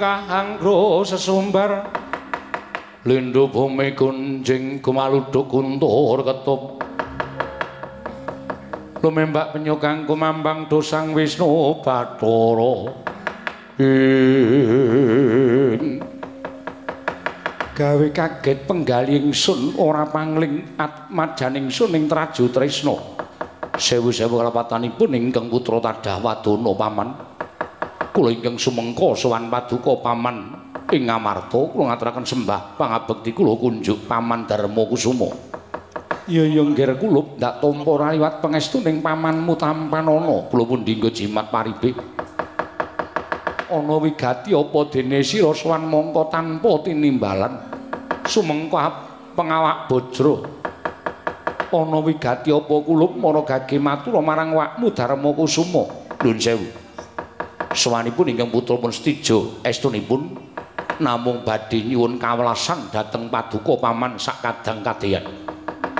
kahangro 0.00 1.04
sesumbar. 1.04 1.92
Lindu 3.04 3.52
bumi 3.52 3.92
kunjing 3.92 4.80
kumaluduk 4.80 5.48
kuntur 5.48 6.20
ketup 6.24 6.80
lumembak 9.00 9.56
penyukang 9.56 10.04
kumambang 10.04 10.68
dosang 10.68 11.16
wisnu 11.16 11.80
batoro 11.80 12.92
gawe 17.72 18.06
kaget 18.12 18.68
penggaling 18.68 19.32
sun 19.32 19.72
ora 19.80 20.04
pangling 20.04 20.76
atmajaning 20.76 21.72
sun 21.72 21.96
ing 21.96 22.04
traju 22.04 22.44
tresno 22.52 23.16
sewu-sewu 23.80 24.36
kalapatanipun 24.36 25.16
ingkang 25.16 25.48
putra 25.48 25.80
tadah 25.80 26.20
wadana 26.20 26.72
paman 26.76 27.29
kula 28.20 28.36
ingkang 28.36 28.60
sumengka 28.60 29.16
sowan 29.16 29.48
paduka 29.48 29.96
paman 30.04 30.52
ing 30.92 31.08
ngamarta 31.08 31.56
kula 31.72 31.88
ngaturaken 31.88 32.28
sembah 32.28 32.76
pangabekti 32.76 33.32
kula 33.32 33.56
kunjuk 33.56 34.04
paman 34.04 34.44
Darma 34.44 34.84
Kusuma. 34.84 35.32
Ya 36.28 36.44
ya 36.44 36.60
nggir 36.60 37.00
kulup 37.00 37.40
ndak 37.40 37.64
tampa 37.64 37.92
raliwat 37.96 38.44
pangestuning 38.44 39.00
pamanmu 39.00 39.56
tampanana. 39.56 40.52
Kula 40.52 40.68
pun 40.68 40.84
dinggo 40.84 41.08
jimat 41.08 41.48
paribe. 41.48 41.96
Ana 43.72 43.96
wigati 43.96 44.52
apa 44.52 44.78
dene 44.92 45.24
sira 45.24 45.56
sowan 45.56 45.88
mangka 45.88 46.28
tanpa 46.28 46.84
tinimbalan? 46.84 47.56
Sumengko 48.28 48.76
pengawak 49.32 49.88
bojro. 49.88 50.44
Ana 51.72 51.98
wigati 52.04 52.52
apa 52.52 52.74
kulup 52.84 53.16
mara 53.16 53.40
gage 53.48 53.80
matur 53.80 54.20
marang 54.20 54.52
wakmu 54.52 54.92
Darma 54.92 55.32
Kusuma? 55.32 55.88
Nuwun 56.20 56.36
sewu 56.36 56.89
sawanipun 57.70 58.34
ingkang 58.34 58.50
putra 58.50 58.76
pun 58.78 58.90
stijo 58.90 59.62
estunipun 59.62 60.34
namung 61.00 61.46
badhe 61.46 61.80
nyuwun 61.86 62.18
kawelasan 62.20 62.90
dhateng 62.90 63.30
paduka 63.30 63.78
paman 63.78 64.18
sakadang 64.20 64.82
kadeyan 64.82 65.24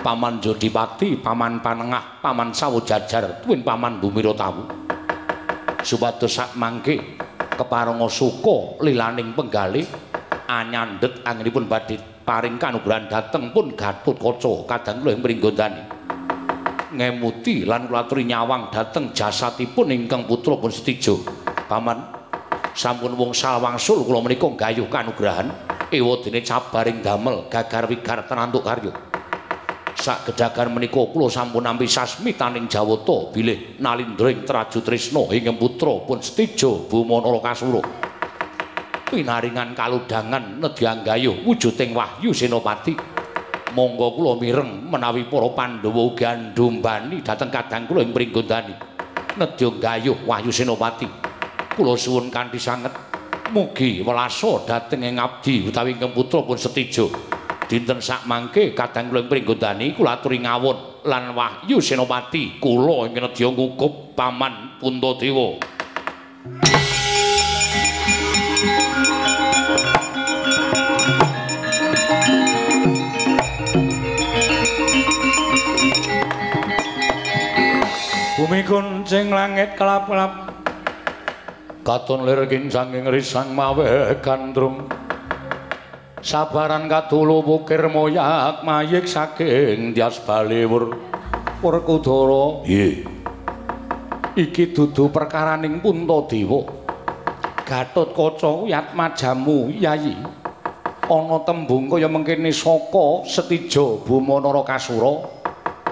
paman 0.01 0.43
Jodipati 0.43 1.21
paman 1.21 1.63
Panengah 1.63 2.21
paman 2.21 2.53
Sawojajar 2.53 3.41
tuwin 3.41 3.65
paman 3.65 4.03
Bumira 4.03 4.35
Tawu 4.37 4.65
supados 5.81 6.37
sak 6.37 6.59
mangke 6.59 7.17
keparenga 7.57 8.09
suka 8.09 8.81
lilaning 8.85 9.33
penggalih 9.33 9.87
anyandhet 10.51 11.23
anggenipun 11.23 11.71
badhe 11.71 11.97
paring 12.27 12.59
kanugrahan 12.59 13.07
dhateng 13.07 13.55
pun 13.55 13.75
Gatotkaca 13.75 14.67
kadang 14.67 15.03
kula 15.03 15.11
ing 15.15 15.23
pringgondani. 15.23 15.83
Ngemuti 16.91 17.63
lan 17.67 17.87
kula 17.87 18.07
nyawang 18.07 18.71
dhateng 18.75 19.15
jasatipun 19.15 19.95
ingkang 19.95 20.27
putra 20.27 20.59
pun 20.59 20.71
Setijo. 20.71 21.40
Paman 21.71 22.03
sampun 22.75 23.15
wong 23.15 23.31
sawangsul 23.31 24.03
kula 24.03 24.19
menika 24.27 24.51
gayuh 24.59 24.91
kanugrahan 24.91 25.55
ewadene 25.95 26.43
cabaring 26.43 26.99
damel 26.99 27.47
gagar 27.47 27.87
wigar 27.87 28.27
tenantuk 28.27 28.67
karya. 28.67 28.91
Sak 29.95 30.27
gedagan 30.27 30.75
menika 30.75 30.99
kula 30.99 31.31
sampun 31.31 31.63
nampi 31.63 31.87
sasmitaning 31.87 32.67
Jawata 32.67 33.31
bilih 33.31 33.79
nalindring 33.79 34.43
Traju 34.43 34.83
Trisna 34.83 35.31
ingkang 35.31 35.63
putra 35.63 35.95
pun 36.03 36.19
Setijo 36.19 36.91
Bumanara 36.91 37.39
Kasura. 37.39 38.11
pinaringan 39.11 39.75
kaludangan 39.75 40.63
nedyang 40.63 41.03
gayuh 41.03 41.43
wujuding 41.43 41.91
Wahyu 41.91 42.31
Senopati. 42.31 42.95
Monggo 43.75 44.15
kula 44.19 44.39
mireng 44.39 44.91
menawi 44.91 45.27
para 45.31 45.51
Pandhawa 45.55 46.03
uga 46.03 46.35
ndombani 46.35 47.23
dhateng 47.23 47.51
kadang 47.51 47.87
kula 47.91 48.07
ing 48.07 48.15
pringgondani. 48.15 48.75
Nedyang 49.39 49.79
gayuh 49.83 50.19
Wahyu 50.27 50.51
Senopati. 50.55 51.20
Kula 51.81 51.97
suwun 51.97 52.29
kanthi 52.29 52.61
sanget 52.61 52.93
mugi 53.57 54.05
welasa 54.05 54.69
dhateng 54.69 55.01
ing 55.01 55.17
abdi 55.17 55.65
utawi 55.65 55.97
ingkang 55.97 56.13
putra 56.13 56.45
pun 56.45 56.61
Setijo. 56.61 57.09
Dinten 57.65 58.05
sak 58.05 58.29
mangke 58.29 58.77
kadang 58.77 59.09
kula 59.09 59.25
ing 59.25 59.33
pringgondani 59.33 59.97
kula 59.97 60.21
aturi 60.21 60.45
ngawon 60.45 61.09
lan 61.09 61.33
Wahyu 61.33 61.81
Senopati 61.81 62.61
kula 62.61 63.09
ing 63.09 63.17
nedya 63.17 63.49
ngukup 63.49 64.13
paman 64.13 64.77
Puntadewa. 64.77 65.57
Bumi 78.37 78.61
kuncing 78.69 79.33
langit 79.33 79.81
kelap-kelap 79.81 80.50
Katon 81.81 82.29
lir 82.29 82.45
kincang 82.45 82.93
ing 82.93 83.09
risang 83.09 83.57
mawe 83.57 84.13
gandrum 84.21 84.85
Sabaran 86.21 86.85
katulu 86.85 87.41
bukir 87.41 87.81
moyak 87.89 88.61
mayik 88.61 89.09
saking 89.09 89.97
dias 89.97 90.21
baliwur 90.21 90.93
Werkudara. 91.65 92.65
Iye 92.69 93.05
iki 94.37 94.73
dudu 94.77 95.09
perkaraning 95.09 95.81
Puntadewa 95.81 96.69
Gatotkaca 97.65 98.69
yat 98.69 98.93
majamu 98.93 99.73
yayi. 99.73 100.17
Ana 101.11 101.43
tembung 101.43 101.91
kaya 101.91 102.07
mengkene 102.07 102.53
saka 102.53 103.25
Setija 103.25 104.05
Bumanara 104.05 104.61
Kasura. 104.63 105.27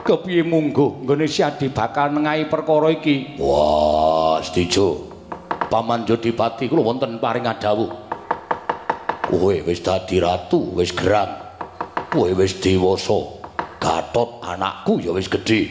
Kepiye 0.05 0.45
mungguh 0.45 1.05
nggone 1.05 1.25
Siadi 1.29 1.69
bakal 1.69 2.13
nengahi 2.13 2.49
perkara 2.49 2.89
iki. 2.93 3.37
Wah, 3.41 4.41
Stijo. 4.41 5.18
Paman 5.69 6.09
Jodipati 6.09 6.65
kula 6.65 6.81
wonten 6.81 7.21
paring 7.21 7.45
adawuh. 7.45 7.93
Kowe 9.29 9.57
wis 9.69 9.85
dadi 9.85 10.17
ratu, 10.17 10.73
wis 10.73 10.97
gerang. 10.97 11.29
Kowe 12.09 12.33
wis 12.33 12.57
dewasa. 12.57 13.37
Gatot 13.77 14.41
anakku 14.41 14.97
ya 15.05 15.13
wis 15.13 15.29
gedhe. 15.29 15.69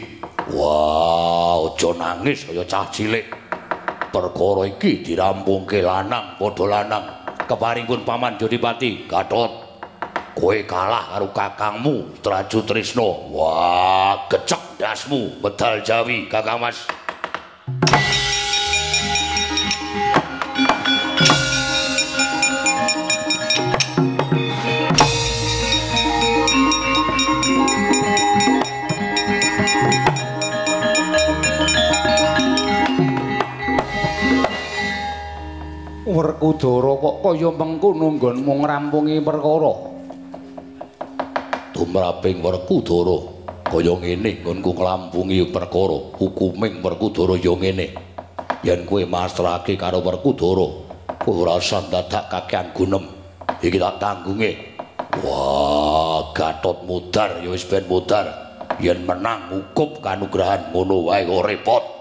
Wah, 0.54 1.66
aja 1.66 1.90
nangis 1.98 2.46
kaya 2.46 2.62
cah 2.62 2.86
cilik. 2.94 3.26
Perkara 4.14 4.64
iki 4.70 5.02
dirampungke 5.02 5.82
lanang 5.82 6.38
padha 6.38 6.64
lanang. 6.64 7.04
Keparingipun 7.50 8.06
Paman 8.06 8.38
Jodipati, 8.38 9.10
Gatot. 9.10 9.68
kowe 10.38 10.54
kalah 10.62 11.18
karo 11.18 11.28
kakangmu 11.34 12.22
Traju 12.22 12.58
Trisna. 12.62 13.08
Wah, 13.34 14.30
gecek 14.30 14.78
dasmu 14.78 15.42
medal 15.42 15.82
Jawi, 15.82 16.30
Kakang 16.30 16.62
Mas. 16.62 16.86
Werkudara 36.18 36.98
kok 36.98 37.16
kaya 37.22 37.50
mengkono 37.54 38.18
nggonmu 38.18 38.52
ngrampungi 38.58 39.22
perkara. 39.22 39.72
tumraping 41.70 42.42
Werkudara 42.42 43.22
kaya 43.70 43.94
ngene 43.94 44.42
nggonku 44.42 44.74
nglampungi 44.74 45.46
perkara 45.54 45.98
hukuming 46.18 46.82
Werkudara 46.82 47.38
ya 47.38 47.54
ngene. 47.54 47.86
Yen 48.66 48.82
kowe 48.82 49.06
masrahake 49.06 49.78
karo 49.78 50.02
Werkudara 50.02 50.66
kowe 51.22 51.38
ora 51.38 51.54
usah 51.62 51.86
dadak 51.86 52.26
kakean 52.26 52.74
gunem. 52.74 53.06
Iki 53.62 53.78
tak 53.78 54.02
tanggunge 54.02 54.50
wah 55.22 56.34
Gatot 56.34 56.82
mudar 56.82 57.46
ya 57.46 57.54
wis 57.54 57.62
ben 57.62 57.86
mudar. 57.86 58.26
Yen 58.82 59.06
menang 59.06 59.54
hukum 59.54 60.02
kanugrahan 60.02 60.74
ngono 60.74 61.14
wae 61.14 61.22
ora 61.30 61.46
repot 61.46 61.98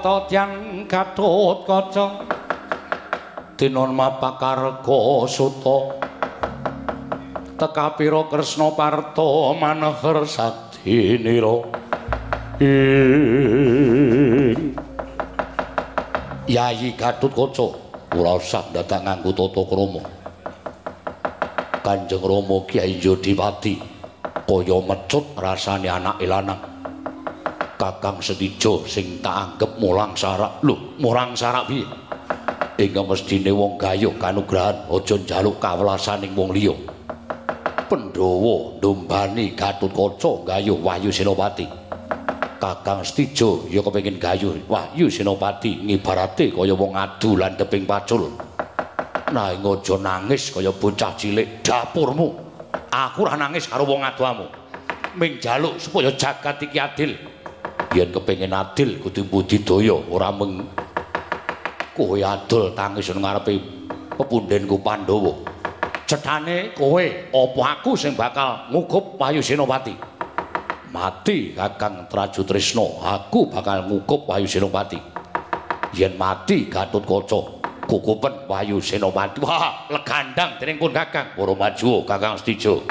kata 0.00 0.32
tyan 0.32 0.52
katut 0.88 1.68
kaca. 1.68 2.24
Mapakarga 3.60 5.28
suta. 5.28 6.00
Teka 7.60 7.86
pira 8.00 8.24
kresna 8.24 8.72
parta 8.72 9.52
maneher 9.60 10.24
sadinira. 10.24 11.60
Yayi 16.48 16.96
Gatut 16.96 17.36
Kaca 17.36 17.68
ora 18.16 18.40
usah 18.40 18.64
dadak 18.72 19.04
nganggo 19.04 19.36
tata 19.36 19.62
krama. 19.68 20.00
Kanjeng 21.84 22.24
Rama 22.24 22.64
Kyai 22.64 22.96
Jodiwati 22.96 23.76
kaya 24.48 24.76
mecut 24.80 25.36
rasane 25.36 25.88
anak 25.92 26.16
lanang 26.24 26.79
Kakang 27.80 28.20
Setijo 28.20 28.84
sing 28.84 29.24
tak 29.24 29.56
anggep 29.56 29.80
mulang 29.80 30.12
sarak 30.12 30.60
lho 30.60 31.00
mulang 31.00 31.32
sarak 31.32 31.64
piye 31.64 31.88
Ing 32.76 32.92
mestine 33.08 33.48
wong 33.56 33.80
gayuh 33.80 34.12
kanugrahan 34.20 34.84
aja 34.92 35.16
njaluk 35.16 35.56
kawelasaning 35.56 36.36
wong 36.36 36.52
liya 36.52 36.76
Pandhawa 37.90 38.78
ndombani 38.78 39.56
Gatut 39.58 39.90
Kaca 39.90 40.46
gayuh 40.46 40.78
Wahyu 40.78 41.10
Senopati. 41.10 41.66
Kakang 42.62 43.02
Stijo 43.02 43.66
ya 43.66 43.82
kepengin 43.82 44.14
gayuh 44.14 44.54
Wahyu 44.70 45.10
Senopati 45.10 45.82
ngibarate 45.82 46.54
kaya 46.54 46.70
wong 46.70 46.94
adu 46.94 47.34
landheping 47.34 47.90
pacul. 47.90 48.30
Nanging 49.34 49.66
aja 49.66 49.94
nangis 49.98 50.54
kaya 50.54 50.70
bocah 50.70 51.18
cilik 51.18 51.66
dapurmu. 51.66 52.28
Aku 52.94 53.26
ora 53.26 53.34
nangis 53.34 53.66
karo 53.66 53.82
wong 53.82 54.06
aduamu. 54.06 54.46
Ming 55.18 55.42
jaluk 55.42 55.82
supaya 55.82 56.14
jagat 56.14 56.62
iki 56.62 56.78
adil. 56.78 57.29
Yen 57.90 58.14
kepengin 58.14 58.54
adil 58.54 59.02
kudu 59.02 59.26
budidaya 59.26 59.98
ora 60.14 60.30
mung 60.30 60.62
kowe 61.90 62.14
adol 62.22 62.70
tangis 62.70 63.10
nang 63.10 63.26
ngarepe 63.26 63.58
pepundhenku 64.14 64.78
Pandhawa. 64.78 65.34
cethane 66.06 66.74
kowe 66.74 67.04
apa 67.34 67.62
aku 67.74 67.94
sing 67.94 68.18
bakal 68.18 68.66
ngukup 68.74 69.14
Wahyu 69.14 69.38
Senopati? 69.42 69.94
Mati 70.90 71.54
Kakang 71.54 72.10
Traju 72.10 72.42
Trisna 72.42 72.86
aku 73.10 73.46
bakal 73.46 73.86
ngukup 73.86 74.26
Wahyu 74.26 74.46
Senopati. 74.46 74.98
Yen 75.94 76.18
mati 76.18 76.66
Gatut 76.66 77.02
Kaca 77.06 77.62
kukupen 77.86 78.46
Wahyu 78.50 78.82
Senopati. 78.82 79.38
Wah 79.42 79.90
legandang 79.90 80.58
dening 80.58 80.78
pun 80.78 80.90
Kakang 80.90 81.34
para 81.34 81.54
maju 81.58 81.90
Kakang 82.06 82.34
Stijo 82.38 82.82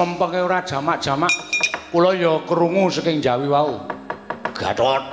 wis 0.00 0.08
mempenge 0.08 0.40
ora 0.40 0.64
jamak-jamak 0.64 1.28
kula 1.92 2.16
ya 2.16 2.40
krungu 2.48 2.88
saking 2.88 3.20
Jawi 3.20 3.52
wau. 3.52 3.84
Gatot 4.56 5.04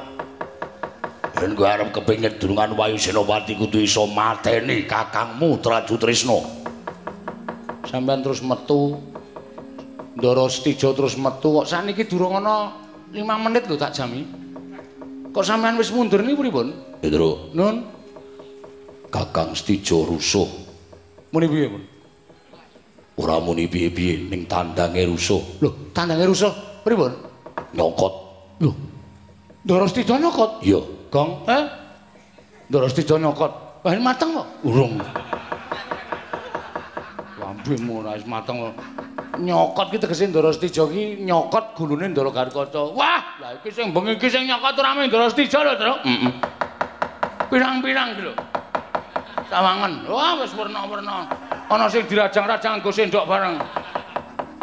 yen 1.44 1.52
kowe 1.60 1.68
arep 1.68 1.92
kepengin 1.92 2.40
durungan 2.40 2.72
Wayu 2.72 2.96
Senopati 2.96 3.60
kudu 3.60 3.84
iso 3.84 4.08
mateni 4.08 4.88
kakangmu 4.88 5.60
Traju 5.60 5.96
Trisna 6.00 6.40
sampean 7.84 8.24
terus 8.24 8.40
metu 8.40 8.96
Ndara 10.16 10.48
Stijo 10.48 10.96
terus 10.96 11.20
metu 11.20 11.62
kok 11.62 11.68
saniki 11.68 12.08
durung 12.08 12.40
ana 12.40 12.72
5 13.12 13.28
menit 13.44 13.68
lho 13.68 13.76
tak 13.76 13.92
jami. 13.92 14.24
Kok 15.36 15.44
sampean 15.44 15.76
wis 15.76 15.92
mundur 15.92 16.24
niki 16.24 16.40
pripun? 16.40 16.74
Pedro 17.04 17.52
nun. 17.52 17.86
Kakang 19.12 19.52
Stijo 19.52 20.08
rusuh. 20.08 20.48
Muni 21.32 21.48
piye 21.52 21.68
pun 21.68 21.97
ora 23.28 23.44
muni 23.44 23.68
piye-piye 23.68 24.32
ning 24.32 24.48
tandange 24.48 25.04
rusuh. 25.04 25.60
Lho, 25.60 25.92
tandange 25.92 26.24
rusuh 26.24 26.56
pripun? 26.88 27.12
Nyokot. 27.76 28.14
Lho. 28.64 28.72
Ndara 29.68 29.84
Stija 29.92 30.16
nyokot? 30.16 30.64
Iya. 30.64 30.80
Gong, 31.12 31.44
eh? 31.52 31.64
Ndara 32.72 32.88
Stija 32.88 33.20
nyokot. 33.20 33.84
Wah, 33.84 33.92
mateng 34.00 34.32
kok. 34.32 34.48
Urung. 34.64 34.96
Lambemu 37.36 37.92
ora 38.00 38.16
wis 38.16 38.24
mateng. 38.24 38.72
Nyokot 39.44 39.92
ki 39.92 40.00
tegese 40.00 40.32
Ndara 40.32 40.56
Stija 40.56 40.88
ki 40.88 41.20
nyokot 41.28 41.76
gulune 41.76 42.08
Ndara 42.08 42.32
Garkaca. 42.32 42.96
Wah, 42.96 43.44
lah 43.44 43.60
iki 43.60 43.76
sing 43.76 43.92
bengi 43.92 44.16
iki 44.16 44.32
sing 44.32 44.48
nyokot 44.48 44.80
ora 44.80 44.96
men 44.96 45.12
Ndara 45.12 45.28
Stija 45.28 45.68
lho, 45.68 45.76
Tru. 45.76 45.94
Heeh. 46.08 46.32
Pirang-pirang 47.52 48.16
ki 48.16 48.24
lho. 48.24 48.34
sawangen. 49.50 50.04
Wah, 50.08 50.40
wis 50.40 50.52
werna-werna. 50.56 51.47
Ana 51.68 51.92
sing 51.92 52.08
dirajang-rajang 52.08 52.80
nggo 52.80 52.92
sendok 52.96 53.28
bareng. 53.28 53.60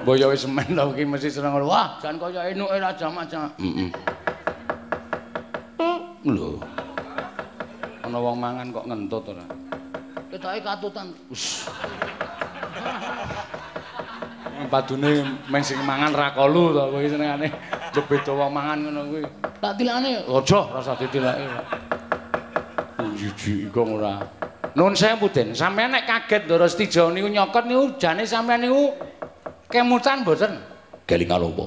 Mbok 0.00 0.16
ya 0.16 0.28
wis 0.28 0.44
semen 0.44 0.68
to 0.72 0.84
iki 0.96 1.04
mesti 1.04 1.28
seneng. 1.28 1.60
Wah, 1.64 2.00
jan 2.00 2.16
kaya 2.16 2.48
enuke 2.48 2.80
rajang-rajang. 2.80 3.52
Heeh. 3.60 3.88
Lho. 6.24 6.56
Ana 8.04 8.16
wong 8.20 8.36
mangan 8.40 8.72
kok 8.72 8.88
ngentut 8.88 9.24
ora. 9.36 9.44
Ketoke 10.32 10.60
katutan. 10.64 11.12
Wis. 11.28 11.68
Padune 14.72 15.28
meng 15.52 15.60
sing 15.60 15.76
mangan 15.84 16.12
ra 16.16 16.32
kolu 16.32 16.72
to 16.72 16.88
kowe 16.88 17.04
senengane. 17.04 17.52
Beda 17.92 18.32
wong 18.32 18.48
mangan 18.48 18.78
ngono 18.80 19.00
kuwi. 19.12 19.22
Tak 19.60 19.76
tilakane 19.76 20.24
aja 20.24 20.60
rasa 20.72 20.92
ditilake. 20.96 21.44
Jiji 23.12 23.68
kok 23.68 23.88
ora. 23.88 24.24
Nun 24.74 24.98
sewu 24.98 25.30
Den, 25.30 25.54
sampeyan 25.54 25.94
nek 25.94 26.02
kaget 26.02 26.50
Ndara 26.50 26.66
Stijo 26.66 27.06
niku 27.14 27.30
nyokot 27.30 27.62
niku 27.70 27.94
jane 27.94 28.26
sampeyan 28.26 28.66
niku 28.66 28.90
kemutan 29.70 30.26
mboten? 30.26 30.50
Kelingan 31.06 31.46
apa? 31.46 31.64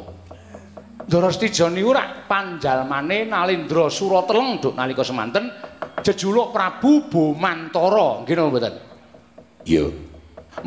Ndara 1.08 1.32
Stijo 1.32 1.72
niku 1.72 1.96
rak 1.96 2.28
panjalmane 2.28 3.24
Nalindra 3.32 3.88
Surateleng 3.88 4.60
duk 4.60 4.76
nalika 4.76 5.08
semanten 5.08 5.48
jejuluk 6.04 6.52
Prabu 6.52 7.08
Bomantara, 7.08 8.28
nggih 8.28 8.36
napa 8.36 8.50
mboten? 8.52 8.74
Iya. 9.64 9.88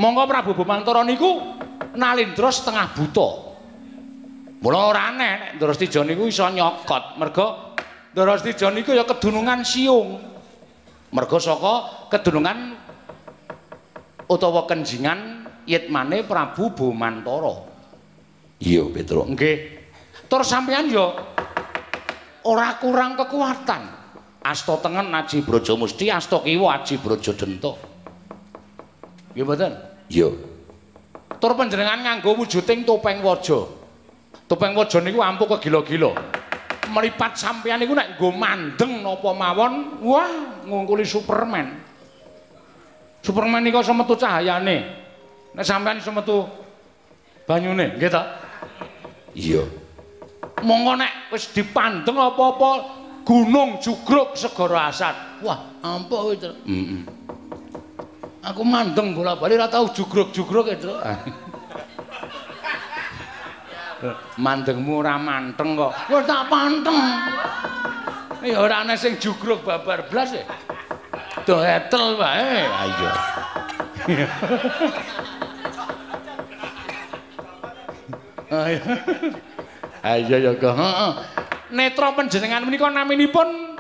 Monggo 0.00 0.24
Prabu 0.24 0.56
Bomantara 0.56 1.04
niku 1.04 1.60
Nalindra 1.92 2.48
setengah 2.48 2.96
buta. 2.96 3.28
Mula 4.64 4.80
ora 4.88 5.12
aneh 5.12 5.32
nek 5.36 5.50
Ndara 5.60 5.76
Stijo 5.76 6.08
niku 6.08 6.24
iso 6.24 6.48
nyokot, 6.48 7.20
merga 7.20 7.76
Ndara 8.16 8.40
Stijo 8.40 8.72
niku 8.72 8.96
ya 8.96 9.04
kedunungan 9.04 9.60
siung. 9.60 10.29
Merga 11.10 11.38
saka 11.42 12.06
kedunungan 12.06 12.78
utawa 14.30 14.70
kenjingan 14.70 15.42
yitmane 15.66 16.22
Prabu 16.22 16.70
Bomantara. 16.70 17.66
Iya, 18.62 18.86
Petruk. 18.94 19.26
Nggih. 19.34 19.56
Tur 20.30 20.46
sampeyan 20.46 20.86
ya 20.86 21.10
ora 22.46 22.78
kurang 22.78 23.18
kekuatan. 23.18 23.98
Asta 24.40 24.72
tengen 24.80 25.12
Aji 25.12 25.44
Brajamusti, 25.44 26.08
asta 26.08 26.40
kiwa 26.40 26.78
Aji 26.78 26.96
Brajadenta. 27.02 27.74
Nggih 29.34 29.44
mboten? 29.44 29.72
Iya. 30.08 30.30
Tur 31.40 31.52
panjenengan 31.58 32.06
nganggo 32.06 32.38
wujuding 32.38 32.86
topeng 32.86 33.20
waja. 33.26 33.66
Topeng 34.46 34.78
waja 34.78 34.98
niku 35.02 35.20
ampuh 35.24 35.46
kegila-gila. 35.56 36.39
Meripat 36.90 37.38
sampeyan 37.38 37.78
niku 37.78 37.94
nek 37.94 38.18
nggo 38.18 38.34
mandeng 38.34 39.06
napa 39.06 39.30
mawon, 39.30 40.02
wah 40.02 40.60
ngungkuli 40.66 41.06
Superman. 41.06 41.70
Superman 43.22 43.62
niku 43.62 43.78
iso 43.78 43.94
metu 43.94 44.18
cahayane. 44.18 44.76
Nek 45.54 45.64
sampeyan 45.64 46.02
iso 46.02 46.10
metu 46.10 46.50
banyune, 47.46 47.94
nggih 47.94 48.10
ta? 48.10 48.22
Iya. 49.34 49.62
Monggo 50.66 50.98
nek 50.98 51.30
wis 51.32 51.48
dipandeng 51.54 52.18
apa-apa 52.18 52.70
gunung 53.24 53.78
jugruk 53.78 54.34
segara 54.34 54.90
asat. 54.90 55.42
Wah, 55.46 55.80
ampuh 55.80 56.30
kuwi, 56.30 56.36
Tru. 56.36 56.52
Heeh. 56.66 57.02
Aku 58.40 58.64
mandeng 58.64 59.12
bola-bali 59.12 59.56
ora 59.56 59.68
tau 59.68 59.88
jugruk-jugruk 59.92 60.66
ya, 60.72 60.76
Tru. 60.76 60.94
Mandengmu 64.40 65.04
ora 65.04 65.20
manteng 65.20 65.76
kok. 65.76 65.92
Wis 66.08 66.24
tak 66.24 66.48
panteng. 66.48 66.96
Ya 68.40 68.56
ora 68.56 68.80
ana 68.80 68.96
sing 68.96 69.20
jugruk 69.20 69.60
babar 69.60 70.08
blas 70.08 70.32
ya. 70.32 70.44
Do 71.44 71.60
etel 71.60 72.16
wae. 72.16 72.64
Ayo. 72.64 73.10
Ayo. 80.00 80.36
Ya 80.40 80.52
kok. 80.56 80.74
Heeh. 80.74 81.12
Netra 81.70 82.10
panjenengan 82.16 82.66
menika 82.66 82.90
naminipun 82.90 83.78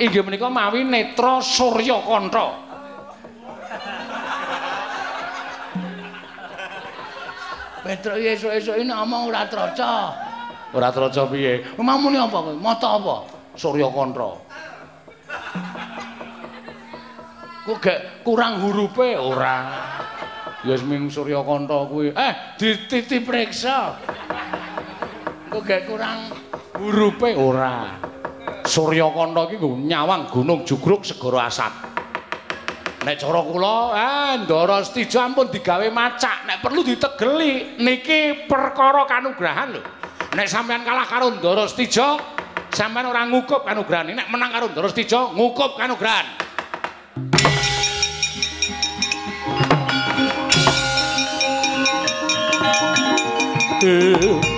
inggih 0.00 0.26
menika 0.26 0.50
mawi 0.50 0.82
Netra 0.82 1.38
Surya 1.38 2.02
Petruk 7.82 8.14
esuk-esuk 8.14 8.78
ini 8.78 8.94
ngomong 8.94 9.34
ora 9.34 9.42
traca. 9.50 10.14
Ora 10.70 10.94
traca 10.94 11.26
piye? 11.26 11.66
Mamune 11.74 12.14
apa 12.14 12.38
kowe? 12.38 12.54
Mata 12.54 12.94
apa? 12.94 13.16
Surya 13.58 13.90
Kanta. 13.90 14.30
Kok 17.62 17.78
gak 17.78 18.00
kurang 18.22 18.62
hurufe 18.62 19.18
ora? 19.18 19.58
Ya 20.62 20.78
wis 20.78 20.86
ming 20.86 21.10
Surya 21.10 21.42
Kanta 21.42 21.90
kuwi. 21.90 22.14
Eh, 22.14 22.32
dititi 22.54 23.18
priksa. 23.18 23.98
Kok 25.50 25.62
gak 25.66 25.82
kurang 25.90 26.30
hurufe 26.78 27.34
ora? 27.34 27.98
Surya 28.62 29.10
Kanta 29.10 29.50
iki 29.50 29.58
nyawang 29.58 30.30
gunung 30.30 30.62
jugruk 30.62 31.02
segara 31.02 31.50
asat. 31.50 31.91
Nek 33.02 33.18
cara 33.18 33.42
kula, 33.42 33.78
Ndara 34.46 34.86
Stijo 34.86 35.18
ampun 35.18 35.50
digawe 35.50 35.90
macak, 35.90 36.46
nek 36.46 36.62
perlu 36.62 36.86
ditegeli. 36.86 37.74
Niki 37.82 38.46
perkara 38.46 39.02
kanugrahan 39.10 39.74
lho. 39.74 39.82
Nek 40.38 40.46
sampean 40.46 40.86
kalah 40.86 41.02
karo 41.10 41.34
Ndara 41.34 41.66
Stijo, 41.66 42.22
sampean 42.70 43.10
ora 43.10 43.26
ngukup 43.26 43.66
kanugrahan. 43.66 44.14
Nek 44.14 44.30
menang 44.30 44.54
karo 44.54 44.70
Ndara 44.70 44.86
Stijo, 44.86 45.34
ngukup 45.34 45.74
kanugrahan. 45.74 46.30
Oh, 53.82 54.51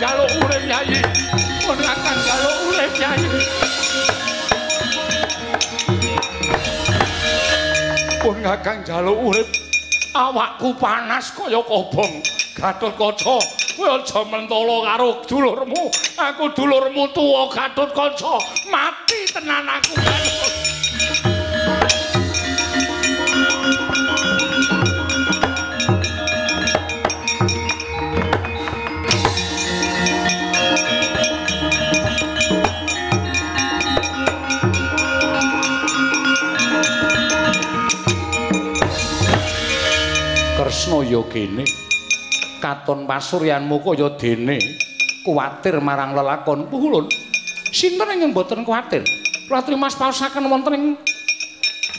jaluk 0.00 0.30
urip 0.42 0.62
Kyai. 0.66 1.00
Pun 1.64 1.78
kakang 1.78 2.18
jaluk 2.26 2.56
urip 2.68 2.90
Kyai. 2.98 3.22
pun 8.24 8.40
kakang 8.40 8.80
jaluk 8.88 9.18
urip. 9.20 9.48
Awakku 10.16 10.72
panas 10.80 11.28
kaya 11.36 11.60
kobong. 11.60 12.24
Gatut 12.56 12.96
Kaca 12.96 13.36
kowe 13.76 13.86
aja 13.98 14.20
mentolo 14.30 14.86
karo 14.86 15.20
dulurmu. 15.28 15.90
Aku 16.16 16.48
dulurmu 16.56 17.10
tuwa 17.12 17.50
Gatut 17.52 17.90
Kaca 17.92 18.40
mati 18.72 19.28
tenan 19.28 19.68
aku 19.68 19.92
Gatut 41.04 41.12
Kresna 41.12 41.12
ya 41.12 41.20
kene 41.28 41.64
katon 42.60 43.04
pasuryanmu 43.04 43.76
kaya 43.84 44.08
dene. 44.16 44.58
Kuwatir 45.24 45.80
marang 45.80 46.12
lelakon. 46.12 46.68
Puhulun 46.68 47.08
sinten 47.72 48.08
ingkang 48.12 48.32
boten 48.36 48.60
kuwatir? 48.64 49.04
Ratri 49.48 49.76
Mas 49.76 49.96
paosaken 49.96 50.48
wonten 50.48 50.72
ing 50.76 50.84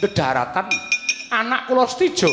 dedaratan 0.01 0.69
anak 1.29 1.69
kula 1.69 1.85
Stijo 1.89 2.29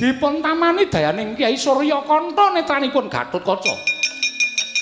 dipun 0.00 0.40
tamani 0.44 0.88
dayaning 0.88 1.36
Kyai 1.36 1.56
Surya 1.56 2.04
Kanta 2.04 2.52
netranipun 2.52 3.08
Gatut 3.08 3.44
Kaca. 3.44 3.72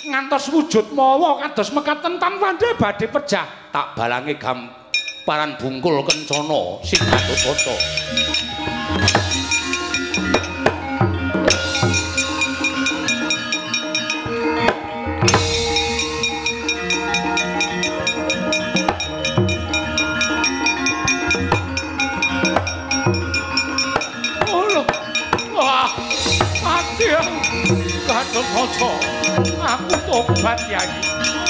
Ngantos 0.09 0.51
wujud 0.55 0.95
mawa 0.95 1.43
kados 1.43 1.75
mekaten 1.75 2.19
tanpa 2.19 2.55
badhe 2.79 3.07
pejah. 3.11 3.47
Tak 3.71 3.95
balangi 3.95 4.35
gamparan 4.39 5.59
bungkul 5.59 6.03
kencana 6.03 6.83
sing 6.83 7.03
Gatut 7.03 7.39
Gatot 28.39 28.70
Kaca 28.70 28.91
aku 29.67 29.94
tobat 30.07 30.62
Yai. 30.70 30.86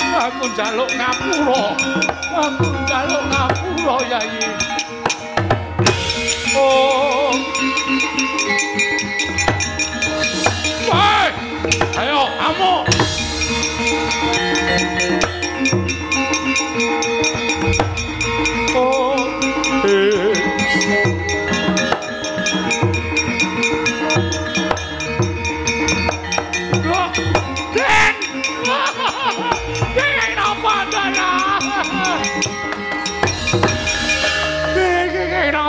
Aku 0.09 0.49
njaluk 0.57 0.89
ngapura. 0.97 1.77
Aku 2.33 2.65
njaluk 2.65 3.25
ngapura 3.29 3.97
Yai. 4.09 4.41
Oh 6.57 7.37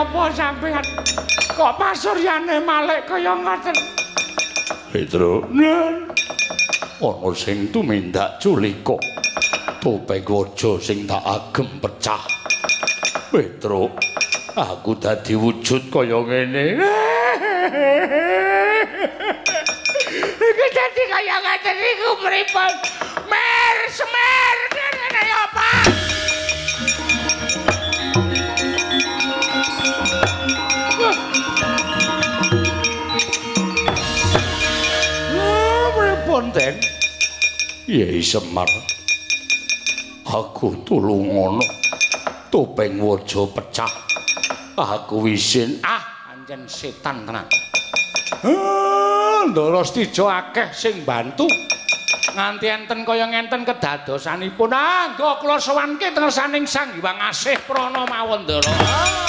napa 0.09 0.33
sampean? 0.33 0.85
Kok 1.53 1.77
pasuryane 1.77 2.57
Malik 2.65 3.05
kaya 3.05 3.38
ngoten? 3.38 3.77
Petro 4.89 5.45
Nen, 5.53 6.09
ana 6.97 7.29
sing 7.38 7.69
tumindak 7.69 8.41
culika 8.41 8.97
topeng 9.77 10.25
waja 10.25 10.81
sing 10.81 11.05
tak 11.05 11.21
agem 11.21 11.69
pecah 11.77 12.25
Petro 13.29 13.93
aku 14.57 14.97
dadi 14.97 15.38
wujud 15.38 15.93
kaya 15.93 16.17
ngene 16.25 16.65
iki 20.41 20.67
dadi 20.73 21.03
kaya 21.05 21.38
ngoten 21.38 21.77
iku 21.77 22.09
pripun? 22.17 22.73
Mer, 23.29 23.77
semer, 23.93 24.57
ngene 24.73 25.21
ya 25.21 25.38
apa? 25.45 25.78
Den? 36.48 36.80
Yai 37.84 38.24
Semar 38.24 38.72
aku 40.24 40.88
tulung 40.88 41.35
ngono 41.35 41.59
topeng 42.48 42.95
waja 43.03 43.43
pecah 43.51 43.92
aku 44.80 45.27
isin 45.27 45.84
Ah, 45.84 46.32
anjen 46.32 46.64
setan 46.64 47.27
tenan. 47.27 47.43
Ah, 48.40 49.43
Ndara 49.51 49.84
Stijo 49.84 50.32
akeh 50.32 50.72
sing 50.72 51.03
bantu. 51.03 51.43
Nganti 52.32 52.68
enten 52.72 53.03
kaya 53.03 53.27
ngenten 53.27 53.68
kedadosanipun. 53.68 54.72
Ah, 54.72 55.11
nggo 55.11 55.43
kula 55.43 55.59
sowanke 55.59 56.16
tengersaning 56.16 56.64
Sang 56.64 56.95
Hyang 56.95 57.19
Asih 57.19 57.59
Prana 57.68 58.08
mawon, 58.08 58.48
Ndara. 58.48 58.72
Ah. 58.72 59.28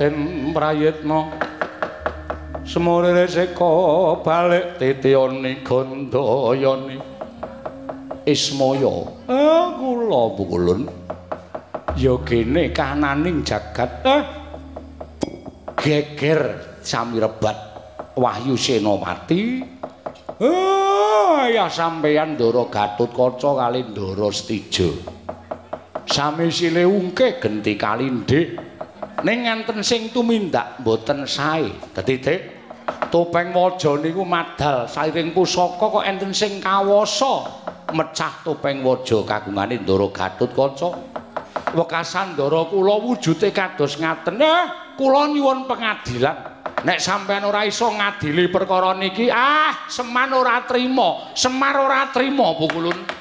Mareka 0.00 0.08
den 0.08 0.54
prayitna. 0.54 1.28
Semurire 2.64 3.28
seka 3.28 4.22
balik 4.24 4.78
titioni 4.78 5.60
gandayani 5.64 6.96
Ismaya. 8.26 8.96
Eh 9.28 9.66
kula 9.76 10.22
pulun. 10.36 10.88
Ya 11.96 12.16
kene 12.24 12.72
kananing 12.72 13.44
jagat 13.44 13.90
eh. 14.04 14.22
Geger 15.80 16.76
sami 16.84 17.20
rebat 17.20 17.56
Wahyu 18.12 18.52
Senopati 18.52 19.64
eh 20.36 21.44
ya 21.56 21.72
sampeyan 21.72 22.36
Ndara 22.36 22.68
Gatotkaca 22.68 23.56
kali 23.56 23.88
Ndara 23.88 24.28
Stija 24.28 24.92
sami 26.04 26.52
sile 26.52 26.84
ungke 26.84 27.40
genti 27.40 27.80
kalindhik 27.80 28.60
ning 29.24 29.44
enten 29.46 29.84
sing 29.84 30.08
tumindak 30.14 30.80
mboten 30.80 31.28
sae. 31.28 31.68
Dik 31.92 32.26
topeng 33.10 33.50
waja 33.54 33.98
niku 33.98 34.22
madal 34.22 34.86
sairing 34.86 35.34
pusaka 35.34 35.86
kok 35.90 36.04
enten 36.06 36.30
sing 36.30 36.62
kawasa 36.62 37.46
mecah 37.90 38.42
topeng 38.46 38.82
waja 38.86 39.22
kagungane 39.26 39.82
Ndara 39.82 40.08
Gatotkaca 40.14 40.88
wekasan 41.74 42.34
Ndara 42.38 42.70
kula 42.70 42.96
wujude 43.02 43.50
kados 43.50 43.98
ngaten 43.98 44.38
eh 44.38 44.60
kula 44.94 45.30
nyuwun 45.30 45.66
pengadilan. 45.66 46.60
Nek 46.80 46.96
sampean 46.96 47.44
ora 47.44 47.68
iso 47.68 47.92
ngadili 47.92 48.48
perkara 48.48 48.96
niki 48.96 49.28
ah 49.28 49.84
seman 49.84 50.32
ora 50.32 50.64
trima 50.64 51.28
semar 51.36 51.76
ora 51.76 52.08
trima 52.08 52.56
pukulun 52.56 53.19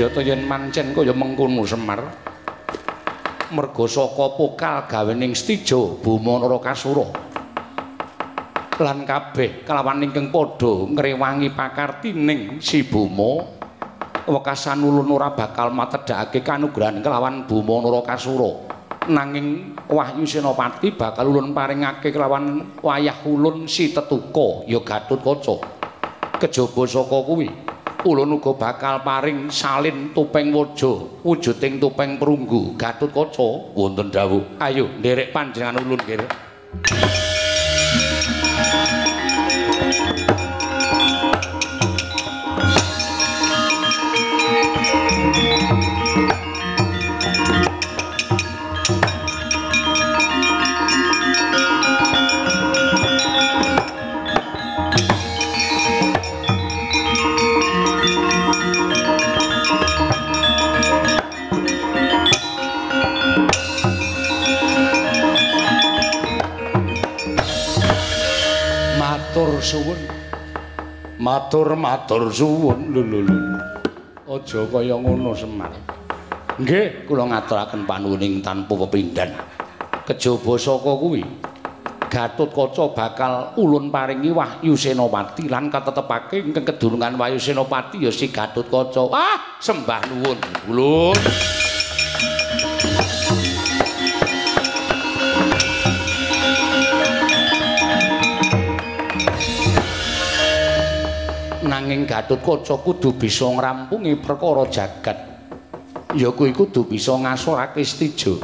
ya 0.00 0.08
to 0.08 0.24
yen 0.24 0.48
mancen 0.48 0.96
kaya 0.96 1.12
mengkono 1.12 1.60
Semar. 1.68 2.00
Merga 3.52 3.84
saka 3.84 4.26
pokal 4.32 4.88
gawening 4.88 5.36
Stija 5.36 5.76
Buma 6.00 6.40
Narakasura. 6.40 7.04
Lan 8.80 9.04
kabeh 9.04 9.60
kelawan 9.68 10.00
ingkang 10.00 10.32
padha 10.32 10.88
ngrewangi 10.88 11.52
pakartining 11.52 12.64
si 12.64 12.80
Buma 12.88 13.44
wekasan 14.24 14.80
ulun 14.80 15.10
ora 15.12 15.36
bakal 15.36 15.68
matedhakake 15.74 16.40
kanugrahan 16.40 17.04
kelawan 17.04 17.44
Buma 17.44 17.84
Narakasura. 17.84 18.72
Nanging 19.10 19.76
Wahyu 19.90 20.24
Senopati 20.24 20.96
bakal 20.96 21.28
ulun 21.28 21.52
paringake 21.52 22.08
kelawan 22.08 22.78
wayah 22.80 23.20
ulun 23.28 23.68
si 23.68 23.92
tetuka 23.92 24.64
ya 24.64 24.80
Gatotkaca. 24.80 25.60
Kejaba 26.40 26.88
saka 26.88 27.18
kuwi 27.20 27.69
ulun 28.04 28.40
uga 28.40 28.52
bakal 28.56 29.04
paring 29.04 29.52
salin 29.52 30.16
topeng 30.16 30.48
waja 30.52 31.20
wujuding 31.20 31.76
topeng 31.76 32.16
perunggu 32.16 32.74
Gatotkaca 32.80 33.76
wonten 33.76 34.08
dawuh. 34.08 34.56
Ayo 34.60 34.88
nderek 35.00 35.32
panjenengan 35.34 35.84
ulun 35.84 36.00
kene 36.00 36.26
suwun. 69.70 70.00
Matur 71.20 71.78
matur 71.78 72.26
suwun 72.34 72.90
aja 74.30 74.60
kaya 74.70 74.94
ngono 74.94 75.34
Semar. 75.34 75.70
Nggih 76.58 77.06
kula 77.06 77.26
ngaturaken 77.30 77.86
panuwuning 77.86 78.42
tanpa 78.42 78.74
pepindhan. 78.86 79.30
Kejaba 80.06 80.54
saka 80.58 80.92
kuwi 80.98 81.22
Gatotkaca 82.10 82.90
bakal 82.90 83.54
ulun 83.54 83.94
paringi 83.94 84.34
Wahyu 84.34 84.74
Senopati 84.74 85.46
lan 85.46 85.70
katetepake 85.70 86.42
ingkang 86.42 86.66
kedurungan 86.66 87.14
Wahyu 87.14 87.38
Senopati 87.38 88.02
ya 88.02 88.10
si 88.10 88.34
Gatotkaca 88.34 89.06
ah 89.14 89.38
sembah 89.62 90.00
nuwun. 90.10 90.38
Ulun 90.66 91.59
Gatotkaca 101.90 102.78
kudu 102.86 103.18
bisa 103.18 103.50
ngrampungi 103.50 104.14
perkara 104.22 104.62
jagat. 104.70 105.18
Ya 106.14 106.30
kuwi 106.30 106.54
kudu 106.54 106.86
bisa 106.86 107.18
ngasorake 107.18 107.82
Stija 107.82 108.38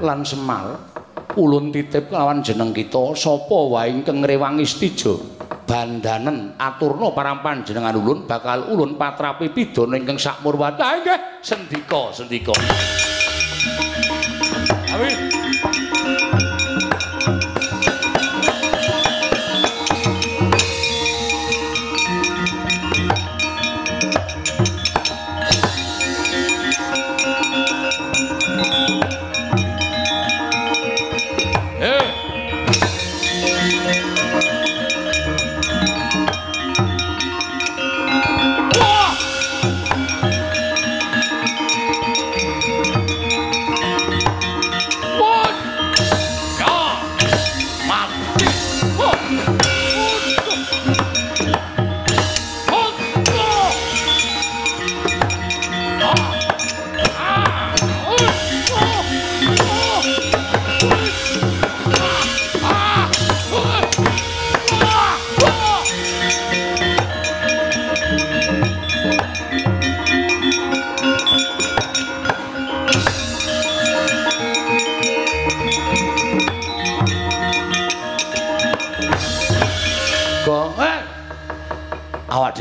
lan 0.00 0.24
Semar. 0.24 0.88
Ulun 1.36 1.70
titip 1.70 2.10
kelawan 2.10 2.42
jeneng 2.42 2.74
kita 2.74 3.14
sapa 3.14 3.58
wae 3.68 3.92
ingkang 3.92 4.24
ngrewangi 4.24 4.64
Stija. 4.64 5.12
Bandanen 5.68 6.58
aturna 6.58 7.14
parang 7.14 7.44
panjenengan 7.44 7.94
ulun 7.94 8.26
bakal 8.26 8.72
ulun 8.72 8.98
patrapi 8.98 9.52
pidana 9.52 10.00
ingkang 10.00 10.18
sakmurwati. 10.18 10.82
Ha 10.82 10.92
nggih, 10.98 11.20
sendika, 11.44 12.10
sendika. 12.10 12.56
Amin. 14.90 15.29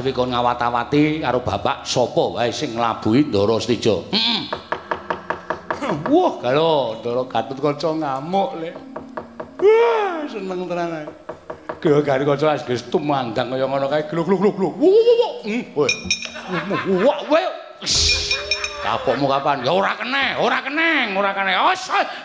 Dhewe 0.10 0.18
kon 0.18 0.34
ngawat-awati 0.34 1.22
karo 1.22 1.40
bapak 1.46 1.86
sapa 1.86 2.24
wae 2.34 2.50
sing 2.52 2.74
nglabuhi 2.74 3.30
Ndara 3.30 3.62
Stija. 3.62 3.96
Heeh. 4.10 4.42
Wah, 6.10 6.34
kalau 6.42 6.98
Ndara 7.02 7.24
Gatotkaca 7.30 7.90
ngamuk 7.94 8.50
le. 8.58 8.70
Wah, 9.62 10.26
seneng 10.26 10.66
tenan 10.66 10.90
ae. 10.98 11.06
Ge 11.78 12.02
Gatotkaca 12.02 12.58
wis 12.66 12.84
tumandang 12.90 13.54
kaya 13.54 13.66
ngono 13.70 13.86
kae 13.86 14.10
gluk-gluk-gluk. 14.10 14.74
Hmm, 14.82 15.64
wah. 15.78 15.90
Wah, 17.06 17.20
wah. 17.30 17.50
Kapokmu 18.80 19.28
kapan? 19.28 19.62
Ya 19.62 19.76
ora 19.76 19.94
kene, 19.94 20.40
ora 20.40 20.64
kene, 20.64 21.14
ora 21.14 21.32
kene. 21.36 21.52
Oh, 21.54 21.76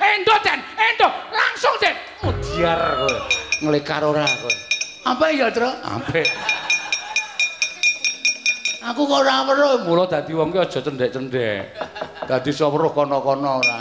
endo 0.00 0.34
den, 0.40 0.60
endo, 0.78 1.08
langsung 1.34 1.76
den. 1.82 1.94
Mudiar 2.22 2.78
kowe. 3.04 3.18
Nglekar 3.60 4.02
ora 4.06 4.24
kowe. 4.24 4.54
Apa 5.04 5.28
ya, 5.34 5.52
Tru? 5.52 5.68
Apik. 5.68 6.30
Aku 8.84 9.08
kok 9.08 9.24
ora 9.24 9.48
weruh, 9.48 9.80
mula 9.88 10.04
dadi 10.04 10.36
wong 10.36 10.52
ki 10.52 10.60
aja 10.60 10.84
cendhek-cendhek. 10.84 11.72
Dadi 12.28 12.52
iso 12.52 12.68
weruh 12.68 12.92
kono-kono 12.92 13.64
ora. 13.64 13.80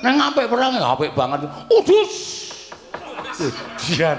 Nang 0.00 0.16
apik 0.16 0.48
perang 0.48 0.72
ya 0.72 0.96
apik 0.96 1.12
banget. 1.12 1.44
Udus. 1.68 2.12
Dian. 3.76 4.16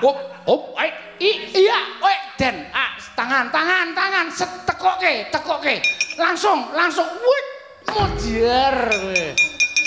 Op, 0.00 0.16
op, 0.48 0.72
ai, 0.80 0.88
iya, 1.20 2.00
oi, 2.00 2.16
Den. 2.40 2.64
Ah, 2.72 2.96
tangan, 3.12 3.52
tangan, 3.52 3.92
tangan, 3.92 4.26
tekoke, 4.64 5.28
tekoke. 5.28 5.84
Langsung, 6.16 6.72
langsung. 6.72 7.04
Wih, 7.04 7.44
mudiar 7.92 8.88
kowe. 8.88 9.24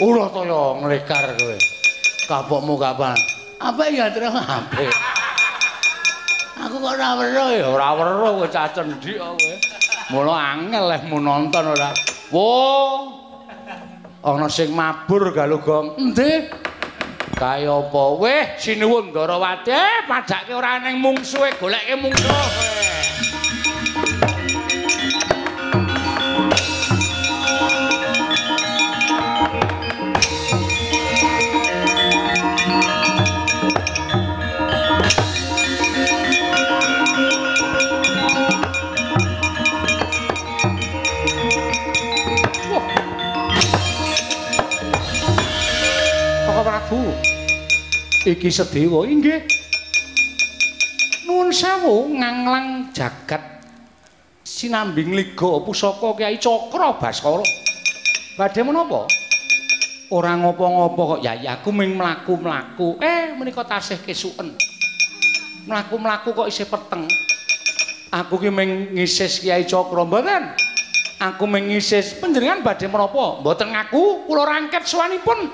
Ora 0.05 0.25
to 0.29 0.41
ya 0.45 0.61
nglekar 0.77 1.25
kowe. 1.41 1.57
Kapokmu 2.29 2.77
kapan? 2.77 3.17
Apa 3.57 3.89
ya 3.89 4.13
terus 4.13 4.29
apik. 4.29 4.93
Aku 6.59 6.75
kok 6.83 6.91
ora 6.99 7.15
weruh 7.15 7.49
ya, 7.55 7.67
ora 7.71 7.95
weruh 7.95 8.43
kowe 8.43 8.47
cah 8.51 8.67
cendhik 8.75 9.15
kowe. 9.15 9.51
Mula 10.11 10.35
angel 10.59 10.91
leh 10.91 11.01
mu 11.07 11.23
nonton 11.23 11.71
ora. 11.71 11.95
Wo. 12.35 12.51
Ana 14.19 14.51
sing 14.51 14.75
mabur 14.75 15.31
galugong. 15.31 15.95
Endi? 15.95 16.51
Kaya 17.39 17.71
apa? 17.71 18.03
Weh, 18.19 18.59
sinuwun 18.59 19.15
Ndarawati, 19.15 20.03
padake 20.03 20.51
ora 20.51 20.83
ning 20.83 20.99
mungsuhe, 20.99 21.55
goleke 21.55 21.95
mungsuh. 21.95 22.43
Iki 48.29 48.53
Sedewa 48.53 49.09
inggih. 49.09 49.41
Nuwun 51.25 51.49
sewu 51.49 52.13
nganglang 52.13 52.93
jagat 52.93 53.41
sinambing 54.45 55.17
liga 55.17 55.57
pusaka 55.65 56.13
Kyai 56.13 56.37
Cakra 56.37 56.93
Baskara. 56.93 57.41
Badhe 58.37 58.61
menapa? 58.61 59.09
Ora 60.13 60.37
ngopo-ngopo 60.37 61.17
kok 61.17 61.21
Yai 61.25 61.49
aku 61.49 61.73
ming 61.73 61.97
mlaku-mlaku. 61.97 63.01
Eh 63.01 63.33
menika 63.33 63.65
tasih 63.65 63.97
kesuken. 63.97 64.53
Mlaku-mlaku 65.65 66.29
kok 66.37 66.49
isih 66.53 66.69
peteng. 66.69 67.09
Aku 68.13 68.37
ki 68.37 68.53
ming 68.53 68.93
ngisis 68.93 69.41
Kyai 69.41 69.65
Cakra 69.65 70.05
mboten. 70.05 70.53
Aku 71.17 71.49
ming 71.49 71.73
ngisis 71.73 72.21
panjenengan 72.21 72.61
badhe 72.61 72.85
menapa? 72.85 73.41
Mboten 73.41 73.73
ngaku 73.73 74.29
kula 74.29 74.45
rangket 74.45 74.85
suwanipun. 74.85 75.49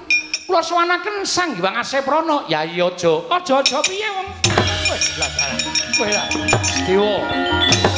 Kula 0.48 0.62
suwanaken 0.64 1.26
Sang 1.26 1.56
Hyang 1.58 1.76
Aseprana. 1.82 2.46
Ya 2.48 2.64
iya 2.64 2.86
aja. 2.88 3.14
Aja-aja 3.30 3.82
piye 3.82 4.10
wong. 4.14 4.30
Wis 4.90 5.18
lah. 5.18 5.30
Dewa. 6.86 7.95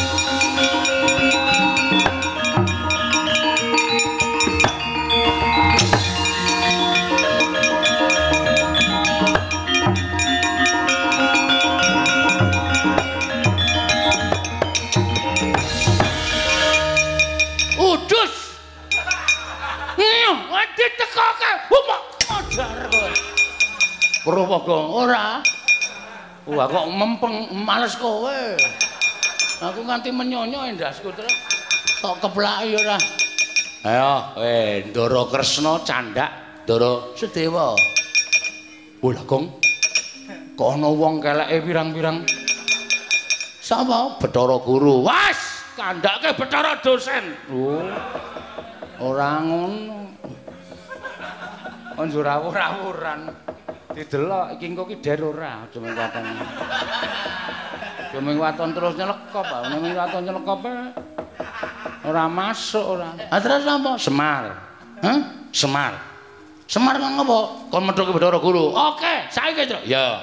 Ajar 22.58 22.90
kowe. 22.90 23.14
Purwoga 24.26 24.77
ora. 25.06 25.26
Wah 26.50 26.66
kok 26.66 26.90
mempeng 26.90 27.53
males 27.53 27.94
kowe. 28.02 28.58
Aku 29.61 29.86
nganti 29.86 30.10
menyonyo 30.10 30.66
endasku 30.66 31.14
terus. 31.14 31.38
Tok 32.02 32.18
keplaki 32.18 32.74
ora. 32.82 32.98
Ayo, 33.86 34.42
eh 34.42 34.90
Ndara 34.90 35.30
Kresna 35.30 35.77
candak, 35.86 36.34
Ndara 36.66 37.14
Sedewa. 37.14 37.77
Wah, 39.06 39.22
Gong. 39.30 39.53
Kok 40.58 40.69
ana 40.82 40.90
wong 40.90 41.22
keleke 41.22 41.61
pirang-pirang. 41.61 42.26
Sapa? 43.61 44.18
Bathara 44.18 44.58
Guru. 44.66 45.06
Was, 45.06 45.61
kandhake 45.77 46.34
Bathara 46.34 46.74
dosen. 46.82 47.38
Oh. 47.53 47.86
Ora 48.98 49.45
ngono. 49.45 50.10
Anjur 51.98 52.26
awur-awuran. 52.30 53.34
Didelok 53.98 54.53
iki 54.53 54.66
engko 54.69 54.85
ki 54.85 55.01
der 55.01 55.17
ora 55.26 55.66
aja 55.66 55.77
mung 55.82 55.98
waton. 55.98 56.24
Aja 57.98 58.19
waton 58.22 58.69
terus 58.77 58.93
nyelekop, 58.93 59.48
nek 59.66 59.80
mung 59.82 59.93
waton 59.98 60.22
nyelekop 60.22 60.61
ora 62.06 62.24
masuk 62.30 62.85
ora. 62.85 63.09
Ah 63.34 63.42
terus 63.42 63.66
apa? 63.66 63.98
Semar. 63.98 64.43
Hah? 65.01 65.19
Semar. 65.50 65.93
Semar 66.67 67.00
kok 67.00 67.11
ngopo? 67.17 67.40
Kon 67.72 67.84
medhoke 67.88 68.11
Bathara 68.14 68.38
Guru. 68.43 68.76
Oke, 68.76 69.32
saiki, 69.32 69.64
Tru. 69.66 69.80
Ya. 69.88 70.19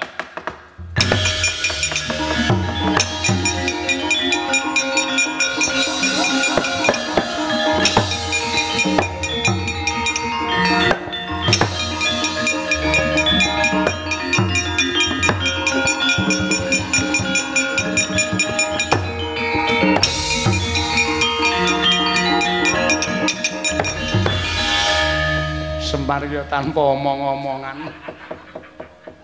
Semar 26.04 26.20
ya 26.28 26.44
tanpa 26.52 26.92
omong-omongan. 26.92 27.88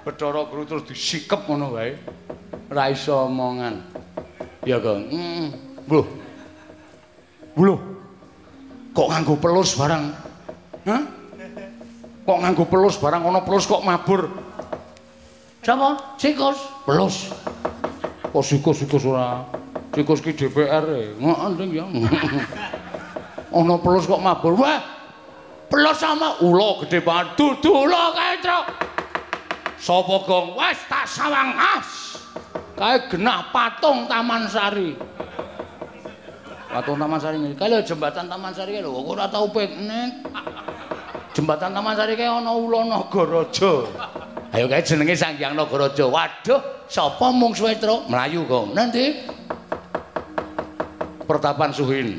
Bathara 0.00 0.48
Guru 0.48 0.64
terus 0.64 0.88
disikep 0.88 1.44
ngono 1.44 1.76
wae. 1.76 1.92
Ora 2.72 2.88
iso 2.88 3.28
omongan. 3.28 3.84
Ya 4.64 4.80
kok. 4.80 4.96
Heeh. 4.96 5.52
Mbuh. 5.84 6.06
Lho. 7.60 7.76
Kok 8.96 9.08
nganggo 9.12 9.36
pelus 9.36 9.76
barang? 9.76 10.04
Hah? 10.88 11.02
Kok 12.24 12.38
nganggo 12.48 12.64
pelus 12.64 12.96
barang 12.96 13.28
ana 13.28 13.44
pelus 13.44 13.68
kok 13.68 13.84
mabur? 13.84 14.32
Sapa? 15.60 16.16
Sikus. 16.16 16.64
Pelus. 16.88 17.28
Kok 18.32 18.40
sikus-sikus 18.40 19.04
ora? 19.04 19.44
Sikus 19.92 20.24
ki 20.24 20.32
DPR 20.32 20.88
e. 20.96 21.12
Ngoten 21.20 21.76
ya. 21.76 21.84
Ana 23.60 23.76
pelus 23.76 24.08
kok 24.08 24.24
mabur. 24.24 24.56
Wah. 24.56 24.99
Pelus 25.70 26.02
sama 26.02 26.34
ula 26.42 26.82
gede 26.82 26.98
banget. 26.98 27.38
Dudu 27.38 27.86
ula 27.86 28.10
kae, 28.10 28.42
Truk. 28.42 28.66
Sapa 29.78 30.16
gong? 30.26 30.58
Wes 30.58 30.76
tak 30.90 31.06
sawang 31.06 31.54
as. 31.54 32.18
Kae 32.74 32.98
genah 33.06 33.48
patung 33.54 34.10
Taman 34.10 34.50
Sari. 34.50 34.98
Patung 36.68 36.98
Taman 36.98 37.22
Sari 37.22 37.36
ngene. 37.38 37.54
Kae 37.54 37.80
jembatan 37.86 38.26
Taman 38.26 38.50
Sari 38.50 38.76
kae 38.76 38.82
lho, 38.82 38.92
ora 38.92 39.30
tau 39.30 39.46
piknik. 39.46 40.26
Jembatan 41.38 41.70
Taman 41.70 41.94
Sari 41.94 42.18
kae 42.18 42.26
ana 42.26 42.50
ula 42.50 42.90
Nagaraja. 42.90 43.72
Ayo 44.50 44.66
kae 44.66 44.82
jenenge 44.82 45.14
Sanghyang 45.14 45.54
Nagaraja. 45.54 46.10
Waduh, 46.10 46.90
sapa 46.90 47.30
mung 47.30 47.54
suwe 47.54 47.78
truk 47.78 48.10
mlayu 48.10 48.42
kok. 48.44 48.74
Nanti 48.74 49.22
Pertapan 51.30 51.70
Suhin. 51.70 52.18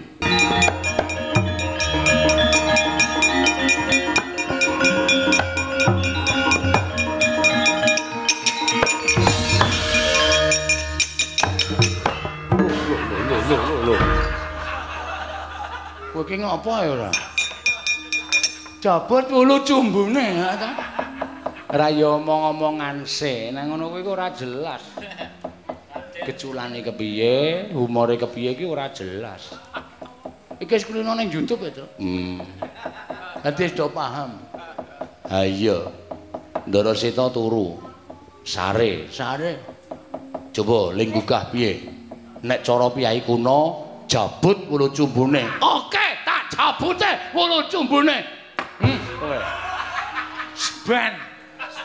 Ki 16.31 16.39
ngopo 16.39 16.71
ya 16.79 16.91
ora? 16.95 17.11
Jabut 18.79 19.27
wulu 19.27 19.67
cumbune 19.67 20.39
ya 20.39 20.55
ta. 20.55 20.71
Ora 21.67 21.91
ya 21.91 22.15
omong-omongan 22.15 23.03
se, 23.03 23.51
nang 23.51 23.67
ngono 23.67 23.91
kuwi 23.91 24.07
ora 24.07 24.31
jelas. 24.31 24.79
Keculane 26.23 26.79
kepiye, 26.79 27.67
humore 27.75 28.15
kepiye 28.15 28.55
ki 28.55 28.63
ora 28.63 28.87
jelas. 28.95 29.59
Iki 30.55 30.71
wis 30.71 30.87
kulino 30.87 31.11
ning 31.19 31.27
YouTube 31.27 31.67
ya, 31.67 31.71
Tru. 31.75 31.87
Hmm. 31.99 32.39
Dadi 33.43 33.67
wis 33.67 33.75
do 33.75 33.91
paham. 33.91 34.39
Ha 35.27 35.43
iya. 35.43 35.83
Ndara 36.63 36.95
Seta 36.95 37.27
turu. 37.27 37.75
Sare, 38.47 39.11
sare. 39.11 39.59
Coba 40.55 40.95
ling 40.95 41.11
gugah 41.11 41.51
piye? 41.51 41.81
Nek 42.43 42.63
cara 42.63 42.87
piyai 42.87 43.19
kuno 43.25 43.91
jabut 44.11 44.67
wulu 44.67 44.91
cumbune. 44.91 45.47
Oke, 45.63 46.07
tak 46.20 46.20
jabute 46.57 47.09
wulu 47.33 47.63
cumbune. 47.69 48.25
Hmm, 48.79 48.99
kowe. 49.19 49.39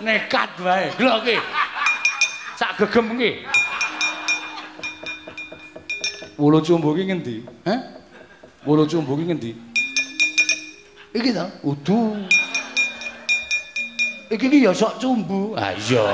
Nekat 0.01 0.51
wae. 0.61 0.93
Lho 0.99 1.17
iki. 1.23 1.37
Sak 2.57 2.79
gegem 2.79 3.21
iki. 3.21 3.47
Wulu 6.39 6.61
cumbu 6.61 6.93
ki 6.97 7.05
ngendi? 7.09 7.37
Hah? 7.65 7.81
Wulu 8.67 8.85
cumbu 8.89 9.17
ki 9.17 9.25
ngendi? 9.25 9.51
Iki 11.15 11.33
ta? 11.35 11.49
Udu. 11.65 12.17
Iki 14.31 14.51
ki 14.51 14.59
ya 14.69 14.75
sok 14.75 15.01
cumbu. 15.01 15.57
Ah 15.57 15.73
iya. 15.73 16.05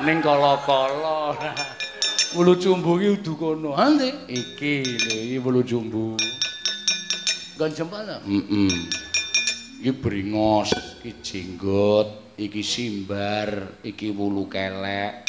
Ning 0.00 0.22
kala-kala. 0.24 1.36
Wulu 2.36 2.56
cumbu 2.56 2.96
ki 3.00 3.08
udu 3.20 3.32
kono. 3.36 3.76
Ha? 3.76 3.92
Iki 4.28 4.72
lho, 4.96 5.12
iki 5.28 5.38
wulu 5.44 5.60
cumbu. 5.60 6.16
Gon 7.56 7.72
jempol 7.72 8.04
ta? 8.04 8.20
Heeh. 8.20 8.68
Iki 9.80 9.92
bringos, 10.04 10.76
iki 11.00 11.16
jenggot, 11.24 12.36
iki 12.36 12.60
simbar, 12.60 13.80
iki 13.80 14.12
wulu 14.12 14.44
kelek. 14.44 15.24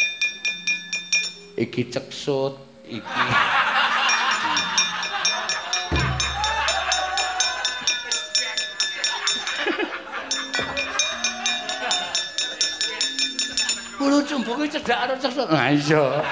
Iki 1.56 1.88
ceksut, 1.88 2.60
iki 2.84 3.00
Wulu 14.04 14.20
cumbu 14.28 14.52
ki 14.68 14.76
cedhak 14.76 15.00
karo 15.00 15.16
ceksut. 15.16 15.48
Nah 15.48 15.72
iya. 15.72 16.28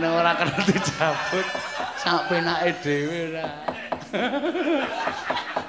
Nek 0.00 0.10
ora 0.16 0.32
kena 0.32 0.56
dijabut, 0.64 1.44
sak 2.00 2.32
penake 2.32 2.72
dhewe 2.80 3.36
ora. 3.36 3.76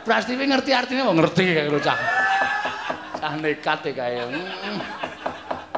Prastiwi 0.06 0.48
ngerti 0.48 0.72
artine 0.72 1.04
wong 1.04 1.20
ngerti 1.20 1.44
kae 1.56 1.68
lho 1.68 1.80
cah. 1.84 2.00
Cah 3.20 3.34
nekat 3.36 3.86
e 3.88 3.92
kae. 3.92 4.16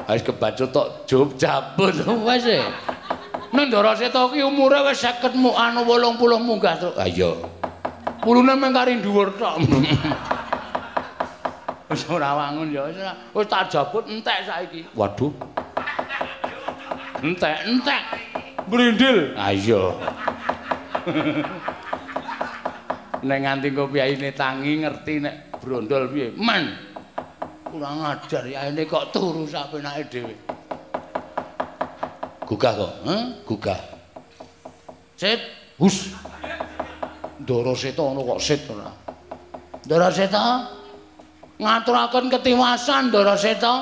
Wis 0.08 0.22
kebacut 0.22 0.70
tok 0.70 1.06
job 1.10 1.34
jabut 1.38 1.94
wis 2.26 2.46
e. 2.46 2.60
Ndara 3.52 3.92
Seta 3.94 4.26
ki 4.32 4.42
umure 4.42 4.80
wis 4.88 5.02
50 5.04 5.36
mu 5.36 5.52
anu 5.54 5.84
80 5.84 6.40
munggah 6.42 6.74
to. 6.78 6.90
Ha 6.96 7.06
iya. 7.06 7.34
Pulune 8.22 8.54
mung 8.54 8.72
kari 8.72 9.02
dhuwur 9.02 9.34
tok. 9.38 9.58
Wis 11.90 12.02
ora 12.08 12.32
wangun 12.38 12.72
ya 12.72 12.86
wis. 12.88 12.98
Wis 13.34 13.46
tak 13.50 13.70
jabut 13.70 14.06
entek 14.06 14.46
saiki. 14.46 14.86
Waduh. 14.94 15.34
Entek, 17.22 17.56
entek. 17.66 18.02
Brindil. 18.70 19.34
Ha 19.34 19.50
iya. 19.50 19.82
Nek 23.22 23.38
nganti 23.38 23.68
kok 23.70 23.88
piyayine 23.94 24.30
tangi 24.34 24.82
ngerti 24.82 25.14
nek 25.22 25.34
brondol 25.62 26.10
piye. 26.10 26.34
Man. 26.34 26.74
Kurang 27.62 28.04
ajar 28.04 28.44
yaene 28.44 28.84
kok 28.84 29.14
turu 29.14 29.48
sak 29.48 29.72
penake 29.72 30.04
dhewe. 30.12 30.34
Gugah 32.44 32.72
kok, 32.76 32.92
heh? 33.08 33.22
Gugah. 33.48 33.80
Sit, 35.16 35.40
hus. 35.80 36.12
Ndara 37.42 37.72
Seta 37.74 38.02
ana 38.04 38.20
kok 38.22 38.40
sit 38.42 38.60
ora. 38.68 38.92
Ndara 39.88 40.10
Seta 40.12 40.68
ngaturaken 41.58 42.28
ketiwasan 42.28 43.08
Ndara 43.08 43.34
Seta. 43.40 43.74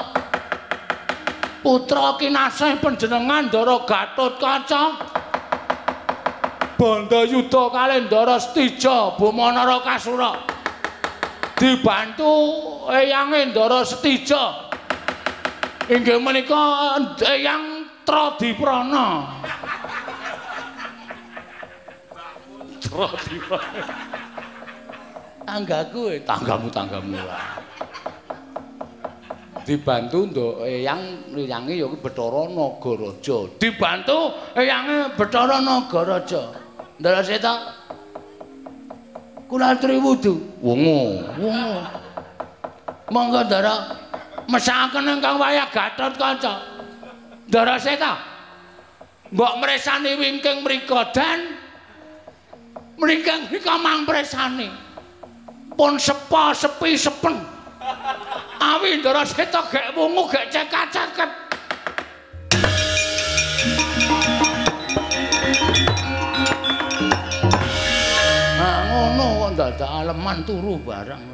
Putra 1.60 2.16
kinasih 2.16 2.80
panjenengan 2.80 3.50
Ndara 3.50 3.84
Gatotkaca. 3.84 4.82
Bandayuda 6.80 7.68
kalih 7.68 8.08
Ndara 8.08 8.40
Setija 8.40 9.12
Bumanara 9.20 9.84
Kasura. 9.84 10.32
Dibantu 11.60 12.32
eyange 12.88 13.52
Ndara 13.52 13.84
Setija. 13.84 14.72
Inggih 15.92 16.16
menika 16.24 16.96
Eyang 17.20 17.84
Tradiprana. 18.08 19.28
Tradiprana. 22.80 23.84
Tanggaku, 25.44 26.16
eh. 26.16 26.24
tanggamu 26.24 26.72
tanggamu. 26.72 27.20
Dibantu 29.68 30.18
nduk 30.32 30.64
eyang 30.64 31.28
eyange 31.36 31.76
ya 31.76 31.92
Bathara 31.92 32.48
Nagaraja. 32.48 33.38
Dibantu 33.60 34.18
eyange 34.56 35.12
Bathara 35.20 35.60
Nagaraja. 35.60 36.59
Ndara 37.00 37.24
Seta. 37.24 37.72
Kula 39.48 39.72
triwudu. 39.80 40.60
Wungu, 40.60 41.24
wungu. 41.40 41.80
Monggo 43.10 43.40
Ndara 43.48 43.96
mesakaken 44.44 45.08
ingkang 45.08 45.40
wayah 45.40 45.72
Gatotkaca. 45.72 46.60
Ndara 47.48 47.80
Seta. 47.80 48.20
Mbok 49.32 49.64
mresani 49.64 50.12
wingking 50.20 50.60
mrika 50.60 51.08
dan 51.16 51.56
mringkang 53.00 53.48
mrika 53.48 53.80
mang 53.80 54.04
mresani. 54.04 54.68
Pun 55.72 55.96
sepa 55.96 56.52
sepi 56.52 57.00
sepen. 57.00 57.40
Awi 58.60 59.00
Ndara 59.00 59.24
Seta 59.24 59.64
gek 59.72 59.96
wungu 59.96 60.28
gek 60.28 60.52
cekak-ceket. 60.52 61.39
Ngono 69.00 69.26
kok 69.40 69.52
dadak 69.56 69.90
aleman 69.90 70.38
turu 70.44 70.76
barang. 70.84 71.24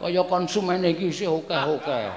Kaya 0.00 0.24
konsumen 0.24 0.80
iki 0.80 1.12
isih 1.12 1.28
akeh-akeh. 1.28 2.08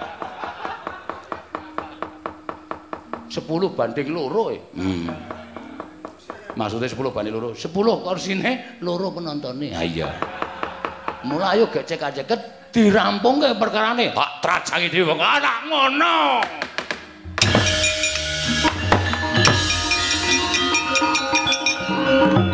10 3.28 3.44
banding 3.76 4.08
loro 4.14 4.56
e. 4.56 4.58
Hmm. 4.72 5.12
Maksudnya 6.56 6.88
10 6.88 7.12
banding 7.12 7.34
loro. 7.36 7.52
10 7.52 7.68
kursine, 7.76 8.80
loro 8.80 9.12
penontonnya. 9.12 9.76
Ha 9.76 9.84
iya. 9.84 10.10
Mula 11.28 11.52
ayo 11.60 11.68
gek 11.68 11.84
cekak-ceket 11.84 12.72
dirampungke 12.72 13.52
perkarane. 13.60 14.16
Hak 14.16 14.32
trajangi 14.40 14.88
dhewe 14.88 15.12
anak 15.20 15.68
ngono. 15.68 16.16
Waduh, 22.14 22.53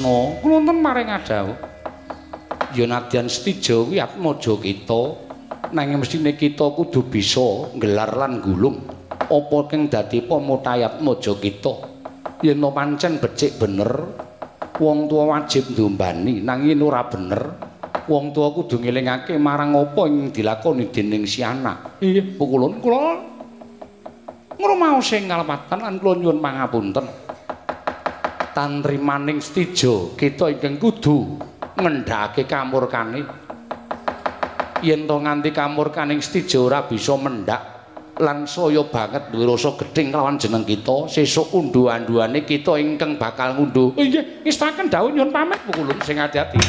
Kresna 0.00 0.40
wonten 0.40 0.80
maring 0.80 1.12
adhawu. 1.12 1.52
Ya 2.72 2.88
nadyan 2.88 3.28
setija 3.28 3.84
kuwi 3.84 4.00
atmaja 4.00 4.56
kita, 4.56 5.02
nanging 5.76 6.00
mestine 6.00 6.32
kita 6.32 6.72
kudu 6.72 7.04
bisa 7.04 7.68
nggelar 7.76 8.16
lan 8.16 8.40
gulung 8.40 8.80
apa 9.28 9.58
kang 9.68 9.92
dadi 9.92 10.24
pamutayat 10.24 11.04
maja 11.04 11.36
kita. 11.36 11.84
Yen 12.40 12.64
pancen 12.72 13.20
becik 13.20 13.60
bener, 13.60 13.92
wong 14.80 15.04
tuwa 15.04 15.36
wajib 15.36 15.68
ndombani, 15.76 16.40
nanging 16.40 16.80
ora 16.80 17.04
bener. 17.04 17.42
Wong 18.08 18.32
tuwa 18.32 18.56
kudu 18.56 18.80
ngelingake 18.80 19.36
marang 19.36 19.76
apa 19.76 20.08
ing 20.08 20.32
dilakoni 20.32 20.88
dening 20.88 21.28
si 21.28 21.44
anak. 21.44 22.00
Iya, 22.00 22.24
pukulun 22.40 22.80
kula 22.80 23.20
ngrumaos 24.56 25.04
sing 25.04 25.28
kalpatan 25.28 25.84
lan 25.84 26.00
kula 26.00 26.16
nyuwun 26.16 26.40
pangapunten. 26.40 27.19
Tantrimaning 28.60 29.40
stija 29.40 30.12
kita 30.20 30.52
ingkang 30.52 30.76
kudu 30.76 31.40
ngendhake 31.80 32.44
kamurkane 32.44 33.24
yen 34.84 35.08
to 35.08 35.16
nganti 35.16 35.48
kamurkaning 35.48 36.20
stija 36.20 36.60
ora 36.60 36.84
bisa 36.84 37.16
mendhak 37.16 37.80
lan 38.20 38.44
saya 38.44 38.84
banget 38.84 39.32
duwe 39.32 39.48
rasa 39.48 39.72
gedhing 39.80 40.12
kelawan 40.12 40.36
jeneng 40.36 40.68
kita 40.68 41.08
sesuk 41.08 41.56
undu-anduane 41.56 42.44
kita 42.44 42.76
ingkang 42.76 43.16
bakal 43.16 43.56
ngunduh 43.56 43.96
oh 43.96 44.04
nggih 44.04 44.44
ngestaken 44.44 44.92
dawuh 44.92 45.08
nyuwun 45.08 45.32
pamit 45.32 45.56
pukulun 45.64 45.96
sing 46.04 46.20
ati-ati 46.20 46.60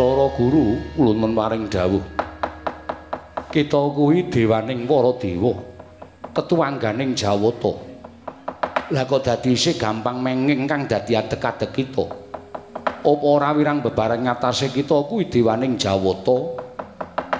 Bathara 0.00 0.32
Guru 0.32 0.80
ulun 0.96 1.36
paring 1.36 1.68
dawuh. 1.68 2.00
Kita 3.52 3.82
kuwi 3.92 4.32
dewaning 4.32 4.88
para 4.88 5.12
dewa, 5.20 5.52
tetuangganing 6.32 7.12
Jawata. 7.12 7.76
Lah 8.96 9.04
kok 9.04 9.20
dadi 9.20 9.52
isih 9.52 9.76
gampang 9.76 10.24
menging 10.24 10.64
kang 10.64 10.88
dadi 10.88 11.20
adek-adek 11.20 11.76
kita. 11.76 12.08
Apa 12.80 13.12
ora 13.28 13.52
wirang 13.52 13.84
bebareng 13.84 14.24
ngatasé 14.24 14.72
kita 14.72 15.04
kuwi 15.04 15.28
dewaning 15.28 15.76
Jawata? 15.76 16.64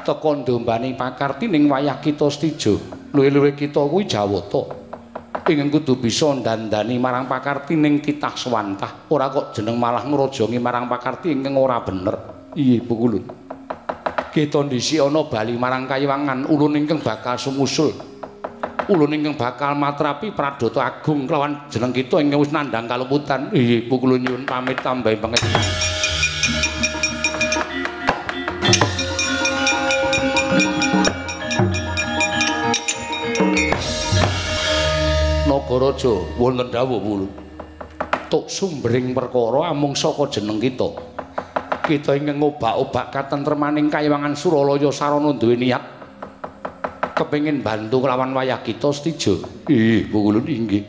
Teka 0.04 0.30
ndombani 0.44 0.92
pakarti 1.00 1.48
ning 1.48 1.64
wayah 1.64 1.96
kita 1.96 2.28
stija. 2.28 2.76
Luwih-luwih 3.16 3.56
kita 3.56 3.80
kuwi 3.88 4.04
Jawata. 4.04 4.68
Ingin 5.48 5.72
kudu 5.72 5.96
bisa 5.96 6.28
ndandani 6.36 7.00
marang 7.00 7.24
pakarti 7.24 7.72
ning 7.72 8.04
titah 8.04 8.36
swantah. 8.36 9.08
Ora 9.08 9.32
kok 9.32 9.56
jeneng 9.56 9.80
malah 9.80 10.04
ngrojongi 10.04 10.60
marang 10.60 10.92
pakarti 10.92 11.32
ingkang 11.32 11.56
ora 11.56 11.80
bener. 11.80 12.39
Iya, 12.50 12.82
Pukulun. 12.82 13.22
Kita 14.34 14.66
ndisi 14.66 14.98
ana 14.98 15.22
bali 15.22 15.54
marang 15.54 15.86
kayiwangan 15.86 16.50
ulun 16.50 16.82
ingkang 16.82 16.98
bakal 16.98 17.38
sumusul. 17.38 17.94
Ulun 18.90 19.14
ingkang 19.14 19.38
bakal 19.38 19.78
matrapi 19.78 20.34
Pradata 20.34 20.82
Agung 20.82 21.30
kelawan 21.30 21.70
jeneng 21.70 21.94
kita 21.94 22.18
ingkang 22.18 22.42
wis 22.42 22.50
nandhang 22.50 22.90
kaluputan. 22.90 23.54
Iya, 23.54 23.86
Pukulun 23.86 24.26
nyuwun 24.26 24.42
pamit 24.50 24.82
tambahi 24.82 25.14
pangestu. 25.22 25.46
Nagaraja 35.46 36.12
wonten 36.34 36.66
dawuh. 36.66 37.30
Tuk 38.26 38.50
sumbering 38.50 39.14
perkara 39.14 39.70
amung 39.70 39.94
saka 39.94 40.26
jeneng 40.26 40.58
kita. 40.58 41.09
Kita 41.84 42.16
ingkang 42.16 42.38
ngobak-obak 42.40 43.12
katentremaning 43.12 43.88
kayiwangan 43.88 44.36
Suralaya 44.36 44.88
sarana 44.92 45.32
duwe 45.34 45.56
niat 45.56 46.00
kepengin 47.20 47.60
bantu 47.60 48.00
kelawan 48.00 48.32
wayah 48.32 48.64
kita 48.64 48.88
setija. 48.88 49.36
Ih, 49.68 50.08
pukulun 50.08 50.48
inggih. 50.48 50.88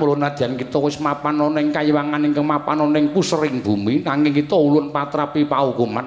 Mula 0.00 0.14
nadyan 0.16 0.56
kita 0.56 0.78
wis 0.80 0.96
mapan 1.02 1.36
ana 1.42 1.58
ing 1.60 1.68
kayiwangan 1.74 2.22
ingkang 2.22 2.46
mapan 2.46 2.86
ana 2.86 2.96
ing 2.96 3.12
pusering 3.12 3.60
bumi 3.60 4.00
nanging 4.06 4.32
kita 4.32 4.56
ulun 4.56 4.88
patrapi 4.88 5.44
paukuman. 5.44 6.06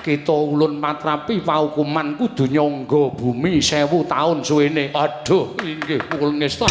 Kita 0.00 0.32
ulun 0.32 0.80
patrapi 0.80 1.42
paukuman 1.42 2.16
kudu 2.16 2.48
nyangga 2.48 3.12
bumi 3.12 3.60
1000 3.60 4.08
taun 4.08 4.38
suwene. 4.40 4.94
Aduh, 4.94 5.58
inggih 5.60 6.00
pukul 6.06 6.38
ngesta. 6.38 6.70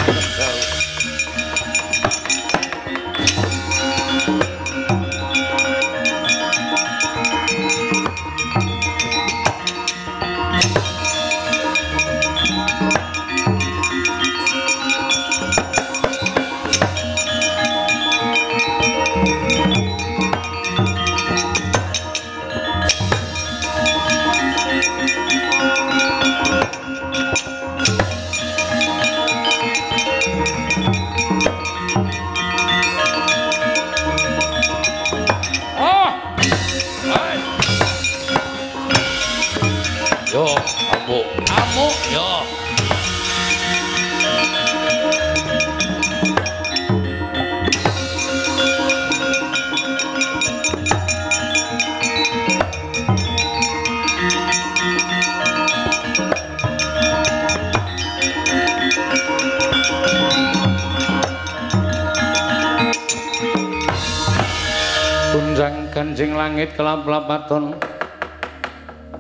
Kelap-lapaton 67.24 67.80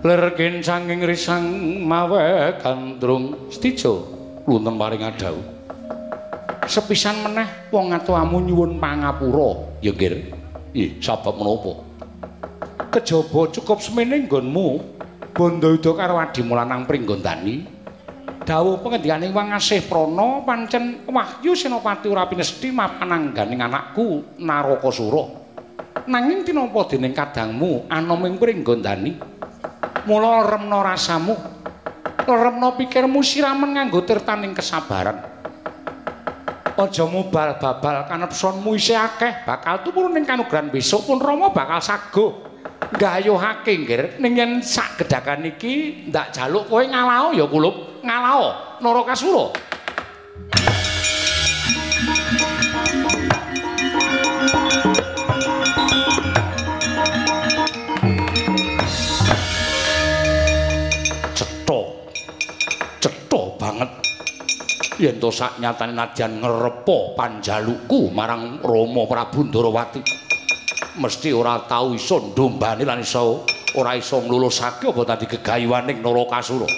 Lergen 0.04 0.60
sanging 0.60 1.00
risang 1.08 1.48
mawe 1.88 2.60
gandrung 2.60 3.48
Stijo. 3.48 4.04
Lunten 4.44 4.76
paring 4.76 5.00
adau. 5.00 5.40
Sepisan 6.68 7.24
meneh 7.24 7.72
wong 7.72 7.96
atuamu 7.96 8.44
nyuwun 8.44 8.84
pangapura. 8.84 9.80
Ya 9.80 9.96
nggih 9.96 10.36
Ih 10.76 11.00
sabab 11.00 11.40
menapa? 11.40 11.80
Kejaba 12.92 13.48
cukup 13.56 13.80
semene 13.80 14.28
nggonmu 14.28 14.68
Bandayuda 15.32 15.92
karo 15.96 16.20
Adimulanang 16.20 16.84
Pringgondani. 16.84 17.64
Dawuh 18.44 18.84
pengendikaning 18.84 19.32
Wangasih 19.32 19.88
Prana 19.88 20.44
pancen 20.44 21.08
Wahyu 21.08 21.56
Senopati 21.56 22.12
ora 22.12 22.28
pinesti 22.28 22.76
mapanangganing 22.76 23.64
anakku 23.64 24.36
Narakasura. 24.36 25.43
Nanging 26.04 26.44
tinapa 26.44 26.92
dening 26.92 27.16
kadangmu 27.16 27.88
anoming 27.88 28.36
pringgondani? 28.36 29.16
Mula 30.04 30.44
remna 30.44 30.84
rasamu. 30.84 31.32
Remna 32.24 32.76
pikirmu 32.76 33.24
siramen 33.24 33.76
nganggo 33.76 34.04
tirtaning 34.04 34.52
kesabaran. 34.52 35.32
Aja 36.74 37.06
mubal 37.06 37.56
babal 37.62 38.10
kanepsonmu 38.10 38.74
isih 38.74 38.98
akeh 38.98 39.46
bakal 39.46 39.86
tumurun 39.86 40.18
ning 40.18 40.26
kanugrahan 40.26 40.74
besok 40.74 41.06
pun 41.06 41.22
Rama 41.22 41.54
bakal 41.54 41.78
saguh 41.80 42.54
nggayuhake 42.98 43.74
nggir 43.86 44.02
ning 44.18 44.34
yen 44.34 44.52
sak 44.66 44.98
gedhakan 44.98 45.54
iki 45.54 46.06
ndak 46.10 46.34
jaluk 46.34 46.66
kowe 46.66 46.82
ngalao 46.82 47.30
ya 47.34 47.46
kulup 47.46 48.02
ngalao 48.02 48.78
Narakasura 48.82 49.54
yen 65.04 65.20
to 65.20 65.28
sak 65.28 65.60
nyatane 65.60 65.92
nadyan 65.92 66.40
ngrepa 66.40 67.20
panjaluku 67.20 68.08
marang 68.16 68.64
Rama 68.64 69.04
Prabu 69.04 69.52
Ndarawati. 69.52 70.00
Mesti 70.94 71.36
ora 71.36 71.60
tau 71.68 71.92
iso 71.92 72.32
ndombani 72.32 72.88
lan 72.88 73.04
iso 73.04 73.44
ora 73.76 73.98
iso 74.00 74.24
nglulusake 74.24 74.94
apa 74.94 75.02
tadi 75.04 75.26
gegayuhaning 75.28 76.00
Narakasura 76.00 76.70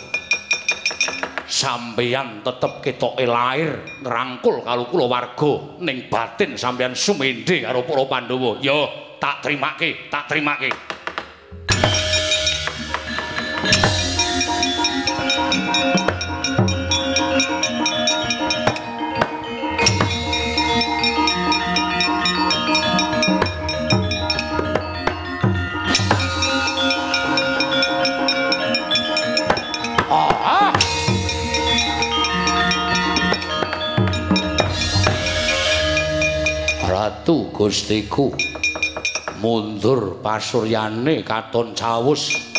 sampeyan 1.46 2.42
tetep 2.42 2.82
ketoke 2.82 3.24
lair 3.30 4.02
ngrangkul 4.02 4.66
karo 4.66 4.90
kula 4.90 5.06
warga 5.06 5.78
ning 5.86 6.10
batin 6.10 6.58
sampeyan 6.58 6.98
sumendhe 6.98 7.62
karo 7.62 7.86
para 7.86 8.04
Pandhawa. 8.10 8.58
Ya 8.66 8.74
tak 9.22 9.46
trimake 9.46 10.10
tak 10.10 10.26
trimake 10.26 10.95
Ratu 37.26 37.50
Gustiku. 37.50 38.30
Mundur 39.42 40.22
pasuryane 40.22 41.26
katon 41.26 41.74
cawus 41.74 42.54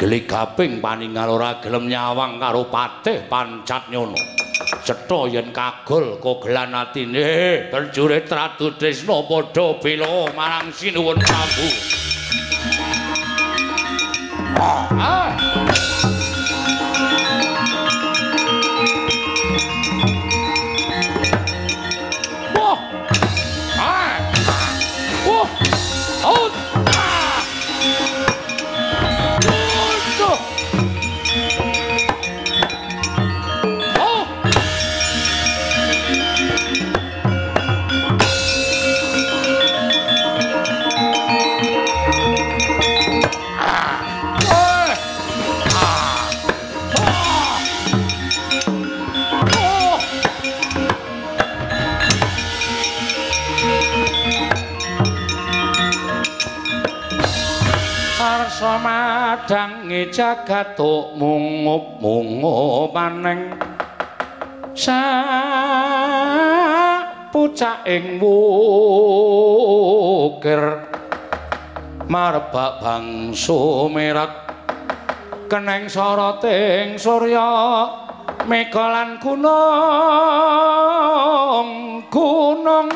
geligaping 0.00 0.80
paningal 0.80 1.36
ora 1.36 1.60
gelem 1.60 1.92
nyawang 1.92 2.40
karo 2.40 2.64
patih 2.72 3.28
pancat 3.28 3.92
nyono. 3.92 4.16
Cetha 4.88 5.28
yen 5.28 5.52
kagol 5.52 6.16
kogelan 6.16 6.72
atine. 6.72 7.68
Terjurit 7.68 8.24
Ratu 8.24 8.72
Trisna 8.80 9.20
padha 9.28 9.76
bela 9.76 10.32
marang 10.32 10.72
sinuwun 10.72 11.20
Prabu. 11.20 11.68
Ah, 14.56 14.88
ah. 14.96 15.53
Madangi 59.44 60.08
jagat 60.08 60.80
mungup 61.20 62.00
mungup 62.00 62.96
maneng. 62.96 63.52
Sak 64.72 65.04
pucaking 67.28 68.16
wukir 68.24 68.88
marbak 72.08 72.80
bangsu 72.80 73.92
merat 73.92 74.32
keneng 75.52 75.92
soroting 75.92 76.96
surya 76.96 77.84
mega 78.48 78.86
lan 78.96 79.20
gunung 79.20 79.60
gunung 82.08 82.88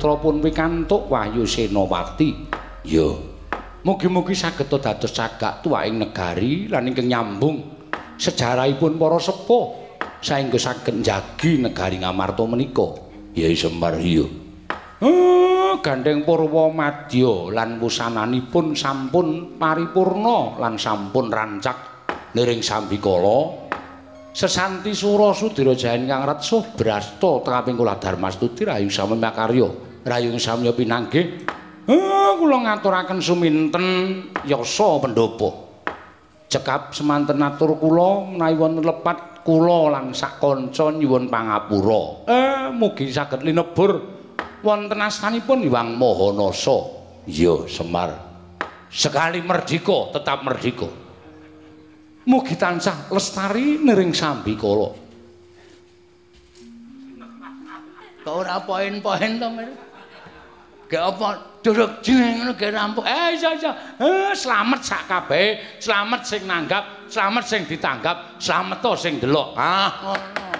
putra 0.00 0.16
pun 0.16 0.40
pikantuk 0.40 1.12
Wahyu 1.12 1.44
Senowati. 1.44 2.32
Ya. 2.88 3.04
Mugi-mugi 3.84 4.32
saged 4.32 4.72
dados 4.72 5.12
cagak 5.12 5.60
tuwaing 5.60 6.00
negari 6.00 6.64
lan 6.72 6.88
ingkang 6.88 7.04
nyambung 7.04 7.60
sejarahipun 8.16 8.96
para 8.96 9.20
sepuh 9.20 9.64
saengga 10.24 10.56
saged 10.56 11.04
njagi 11.04 11.60
negari 11.60 12.00
Ngamarta 12.00 12.48
menika. 12.48 12.96
Ya 13.36 13.52
Semar 13.52 14.00
iya. 14.00 14.24
Oh, 15.04 15.76
gandeng 15.84 16.24
purwa 16.24 16.72
madya 16.72 17.52
lan 17.52 17.76
wusananipun 17.76 18.72
sampun 18.72 19.60
paripurna 19.60 20.56
lan 20.56 20.80
sampun 20.80 21.28
rancak 21.28 22.08
niring 22.32 22.64
sambikala 22.64 23.68
sesanti 24.32 24.92
sura 24.92 25.32
sudira 25.32 25.72
jahen 25.72 26.04
kang 26.04 26.28
retsuh 26.28 26.76
brasta 26.76 27.40
tengaping 27.40 27.80
kula 27.80 27.96
darmastuti 27.96 28.68
rayu 28.68 28.92
sami 28.92 29.16
makarya 29.16 29.89
rayu 30.06 30.34
samya 30.40 30.72
pinanggih 30.72 31.44
oh, 31.88 32.38
kula 32.40 32.64
ngaturaken 32.66 33.20
suminten 33.20 33.86
yasa 34.46 34.88
pendopo 35.00 35.70
cekap 36.50 36.96
semanten 36.96 37.40
atur 37.42 37.76
kula 37.76 38.36
menawi 38.36 38.54
wonten 38.56 38.84
lepat 38.84 39.46
kula 39.46 39.94
lan 39.94 40.12
sak 40.16 40.40
kanca 40.40 40.92
nyuwun 40.92 41.28
pangapura 41.30 42.26
eh 42.28 42.72
mugi 42.74 43.08
saged 43.12 43.44
linebur 43.44 44.20
wonten 44.60 45.00
astanipun 45.00 45.64
Hyang 45.64 45.96
Mahanasa. 45.96 46.78
Iya, 47.28 47.68
Semar. 47.68 48.10
Sekali 48.90 49.40
merdika, 49.40 50.10
tetap 50.12 50.42
merdika. 50.42 50.88
Mugi 52.26 52.54
tansah 52.58 53.08
lestari 53.10 53.80
niring 53.80 54.12
sambikala. 54.12 54.92
Kok 58.20 58.34
ora 58.36 58.60
poin-poin 58.60 59.40
to, 59.40 59.48
Mir? 59.48 59.70
Gak 60.90 61.04
apa 61.06 61.28
duduk 61.62 62.02
jeneng 62.02 62.50
ngono 62.50 62.52
rampung. 62.58 63.06
Eh, 63.06 63.38
iya 63.38 63.50
iya. 63.54 63.72
Eh, 63.94 64.34
slamet 64.34 64.82
sak 64.82 65.06
kabeh, 65.06 65.78
slamet 65.78 66.26
sing 66.26 66.42
nanggap, 66.50 67.06
slamet 67.06 67.46
sing 67.46 67.62
ditanggap, 67.62 68.42
slamet 68.42 68.82
to 68.82 68.92
sing 68.98 69.22
delok. 69.22 69.54
Ah, 69.54 70.02
ngono. 70.02 70.59